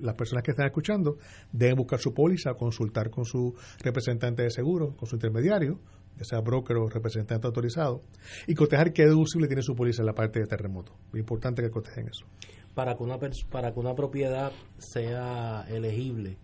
Las 0.00 0.14
personas 0.14 0.42
que 0.42 0.52
están 0.52 0.66
escuchando 0.66 1.18
deben 1.52 1.76
buscar 1.76 1.98
su 1.98 2.14
póliza, 2.14 2.54
consultar 2.54 3.10
con 3.10 3.24
su 3.24 3.54
representante 3.82 4.42
de 4.42 4.50
seguro, 4.50 4.96
con 4.96 5.08
su 5.08 5.16
intermediario, 5.16 5.78
ya 6.16 6.24
sea 6.24 6.40
broker 6.40 6.76
o 6.76 6.88
representante 6.88 7.46
autorizado, 7.46 8.02
y 8.46 8.54
cotejar 8.54 8.92
qué 8.92 9.04
deducible 9.04 9.46
tiene 9.46 9.62
su 9.62 9.74
póliza 9.74 10.02
en 10.02 10.06
la 10.06 10.14
parte 10.14 10.40
de 10.40 10.46
terremoto. 10.46 10.92
Es 11.12 11.18
importante 11.18 11.62
que 11.62 11.70
cotejen 11.70 12.08
eso. 12.08 12.26
Para 12.74 12.96
que 12.96 13.02
una, 13.02 13.18
para 13.50 13.72
que 13.72 13.80
una 13.80 13.94
propiedad 13.94 14.52
sea 14.78 15.66
elegible 15.68 16.38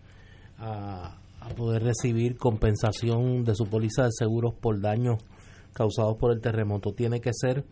a 0.59 1.19
poder 1.57 1.85
recibir 1.85 2.37
compensación 2.37 3.45
de 3.45 3.55
su 3.55 3.67
póliza 3.67 4.05
de 4.05 4.11
seguros 4.13 4.55
por 4.55 4.81
daños 4.81 5.23
causados 5.73 6.17
por 6.19 6.33
el 6.33 6.41
terremoto, 6.41 6.93
tiene 6.93 7.21
que 7.21 7.31
ser 7.33 7.65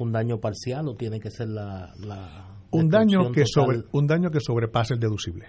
un 0.00 0.12
daño 0.12 0.40
parcial 0.40 0.88
o 0.88 0.94
tiene 0.94 1.20
que 1.20 1.30
ser 1.30 1.48
la, 1.48 1.92
un 2.70 2.88
daño 2.88 3.30
que 3.32 3.44
sobre 3.46 3.82
un 3.92 4.06
daño 4.06 4.30
que 4.30 4.40
sobrepase 4.40 4.94
el 4.94 5.00
deducible. 5.00 5.46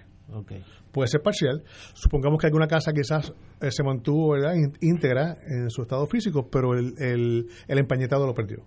Puede 0.92 1.08
ser 1.08 1.22
parcial. 1.22 1.62
Supongamos 1.94 2.38
que 2.38 2.46
alguna 2.46 2.66
casa 2.66 2.92
quizás 2.92 3.32
eh, 3.60 3.70
se 3.70 3.82
mantuvo 3.82 4.32
¿verdad? 4.32 4.54
íntegra 4.80 5.36
en 5.46 5.70
su 5.70 5.82
estado 5.82 6.06
físico 6.06 6.48
pero 6.50 6.74
el, 6.74 6.94
el, 6.98 7.78
empañetado 7.78 8.26
lo 8.26 8.34
perdió. 8.34 8.62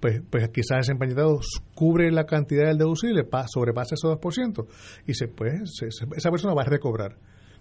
Pues, 0.00 0.22
pues 0.28 0.48
quizás 0.50 0.80
ese 0.80 0.92
empañetado 0.92 1.38
cubre 1.74 2.10
la 2.12 2.24
cantidad 2.24 2.66
del 2.66 2.78
deducible 2.78 3.26
sobrepasa 3.46 3.94
ese 3.94 4.06
2% 4.06 4.66
y 5.06 5.14
se, 5.14 5.28
pues, 5.28 5.82
esa 5.82 6.30
persona 6.30 6.54
va 6.54 6.62
a 6.62 6.66
recobrar 6.66 7.16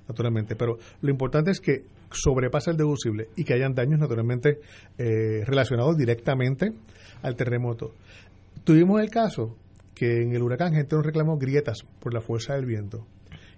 naturalmente, 0.07 0.55
pero 0.55 0.77
lo 1.01 1.09
importante 1.09 1.51
es 1.51 1.59
que 1.59 1.83
sobrepase 2.11 2.71
el 2.71 2.77
deducible 2.77 3.29
y 3.35 3.43
que 3.43 3.53
hayan 3.53 3.73
daños 3.73 3.99
naturalmente 3.99 4.59
eh, 4.97 5.43
relacionados 5.45 5.97
directamente 5.97 6.71
al 7.21 7.35
terremoto. 7.35 7.93
Tuvimos 8.63 9.01
el 9.01 9.09
caso 9.09 9.55
que 9.93 10.21
en 10.21 10.33
el 10.33 10.43
huracán 10.43 10.73
gente 10.73 10.95
nos 10.95 11.05
reclamó 11.05 11.37
grietas 11.37 11.83
por 11.99 12.13
la 12.13 12.21
fuerza 12.21 12.53
del 12.53 12.65
viento 12.65 13.05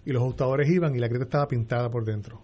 y 0.05 0.11
los 0.11 0.21
ajustadores 0.21 0.69
iban 0.69 0.95
y 0.95 0.99
la 0.99 1.07
grieta 1.07 1.25
estaba 1.25 1.47
pintada 1.47 1.89
por 1.89 2.05
dentro. 2.05 2.41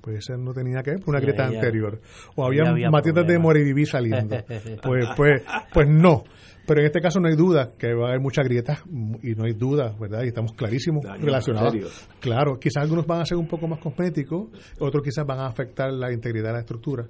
Pues 0.00 0.18
ese 0.18 0.38
no 0.38 0.52
tenía 0.52 0.82
que 0.82 0.92
ver, 0.92 1.02
fue 1.02 1.12
una 1.12 1.20
grieta 1.20 1.50
ya. 1.50 1.58
anterior. 1.58 2.00
O 2.34 2.44
había, 2.44 2.70
había 2.70 2.90
matitas 2.90 3.26
de 3.26 3.38
moriviví 3.38 3.84
saliendo. 3.84 4.36
pues, 4.82 5.06
pues, 5.16 5.42
pues 5.72 5.88
no. 5.88 6.24
Pero 6.66 6.80
en 6.80 6.86
este 6.86 7.00
caso 7.00 7.20
no 7.20 7.28
hay 7.28 7.36
duda 7.36 7.72
que 7.78 7.92
va 7.94 8.06
a 8.06 8.08
haber 8.10 8.20
muchas 8.20 8.44
grietas 8.44 8.82
y 9.22 9.34
no 9.34 9.44
hay 9.44 9.54
duda, 9.54 9.94
¿verdad? 9.98 10.22
Y 10.24 10.28
estamos 10.28 10.52
clarísimos 10.52 11.04
Daños 11.04 11.24
relacionados. 11.24 12.08
Claro, 12.20 12.58
quizás 12.58 12.82
algunos 12.82 13.06
van 13.06 13.22
a 13.22 13.26
ser 13.26 13.38
un 13.38 13.48
poco 13.48 13.66
más 13.66 13.80
cosméticos, 13.80 14.48
otros 14.78 15.02
quizás 15.02 15.26
van 15.26 15.40
a 15.40 15.46
afectar 15.46 15.92
la 15.92 16.12
integridad 16.12 16.48
de 16.48 16.52
la 16.52 16.60
estructura. 16.60 17.06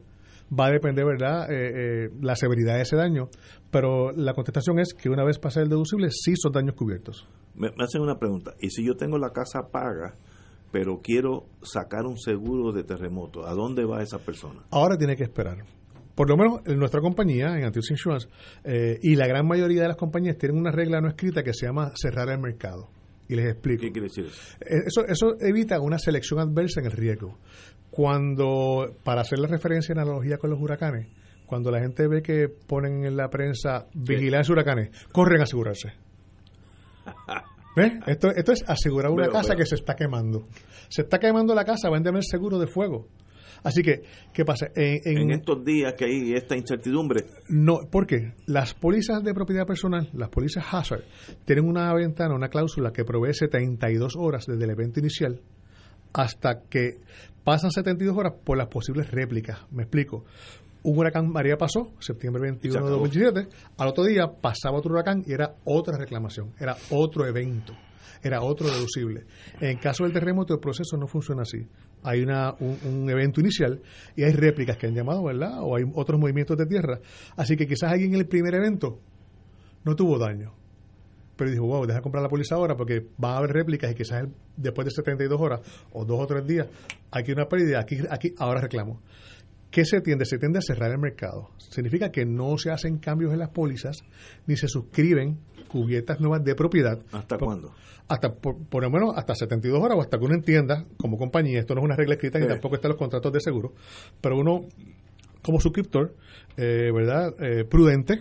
Va 0.52 0.66
a 0.66 0.70
depender, 0.70 1.04
¿verdad?, 1.04 1.50
eh, 1.50 2.06
eh, 2.06 2.10
la 2.20 2.34
severidad 2.34 2.74
de 2.76 2.82
ese 2.82 2.96
daño. 2.96 3.28
Pero 3.70 4.10
la 4.12 4.34
contestación 4.34 4.80
es 4.80 4.94
que 4.94 5.08
una 5.08 5.24
vez 5.24 5.38
pasa 5.38 5.60
el 5.60 5.68
deducible, 5.68 6.08
sí 6.10 6.34
son 6.36 6.52
daños 6.52 6.74
cubiertos. 6.74 7.28
Me, 7.54 7.68
me 7.76 7.84
hacen 7.84 8.00
una 8.00 8.18
pregunta. 8.18 8.54
¿Y 8.60 8.70
si 8.70 8.84
yo 8.84 8.96
tengo 8.96 9.16
la 9.18 9.30
casa 9.30 9.60
paga, 9.70 10.14
pero 10.72 11.00
quiero 11.02 11.46
sacar 11.62 12.04
un 12.04 12.18
seguro 12.18 12.72
de 12.72 12.82
terremoto, 12.84 13.46
¿a 13.46 13.52
dónde 13.54 13.84
va 13.84 14.02
esa 14.02 14.18
persona? 14.18 14.60
Ahora 14.70 14.96
tiene 14.96 15.14
que 15.16 15.22
esperar. 15.22 15.58
Por 16.16 16.28
lo 16.28 16.36
menos 16.36 16.60
en 16.66 16.78
nuestra 16.78 17.00
compañía, 17.00 17.56
en 17.56 17.64
Antius 17.64 17.90
Insurance, 17.92 18.28
eh, 18.64 18.98
y 19.02 19.14
la 19.16 19.26
gran 19.26 19.46
mayoría 19.46 19.82
de 19.82 19.88
las 19.88 19.96
compañías 19.96 20.36
tienen 20.36 20.58
una 20.58 20.70
regla 20.72 21.00
no 21.00 21.08
escrita 21.08 21.42
que 21.42 21.54
se 21.54 21.66
llama 21.66 21.92
cerrar 21.94 22.28
el 22.28 22.40
mercado. 22.40 22.90
Y 23.28 23.36
les 23.36 23.46
explico. 23.52 23.82
¿Qué 23.82 23.92
quiere 23.92 24.08
decir 24.08 24.26
eso? 24.26 24.56
Eh, 24.60 24.82
Eso, 24.86 25.06
eso 25.06 25.36
evita 25.40 25.80
una 25.80 25.98
selección 25.98 26.40
adversa 26.40 26.80
en 26.80 26.86
el 26.86 26.92
riesgo. 26.92 27.38
Cuando, 28.04 28.96
para 29.04 29.20
hacer 29.20 29.38
la 29.40 29.46
referencia 29.46 29.92
en 29.92 29.98
analogía 29.98 30.38
con 30.38 30.48
los 30.48 30.58
huracanes, 30.58 31.08
cuando 31.44 31.70
la 31.70 31.80
gente 31.80 32.08
ve 32.08 32.22
que 32.22 32.48
ponen 32.48 33.04
en 33.04 33.14
la 33.14 33.28
prensa 33.28 33.88
vigilancia 33.92 34.52
huracanes, 34.52 34.88
corren 35.12 35.40
a 35.40 35.42
asegurarse. 35.44 35.92
¿Ves? 37.76 37.92
Esto, 38.06 38.30
esto 38.30 38.52
es 38.52 38.64
asegurar 38.66 39.10
una 39.10 39.28
casa 39.28 39.54
que 39.54 39.66
se 39.66 39.74
está 39.74 39.94
quemando. 39.96 40.48
Se 40.88 41.02
está 41.02 41.18
quemando 41.18 41.54
la 41.54 41.66
casa, 41.66 41.90
van 41.90 42.00
a 42.00 42.04
tener 42.04 42.24
seguro 42.24 42.58
de 42.58 42.68
fuego. 42.68 43.06
Así 43.64 43.82
que, 43.82 44.00
¿qué 44.32 44.46
pasa? 44.46 44.68
En, 44.74 45.00
en- 45.04 45.18
En 45.18 45.30
estos 45.32 45.62
días 45.62 45.92
que 45.92 46.06
hay 46.06 46.32
esta 46.32 46.56
incertidumbre, 46.56 47.26
no, 47.50 47.80
¿por 47.90 48.06
qué? 48.06 48.32
Las 48.46 48.72
pólizas 48.72 49.22
de 49.22 49.34
propiedad 49.34 49.66
personal, 49.66 50.08
las 50.14 50.30
pólizas 50.30 50.64
Hazard, 50.72 51.04
tienen 51.44 51.68
una 51.68 51.92
ventana, 51.92 52.34
una 52.34 52.48
cláusula 52.48 52.94
que 52.94 53.04
provee 53.04 53.34
72 53.34 54.14
horas 54.16 54.46
desde 54.46 54.64
el 54.64 54.70
evento 54.70 55.00
inicial 55.00 55.42
hasta 56.12 56.62
que 56.62 56.94
pasan 57.44 57.70
72 57.70 58.16
horas 58.16 58.34
por 58.44 58.56
las 58.56 58.68
posibles 58.68 59.10
réplicas. 59.10 59.58
Me 59.70 59.82
explico. 59.82 60.24
Un 60.82 60.98
huracán 60.98 61.30
María 61.30 61.58
pasó, 61.58 61.92
septiembre 61.98 62.42
21 62.42 62.72
de 62.72 62.78
acabó. 62.78 63.02
2017, 63.02 63.48
al 63.76 63.88
otro 63.88 64.04
día 64.04 64.26
pasaba 64.40 64.78
otro 64.78 64.92
huracán 64.92 65.22
y 65.26 65.32
era 65.32 65.56
otra 65.64 65.98
reclamación, 65.98 66.54
era 66.58 66.74
otro 66.88 67.26
evento, 67.26 67.74
era 68.22 68.40
otro 68.40 68.66
deducible. 68.66 69.26
En 69.60 69.76
caso 69.76 70.04
del 70.04 70.14
terremoto, 70.14 70.54
el 70.54 70.60
proceso 70.60 70.96
no 70.96 71.06
funciona 71.06 71.42
así. 71.42 71.66
Hay 72.02 72.22
una, 72.22 72.54
un, 72.60 72.78
un 72.86 73.10
evento 73.10 73.42
inicial 73.42 73.82
y 74.16 74.22
hay 74.22 74.32
réplicas 74.32 74.78
que 74.78 74.86
han 74.86 74.94
llamado, 74.94 75.22
¿verdad? 75.22 75.58
O 75.60 75.76
hay 75.76 75.84
otros 75.94 76.18
movimientos 76.18 76.56
de 76.56 76.64
tierra. 76.64 76.98
Así 77.36 77.58
que 77.58 77.66
quizás 77.66 77.92
alguien 77.92 78.14
en 78.14 78.20
el 78.20 78.26
primer 78.26 78.54
evento 78.54 79.00
no 79.84 79.94
tuvo 79.94 80.18
daño. 80.18 80.59
Pero 81.40 81.50
dijo, 81.52 81.64
wow, 81.66 81.86
deja 81.86 82.02
comprar 82.02 82.22
la 82.22 82.28
póliza 82.28 82.56
ahora 82.56 82.76
porque 82.76 83.00
va 83.22 83.32
a 83.32 83.38
haber 83.38 83.50
réplicas 83.52 83.90
y 83.90 83.94
quizás 83.94 84.26
después 84.58 84.84
de 84.84 84.90
72 84.90 85.40
horas 85.40 85.60
o 85.92 86.04
dos 86.04 86.20
o 86.20 86.26
tres 86.26 86.46
días, 86.46 86.66
aquí 87.10 87.30
hay 87.30 87.32
una 87.34 87.48
pérdida, 87.48 87.80
aquí, 87.80 87.96
aquí 88.10 88.34
ahora 88.38 88.60
reclamo. 88.60 89.00
¿Qué 89.70 89.86
se 89.86 90.02
tiende? 90.02 90.26
Se 90.26 90.36
tiende 90.36 90.58
a 90.58 90.62
cerrar 90.62 90.90
el 90.90 90.98
mercado. 90.98 91.48
Significa 91.56 92.10
que 92.10 92.26
no 92.26 92.58
se 92.58 92.70
hacen 92.70 92.98
cambios 92.98 93.32
en 93.32 93.38
las 93.38 93.48
pólizas 93.48 94.02
ni 94.46 94.56
se 94.56 94.68
suscriben 94.68 95.38
cubiertas 95.68 96.20
nuevas 96.20 96.44
de 96.44 96.54
propiedad. 96.54 96.98
¿hasta 97.12 97.38
Por- 97.38 97.46
cuándo? 97.48 97.72
Hasta, 98.08 98.34
por, 98.34 98.58
por 98.68 98.82
lo 98.82 98.90
menos 98.90 99.16
hasta 99.16 99.34
72 99.34 99.80
horas 99.82 99.96
o 99.96 100.02
hasta 100.02 100.18
que 100.18 100.24
uno 100.26 100.34
entienda, 100.34 100.84
como 100.98 101.16
compañía, 101.16 101.60
esto 101.60 101.74
no 101.74 101.80
es 101.80 101.84
una 101.86 101.96
regla 101.96 102.14
escrita 102.16 102.38
ni 102.40 102.44
Sí. 102.46 102.50
tampoco 102.50 102.74
están 102.74 102.90
los 102.90 102.98
contratos 102.98 103.32
de 103.32 103.40
seguro, 103.40 103.72
pero 104.20 104.36
uno, 104.36 104.66
como 105.42 105.60
suscriptor, 105.60 106.16
eh, 106.56 106.90
¿verdad? 106.92 107.32
Eh, 107.40 107.64
prudente, 107.64 108.18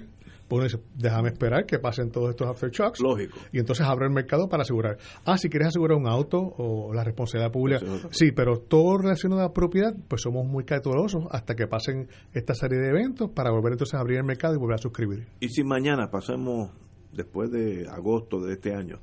pues 0.50 0.78
déjame 0.96 1.30
esperar 1.30 1.66
que 1.66 1.80
pasen 1.80 2.12
todos 2.12 2.32
estos 2.32 2.48
aftershocks. 2.48 3.00
Lógico. 3.00 3.38
Y 3.54 3.60
entonces 3.60 3.86
abre 3.86 4.08
el 4.08 4.12
mercado 4.12 4.50
para 4.50 4.64
asegurar. 4.64 4.98
Ah, 5.24 5.38
si 5.38 5.48
quieres 5.48 5.70
asegurar 5.70 5.98
un 5.98 6.08
auto 6.08 6.40
o 6.40 6.92
la 6.94 7.04
responsabilidad 7.04 7.52
pública. 7.52 7.86
Sí, 8.10 8.32
pero 8.32 8.58
todo 8.58 8.98
relacionado 8.98 9.44
a 9.44 9.54
propiedad, 9.54 9.96
pues 10.08 10.24
somos 10.24 10.46
muy 10.46 10.66
cautelosos 10.66 11.26
hasta 11.32 11.56
que 11.56 11.68
pasen 11.68 12.10
esta 12.34 12.56
serie 12.56 12.80
de 12.80 12.90
eventos 12.90 13.30
para 13.30 13.52
volver 13.52 13.74
entonces 13.74 13.94
a 13.94 14.00
abrir 14.00 14.18
el 14.18 14.26
mercado 14.26 14.56
y 14.56 14.58
volver 14.58 14.76
a 14.76 14.80
suscribir. 14.80 15.28
Y 15.40 15.50
si 15.50 15.64
mañana 15.64 16.10
pasemos, 16.10 16.72
después 17.14 17.52
de 17.52 17.88
agosto 17.88 18.42
de 18.42 18.54
este 18.54 18.74
año, 18.74 19.00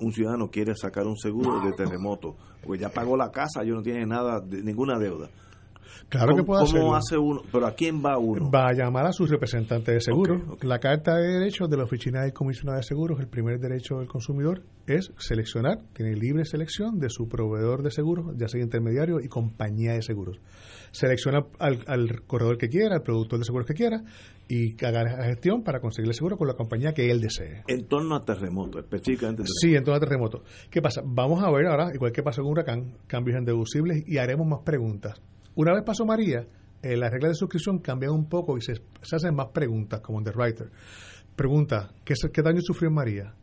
un 0.00 0.12
ciudadano 0.12 0.48
quiere 0.48 0.74
sacar 0.74 1.06
un 1.06 1.16
seguro 1.16 1.60
de 1.60 1.72
terremoto, 1.72 2.36
porque 2.62 2.80
ya 2.80 2.88
pagó 2.88 3.16
la 3.16 3.30
casa, 3.30 3.64
yo 3.64 3.74
no 3.74 3.82
tiene 3.82 4.06
nada, 4.06 4.40
de, 4.40 4.62
ninguna 4.62 4.98
deuda. 4.98 5.28
Claro 6.08 6.28
que 6.28 6.42
¿Cómo, 6.42 6.46
puede 6.46 6.64
cómo 6.64 6.94
hacerlo. 6.94 6.94
hace 6.94 7.18
uno? 7.18 7.42
¿Pero 7.52 7.66
a 7.66 7.74
quién 7.74 8.02
va 8.02 8.16
uno? 8.16 8.50
Va 8.50 8.68
a 8.68 8.72
llamar 8.72 9.06
a 9.06 9.12
su 9.12 9.26
representante 9.26 9.92
de 9.92 10.00
seguro. 10.00 10.56
La 10.62 10.78
carta 10.78 11.16
de 11.16 11.38
derechos 11.38 11.68
de 11.68 11.76
la 11.76 11.84
Oficina 11.84 12.22
del 12.22 12.32
Comisionado 12.32 12.78
de 12.78 12.82
Seguros, 12.84 13.20
el 13.20 13.28
primer 13.28 13.58
derecho 13.60 13.98
del 13.98 14.08
consumidor 14.08 14.62
es 14.86 15.12
seleccionar, 15.18 15.80
tiene 15.92 16.14
libre 16.14 16.46
selección 16.46 16.98
de 16.98 17.10
su 17.10 17.28
proveedor 17.28 17.82
de 17.82 17.90
seguros, 17.90 18.34
ya 18.38 18.48
sea 18.48 18.62
intermediario 18.62 19.20
y 19.20 19.28
compañía 19.28 19.92
de 19.92 20.02
seguros. 20.02 20.40
Selecciona 20.92 21.44
al, 21.58 21.80
al 21.86 22.22
corredor 22.26 22.56
que 22.56 22.68
quiera, 22.70 22.96
al 22.96 23.02
productor 23.02 23.38
de 23.40 23.44
seguros 23.44 23.66
que 23.66 23.74
quiera 23.74 24.02
y 24.48 24.82
haga 24.82 25.04
la 25.04 25.24
gestión 25.24 25.62
para 25.62 25.80
conseguir 25.80 26.08
el 26.08 26.14
seguro 26.14 26.38
con 26.38 26.48
la 26.48 26.54
compañía 26.54 26.94
que 26.94 27.10
él 27.10 27.20
desee. 27.20 27.64
En 27.68 27.86
torno 27.86 28.16
a 28.16 28.24
terremoto, 28.24 28.78
específicamente. 28.78 29.42
Sí, 29.60 29.74
en 29.74 29.84
todo 29.84 30.00
terremoto. 30.00 30.42
¿Qué 30.70 30.80
pasa? 30.80 31.02
Vamos 31.04 31.44
a 31.44 31.50
ver 31.50 31.66
ahora, 31.66 31.90
igual 31.94 32.12
que 32.12 32.22
pasó 32.22 32.40
con 32.42 32.52
huracán, 32.52 32.96
cambios 33.06 33.36
en 33.36 33.44
deducibles 33.44 34.02
y 34.06 34.16
haremos 34.16 34.46
más 34.46 34.60
preguntas. 34.64 35.20
Una 35.58 35.74
vez 35.74 35.82
pasó 35.84 36.06
María, 36.06 36.46
eh, 36.82 36.96
las 36.96 37.10
reglas 37.10 37.30
de 37.32 37.34
suscripción 37.34 37.80
cambian 37.80 38.12
un 38.12 38.28
poco 38.28 38.56
y 38.56 38.60
se, 38.60 38.74
se 39.02 39.16
hacen 39.16 39.34
más 39.34 39.48
preguntas, 39.48 40.00
como 40.00 40.18
Underwriter. 40.18 40.70
Pregunta, 41.34 41.90
¿qué, 42.04 42.14
se- 42.16 42.30
¿qué 42.30 42.42
daño 42.42 42.60
sufrió 42.62 42.88
en 42.88 42.94
María? 42.94 43.34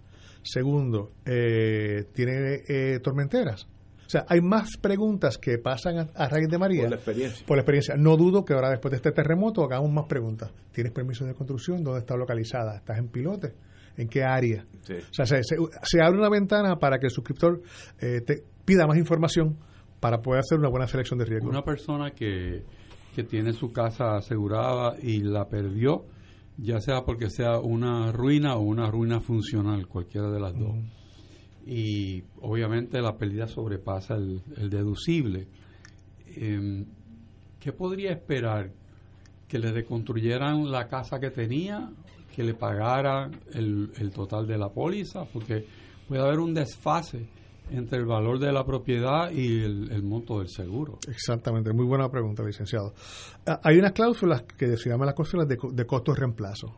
Segundo, 0.42 1.12
eh, 1.26 2.06
¿tiene 2.14 2.62
eh, 2.70 3.00
tormenteras? 3.04 3.68
O 4.06 4.10
sea, 4.10 4.24
hay 4.30 4.40
más 4.40 4.78
preguntas 4.80 5.38
que 5.40 5.58
pasan 5.58 5.98
a, 5.98 6.02
a 6.16 6.30
raíz 6.30 6.48
de 6.48 6.58
María. 6.58 6.84
Por 6.84 6.90
la 6.92 6.96
experiencia. 6.98 7.46
Por 7.48 7.58
la 7.58 7.62
experiencia. 7.64 7.96
No 7.98 8.16
dudo 8.16 8.46
que 8.46 8.54
ahora, 8.54 8.70
después 8.70 8.92
de 8.92 8.98
este 8.98 9.12
terremoto, 9.12 9.64
hagamos 9.64 9.92
más 9.92 10.06
preguntas. 10.06 10.52
¿Tienes 10.72 10.94
permiso 10.94 11.26
de 11.26 11.34
construcción? 11.34 11.84
¿Dónde 11.84 12.00
está 12.02 12.16
localizada? 12.16 12.78
¿Estás 12.78 12.98
en 13.00 13.10
pilote? 13.10 13.56
¿En 13.98 14.08
qué 14.08 14.24
área? 14.24 14.66
Sí. 14.84 14.94
O 14.94 15.14
sea, 15.14 15.26
se, 15.26 15.44
se- 15.44 15.58
se 15.84 16.02
abre 16.02 16.20
una 16.20 16.30
ventana 16.30 16.78
para 16.78 17.00
que 17.00 17.08
el 17.08 17.12
suscriptor 17.12 17.62
eh, 18.00 18.22
te 18.22 18.44
pida 18.64 18.86
más 18.88 18.98
información 18.98 19.58
para 20.06 20.22
poder 20.22 20.42
hacer 20.42 20.60
una 20.60 20.70
buena 20.70 20.88
selección 20.88 21.18
de 21.18 21.26
riesgos. 21.26 21.50
Una 21.50 21.64
persona 21.64 22.12
que, 22.12 22.64
que 23.16 23.24
tiene 23.24 23.54
su 23.54 23.72
casa 23.72 24.18
asegurada 24.18 24.98
y 25.02 25.22
la 25.22 25.50
perdió, 25.50 26.06
ya 26.58 26.80
sea 26.80 27.04
porque 27.06 27.32
sea 27.32 27.58
una 27.58 28.12
ruina 28.12 28.56
o 28.56 28.60
una 28.60 28.92
ruina 28.92 29.20
funcional, 29.20 29.88
cualquiera 29.88 30.30
de 30.30 30.40
las 30.40 30.54
dos. 30.54 30.76
Y 31.66 32.24
obviamente 32.40 33.02
la 33.02 33.18
pérdida 33.18 33.48
sobrepasa 33.48 34.14
el, 34.14 34.44
el 34.58 34.70
deducible. 34.70 35.48
Em, 36.36 36.86
¿Qué 37.60 37.72
podría 37.72 38.12
esperar? 38.12 38.74
¿Que 39.48 39.58
le 39.58 39.72
reconstruyeran 39.72 40.72
la 40.72 40.88
casa 40.88 41.20
que 41.20 41.32
tenía? 41.32 41.90
¿Que 42.36 42.44
le 42.44 42.54
pagaran 42.54 43.32
el, 43.56 43.92
el 43.98 44.12
total 44.12 44.46
de 44.46 44.60
la 44.60 44.70
póliza? 44.70 45.26
Porque 45.26 45.66
puede 46.08 46.22
haber 46.22 46.38
un 46.38 46.54
desfase 46.54 47.26
entre 47.72 48.00
el 48.00 48.06
valor 48.06 48.40
de 48.40 48.52
la 48.52 48.66
propiedad 48.66 49.32
y 49.32 49.64
el, 49.64 50.04
monto 50.04 50.40
del 50.40 50.50
seguro. 50.50 51.00
Exactamente, 51.08 51.74
muy 51.74 51.86
buena 51.86 52.10
pregunta, 52.10 52.44
licenciado. 52.44 52.94
Ah, 53.46 53.60
Hay 53.64 53.78
unas 53.78 53.94
cláusulas 53.94 54.44
que 54.44 54.78
se 54.78 54.90
llaman 54.90 55.08
las 55.08 55.16
cláusulas 55.16 55.48
de, 55.48 55.58
de 55.72 55.86
costo 55.86 56.14
de 56.14 56.20
reemplazo, 56.20 56.78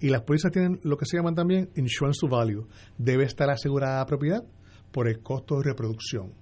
y 0.00 0.08
las 0.08 0.22
pólizas 0.22 0.52
tienen 0.52 0.80
lo 0.84 0.96
que 0.96 1.06
se 1.06 1.16
llaman 1.16 1.34
también 1.34 1.70
insurance 1.76 2.20
to 2.20 2.28
value. 2.28 2.66
Debe 2.96 3.24
estar 3.24 3.50
asegurada 3.50 3.98
la 3.98 4.06
propiedad 4.06 4.44
por 4.92 5.08
el 5.08 5.20
costo 5.20 5.56
de 5.56 5.64
reproducción. 5.64 6.32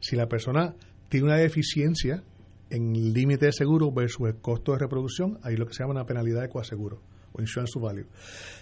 Si 0.00 0.16
la 0.16 0.28
persona 0.28 0.74
tiene 1.08 1.26
una 1.26 1.36
deficiencia 1.36 2.22
en 2.70 2.94
el 2.94 3.12
límite 3.14 3.46
de 3.46 3.52
seguro 3.52 3.90
versus 3.90 4.28
el 4.28 4.36
costo 4.36 4.72
de 4.72 4.78
reproducción, 4.78 5.38
hay 5.42 5.56
lo 5.56 5.66
que 5.66 5.72
se 5.72 5.82
llama 5.82 5.94
una 5.94 6.04
penalidad 6.04 6.42
de 6.42 6.48
coaseguro 6.50 7.00
value. 7.80 8.06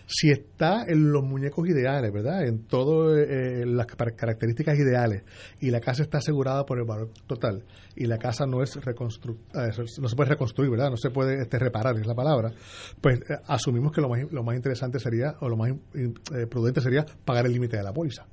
Si 0.07 0.31
está 0.31 0.85
en 0.86 1.11
los 1.11 1.24
muñecos 1.24 1.69
ideales, 1.69 2.12
¿verdad? 2.12 2.47
En 2.47 2.65
todas 2.66 3.27
las 3.66 3.86
car- 3.86 4.15
características 4.15 4.78
ideales 4.78 5.23
y 5.61 5.70
la 5.70 5.81
casa 5.81 6.03
está 6.03 6.19
asegurada 6.19 6.65
por 6.65 6.78
el 6.78 6.85
valor 6.85 7.11
total 7.27 7.65
y 7.97 8.07
la 8.07 8.19
casa 8.19 8.47
no 8.47 8.62
es 8.62 8.77
reconstru 8.85 9.36
eh, 9.55 9.70
no 10.01 10.09
se 10.09 10.16
puede 10.16 10.31
reconstruir, 10.31 10.70
¿verdad? 10.70 10.90
No 10.90 10.97
se 10.97 11.11
puede 11.11 11.40
este, 11.43 11.59
reparar, 11.59 11.97
es 11.98 12.07
la 12.07 12.15
palabra. 12.15 12.53
Pues 13.01 13.19
eh, 13.20 13.39
asumimos 13.47 13.93
que 13.93 14.01
lo 14.01 14.09
más, 14.09 14.20
lo 14.31 14.43
más 14.44 14.55
interesante 14.57 15.01
sería 15.01 15.35
o 15.40 15.48
lo 15.48 15.57
más 15.57 15.70
eh, 15.94 16.47
prudente 16.47 16.81
sería 16.81 17.05
pagar 17.24 17.47
el 17.47 17.53
límite 17.53 17.77
de 17.77 17.82
la 17.82 17.93
póliza. 17.93 18.27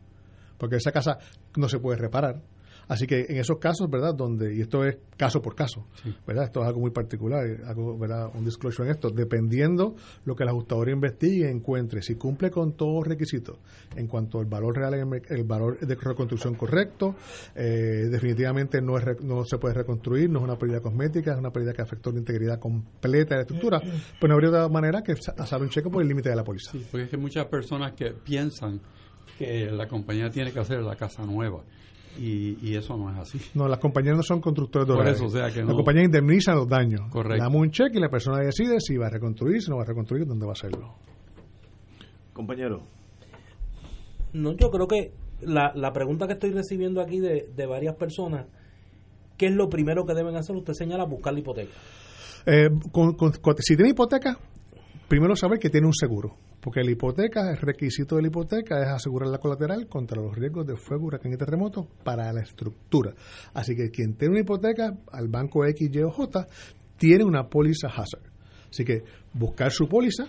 Porque 0.57 0.76
esa 0.76 0.91
casa 0.91 1.18
no 1.57 1.68
se 1.68 1.80
puede 1.80 1.98
reparar. 1.98 2.40
Así 2.88 3.07
que 3.07 3.26
en 3.30 3.38
esos 3.38 3.57
casos, 3.60 3.89
¿verdad? 3.89 4.14
Donde, 4.14 4.55
y 4.55 4.61
esto 4.61 4.85
es 4.85 4.97
caso 5.18 5.41
por 5.41 5.55
caso, 5.55 5.88
¿verdad? 6.27 6.45
Esto 6.45 6.61
es 6.61 6.68
algo 6.68 6.81
muy 6.81 6.91
particular, 6.91 7.45
algo, 7.65 7.97
¿verdad? 7.97 8.30
Un 8.34 8.45
disclosure 8.45 8.88
en 8.89 8.95
esto. 8.95 9.10
Dependiendo 9.10 9.95
lo 10.26 10.35
que 10.35 10.43
el 10.43 10.49
ajustador 10.49 10.89
investigue, 10.89 11.49
encuentre, 11.49 12.01
si 12.01 12.15
cumple 12.15 12.51
con 12.51 12.73
todos 12.73 12.95
los 12.95 13.07
requisitos 13.07 13.57
en 13.95 14.07
cuanto 14.07 14.39
al 14.39 14.45
valor 14.45 14.76
real, 14.76 14.93
el 15.30 15.43
valor 15.43 15.80
de 15.80 15.95
reconstrucción 15.95 16.55
correcto, 16.55 17.15
eh, 17.55 18.07
definitivamente 18.10 18.81
no, 18.81 18.97
es, 18.97 19.22
no 19.22 19.45
se 19.45 19.57
puede 19.57 19.76
reconstruir, 19.76 20.30
no 20.30 20.39
es 20.39 20.45
una 20.45 20.57
pérdida 20.57 20.81
cosmética, 20.81 21.34
es 21.34 21.39
una 21.39 21.51
pérdida 21.51 21.73
que 21.73 21.81
afectó 21.81 22.11
la 22.11 22.19
integridad 22.19 22.60
completa 22.60 23.35
de 23.35 23.38
la 23.38 23.41
estructura, 23.41 23.80
pues 23.80 24.27
no 24.27 24.34
habría 24.34 24.49
otra 24.49 24.68
manera 24.69 25.01
que 25.01 25.14
hacer 25.14 25.61
un 25.61 25.69
cheque 25.69 25.89
por 25.89 26.01
el 26.01 26.07
límite 26.07 26.30
de 26.30 26.35
la 26.35 26.43
póliza. 26.43 26.72
Sí, 26.72 26.85
porque 26.89 27.05
es 27.05 27.10
que 27.10 27.18
muchas 27.18 27.45
personas 27.45 27.93
que 27.93 28.11
piensan 28.11 28.81
que 29.38 29.72
la 29.72 29.88
compañía 29.88 30.30
tiene 30.30 30.51
que 30.51 30.60
hacer 30.60 30.81
la 30.81 30.95
casa 30.95 31.26
nueva 31.26 31.64
y, 32.18 32.76
eso 32.76 32.98
no 32.98 33.11
es 33.11 33.18
así. 33.18 33.40
No, 33.53 33.68
las 33.68 33.80
compañías 33.80 34.15
no 34.15 34.23
son 34.23 34.41
constructores 34.41 34.88
de 34.88 34.94
Por 34.94 35.07
eso, 35.07 35.26
o 35.26 35.30
sea 35.30 35.52
que 35.52 35.64
Las 35.64 35.76
compañías 35.76 36.06
indemnizan 36.06 36.56
los 36.56 36.68
daños. 36.68 37.02
Correcto. 37.10 37.44
Damos 37.44 37.61
un 37.61 37.72
cheque 37.72 37.98
y 37.98 38.02
la 38.02 38.10
persona 38.10 38.40
decide 38.40 38.80
si 38.80 38.98
va 38.98 39.07
a 39.07 39.10
reconstruir, 39.10 39.61
si 39.61 39.69
no 39.69 39.77
va 39.77 39.84
a 39.84 39.85
reconstruir, 39.85 40.26
dónde 40.26 40.45
va 40.45 40.52
a 40.52 40.53
hacerlo. 40.53 40.95
Compañero. 42.34 42.84
No, 44.34 44.53
yo 44.53 44.72
creo 44.72 44.88
que 44.88 45.14
la, 45.41 45.72
la 45.76 45.94
pregunta 45.94 46.27
que 46.27 46.34
estoy 46.34 46.52
recibiendo 46.52 47.02
aquí 47.02 47.19
de, 47.19 47.49
de 47.56 47.65
varias 47.65 47.95
personas, 47.95 48.48
¿qué 49.38 49.48
es 49.48 49.53
lo 49.53 49.69
primero 49.69 50.06
que 50.06 50.14
deben 50.14 50.35
hacer? 50.35 50.56
Usted 50.56 50.73
señala 50.73 51.06
buscar 51.06 51.34
la 51.34 51.40
hipoteca. 51.40 51.73
Eh, 52.45 52.69
si 53.60 53.76
tiene 53.76 53.91
hipoteca, 53.91 54.38
primero 55.07 55.35
saber 55.35 55.59
que 55.59 55.69
tiene 55.69 55.88
un 55.88 55.93
seguro. 55.93 56.38
Porque 56.59 56.81
la 56.81 56.91
hipoteca, 56.91 57.51
el 57.51 57.57
requisito 57.57 58.15
de 58.15 58.21
la 58.21 58.27
hipoteca 58.30 58.81
es 58.81 58.88
asegurar 58.88 59.30
la 59.30 59.38
colateral 59.38 59.88
contra 59.88 60.21
los 60.21 60.34
riesgos 60.34 60.65
de 60.65 60.77
fuego, 60.77 61.07
huracán 61.07 61.34
y 61.34 61.38
terremoto 61.38 61.88
para 62.03 62.31
la 62.31 62.41
estructura. 62.41 63.13
Así 63.53 63.75
que 63.75 63.89
quien 63.89 64.15
tiene 64.15 64.34
una 64.34 64.41
hipoteca 64.41 64.97
al 65.11 65.27
banco 65.27 65.65
X, 65.65 65.89
Y 65.91 65.99
o 65.99 66.09
J 66.09 66.47
tiene 66.97 67.25
una 67.25 67.49
póliza 67.49 67.88
hazard. 67.88 68.23
Así 68.69 68.85
que 68.85 69.03
buscar 69.34 69.71
su 69.71 69.89
póliza 69.89 70.25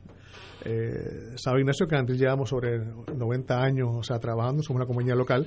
Eh, 0.65 1.37
sabe 1.37 1.61
Ignacio 1.61 1.87
que 1.87 1.97
antes 1.97 2.19
llevamos 2.19 2.49
sobre 2.49 2.79
90 2.79 3.63
años, 3.63 3.89
o 3.93 4.03
sea, 4.03 4.19
trabajando, 4.19 4.63
somos 4.63 4.81
una 4.81 4.87
compañía 4.87 5.15
local 5.15 5.47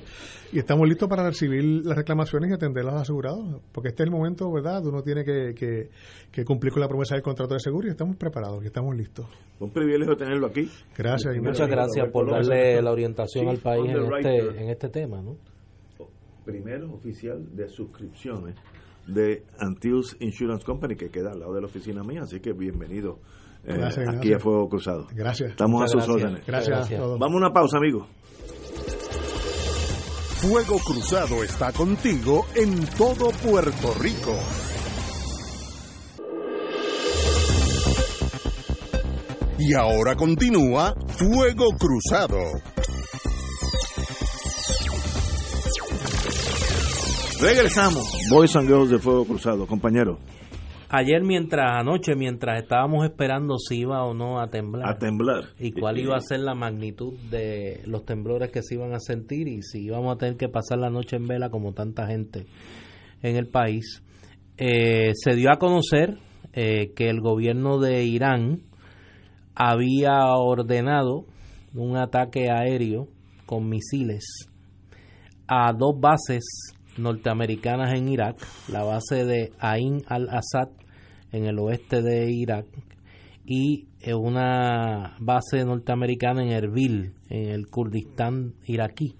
y 0.52 0.58
estamos 0.58 0.88
listos 0.88 1.08
para 1.08 1.24
recibir 1.24 1.84
las 1.84 1.96
reclamaciones 1.96 2.50
y 2.50 2.54
atender 2.54 2.82
a 2.84 2.92
los 2.92 3.02
asegurados, 3.02 3.60
porque 3.72 3.90
este 3.90 4.02
es 4.02 4.06
el 4.08 4.12
momento, 4.12 4.50
¿verdad? 4.50 4.84
Uno 4.86 5.02
tiene 5.02 5.22
que, 5.24 5.54
que, 5.54 6.44
cumplir 6.44 6.72
con 6.72 6.80
la 6.80 6.88
promesa 6.88 7.14
del 7.14 7.22
contrato 7.22 7.54
de 7.54 7.60
seguro 7.60 7.88
y 7.88 7.90
estamos 7.90 8.16
preparados 8.16 8.62
y 8.64 8.66
estamos 8.66 8.96
listos. 8.96 9.26
Un 9.60 9.70
privilegio 9.70 10.16
tenerlo 10.16 10.46
aquí. 10.46 10.68
Gracias, 10.96 11.36
Muchas 11.36 11.68
gracias 11.68 12.10
por 12.10 12.30
darle 12.30 12.80
la 12.80 12.90
orientación 12.90 13.48
al 13.48 13.58
país 13.58 13.90
en 13.90 14.14
este, 14.14 14.62
en 14.62 14.70
este 14.70 14.88
tema, 14.88 15.20
¿no? 15.20 15.36
Primero 16.44 16.92
oficial 16.92 17.54
de 17.54 17.68
suscripciones 17.68 18.56
de 19.06 19.44
Antilles 19.58 20.16
Insurance 20.20 20.64
Company, 20.64 20.96
que 20.96 21.10
queda 21.10 21.32
al 21.32 21.40
lado 21.40 21.54
de 21.54 21.60
la 21.60 21.66
oficina 21.66 22.02
mía, 22.02 22.22
así 22.22 22.40
que 22.40 22.52
bienvenido 22.52 23.18
eh, 23.64 23.80
aquí 24.08 24.32
a 24.32 24.38
Fuego 24.38 24.68
Cruzado. 24.68 25.06
Gracias. 25.14 25.50
Estamos 25.50 25.82
a 25.82 25.86
sus 25.86 26.08
órdenes. 26.08 26.44
Gracias. 26.46 26.90
Vamos 26.98 27.34
a 27.34 27.36
una 27.36 27.52
pausa, 27.52 27.78
amigos. 27.78 28.08
Fuego 30.42 30.78
Cruzado 30.84 31.44
está 31.44 31.72
contigo 31.72 32.46
en 32.56 32.84
todo 32.98 33.30
Puerto 33.30 33.94
Rico. 34.00 34.36
Y 39.58 39.74
ahora 39.74 40.16
continúa 40.16 40.92
Fuego 41.06 41.68
Cruzado. 41.78 42.40
Regresamos. 47.42 48.08
Boys 48.30 48.54
and 48.54 48.68
Girls 48.68 48.88
de 48.88 48.98
Fuego 49.00 49.24
Cruzado, 49.24 49.66
compañero. 49.66 50.20
Ayer 50.88 51.24
mientras 51.24 51.72
anoche 51.72 52.14
mientras 52.14 52.62
estábamos 52.62 53.04
esperando 53.04 53.58
si 53.58 53.80
iba 53.80 54.04
o 54.04 54.14
no 54.14 54.40
a 54.40 54.46
temblar. 54.46 54.88
A 54.88 54.96
temblar. 54.96 55.46
Y 55.58 55.72
cuál 55.72 55.98
iba 55.98 56.14
a 56.14 56.20
ser 56.20 56.38
la 56.38 56.54
magnitud 56.54 57.18
de 57.30 57.82
los 57.86 58.04
temblores 58.04 58.52
que 58.52 58.62
se 58.62 58.76
iban 58.76 58.94
a 58.94 59.00
sentir 59.00 59.48
y 59.48 59.62
si 59.62 59.86
íbamos 59.86 60.14
a 60.14 60.18
tener 60.18 60.36
que 60.36 60.48
pasar 60.48 60.78
la 60.78 60.88
noche 60.88 61.16
en 61.16 61.26
vela 61.26 61.50
como 61.50 61.72
tanta 61.72 62.06
gente 62.06 62.46
en 63.22 63.34
el 63.34 63.48
país. 63.48 64.04
Eh, 64.56 65.10
se 65.14 65.34
dio 65.34 65.50
a 65.50 65.58
conocer 65.58 66.18
eh, 66.52 66.92
que 66.94 67.08
el 67.08 67.20
gobierno 67.20 67.80
de 67.80 68.04
Irán 68.04 68.62
había 69.56 70.26
ordenado 70.36 71.24
un 71.74 71.96
ataque 71.96 72.52
aéreo 72.52 73.08
con 73.46 73.68
misiles 73.68 74.48
a 75.48 75.72
dos 75.72 75.98
bases 75.98 76.44
norteamericanas 76.98 77.94
en 77.94 78.08
Irak, 78.08 78.36
la 78.68 78.84
base 78.84 79.24
de 79.24 79.52
Ain 79.58 80.02
al-Assad 80.06 80.68
en 81.32 81.46
el 81.46 81.58
oeste 81.58 82.02
de 82.02 82.30
Irak 82.30 82.66
y 83.44 83.88
una 84.14 85.16
base 85.20 85.64
norteamericana 85.64 86.42
en 86.42 86.50
Erbil, 86.50 87.14
en 87.28 87.50
el 87.50 87.66
Kurdistán 87.66 88.54
iraquí. 88.66 89.14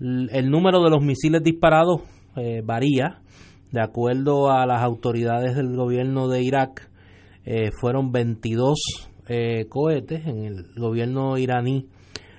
El 0.00 0.50
número 0.50 0.82
de 0.82 0.90
los 0.90 1.02
misiles 1.02 1.42
disparados 1.42 2.02
eh, 2.36 2.62
varía. 2.64 3.20
De 3.70 3.80
acuerdo 3.80 4.50
a 4.50 4.66
las 4.66 4.82
autoridades 4.82 5.56
del 5.56 5.74
gobierno 5.76 6.28
de 6.28 6.42
Irak, 6.42 6.90
eh, 7.44 7.70
fueron 7.80 8.12
22 8.12 8.78
eh, 9.28 9.66
cohetes. 9.68 10.26
En 10.26 10.44
el 10.44 10.74
gobierno 10.76 11.38
iraní 11.38 11.86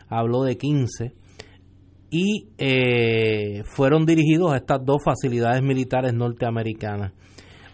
habló 0.10 0.44
de 0.44 0.58
15 0.58 1.14
y 2.16 2.46
fueron 3.66 4.06
dirigidos 4.06 4.54
a 4.54 4.58
estas 4.58 4.86
dos 4.86 4.98
facilidades 5.04 5.64
militares 5.64 6.14
norteamericanas. 6.14 7.12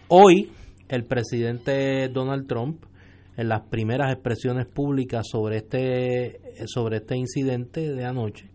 Hoy 0.08 0.50
el 0.88 1.04
presidente 1.04 2.08
Donald 2.08 2.46
Trump 2.46 2.82
en 3.36 3.48
las 3.48 3.60
primeras 3.68 4.12
expresiones 4.12 4.66
públicas 4.66 5.26
sobre 5.30 5.58
este 5.58 6.40
sobre 6.66 6.96
este 6.96 7.16
incidente 7.16 7.92
de 7.92 8.04
anoche 8.06 8.50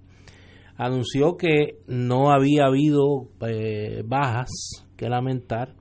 anunció 0.75 1.37
que 1.37 1.77
no 1.87 2.31
había 2.31 2.65
habido 2.65 3.29
eh, 3.47 4.01
bajas 4.05 4.49
que 4.97 5.07
lamentar 5.07 5.75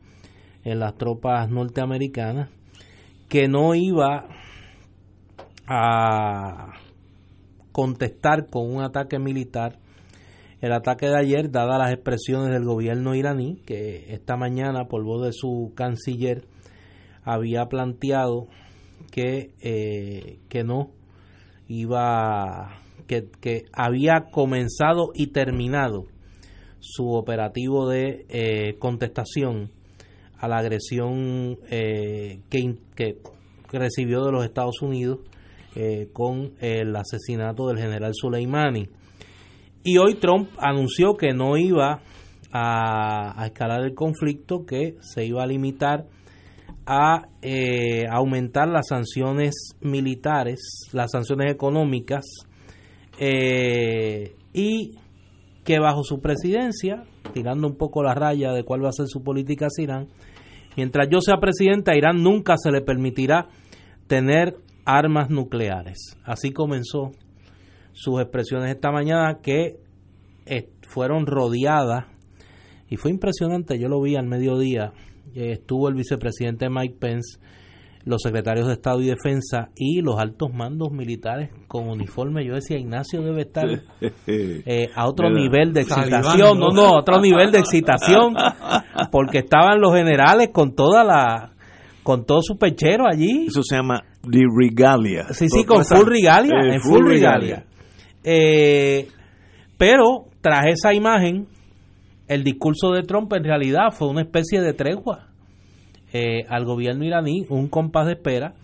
en 0.65 0.81
las 0.81 0.97
tropas 0.97 1.49
norteamericanas 1.49 2.51
que 3.29 3.49
no 3.49 3.75
iba 3.75 4.29
a 5.67 6.75
contestar 7.73 8.49
con 8.51 8.71
un 8.71 8.83
ataque 8.83 9.19
militar 9.19 9.79
el 10.65 10.73
ataque 10.73 11.09
de 11.09 11.19
ayer, 11.19 11.51
dadas 11.51 11.79
las 11.79 11.93
expresiones 11.93 12.51
del 12.51 12.65
gobierno 12.65 13.15
iraní, 13.15 13.57
que 13.67 14.15
esta 14.15 14.39
mañana, 14.39 14.87
por 14.87 15.05
voz 15.05 15.27
de 15.27 15.33
su 15.35 15.73
canciller, 15.75 16.47
había 17.23 17.67
planteado 17.67 18.49
que, 19.11 19.51
eh, 19.61 20.39
que 20.49 20.65
no 20.65 20.91
iba, 21.69 22.79
que, 23.07 23.29
que, 23.43 23.67
había 23.75 24.31
comenzado 24.33 25.11
y 25.15 25.27
terminado 25.27 26.07
su 26.81 27.11
operativo 27.11 27.87
de 27.91 28.25
eh, 28.31 28.77
contestación 28.79 29.71
a 30.39 30.49
la 30.49 30.61
agresión 30.61 31.59
eh, 31.71 32.41
que, 32.49 32.77
que, 32.97 33.19
recibió 33.71 34.25
de 34.25 34.33
los 34.33 34.45
Estados 34.47 34.81
Unidos 34.81 35.19
con 36.13 36.53
el 36.61 36.95
asesinato 36.95 37.67
del 37.67 37.79
general 37.79 38.13
Soleimani. 38.15 38.89
Y 39.87 39.99
hoy 39.99 40.15
Trump 40.15 40.49
anunció 40.59 41.15
que 41.15 41.35
no 41.35 41.59
iba 41.59 42.01
a, 42.51 43.45
escalar 43.45 43.85
el 43.85 43.95
conflicto, 43.95 44.65
que 44.65 44.97
se 45.01 45.27
iba 45.27 45.43
a 45.43 45.47
limitar 45.47 46.07
a 46.87 47.29
eh, 47.43 48.07
aumentar 48.11 48.67
las 48.69 48.89
sanciones 48.89 49.77
militares, 49.83 50.89
las 50.93 51.11
sanciones 51.11 51.53
económicas, 51.53 52.25
eh, 53.19 54.37
y 54.55 54.93
que 55.65 55.79
bajo 55.79 56.03
su 56.03 56.21
presidencia, 56.21 57.05
tirando 57.35 57.67
un 57.67 57.77
poco 57.77 58.03
la 58.03 58.15
raya 58.15 58.53
de 58.53 58.65
cuál 58.65 58.83
va 58.83 58.89
a 58.89 58.93
ser 58.93 59.07
su 59.07 59.23
política 59.23 59.67
hacia 59.67 59.85
Irán, 59.85 60.09
mientras 60.79 61.09
yo 61.11 61.21
sea 61.21 61.37
presidente, 61.37 61.93
a 61.93 61.97
Irán 61.97 62.23
nunca 62.23 62.57
se 62.57 62.71
le 62.71 62.81
permitirá 62.81 63.49
tener 64.07 64.57
armas 64.87 65.29
nucleares. 65.29 66.17
Así 66.25 66.53
comenzó 66.53 67.11
sus 67.95 68.21
expresiones 68.21 68.71
esta 68.71 68.93
mañana 68.93 69.39
que 69.43 69.79
eh, 70.45 70.69
fueron 70.83 71.27
rodeadas 71.27 72.05
y 72.91 72.97
fue 72.97 73.11
impresionante, 73.11 73.79
yo 73.79 73.89
lo 73.89 74.03
vi 74.03 74.17
al 74.17 74.27
mediodía, 74.27 74.93
estuvo 75.35 75.89
el 75.89 75.95
vicepresidente 75.95 76.69
Mike 76.69 76.97
Pence, 77.01 77.39
los 78.05 78.21
secretarios 78.23 78.67
de 78.67 78.75
Estado 78.75 79.01
y 79.01 79.07
Defensa 79.07 79.71
y 79.75 80.03
los 80.03 80.19
altos 80.19 80.53
mandos 80.53 80.93
militares 80.93 81.51
con 81.67 81.89
uniforme. 81.89 82.45
Yo 82.45 82.55
decía, 82.55 82.79
Ignacio 82.79 83.23
debe 83.23 83.43
estar 83.43 83.67
eh, 84.27 84.91
a 84.95 85.07
otro 85.09 85.31
nivel 85.31 85.73
de 85.73 85.83
excitación, 85.83 86.59
no, 86.59 86.69
no, 86.69 86.89
a 86.89 86.99
otro 86.99 87.21
nivel 87.21 87.51
de 87.51 87.61
excitación, 87.61 88.35
porque 89.11 89.39
estaban 89.39 89.81
los 89.81 89.95
generales 89.95 90.51
con 90.53 90.75
toda 90.75 91.03
la, 91.03 91.53
con 92.03 92.25
todo 92.25 92.41
su 92.43 92.59
pechero 92.59 93.05
allí. 93.11 93.47
Eso 93.47 93.63
se 93.63 93.77
llama 93.77 94.03
de 94.23 94.45
regalia. 94.55 95.27
Sí, 95.31 95.49
sí, 95.49 95.65
con 95.65 95.85
full 95.85 96.07
regalia, 96.07 96.59
eh, 96.63 96.75
en 96.75 96.81
full, 96.81 97.07
regalia. 97.07 97.65
Eh, 98.25 99.09
pero 99.77 100.27
tras 100.41 100.67
esa 100.67 100.95
imagen, 100.95 101.47
el 102.27 102.43
discurso 102.43 102.93
de 102.93 103.03
Trump 103.03 103.33
en 103.35 103.45
realidad 103.45 103.91
fue 103.93 104.09
una 104.09 104.23
especie 104.23 104.61
de 104.61 104.73
tregua 104.73 105.29
eh, 106.13 106.47
al 106.49 106.65
gobierno 106.65 107.05
iraní, 107.05 107.45
un 107.51 107.69
compás 107.69 108.07
de 108.07 108.13
espera, 108.13 108.55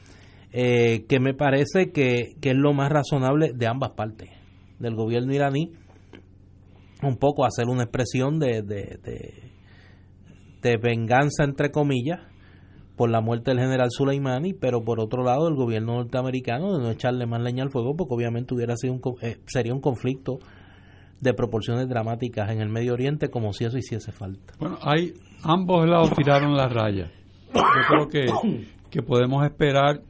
eh, 0.53 1.05
que 1.09 1.20
me 1.20 1.35
parece 1.35 1.93
que, 1.93 2.35
es 2.41 2.57
lo 2.57 2.73
más 2.73 2.91
razonable 2.91 3.53
de 3.55 3.66
ambas 3.66 3.93
partes, 3.93 4.31
del 4.78 4.95
gobierno 4.95 5.32
iraní, 5.32 5.73
un 7.03 7.16
poco 7.16 7.45
hacer 7.45 7.69
una 7.69 7.85
expresión 7.85 8.39
de, 8.39 8.62
de, 8.62 10.78
venganza, 10.78 11.45
entre 11.45 11.70
comillas, 11.70 12.20
por 13.01 13.09
la 13.09 13.22
muerte 13.22 13.51
del 13.51 13.60
general 13.60 13.89
Soleimani, 13.90 14.52
pero 14.52 14.85
por 14.85 15.01
otro 15.01 15.24
lado 15.24 15.48
el 15.48 15.55
gobierno 15.55 15.94
norteamericano 15.94 16.77
de 16.77 16.85
no 16.85 16.90
echarle 16.90 17.24
más 17.24 17.40
leña 17.40 17.62
al 17.62 17.70
fuego, 17.70 17.97
porque 17.97 18.12
obviamente 18.12 18.52
hubiera 18.52 18.77
sido 18.77 18.93
un, 18.93 19.01
eh, 19.22 19.39
sería 19.47 19.72
un 19.72 19.81
conflicto 19.81 20.39
de 21.18 21.32
proporciones 21.32 21.89
dramáticas 21.89 22.51
en 22.51 22.60
el 22.60 22.68
Medio 22.68 22.93
Oriente 22.93 23.31
como 23.31 23.55
si 23.55 23.64
eso 23.64 23.78
hiciese 23.78 24.12
falta. 24.12 24.52
Bueno, 24.59 24.77
hay 24.82 25.14
ambos 25.43 25.89
lados 25.89 26.10
tiraron 26.14 26.55
la 26.55 26.68
raya. 26.68 27.10
Yo 27.55 27.62
creo 27.89 28.09
que, 28.10 28.66
que 28.90 29.01
podemos 29.01 29.47
esperar 29.47 30.02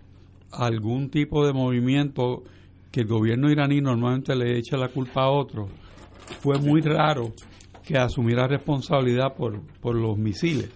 algún 0.51 1.11
tipo 1.11 1.47
de 1.47 1.53
movimiento 1.53 2.43
que 2.91 3.03
el 3.03 3.07
gobierno 3.07 3.53
iraní 3.53 3.81
normalmente 3.81 4.35
le 4.35 4.59
echa 4.59 4.77
la 4.77 4.89
culpa 4.89 5.27
a 5.27 5.31
otro. 5.31 5.69
Fue 6.41 6.59
muy 6.59 6.81
raro 6.81 7.35
que 7.85 7.97
asumiera 7.97 8.49
responsabilidad 8.49 9.37
por, 9.37 9.61
por 9.81 9.95
los 9.95 10.19
misiles, 10.19 10.71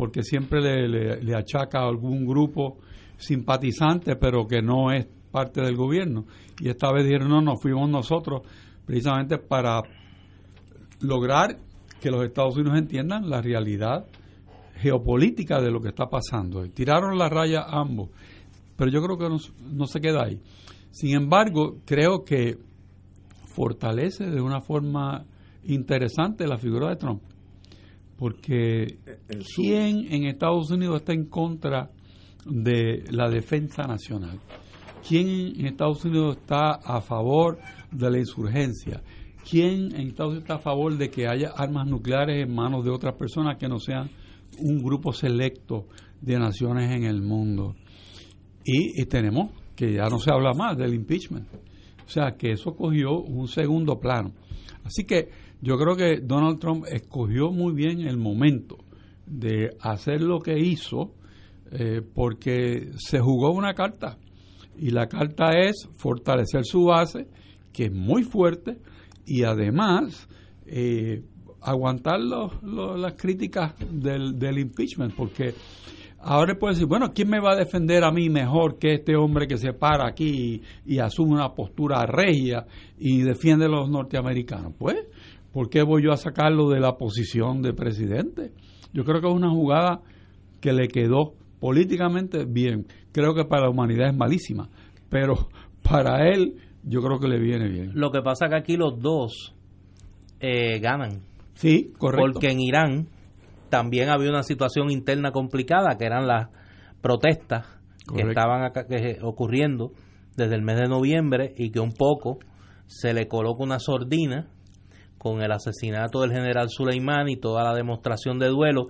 porque 0.00 0.22
siempre 0.22 0.62
le, 0.88 1.34
achaca 1.34 1.80
a 1.80 1.86
algún 1.86 2.24
grupo 2.24 2.78
simpatizante, 3.18 4.16
pero 4.16 4.46
que 4.46 4.62
no 4.62 4.90
es 4.90 5.06
parte 5.30 5.60
del 5.60 5.76
gobierno. 5.76 6.24
Y 6.58 6.70
esta 6.70 6.90
vez 6.90 7.04
dijeron, 7.04 7.28
no, 7.28 7.42
nos 7.42 7.60
fuimos 7.60 7.86
nosotros 7.90 8.40
precisamente 8.86 9.36
para 9.36 9.82
lograr 11.02 11.58
que 12.00 12.10
los 12.10 12.24
Estados 12.24 12.56
Unidos 12.56 12.78
entiendan 12.78 13.28
la 13.28 13.42
realidad 13.42 14.06
geopolítica 14.76 15.60
de 15.60 15.70
lo 15.70 15.82
que 15.82 15.88
está 15.88 16.06
pasando. 16.06 16.66
Tiraron 16.70 17.18
la 17.18 17.28
raya 17.28 17.66
ambos, 17.68 18.08
pero 18.78 18.90
yo 18.90 19.02
creo 19.02 19.18
que 19.18 19.28
no, 19.28 19.84
se 19.84 20.00
queda 20.00 20.24
ahí. 20.24 20.40
Sin 20.92 21.14
embargo, 21.14 21.76
creo 21.84 22.24
que 22.24 22.56
fortalece 23.54 24.30
de 24.30 24.40
una 24.40 24.62
forma 24.62 25.26
interesante 25.64 26.46
la 26.46 26.56
figura 26.56 26.88
de 26.88 26.96
Trump, 26.96 27.22
porque 28.20 28.98
¿quién 29.56 30.12
en 30.12 30.26
Estados 30.26 30.70
Unidos 30.70 30.96
está 30.96 31.14
en 31.14 31.24
contra 31.24 31.90
de 32.44 33.02
la 33.10 33.30
defensa 33.30 33.84
nacional? 33.84 34.38
¿Quién 35.08 35.58
en 35.58 35.66
Estados 35.66 36.04
Unidos 36.04 36.36
está 36.36 36.72
a 36.72 37.00
favor 37.00 37.58
de 37.90 38.10
la 38.10 38.18
insurgencia? 38.18 39.02
¿Quién 39.50 39.96
en 39.96 40.08
Estados 40.08 40.32
Unidos 40.32 40.42
está 40.42 40.56
a 40.56 40.58
favor 40.58 40.98
de 40.98 41.08
que 41.08 41.26
haya 41.26 41.52
armas 41.56 41.88
nucleares 41.88 42.46
en 42.46 42.54
manos 42.54 42.84
de 42.84 42.90
otras 42.90 43.14
personas 43.14 43.56
que 43.56 43.68
no 43.68 43.78
sean 43.78 44.10
un 44.58 44.82
grupo 44.82 45.14
selecto 45.14 45.86
de 46.20 46.38
naciones 46.38 46.94
en 46.94 47.04
el 47.04 47.22
mundo? 47.22 47.74
Y, 48.66 49.02
tenemos 49.06 49.50
que 49.74 49.94
ya 49.94 50.10
no 50.10 50.18
se 50.18 50.30
habla 50.30 50.52
más 50.52 50.76
del 50.76 50.92
impeachment. 50.92 51.46
O 52.04 52.10
sea, 52.10 52.36
que 52.36 52.52
eso 52.52 52.76
cogió 52.76 53.18
un 53.18 53.48
segundo 53.48 53.98
plano. 53.98 54.34
Así 54.84 55.04
que 55.04 55.30
yo 55.60 55.76
creo 55.78 55.96
que 55.96 56.20
Donald 56.20 56.58
Trump 56.58 56.84
escogió 56.88 57.50
muy 57.50 57.74
bien 57.74 58.00
el 58.00 58.16
momento 58.16 58.78
de 59.26 59.70
hacer 59.80 60.20
lo 60.22 60.40
que 60.40 60.58
hizo 60.58 61.14
eh, 61.72 62.02
porque 62.14 62.90
se 62.96 63.20
jugó 63.20 63.52
una 63.52 63.74
carta 63.74 64.18
y 64.76 64.90
la 64.90 65.06
carta 65.06 65.50
es 65.58 65.88
fortalecer 65.96 66.64
su 66.64 66.84
base, 66.84 67.28
que 67.72 67.86
es 67.86 67.92
muy 67.92 68.22
fuerte, 68.22 68.78
y 69.26 69.44
además 69.44 70.26
eh, 70.66 71.22
aguantar 71.60 72.18
las 72.20 73.14
críticas 73.14 73.74
del, 73.92 74.38
del 74.38 74.58
impeachment, 74.58 75.14
porque 75.14 75.54
ahora 76.18 76.58
puede 76.58 76.74
decir, 76.74 76.88
bueno, 76.88 77.12
¿quién 77.12 77.28
me 77.28 77.40
va 77.40 77.52
a 77.52 77.56
defender 77.56 78.04
a 78.04 78.10
mí 78.10 78.28
mejor 78.28 78.78
que 78.78 78.94
este 78.94 79.16
hombre 79.16 79.46
que 79.46 79.58
se 79.58 79.72
para 79.72 80.06
aquí 80.08 80.62
y, 80.86 80.98
asume 80.98 81.32
una 81.32 81.52
postura 81.54 82.04
regia 82.06 82.66
y 82.98 83.20
defiende 83.20 83.66
a 83.66 83.68
los 83.68 83.90
norteamericanos? 83.90 84.72
Pues, 84.78 84.96
¿por 85.52 85.70
qué 85.70 85.82
voy 85.82 86.02
yo 86.02 86.12
a 86.12 86.16
sacarlo 86.16 86.68
de 86.68 86.80
la 86.80 86.96
posición 86.96 87.62
de 87.62 87.72
presidente? 87.72 88.52
Yo 88.92 89.04
creo 89.04 89.20
que 89.20 89.28
es 89.28 89.34
una 89.34 89.50
jugada 89.50 90.00
que 90.60 90.72
le 90.72 90.88
quedó 90.88 91.34
políticamente 91.60 92.44
bien. 92.44 92.86
Creo 93.12 93.34
que 93.34 93.44
para 93.44 93.64
la 93.64 93.70
humanidad 93.70 94.08
es 94.08 94.16
malísima, 94.16 94.68
pero 95.08 95.48
para 95.82 96.28
él 96.28 96.56
yo 96.82 97.00
creo 97.00 97.18
que 97.18 97.28
le 97.28 97.38
viene 97.38 97.68
bien. 97.68 97.92
Lo 97.94 98.10
que 98.10 98.22
pasa 98.22 98.46
es 98.46 98.50
que 98.50 98.56
aquí 98.56 98.76
los 98.76 99.00
dos 99.00 99.54
eh, 100.40 100.78
ganan. 100.80 101.22
Sí, 101.54 101.92
correcto. 101.98 102.32
Porque 102.32 102.50
en 102.50 102.60
Irán 102.60 103.08
también 103.68 104.08
había 104.08 104.30
una 104.30 104.42
situación 104.42 104.90
interna 104.90 105.30
complicada, 105.30 105.96
que 105.98 106.06
eran 106.06 106.26
las 106.26 106.48
protestas 107.02 107.66
que 108.14 108.22
estaban 108.22 108.64
acá, 108.64 108.86
ocurriendo 109.22 109.92
desde 110.36 110.54
el 110.54 110.62
mes 110.62 110.76
de 110.78 110.88
noviembre 110.88 111.54
y 111.56 111.70
que 111.70 111.80
un 111.80 111.92
poco 111.92 112.38
se 112.86 113.14
le 113.14 113.28
coloca 113.28 113.62
una 113.62 113.78
sordina 113.78 114.48
con 115.20 115.42
el 115.42 115.52
asesinato 115.52 116.22
del 116.22 116.32
general 116.32 116.70
Suleimán 116.70 117.28
y 117.28 117.36
toda 117.36 117.62
la 117.62 117.74
demostración 117.74 118.38
de 118.38 118.48
duelo 118.48 118.86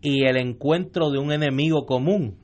y 0.00 0.26
el 0.26 0.36
encuentro 0.36 1.10
de 1.10 1.18
un 1.18 1.32
enemigo 1.32 1.86
común 1.86 2.36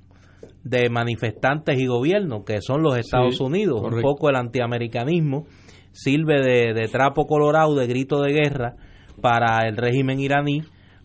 de 0.65 0.90
manifestantes 0.90 1.78
y 1.78 1.86
gobierno, 1.86 2.44
que 2.44 2.60
son 2.60 2.82
los 2.82 2.98
Estados 2.98 3.40
Unidos. 3.40 3.81
Un 3.81 4.02
poco 4.02 4.28
el 4.28 4.35
antiamericanismo 4.35 5.47
sirve 5.93 6.43
de, 6.74 6.89
trapo 6.89 7.27
colorado, 7.27 7.77
de 7.77 7.86
grito 7.86 8.20
de 8.23 8.32
guerra 8.32 8.74
para 9.23 9.69
el 9.69 9.77
régimen 9.77 10.19
iraní 10.19 10.62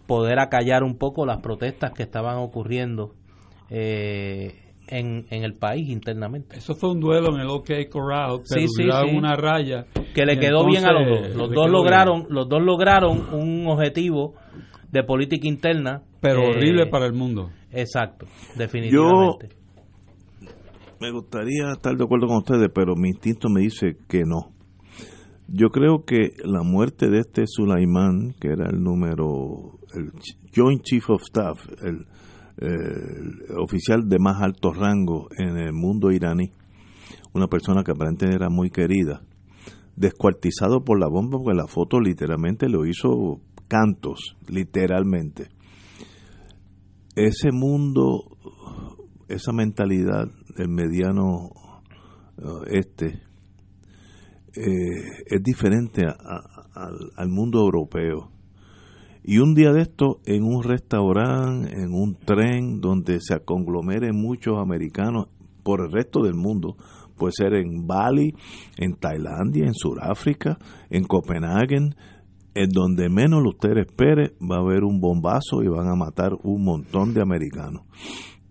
poder 0.08 0.40
acallar 0.40 0.82
un 0.84 0.98
poco 0.98 1.28
las 1.28 1.40
protestas 1.40 1.92
que 1.92 2.02
estaban 2.02 2.38
ocurriendo 2.38 3.14
eh, 3.70 4.63
en, 4.88 5.26
en, 5.30 5.44
el 5.44 5.54
país 5.54 5.90
internamente. 5.90 6.58
Eso 6.58 6.76
fue 6.76 6.92
un 6.92 7.00
duelo 7.00 7.34
en 7.34 7.42
el 7.42 7.48
OK 7.48 7.72
Corral, 7.90 8.42
sí, 8.44 8.68
sí, 8.68 8.84
una 8.84 9.36
raya 9.36 9.86
que 10.14 10.26
le 10.26 10.38
quedó 10.38 10.66
bien 10.66 10.86
a 10.86 10.92
los 10.92 11.08
dos. 11.08 11.36
Los 11.36 11.52
dos 11.52 11.70
lograron, 11.70 12.26
los 12.30 12.48
dos 12.48 12.62
lograron 12.62 13.34
un 13.34 13.68
objetivo 13.68 14.36
de 14.92 15.04
política 15.04 15.48
interna. 15.48 16.04
Pero 16.22 16.42
eh, 16.42 16.50
horrible 16.50 16.86
para 16.88 17.06
el 17.06 17.14
mundo. 17.14 17.50
Exacto, 17.72 18.28
definitivamente. 18.56 19.50
Yo 19.50 19.64
me 21.02 21.12
gustaría 21.12 21.72
estar 21.74 21.98
de 21.98 22.04
acuerdo 22.04 22.28
con 22.28 22.38
ustedes, 22.38 22.70
pero 22.74 22.96
mi 22.96 23.10
instinto 23.10 23.50
me 23.50 23.62
dice 23.62 23.98
que 24.08 24.22
no. 24.26 24.54
Yo 25.50 25.70
creo 25.70 26.06
que 26.06 26.30
la 26.46 26.64
muerte 26.64 27.10
de 27.10 27.20
este 27.20 27.46
Sulaimán, 27.46 28.34
que 28.40 28.48
era 28.48 28.70
el 28.70 28.82
número, 28.82 29.80
el 29.94 30.12
Joint 30.56 30.82
Chief 30.84 31.10
of 31.10 31.22
Staff, 31.24 31.68
el, 31.84 32.06
el 32.58 33.58
oficial 33.58 34.08
de 34.08 34.20
más 34.20 34.42
alto 34.42 34.72
rango 34.72 35.28
en 35.38 35.58
el 35.58 35.74
mundo 35.74 36.12
iraní, 36.12 36.52
una 37.34 37.48
persona 37.48 37.84
que 37.84 37.92
aparentemente 37.92 38.36
era 38.36 38.50
muy 38.50 38.70
querida, 38.70 39.22
descuartizado 39.96 40.84
por 40.84 41.00
la 41.00 41.08
bomba, 41.08 41.38
porque 41.40 41.58
la 41.58 41.68
foto 41.68 42.00
literalmente 42.00 42.70
lo 42.70 42.86
hizo 42.86 43.42
cantos, 43.68 44.38
literalmente. 44.48 45.50
ese 47.16 47.52
mundo, 47.52 48.38
esa 49.28 49.52
mentalidad 49.52 50.28
del 50.58 50.70
mediano 50.70 51.52
eh, 52.38 52.80
este, 52.80 53.22
eh, 54.56 55.24
es 55.26 55.44
diferente 55.44 56.04
al, 56.06 57.30
mundo 57.30 57.60
europeo. 57.60 58.33
Y 59.26 59.38
un 59.38 59.56
día 59.56 59.72
de 59.72 59.84
esto, 59.84 60.20
en 60.26 60.44
un 60.44 60.64
restaurante, 60.64 61.74
en 61.74 61.94
un 61.94 62.16
tren 62.16 62.82
donde 62.82 63.22
se 63.22 63.40
conglomeren 63.40 64.16
muchos 64.16 64.58
americanos 64.60 65.28
por 65.64 65.80
el 65.80 65.92
resto 65.94 66.22
del 66.24 66.36
mundo, 66.36 66.76
puede 67.16 67.32
ser 67.32 67.54
en 67.54 67.88
Bali, 67.88 68.36
en 68.78 68.96
Tailandia, 68.96 69.66
en 69.66 69.74
Sudáfrica, 69.74 70.58
en 70.90 71.06
Copenhague, 71.06 71.78
en 72.56 72.70
donde 72.70 73.10
menos 73.10 73.44
usted 73.46 73.78
espere, 73.78 74.34
va 74.42 74.58
a 74.58 74.62
haber 74.62 74.84
un 74.84 75.00
bombazo 75.00 75.64
y 75.64 75.70
van 75.70 75.88
a 75.88 75.96
matar 75.96 76.34
un 76.44 76.66
montón 76.66 77.14
de 77.14 77.22
americanos. 77.22 77.84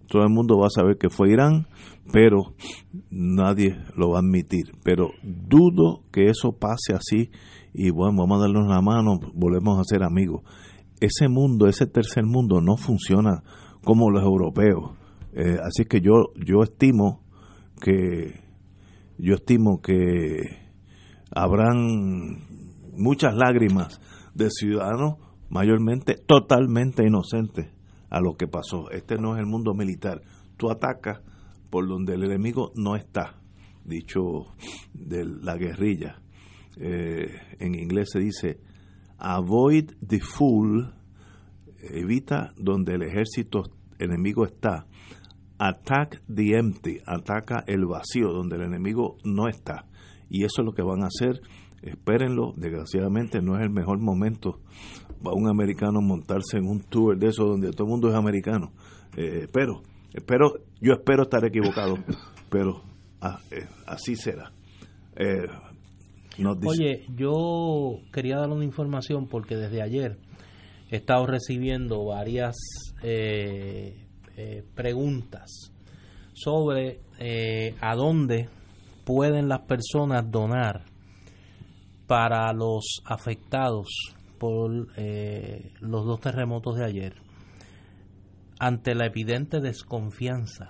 Todo 0.09 0.23
el 0.23 0.31
mundo 0.31 0.59
va 0.59 0.67
a 0.67 0.71
saber 0.71 0.97
que 0.97 1.11
fue 1.11 1.33
Irán, 1.33 1.67
pero 2.13 2.55
nadie 3.11 3.77
lo 3.97 4.11
va 4.11 4.19
a 4.19 4.21
admitir. 4.21 4.73
Pero 4.83 5.11
dudo 5.23 6.03
que 6.11 6.29
eso 6.29 6.53
pase 6.53 6.95
así 6.95 7.31
y 7.75 7.91
bueno, 7.91 8.17
vamos 8.19 8.39
a 8.39 8.43
darnos 8.43 8.69
la 8.69 8.81
mano, 8.81 9.19
volvemos 9.35 9.79
a 9.79 9.85
ser 9.85 10.03
amigos. 10.03 10.43
Ese 11.01 11.29
mundo, 11.29 11.67
ese 11.67 11.87
tercer 11.87 12.25
mundo 12.25 12.61
no 12.61 12.77
funciona 12.77 13.43
como 13.83 14.11
los 14.11 14.23
europeos. 14.23 14.93
Eh, 15.33 15.59
así 15.63 15.85
que 15.87 16.01
yo, 16.01 16.33
yo 16.37 16.63
estimo 16.63 17.23
que 17.81 18.43
yo 19.19 19.35
estimo 19.35 19.81
que 19.81 20.43
habrán 21.35 22.39
muchas 22.97 23.35
lágrimas 23.35 24.01
de 24.35 24.51
ciudadanos 24.51 25.17
mayormente 25.49 26.15
totalmente 26.15 27.07
inocentes 27.07 27.71
a 28.11 28.21
lo 28.21 28.37
que 28.37 28.47
pasó. 28.47 28.91
Este 28.91 29.17
no 29.17 29.35
es 29.35 29.41
el 29.41 29.47
mundo 29.47 29.75
militar. 29.75 30.23
Tú 30.57 30.71
atacas 30.71 31.21
por 31.71 31.89
donde 31.89 32.15
el 32.15 32.25
enemigo 32.25 32.73
no 32.75 32.97
está, 32.97 33.39
dicho 33.85 34.21
de 34.93 35.25
la 35.25 35.57
guerrilla. 35.57 36.21
Eh, 36.77 37.29
en 37.59 37.75
inglés 37.75 38.11
se 38.13 38.21
dice, 38.21 38.59
avoid 39.19 39.93
the 40.07 40.21
fool, 40.21 40.93
evita 41.79 42.53
donde 42.57 42.95
el 42.95 43.03
ejército 43.03 43.65
enemigo 43.99 44.45
está. 44.45 44.87
Attack 45.59 46.23
the 46.33 46.57
empty, 46.57 46.99
ataca 47.07 47.63
el 47.67 47.87
vacío 47.87 48.33
donde 48.33 48.57
el 48.57 48.63
enemigo 48.63 49.17
no 49.25 49.49
está. 49.49 49.87
Y 50.29 50.45
eso 50.45 50.63
es 50.63 50.67
lo 50.67 50.73
que 50.73 50.83
van 50.83 51.03
a 51.03 51.07
hacer. 51.07 51.41
Espérenlo, 51.83 52.55
desgraciadamente 52.57 53.43
no 53.43 53.57
es 53.57 53.63
el 53.63 53.71
mejor 53.71 53.99
momento 53.99 54.61
para 55.23 55.37
un 55.37 55.49
americano 55.49 56.01
montarse 56.01 56.59
en 56.59 56.67
un 56.67 56.81
tour 56.81 57.17
de 57.19 57.29
eso 57.29 57.45
donde 57.45 57.71
todo 57.71 57.85
el 57.85 57.91
mundo 57.91 58.09
es 58.09 58.15
americano. 58.15 58.73
Eh, 59.17 59.47
pero 59.53 59.83
Espero, 60.15 60.61
yo 60.81 60.93
espero 60.93 61.23
estar 61.23 61.45
equivocado, 61.45 61.97
pero 62.51 62.83
ah, 63.21 63.39
eh, 63.51 63.67
así 63.87 64.15
será. 64.15 64.53
Eh, 65.17 65.47
Oye, 66.69 67.05
yo 67.17 68.01
quería 68.13 68.39
dar 68.39 68.51
una 68.51 68.65
información 68.65 69.29
porque 69.29 69.57
desde 69.57 69.83
ayer 69.83 70.19
he 70.91 70.97
estado 70.97 71.27
recibiendo 71.27 72.05
varias 72.05 72.57
eh, 73.03 74.07
preguntas 74.75 75.73
sobre 76.35 77.01
a 77.81 77.95
dónde 77.95 78.49
pueden 79.05 79.49
las 79.49 79.61
personas 79.61 80.31
donar 80.31 80.85
para 82.07 82.53
los 82.53 83.03
afectados 83.05 83.87
por 84.39 84.89
los 85.81 86.05
dos 86.05 86.21
terremotos 86.21 86.77
de 86.77 86.85
ayer 86.85 87.15
ante 88.63 88.95
la 88.95 89.07
evidente 89.07 89.61
desconfianza 89.61 90.69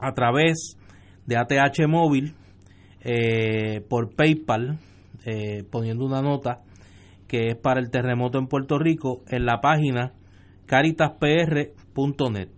A 0.00 0.12
través 0.12 0.76
de 1.24 1.36
ATH 1.36 1.86
móvil, 1.86 2.34
eh, 3.04 3.80
por 3.88 4.16
PayPal, 4.16 4.80
eh, 5.24 5.62
poniendo 5.70 6.04
una 6.04 6.20
nota 6.20 6.64
que 7.28 7.50
es 7.50 7.56
para 7.56 7.78
el 7.78 7.90
terremoto 7.90 8.40
en 8.40 8.48
Puerto 8.48 8.80
Rico, 8.80 9.22
en 9.28 9.46
la 9.46 9.60
página 9.60 10.14
caritaspr.net. 10.72 12.48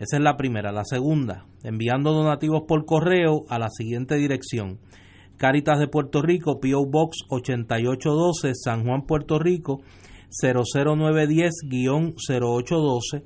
Esa 0.00 0.16
es 0.16 0.20
la 0.20 0.36
primera. 0.36 0.72
La 0.72 0.84
segunda, 0.84 1.46
enviando 1.62 2.12
donativos 2.12 2.64
por 2.66 2.84
correo 2.84 3.44
a 3.48 3.60
la 3.60 3.68
siguiente 3.70 4.16
dirección. 4.16 4.80
Caritas 5.36 5.78
de 5.78 5.86
Puerto 5.86 6.20
Rico, 6.20 6.58
PO 6.58 6.84
Box 6.90 7.18
8812, 7.28 8.54
San 8.56 8.84
Juan, 8.84 9.02
Puerto 9.02 9.38
Rico, 9.38 9.82
00910-0812. 10.42 13.22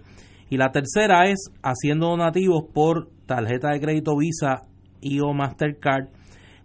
Y 0.50 0.58
la 0.58 0.72
tercera 0.72 1.30
es 1.30 1.50
haciendo 1.62 2.08
donativos 2.08 2.64
por 2.74 3.08
tarjeta 3.24 3.70
de 3.70 3.80
crédito 3.80 4.14
Visa 4.18 4.64
y 5.00 5.20
o 5.20 5.32
Mastercard, 5.32 6.10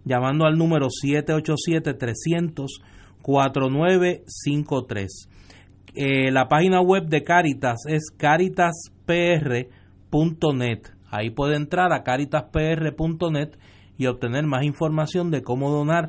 llamando 0.04 0.44
al 0.44 0.58
número 0.58 0.90
787 0.90 1.94
300 1.94 2.82
4953. 3.22 5.28
Eh, 5.94 6.30
la 6.30 6.48
página 6.48 6.80
web 6.80 7.08
de 7.08 7.22
Caritas 7.22 7.80
es 7.86 8.10
caritaspr.net. 8.16 10.80
Ahí 11.10 11.28
puede 11.28 11.56
entrar 11.56 11.92
a 11.92 12.02
caritaspr.net 12.02 13.50
y 13.98 14.06
obtener 14.06 14.46
más 14.46 14.64
información 14.64 15.30
de 15.30 15.42
cómo 15.42 15.70
donar 15.70 16.08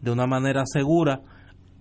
de 0.00 0.10
una 0.10 0.26
manera 0.26 0.64
segura 0.66 1.20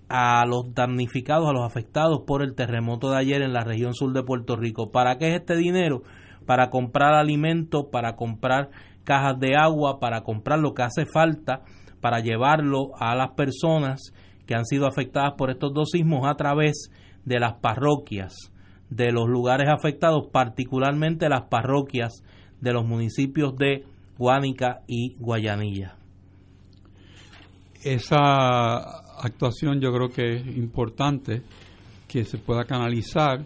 a 0.10 0.46
los 0.46 0.76
damnificados, 0.76 1.50
a 1.50 1.54
los 1.54 1.66
afectados 1.66 2.22
por 2.28 2.44
el 2.44 2.54
terremoto 2.54 3.10
de 3.10 3.18
ayer 3.18 3.42
en 3.42 3.54
la 3.54 3.64
región 3.64 3.96
sur 3.96 4.14
de 4.14 4.22
Puerto 4.22 4.56
Rico. 4.56 4.92
¿Para 4.92 5.18
qué 5.18 5.30
es 5.30 5.40
este 5.40 5.56
dinero? 5.56 6.04
Para 6.46 6.70
comprar 6.70 7.16
alimentos, 7.16 7.88
para 7.92 8.16
comprar 8.16 8.70
cajas 9.04 9.40
de 9.40 9.56
agua, 9.56 10.00
para 10.00 10.22
comprar 10.22 10.60
lo 10.60 10.76
que 10.76 10.84
hace 10.84 11.08
falta, 11.08 11.64
para 12.00 12.20
llevarlo 12.20 12.92
a 13.00 13.16
las 13.16 13.32
personas 13.32 14.14
que 14.46 14.54
han 14.54 14.66
sido 14.66 14.86
afectadas 14.86 15.34
por 15.36 15.50
estos 15.50 15.74
dos 15.74 15.90
sismos 15.92 16.28
a 16.28 16.36
través 16.36 16.92
de 17.30 17.40
las 17.40 17.54
parroquias 17.62 18.34
de 18.90 19.12
los 19.12 19.30
lugares 19.30 19.70
afectados, 19.70 20.28
particularmente 20.32 21.30
las 21.30 21.44
parroquias 21.44 22.24
de 22.60 22.74
los 22.74 22.86
municipios 22.86 23.56
de 23.56 23.86
Guánica 24.18 24.82
y 24.88 25.16
Guayanilla. 25.20 25.96
Esa 27.84 28.80
actuación 29.22 29.80
yo 29.80 29.94
creo 29.94 30.10
que 30.10 30.38
es 30.38 30.58
importante 30.58 31.44
que 32.08 32.26
se 32.26 32.40
pueda 32.40 32.66
canalizar. 32.66 33.46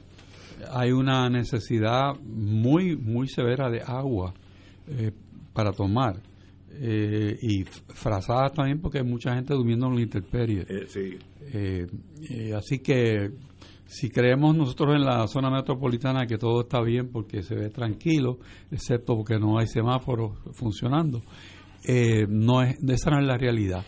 Hay 0.72 0.94
una 0.94 1.30
necesidad 1.30 2.16
muy, 2.24 2.96
muy 2.96 3.28
severa 3.28 3.70
de 3.70 3.82
agua 3.82 4.34
eh, 4.88 5.12
para 5.54 5.74
tomar. 5.74 6.22
eh, 6.80 7.38
y 7.42 7.64
frazadas 7.64 8.54
también 8.54 8.80
porque 8.80 9.00
hay 9.00 9.06
mucha 9.06 9.36
gente 9.36 9.54
durmiendo 9.54 9.88
en 9.88 9.96
la 9.96 10.02
intemperie. 10.02 10.66
Eh, 10.68 10.86
sí. 10.88 11.18
Eh, 11.54 11.88
eh, 12.30 12.54
así 12.56 12.80
que 12.80 13.30
si 13.94 14.10
creemos 14.10 14.56
nosotros 14.58 14.96
en 14.96 15.06
la 15.06 15.28
zona 15.28 15.52
metropolitana 15.52 16.26
que 16.26 16.38
todo 16.40 16.62
está 16.62 16.82
bien 16.82 17.10
porque 17.12 17.44
se 17.44 17.54
ve 17.56 17.70
tranquilo, 17.70 18.40
excepto 18.72 19.16
porque 19.16 19.38
no 19.38 19.60
hay 19.60 19.68
semáforos 19.68 20.32
funcionando, 20.54 21.22
eh, 21.86 22.26
no 22.28 22.64
es, 22.64 22.78
esa 22.84 23.12
no 23.12 23.20
es 23.20 23.28
la 23.28 23.38
realidad. 23.38 23.84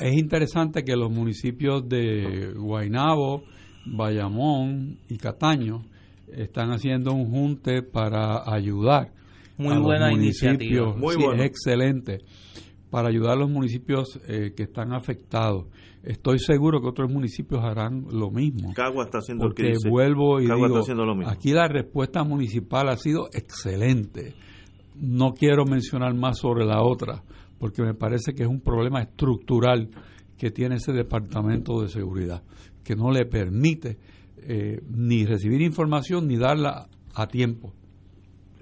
Es 0.00 0.16
interesante 0.16 0.84
que 0.84 0.94
los 0.96 1.10
municipios 1.10 1.88
de 1.88 2.52
Guaynabo, 2.56 3.42
Bayamón 3.86 4.98
y 5.08 5.16
Cataño 5.16 5.82
están 6.32 6.70
haciendo 6.70 7.12
un 7.12 7.30
junte 7.30 7.82
para 7.82 8.42
ayudar 8.52 9.12
Muy 9.56 9.72
a 9.72 9.74
los 9.76 9.84
buena 9.84 10.10
municipios. 10.10 10.54
iniciativa. 10.54 10.94
Muy 10.96 11.14
Sí, 11.16 11.22
bueno. 11.24 11.42
es 11.42 11.48
excelente 11.50 12.18
para 12.90 13.08
ayudar 13.08 13.32
a 13.32 13.36
los 13.36 13.50
municipios 13.50 14.20
eh, 14.28 14.52
que 14.56 14.64
están 14.64 14.92
afectados. 14.92 15.66
Estoy 16.02 16.38
seguro 16.38 16.80
que 16.80 16.86
otros 16.86 17.10
municipios 17.10 17.62
harán 17.64 18.06
lo 18.12 18.30
mismo. 18.30 18.72
Cagua 18.74 19.04
está 19.04 19.18
haciendo 19.18 19.46
el 19.46 19.54
que 19.54 19.62
Porque 19.62 19.72
dice. 19.72 19.90
vuelvo 19.90 20.40
y 20.40 20.46
Cagua 20.46 20.66
digo, 20.66 20.78
está 20.78 20.80
haciendo 20.80 21.04
lo 21.04 21.14
mismo. 21.16 21.32
aquí 21.32 21.52
la 21.52 21.66
respuesta 21.66 22.22
municipal 22.22 22.88
ha 22.88 22.96
sido 22.96 23.26
excelente. 23.32 24.34
No 24.94 25.32
quiero 25.32 25.64
mencionar 25.64 26.14
más 26.14 26.38
sobre 26.38 26.64
la 26.64 26.82
otra, 26.82 27.22
porque 27.58 27.82
me 27.82 27.94
parece 27.94 28.34
que 28.34 28.44
es 28.44 28.48
un 28.48 28.60
problema 28.60 29.02
estructural 29.02 29.90
que 30.38 30.50
tiene 30.50 30.76
ese 30.76 30.92
departamento 30.92 31.80
de 31.80 31.88
seguridad, 31.88 32.42
que 32.84 32.94
no 32.94 33.10
le 33.10 33.26
permite 33.26 33.98
eh, 34.38 34.80
ni 34.88 35.24
recibir 35.24 35.60
información 35.62 36.28
ni 36.28 36.36
darla 36.36 36.88
a 37.14 37.26
tiempo. 37.26 37.72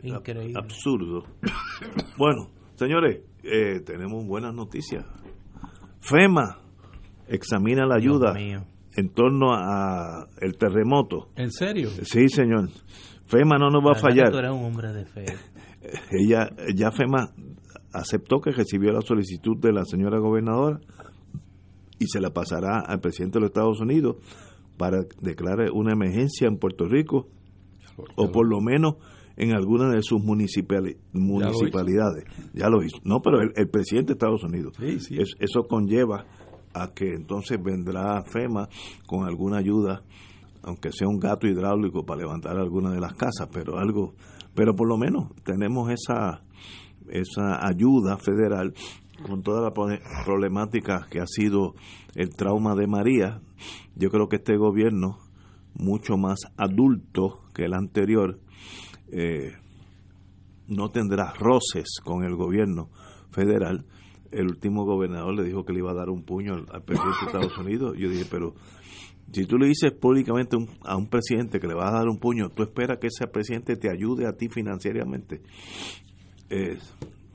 Increíble. 0.02 0.54
Absurdo. 0.56 1.24
bueno, 2.18 2.48
señores, 2.76 3.20
eh, 3.44 3.80
tenemos 3.80 4.26
buenas 4.26 4.54
noticias. 4.54 5.04
FEMA 6.00 6.58
examina 7.28 7.86
la 7.86 7.96
ayuda 7.96 8.34
en 8.96 9.08
torno 9.14 9.52
a 9.54 10.26
el 10.40 10.56
terremoto. 10.56 11.28
¿En 11.36 11.50
serio? 11.50 11.88
Sí, 12.02 12.28
señor. 12.28 12.68
FEMA 13.26 13.56
no 13.58 13.70
nos 13.70 13.82
va 13.82 13.92
a 13.92 13.94
que 13.94 14.00
Tú 14.00 14.06
fallar. 14.06 14.34
eres 14.34 14.50
un 14.50 14.64
hombre 14.64 14.92
de 14.92 15.06
fe. 15.06 15.24
Ella 16.10 16.50
ya 16.74 16.90
FEMA 16.90 17.30
aceptó 17.92 18.40
que 18.40 18.50
recibió 18.50 18.92
la 18.92 19.00
solicitud 19.00 19.56
de 19.58 19.72
la 19.72 19.84
señora 19.84 20.18
gobernadora 20.18 20.80
y 21.98 22.06
se 22.06 22.20
la 22.20 22.30
pasará 22.30 22.80
al 22.80 23.00
presidente 23.00 23.38
de 23.38 23.42
los 23.42 23.50
Estados 23.50 23.80
Unidos 23.80 24.16
para 24.76 24.98
declarar 25.20 25.70
una 25.72 25.92
emergencia 25.92 26.48
en 26.48 26.58
Puerto 26.58 26.86
Rico 26.88 27.28
o 28.16 28.32
por 28.32 28.48
lo 28.48 28.60
menos 28.60 28.96
en 29.36 29.52
alguna 29.54 29.90
de 29.90 30.02
sus 30.02 30.20
municipali- 30.22 30.96
municipalidades. 31.12 32.24
Ya 32.52 32.68
lo 32.68 32.82
hizo. 32.82 32.98
No, 33.04 33.20
pero 33.20 33.40
el, 33.40 33.52
el 33.56 33.68
presidente 33.68 34.08
de 34.08 34.12
Estados 34.14 34.44
Unidos. 34.44 34.74
Sí, 34.78 35.00
sí. 35.00 35.16
Es- 35.18 35.34
eso 35.38 35.64
conlleva 35.68 36.24
a 36.72 36.92
que 36.92 37.14
entonces 37.14 37.58
vendrá 37.62 38.22
FEMA 38.24 38.68
con 39.06 39.24
alguna 39.26 39.58
ayuda, 39.58 40.02
aunque 40.62 40.90
sea 40.92 41.08
un 41.08 41.18
gato 41.18 41.46
hidráulico 41.46 42.04
para 42.04 42.20
levantar 42.22 42.56
alguna 42.56 42.90
de 42.92 43.00
las 43.00 43.14
casas, 43.14 43.48
pero 43.52 43.78
algo, 43.78 44.14
pero 44.54 44.74
por 44.74 44.88
lo 44.88 44.96
menos 44.96 45.30
tenemos 45.44 45.90
esa 45.90 46.42
esa 47.10 47.66
ayuda 47.66 48.16
federal 48.16 48.72
con 49.26 49.42
toda 49.42 49.60
la 49.60 49.72
problemática 50.24 51.06
que 51.10 51.20
ha 51.20 51.26
sido 51.26 51.74
el 52.14 52.30
trauma 52.34 52.74
de 52.74 52.86
María. 52.86 53.40
Yo 53.94 54.10
creo 54.10 54.28
que 54.28 54.36
este 54.36 54.56
gobierno, 54.56 55.18
mucho 55.74 56.16
más 56.16 56.40
adulto 56.56 57.42
que 57.54 57.66
el 57.66 57.74
anterior, 57.74 58.40
eh, 59.14 59.52
no 60.66 60.88
tendrá 60.90 61.32
roces 61.38 62.00
con 62.02 62.24
el 62.24 62.34
gobierno 62.36 62.88
federal. 63.30 63.84
El 64.30 64.46
último 64.48 64.84
gobernador 64.84 65.34
le 65.34 65.44
dijo 65.44 65.64
que 65.64 65.72
le 65.72 65.78
iba 65.78 65.92
a 65.92 65.94
dar 65.94 66.10
un 66.10 66.24
puño 66.24 66.54
al, 66.54 66.82
presidente 66.82 67.18
de 67.20 67.26
Estados 67.26 67.58
Unidos. 67.58 67.96
Yo 67.98 68.08
dije, 68.08 68.24
pero 68.30 68.54
si 69.32 69.46
tú 69.46 69.58
le 69.58 69.66
dices 69.66 69.92
públicamente 69.92 70.56
un- 70.56 70.68
a 70.84 70.96
un 70.96 71.06
presidente 71.08 71.60
que 71.60 71.68
le 71.68 71.74
vas 71.74 71.90
a 71.92 71.98
dar 71.98 72.08
un 72.08 72.18
puño, 72.18 72.48
tú 72.50 72.62
esperas 72.64 72.98
que 72.98 73.06
ese 73.08 73.26
presidente 73.28 73.76
te 73.76 73.90
ayude 73.90 74.26
a 74.26 74.32
ti 74.32 74.48
financieramente. 74.48 75.42
Eh, 76.50 76.78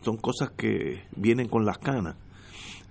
son 0.02 0.18
cosas 0.18 0.52
que 0.52 1.04
vienen 1.16 1.48
con 1.48 1.66
las 1.66 1.78
canas. 1.78 2.16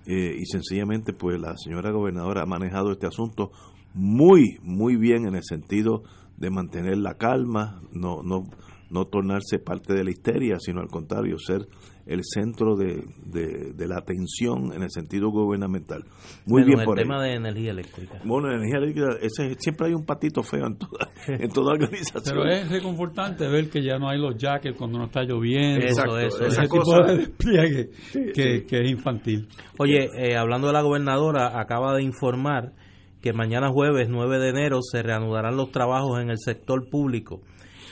Eh, 0.05 0.35
y 0.39 0.45
sencillamente, 0.45 1.13
pues 1.13 1.39
la 1.39 1.55
señora 1.57 1.91
gobernadora 1.91 2.41
ha 2.43 2.45
manejado 2.47 2.91
este 2.91 3.05
asunto 3.05 3.51
muy, 3.93 4.57
muy 4.63 4.95
bien 4.95 5.27
en 5.27 5.35
el 5.35 5.43
sentido 5.43 6.03
de 6.37 6.49
mantener 6.49 6.97
la 6.97 7.15
calma, 7.15 7.81
no, 7.91 8.23
no, 8.23 8.43
no 8.89 9.05
tornarse 9.05 9.59
parte 9.59 9.93
de 9.93 10.03
la 10.03 10.11
histeria, 10.11 10.57
sino 10.59 10.81
al 10.81 10.87
contrario, 10.87 11.37
ser 11.37 11.67
el 12.05 12.21
centro 12.23 12.75
de, 12.75 13.03
de, 13.23 13.73
de 13.73 13.87
la 13.87 13.97
atención 13.99 14.73
en 14.73 14.81
el 14.81 14.89
sentido 14.89 15.29
gubernamental. 15.29 16.05
Muy 16.47 16.61
Menos 16.63 16.67
bien 16.67 16.79
el 16.79 16.85
por 16.85 16.97
ahí. 16.97 17.03
tema 17.03 17.21
de 17.21 17.33
energía 17.35 17.69
eléctrica. 17.71 18.19
Bueno, 18.25 18.49
energía 18.51 18.77
eléctrica, 18.79 19.09
ese, 19.21 19.55
siempre 19.59 19.87
hay 19.87 19.93
un 19.93 20.05
patito 20.05 20.41
feo 20.41 20.65
en 20.65 20.77
toda, 20.77 21.07
en 21.27 21.49
toda 21.51 21.73
organización. 21.73 22.35
Pero 22.37 22.49
es 22.51 22.67
reconfortante 22.71 23.47
ver 23.47 23.69
que 23.69 23.83
ya 23.83 23.99
no 23.99 24.09
hay 24.09 24.17
los 24.19 24.35
jackets 24.37 24.75
cuando 24.75 24.97
no 24.97 25.05
está 25.05 25.21
lloviendo. 25.23 25.85
Eso, 25.85 26.01
Exacto, 26.01 26.19
eso, 26.19 26.37
ese 26.45 26.47
esa 26.47 26.61
tipo 26.63 26.77
cosa- 26.81 27.03
de 27.11 27.17
despliegue 27.17 27.89
que, 28.33 28.65
que 28.65 28.81
es 28.81 28.89
infantil. 28.89 29.47
Oye, 29.77 30.09
eh, 30.17 30.35
hablando 30.35 30.65
de 30.67 30.73
la 30.73 30.81
gobernadora, 30.81 31.59
acaba 31.61 31.95
de 31.95 32.01
informar 32.01 32.73
que 33.21 33.33
mañana 33.33 33.69
jueves 33.69 34.07
9 34.09 34.39
de 34.39 34.49
enero 34.49 34.79
se 34.81 35.03
reanudarán 35.03 35.57
los 35.57 35.69
trabajos 35.71 36.19
en 36.21 36.29
el 36.31 36.37
sector 36.39 36.89
público 36.89 37.41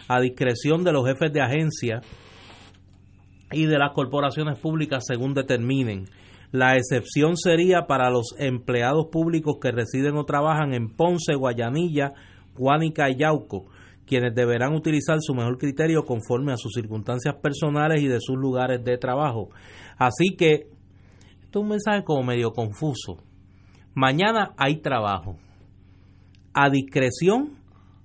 a 0.08 0.20
discreción 0.20 0.84
de 0.84 0.94
los 0.94 1.06
jefes 1.08 1.32
de 1.34 1.42
agencia 1.42 2.02
y 3.52 3.66
de 3.66 3.78
las 3.78 3.94
corporaciones 3.94 4.60
públicas 4.60 5.04
según 5.08 5.34
determinen. 5.34 6.06
La 6.52 6.78
excepción 6.78 7.36
sería 7.36 7.88
para 7.88 8.10
los 8.10 8.34
empleados 8.38 9.08
públicos 9.12 9.58
que 9.62 9.72
residen 9.72 10.16
o 10.16 10.26
trabajan 10.26 10.74
en 10.74 10.96
Ponce, 10.96 11.36
Guayanilla, 11.36 12.14
Guánica 12.56 13.10
y 13.10 13.18
Yauco, 13.18 13.66
quienes 14.06 14.34
deberán 14.34 14.74
utilizar 14.74 15.18
su 15.20 15.34
mejor 15.34 15.58
criterio 15.58 16.06
conforme 16.06 16.54
a 16.54 16.58
sus 16.58 16.74
circunstancias 16.74 17.36
personales 17.36 18.02
y 18.02 18.08
de 18.08 18.20
sus 18.22 18.38
lugares 18.38 18.84
de 18.84 18.98
trabajo. 18.98 19.50
Así 19.98 20.36
que 20.38 20.70
esto 21.44 21.60
es 21.60 21.64
un 21.64 21.70
mensaje 21.70 22.04
como 22.04 22.24
medio 22.24 22.52
confuso. 22.52 23.18
Mañana 23.94 24.54
hay 24.58 24.78
trabajo. 24.78 25.38
A 26.54 26.70
discreción 26.70 27.57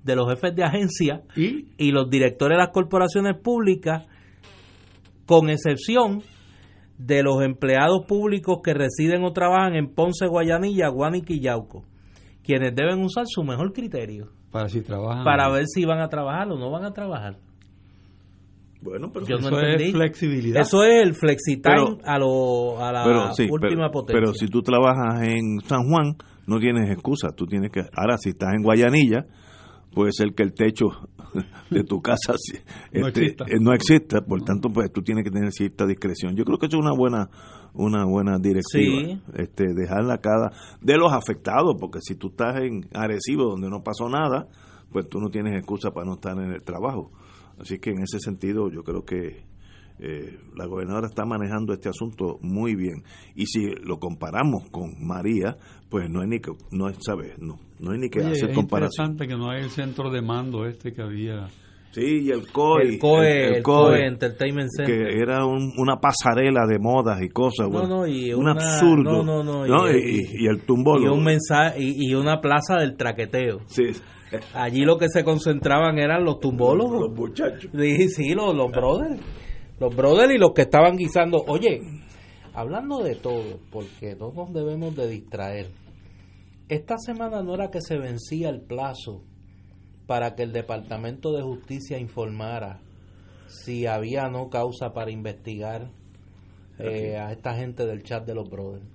de 0.05 0.17
los 0.17 0.29
jefes 0.29 0.55
de 0.55 0.65
agencia 0.65 1.23
Y 1.37 1.67
y 1.79 1.93
los 1.93 2.11
directores 2.11 2.57
de 2.57 2.63
las 2.65 2.73
corporaciones 2.73 3.37
públicas, 3.43 4.07
con 5.27 5.49
excepción 5.51 6.23
de 6.99 7.23
los 7.23 7.43
empleados 7.43 8.05
públicos 8.07 8.59
que 8.63 8.75
residen 8.75 9.25
o 9.25 9.33
trabajan 9.33 9.75
en 9.75 9.93
Ponce, 9.95 10.27
Guayanilla, 10.27 10.89
Guánica 10.89 11.33
y 11.33 11.41
Yauco, 11.41 11.85
quienes 12.45 12.75
deben 12.75 13.03
usar 13.03 13.25
su 13.27 13.43
mejor 13.43 13.73
criterio 13.73 14.29
para 14.51 14.69
si 14.69 14.83
trabajan. 14.83 15.25
para 15.25 15.51
ver 15.51 15.65
si 15.67 15.85
van 15.85 16.01
a 16.01 16.09
trabajar 16.09 16.51
o 16.51 16.59
no 16.59 16.71
van 16.71 16.85
a 16.85 16.93
trabajar. 16.93 17.39
Bueno, 18.83 19.11
pero 19.13 19.27
Yo 19.27 19.37
Eso 19.37 19.61
es 19.61 19.93
flexibilidad. 19.93 20.61
Eso 20.61 20.83
es 20.83 21.03
el 21.07 21.15
flexitime 21.15 21.99
a, 22.05 22.19
lo, 22.19 22.85
a 22.85 22.93
la 22.93 23.05
pero, 23.05 23.33
sí, 23.33 23.47
última 23.49 23.89
pero, 23.89 23.91
potencia. 23.93 24.21
pero 24.21 24.35
si 24.35 24.49
tú 24.49 24.61
trabajas 24.61 25.23
en 25.23 25.61
San 25.61 25.89
Juan, 25.89 26.17
no 26.49 26.59
tienes 26.59 26.91
excusa. 26.91 27.29
Tú 27.35 27.47
tienes 27.47 27.71
que. 27.71 27.81
Ahora, 27.97 28.19
si 28.19 28.31
estás 28.31 28.51
en 28.55 28.63
Guayanilla, 28.63 29.25
puede 29.95 30.13
ser 30.13 30.35
que 30.35 30.43
el 30.43 30.53
techo 30.55 30.89
de 31.71 31.85
tu 31.85 32.01
casa 32.03 32.35
No 32.93 33.07
este, 33.07 33.21
exista. 33.21 33.45
eh, 33.49 33.59
no 33.61 33.73
exista. 33.73 34.21
Por 34.23 34.43
tanto, 34.43 34.71
pues 34.71 34.93
tú 34.93 35.03
tienes 35.03 35.25
que 35.25 35.31
tener 35.31 35.51
cierta 35.53 35.87
discreción. 35.87 36.37
Yo 36.37 36.45
creo 36.45 36.59
que 36.59 36.67
eso 36.67 36.77
es 36.79 36.83
una 36.83 36.93
buena 36.95 37.29
una 37.75 38.05
buena 38.05 38.39
directiva. 38.39 38.97
Sí. 39.07 39.21
Este, 39.35 39.73
dejarla 39.75 40.19
cada. 40.19 40.53
de 40.81 40.97
los 40.99 41.13
afectados, 41.13 41.77
porque 41.81 42.01
si 42.03 42.17
tú 42.17 42.29
estás 42.29 42.57
en 42.61 42.87
Arecibo, 42.93 43.45
donde 43.45 43.71
no 43.71 43.83
pasó 43.83 44.09
nada, 44.09 44.49
pues 44.91 45.09
tú 45.09 45.21
no 45.21 45.31
tienes 45.31 45.57
excusa 45.57 45.91
para 45.91 46.07
no 46.07 46.15
estar 46.15 46.37
en 46.37 46.53
el 46.53 46.63
trabajo. 46.63 47.11
Así 47.59 47.79
que 47.79 47.91
en 47.91 48.03
ese 48.03 48.19
sentido, 48.19 48.71
yo 48.71 48.83
creo 48.83 49.05
que 49.05 49.45
eh, 50.05 50.37
la 50.57 50.67
gobernadora 50.67 51.07
está 51.07 51.25
manejando 51.25 51.73
este 51.73 51.89
asunto 51.89 52.39
muy 52.43 52.75
bien 52.75 53.05
y 53.37 53.47
si 53.47 53.69
lo 53.85 53.99
comparamos 53.99 54.69
con 54.71 54.91
María 55.07 55.57
pues 55.89 56.11
no 56.11 56.23
hay 56.23 56.29
ni 56.29 56.41
que 56.41 56.51
no 56.73 56.87
hay, 56.89 56.95
¿sabes? 57.01 57.39
no 57.39 57.59
no 57.79 57.93
hay 57.93 57.99
ni 57.99 58.09
que 58.11 58.21
Oye, 58.21 58.33
hacer 58.33 58.51
es 58.51 58.57
comparación 58.57 59.13
interesante 59.13 59.27
que 59.29 59.37
no 59.39 59.51
hay 59.51 59.63
el 59.63 59.71
centro 59.71 60.11
de 60.11 60.21
mando 60.23 60.67
este 60.67 60.93
que 60.93 61.03
había. 61.03 61.47
sí 61.93 62.23
y 62.25 62.31
el 62.31 62.51
COE 62.51 62.83
el 62.95 62.99
COE, 62.99 63.57
el, 63.59 63.63
COE 63.63 64.07
Entertainment 64.07 64.71
Center. 64.77 65.09
que 65.09 65.19
era 65.21 65.45
un- 65.47 65.73
una 65.79 65.97
pasarela 66.01 66.67
de 66.67 66.79
modas 66.81 67.21
y 67.23 67.29
cosas 67.29 67.69
No, 67.69 67.79
bueno, 67.79 67.89
no, 67.99 68.07
y 68.07 68.33
un 68.33 68.41
una- 68.49 68.53
absurdo 68.53 69.23
no, 69.23 69.45
no, 69.45 69.65
no, 69.67 69.91
y- 69.93 70.17
y, 70.17 70.45
y 70.45 70.47
el 70.49 70.63
tumbolo 70.65 71.05
y 71.05 71.09
un 71.17 71.23
mensaje 71.23 71.81
y, 71.83 72.09
y 72.11 72.15
una 72.15 72.41
plaza 72.41 72.77
del 72.79 72.97
traqueteo. 72.97 73.61
sí, 73.67 73.85
Allí 74.55 74.87
lo 74.87 74.97
que 74.97 75.09
se 75.11 75.23
concentraban 75.25 75.99
eran 75.99 76.25
los 76.25 76.37
los 76.37 76.41
tumbólogos. 76.41 77.11
muchachos 77.15 77.71
Sí, 77.79 78.09
sí, 78.09 78.35
los, 78.35 78.57
los 78.57 78.71
brothers. 78.73 79.21
Los 79.79 79.95
brothers 79.95 80.35
y 80.35 80.39
los 80.39 80.53
que 80.53 80.63
estaban 80.63 80.97
guisando. 80.97 81.45
Oye, 81.47 81.81
hablando 82.55 83.03
de 83.03 83.15
todo, 83.17 83.59
porque 83.71 84.15
no 84.15 84.33
nos 84.33 84.53
debemos 84.53 84.95
de 84.95 85.09
distraer. 85.09 85.67
Esta 86.69 86.97
semana 86.99 87.43
no 87.43 87.55
era 87.55 87.71
que 87.71 87.81
se 87.81 87.99
vencía 87.99 88.49
el 88.49 88.61
plazo 88.61 89.23
para 90.07 90.35
que 90.35 90.43
el 90.43 90.53
Departamento 90.53 91.33
de 91.33 91.43
Justicia 91.43 91.99
informara 91.99 92.81
si 93.49 93.87
había 93.87 94.27
o 94.27 94.31
no 94.31 94.49
causa 94.49 94.93
para 94.93 95.11
investigar 95.11 95.91
eh, 96.79 97.17
a 97.17 97.33
esta 97.33 97.55
gente 97.55 97.87
del 97.87 98.03
chat 98.03 98.25
de 98.25 98.35
los 98.35 98.49
brothers 98.49 98.92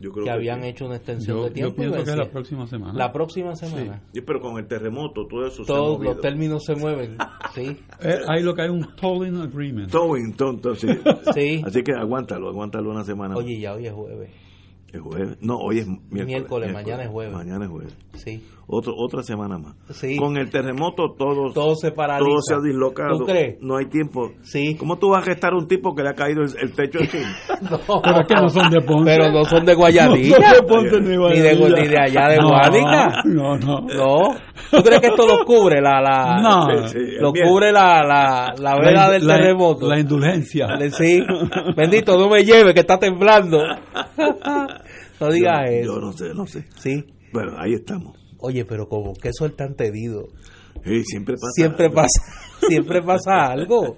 Yo 0.00 0.12
creo 0.12 0.24
que 0.24 0.30
habían 0.30 0.62
sí. 0.62 0.68
hecho 0.68 0.86
una 0.86 0.96
extensión 0.96 1.36
Yo, 1.38 1.42
de 1.44 1.48
yo 1.50 1.54
tiempo. 1.54 1.76
pienso 1.76 2.00
y 2.00 2.04
que 2.04 2.10
es 2.10 2.16
la 2.16 2.30
próxima 2.30 2.66
semana. 2.66 2.92
la 2.98 3.12
próxima 3.12 3.56
semana. 3.56 4.02
Sí, 4.12 4.20
pero 4.20 4.40
con 4.40 4.58
el 4.58 4.66
terremoto, 4.66 5.26
todo 5.26 5.46
eso 5.46 5.64
Todos 5.64 6.02
los 6.02 6.20
términos 6.20 6.64
se 6.64 6.74
mueven. 6.76 7.16
Sí, 7.54 7.76
Eh, 8.02 8.18
hay 8.28 8.42
lo 8.42 8.54
que 8.54 8.62
hay 8.62 8.68
un 8.68 8.86
tolling 8.96 9.36
agreement. 9.40 9.90
Towing, 9.90 10.34
tonto, 10.34 10.74
sí. 10.74 10.88
sí. 11.34 11.62
Así 11.64 11.82
que 11.82 11.92
aguántalo, 11.92 12.48
aguántalo 12.48 12.90
una 12.90 13.02
semana. 13.04 13.34
Oye, 13.36 13.58
ya 13.58 13.72
hoy 13.74 13.86
es 13.86 13.92
jueves. 13.94 14.30
Es 14.92 15.00
jueves. 15.00 15.38
No, 15.40 15.58
hoy 15.58 15.78
es 15.78 15.86
miércoles. 15.86 16.26
Miércoles, 16.26 16.72
mañana 16.72 17.04
es 17.04 17.08
jueves. 17.10 17.32
Mañana 17.34 17.64
es 17.64 17.70
jueves. 17.70 17.96
Sí. 18.14 18.44
Otro, 18.68 18.94
otra 18.96 19.22
semana 19.22 19.58
más. 19.58 19.76
Sí. 19.90 20.16
Con 20.16 20.36
el 20.36 20.50
terremoto 20.50 21.14
todo, 21.16 21.52
Todo 21.52 21.76
se 21.76 21.92
paraliza. 21.92 22.28
todo 22.28 22.40
se 22.42 22.54
ha 22.54 22.58
dislocado. 22.60 23.18
¿Tú 23.18 23.24
crees? 23.24 23.58
No 23.60 23.76
hay 23.76 23.86
tiempo. 23.86 24.32
Sí. 24.42 24.74
¿Cómo 24.76 24.98
tú 24.98 25.10
vas 25.10 25.20
a 25.20 25.22
arrestar 25.22 25.52
a 25.52 25.56
un 25.56 25.68
tipo 25.68 25.94
que 25.94 26.02
le 26.02 26.08
ha 26.08 26.14
caído 26.14 26.42
el, 26.42 26.50
el 26.60 26.72
techo 26.72 26.98
encima? 26.98 27.28
No. 27.70 27.78
Pero 28.02 28.20
es 28.22 28.26
que 28.26 28.34
no 28.34 28.48
son 28.48 28.70
de 28.70 28.80
Ponce. 28.80 29.04
Pero 29.04 29.30
no 29.32 29.44
son 29.44 29.64
de 29.64 29.74
Guayadilla. 29.74 30.36
No 30.38 30.44
son 30.44 30.52
de 30.54 30.62
Ponce 30.68 31.00
ni 31.00 31.06
de 31.06 31.16
Ni 31.16 31.38
de- 31.40 31.54
Guayadilla. 31.56 31.82
ni 31.82 31.88
de 31.88 31.98
allá 31.98 32.28
de 32.28 32.36
No, 32.38 32.48
Guánica. 32.48 33.22
No, 33.24 33.56
no. 33.56 33.80
No. 33.82 34.34
¿Tú 34.72 34.82
crees 34.82 35.00
que 35.00 35.06
esto 35.06 35.26
lo 35.26 35.44
cubre 35.44 35.80
la, 35.80 36.00
la 36.00 36.40
No. 36.42 36.88
Sí, 36.88 36.98
sí, 36.98 36.98
lo 37.20 37.32
cubre 37.32 37.70
la, 37.70 38.02
la, 38.04 38.54
la 38.58 38.76
vela 38.80 39.10
del 39.10 39.26
la- 39.28 39.36
terremoto? 39.36 39.86
La 39.88 40.00
indulgencia. 40.00 40.66
Sí. 40.90 41.22
Bendito, 41.76 42.18
no 42.18 42.28
me 42.28 42.44
lleve 42.44 42.74
que 42.74 42.80
está 42.80 42.98
temblando. 42.98 43.58
No 45.20 45.30
digas 45.30 45.62
yo, 45.64 45.76
eso. 45.76 45.94
yo 45.94 46.00
no 46.00 46.12
sé, 46.12 46.34
no 46.34 46.46
sé. 46.46 46.66
Sí. 46.76 47.04
Bueno, 47.32 47.52
ahí 47.58 47.72
estamos. 47.74 48.18
Oye, 48.38 48.64
pero 48.64 48.88
como 48.88 49.12
que 49.14 49.28
eso 49.30 49.46
es 49.46 49.56
tan 49.56 49.74
tedido. 49.74 50.28
Sí, 50.84 51.02
siempre 51.04 51.34
pasa. 51.34 51.50
Siempre 51.54 51.84
algo. 51.86 51.96
pasa, 51.96 52.22
siempre 52.68 53.02
pasa 53.02 53.46
algo. 53.52 53.96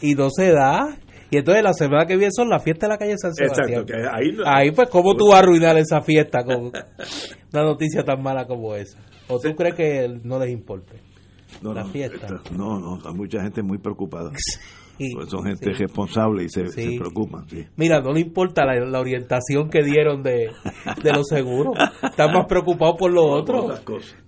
Y 0.00 0.14
no 0.14 0.28
se 0.30 0.52
da. 0.52 0.96
Y 1.30 1.38
entonces 1.38 1.64
la 1.64 1.72
semana 1.72 2.06
que 2.06 2.16
viene 2.16 2.30
son 2.34 2.48
las 2.48 2.62
fiestas 2.62 2.88
de 2.88 2.94
la 2.94 2.98
calle 2.98 3.14
San 3.18 3.34
Sebastián. 3.34 3.68
Exacto, 3.70 3.86
que 3.86 3.94
ahí, 4.08 4.36
Ahí 4.46 4.70
pues, 4.70 4.88
¿cómo 4.88 5.16
tú 5.16 5.28
vas 5.28 5.36
a 5.36 5.38
arruinar 5.40 5.76
esa 5.78 6.00
fiesta 6.00 6.44
con 6.44 6.66
una 7.52 7.62
noticia 7.64 8.04
tan 8.04 8.22
mala 8.22 8.46
como 8.46 8.74
esa? 8.74 8.98
¿O 9.28 9.38
tú 9.40 9.54
crees 9.56 9.74
que 9.74 10.20
no 10.22 10.38
les 10.38 10.50
importe? 10.50 11.00
no, 11.62 11.72
la 11.74 11.82
no, 11.84 11.88
fiesta. 11.90 12.26
esta- 12.26 12.42
no, 12.56 12.78
no, 12.78 12.98
hay 13.04 13.14
mucha 13.14 13.40
gente 13.42 13.62
muy 13.62 13.78
preocupada. 13.78 14.30
Pues 15.14 15.28
son 15.28 15.44
gente 15.44 15.74
sí. 15.74 15.82
responsable 15.82 16.44
y 16.44 16.48
se, 16.48 16.68
Sí. 16.68 16.92
se 16.92 16.98
preocupan. 16.98 17.48
Sí. 17.48 17.64
Mira, 17.76 18.00
no 18.00 18.12
le 18.12 18.20
importa 18.20 18.64
la, 18.64 18.74
la 18.84 19.00
orientación 19.00 19.68
que 19.70 19.82
dieron 19.82 20.22
de, 20.22 20.50
de 21.02 21.12
los 21.12 21.26
seguros. 21.28 21.74
Están 22.02 22.32
más 22.32 22.46
preocupados 22.46 22.96
por 22.98 23.12
lo 23.12 23.24
otro. 23.30 23.68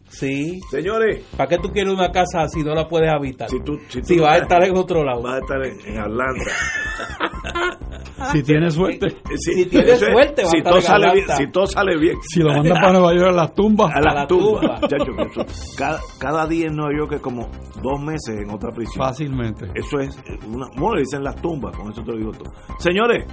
Sí. 0.08 0.60
Señores, 0.70 1.24
¿Para 1.36 1.48
qué 1.48 1.58
tú 1.58 1.68
quieres 1.70 1.92
una 1.92 2.10
casa 2.10 2.46
si 2.48 2.62
no 2.62 2.74
la 2.74 2.86
puedes 2.88 3.10
habitar? 3.10 3.48
si 3.50 3.60
tú, 3.60 3.78
si 3.88 4.00
tú 4.00 4.06
Si 4.06 4.18
vas 4.18 4.38
a 4.40 4.42
estar 4.42 4.62
en 4.62 4.76
otro 4.76 5.04
lado. 5.04 5.22
vas 5.22 5.34
a 5.34 5.38
estar 5.38 5.62
en, 5.64 5.80
en 5.94 5.98
Atlanta. 6.00 6.44
Si 8.32 8.42
tiene 8.42 8.70
suerte. 8.70 9.14
Si, 9.36 9.66
tienes 9.66 9.90
eso 9.96 10.06
es, 10.06 10.12
suerte, 10.12 10.42
vas 10.42 10.48
a 10.48 10.50
si 10.50 10.56
estar 10.58 10.70
todo 10.72 10.80
en 10.80 10.86
sale 10.86 11.04
bien, 11.12 11.24
Atlanta. 11.24 11.36
si 11.36 11.50
todo 11.52 11.66
sale 11.66 11.96
bien. 11.98 12.16
Si 12.22 12.40
lo 12.40 12.48
mandan 12.54 12.72
para 12.80 12.92
Nueva 12.92 13.14
York 13.14 13.28
a 13.28 13.32
las 13.32 13.54
tumbas. 13.54 13.94
A 13.94 14.00
la, 14.00 14.14
la 14.14 14.26
tumba. 14.26 14.80
tumba. 14.80 15.26
Cada, 15.76 16.00
cada 16.18 16.46
día 16.46 16.66
en 16.68 16.76
Nueva 16.76 16.92
York 16.96 17.12
es 17.12 17.20
como 17.20 17.48
dos 17.82 18.00
meses 18.00 18.38
en 18.40 18.50
otra 18.50 18.70
prisión. 18.70 19.04
Fácilmente. 19.04 19.66
Eso 19.74 19.98
es 19.98 20.16
una. 20.50 20.66
¿Cómo 20.74 20.94
le 20.94 21.00
dicen 21.02 21.22
las 21.22 21.36
tumbas? 21.42 21.76
Con 21.76 21.92
eso 21.92 22.02
te 22.02 22.12
lo 22.12 22.16
digo 22.16 22.30
todo. 22.32 22.50
Señores, 22.78 23.26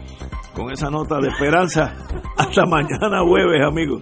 con 0.53 0.69
esa 0.69 0.89
nota 0.89 1.17
de 1.21 1.29
esperanza, 1.29 1.95
hasta 2.37 2.65
mañana 2.65 3.21
jueves, 3.25 3.61
amigos. 3.65 4.01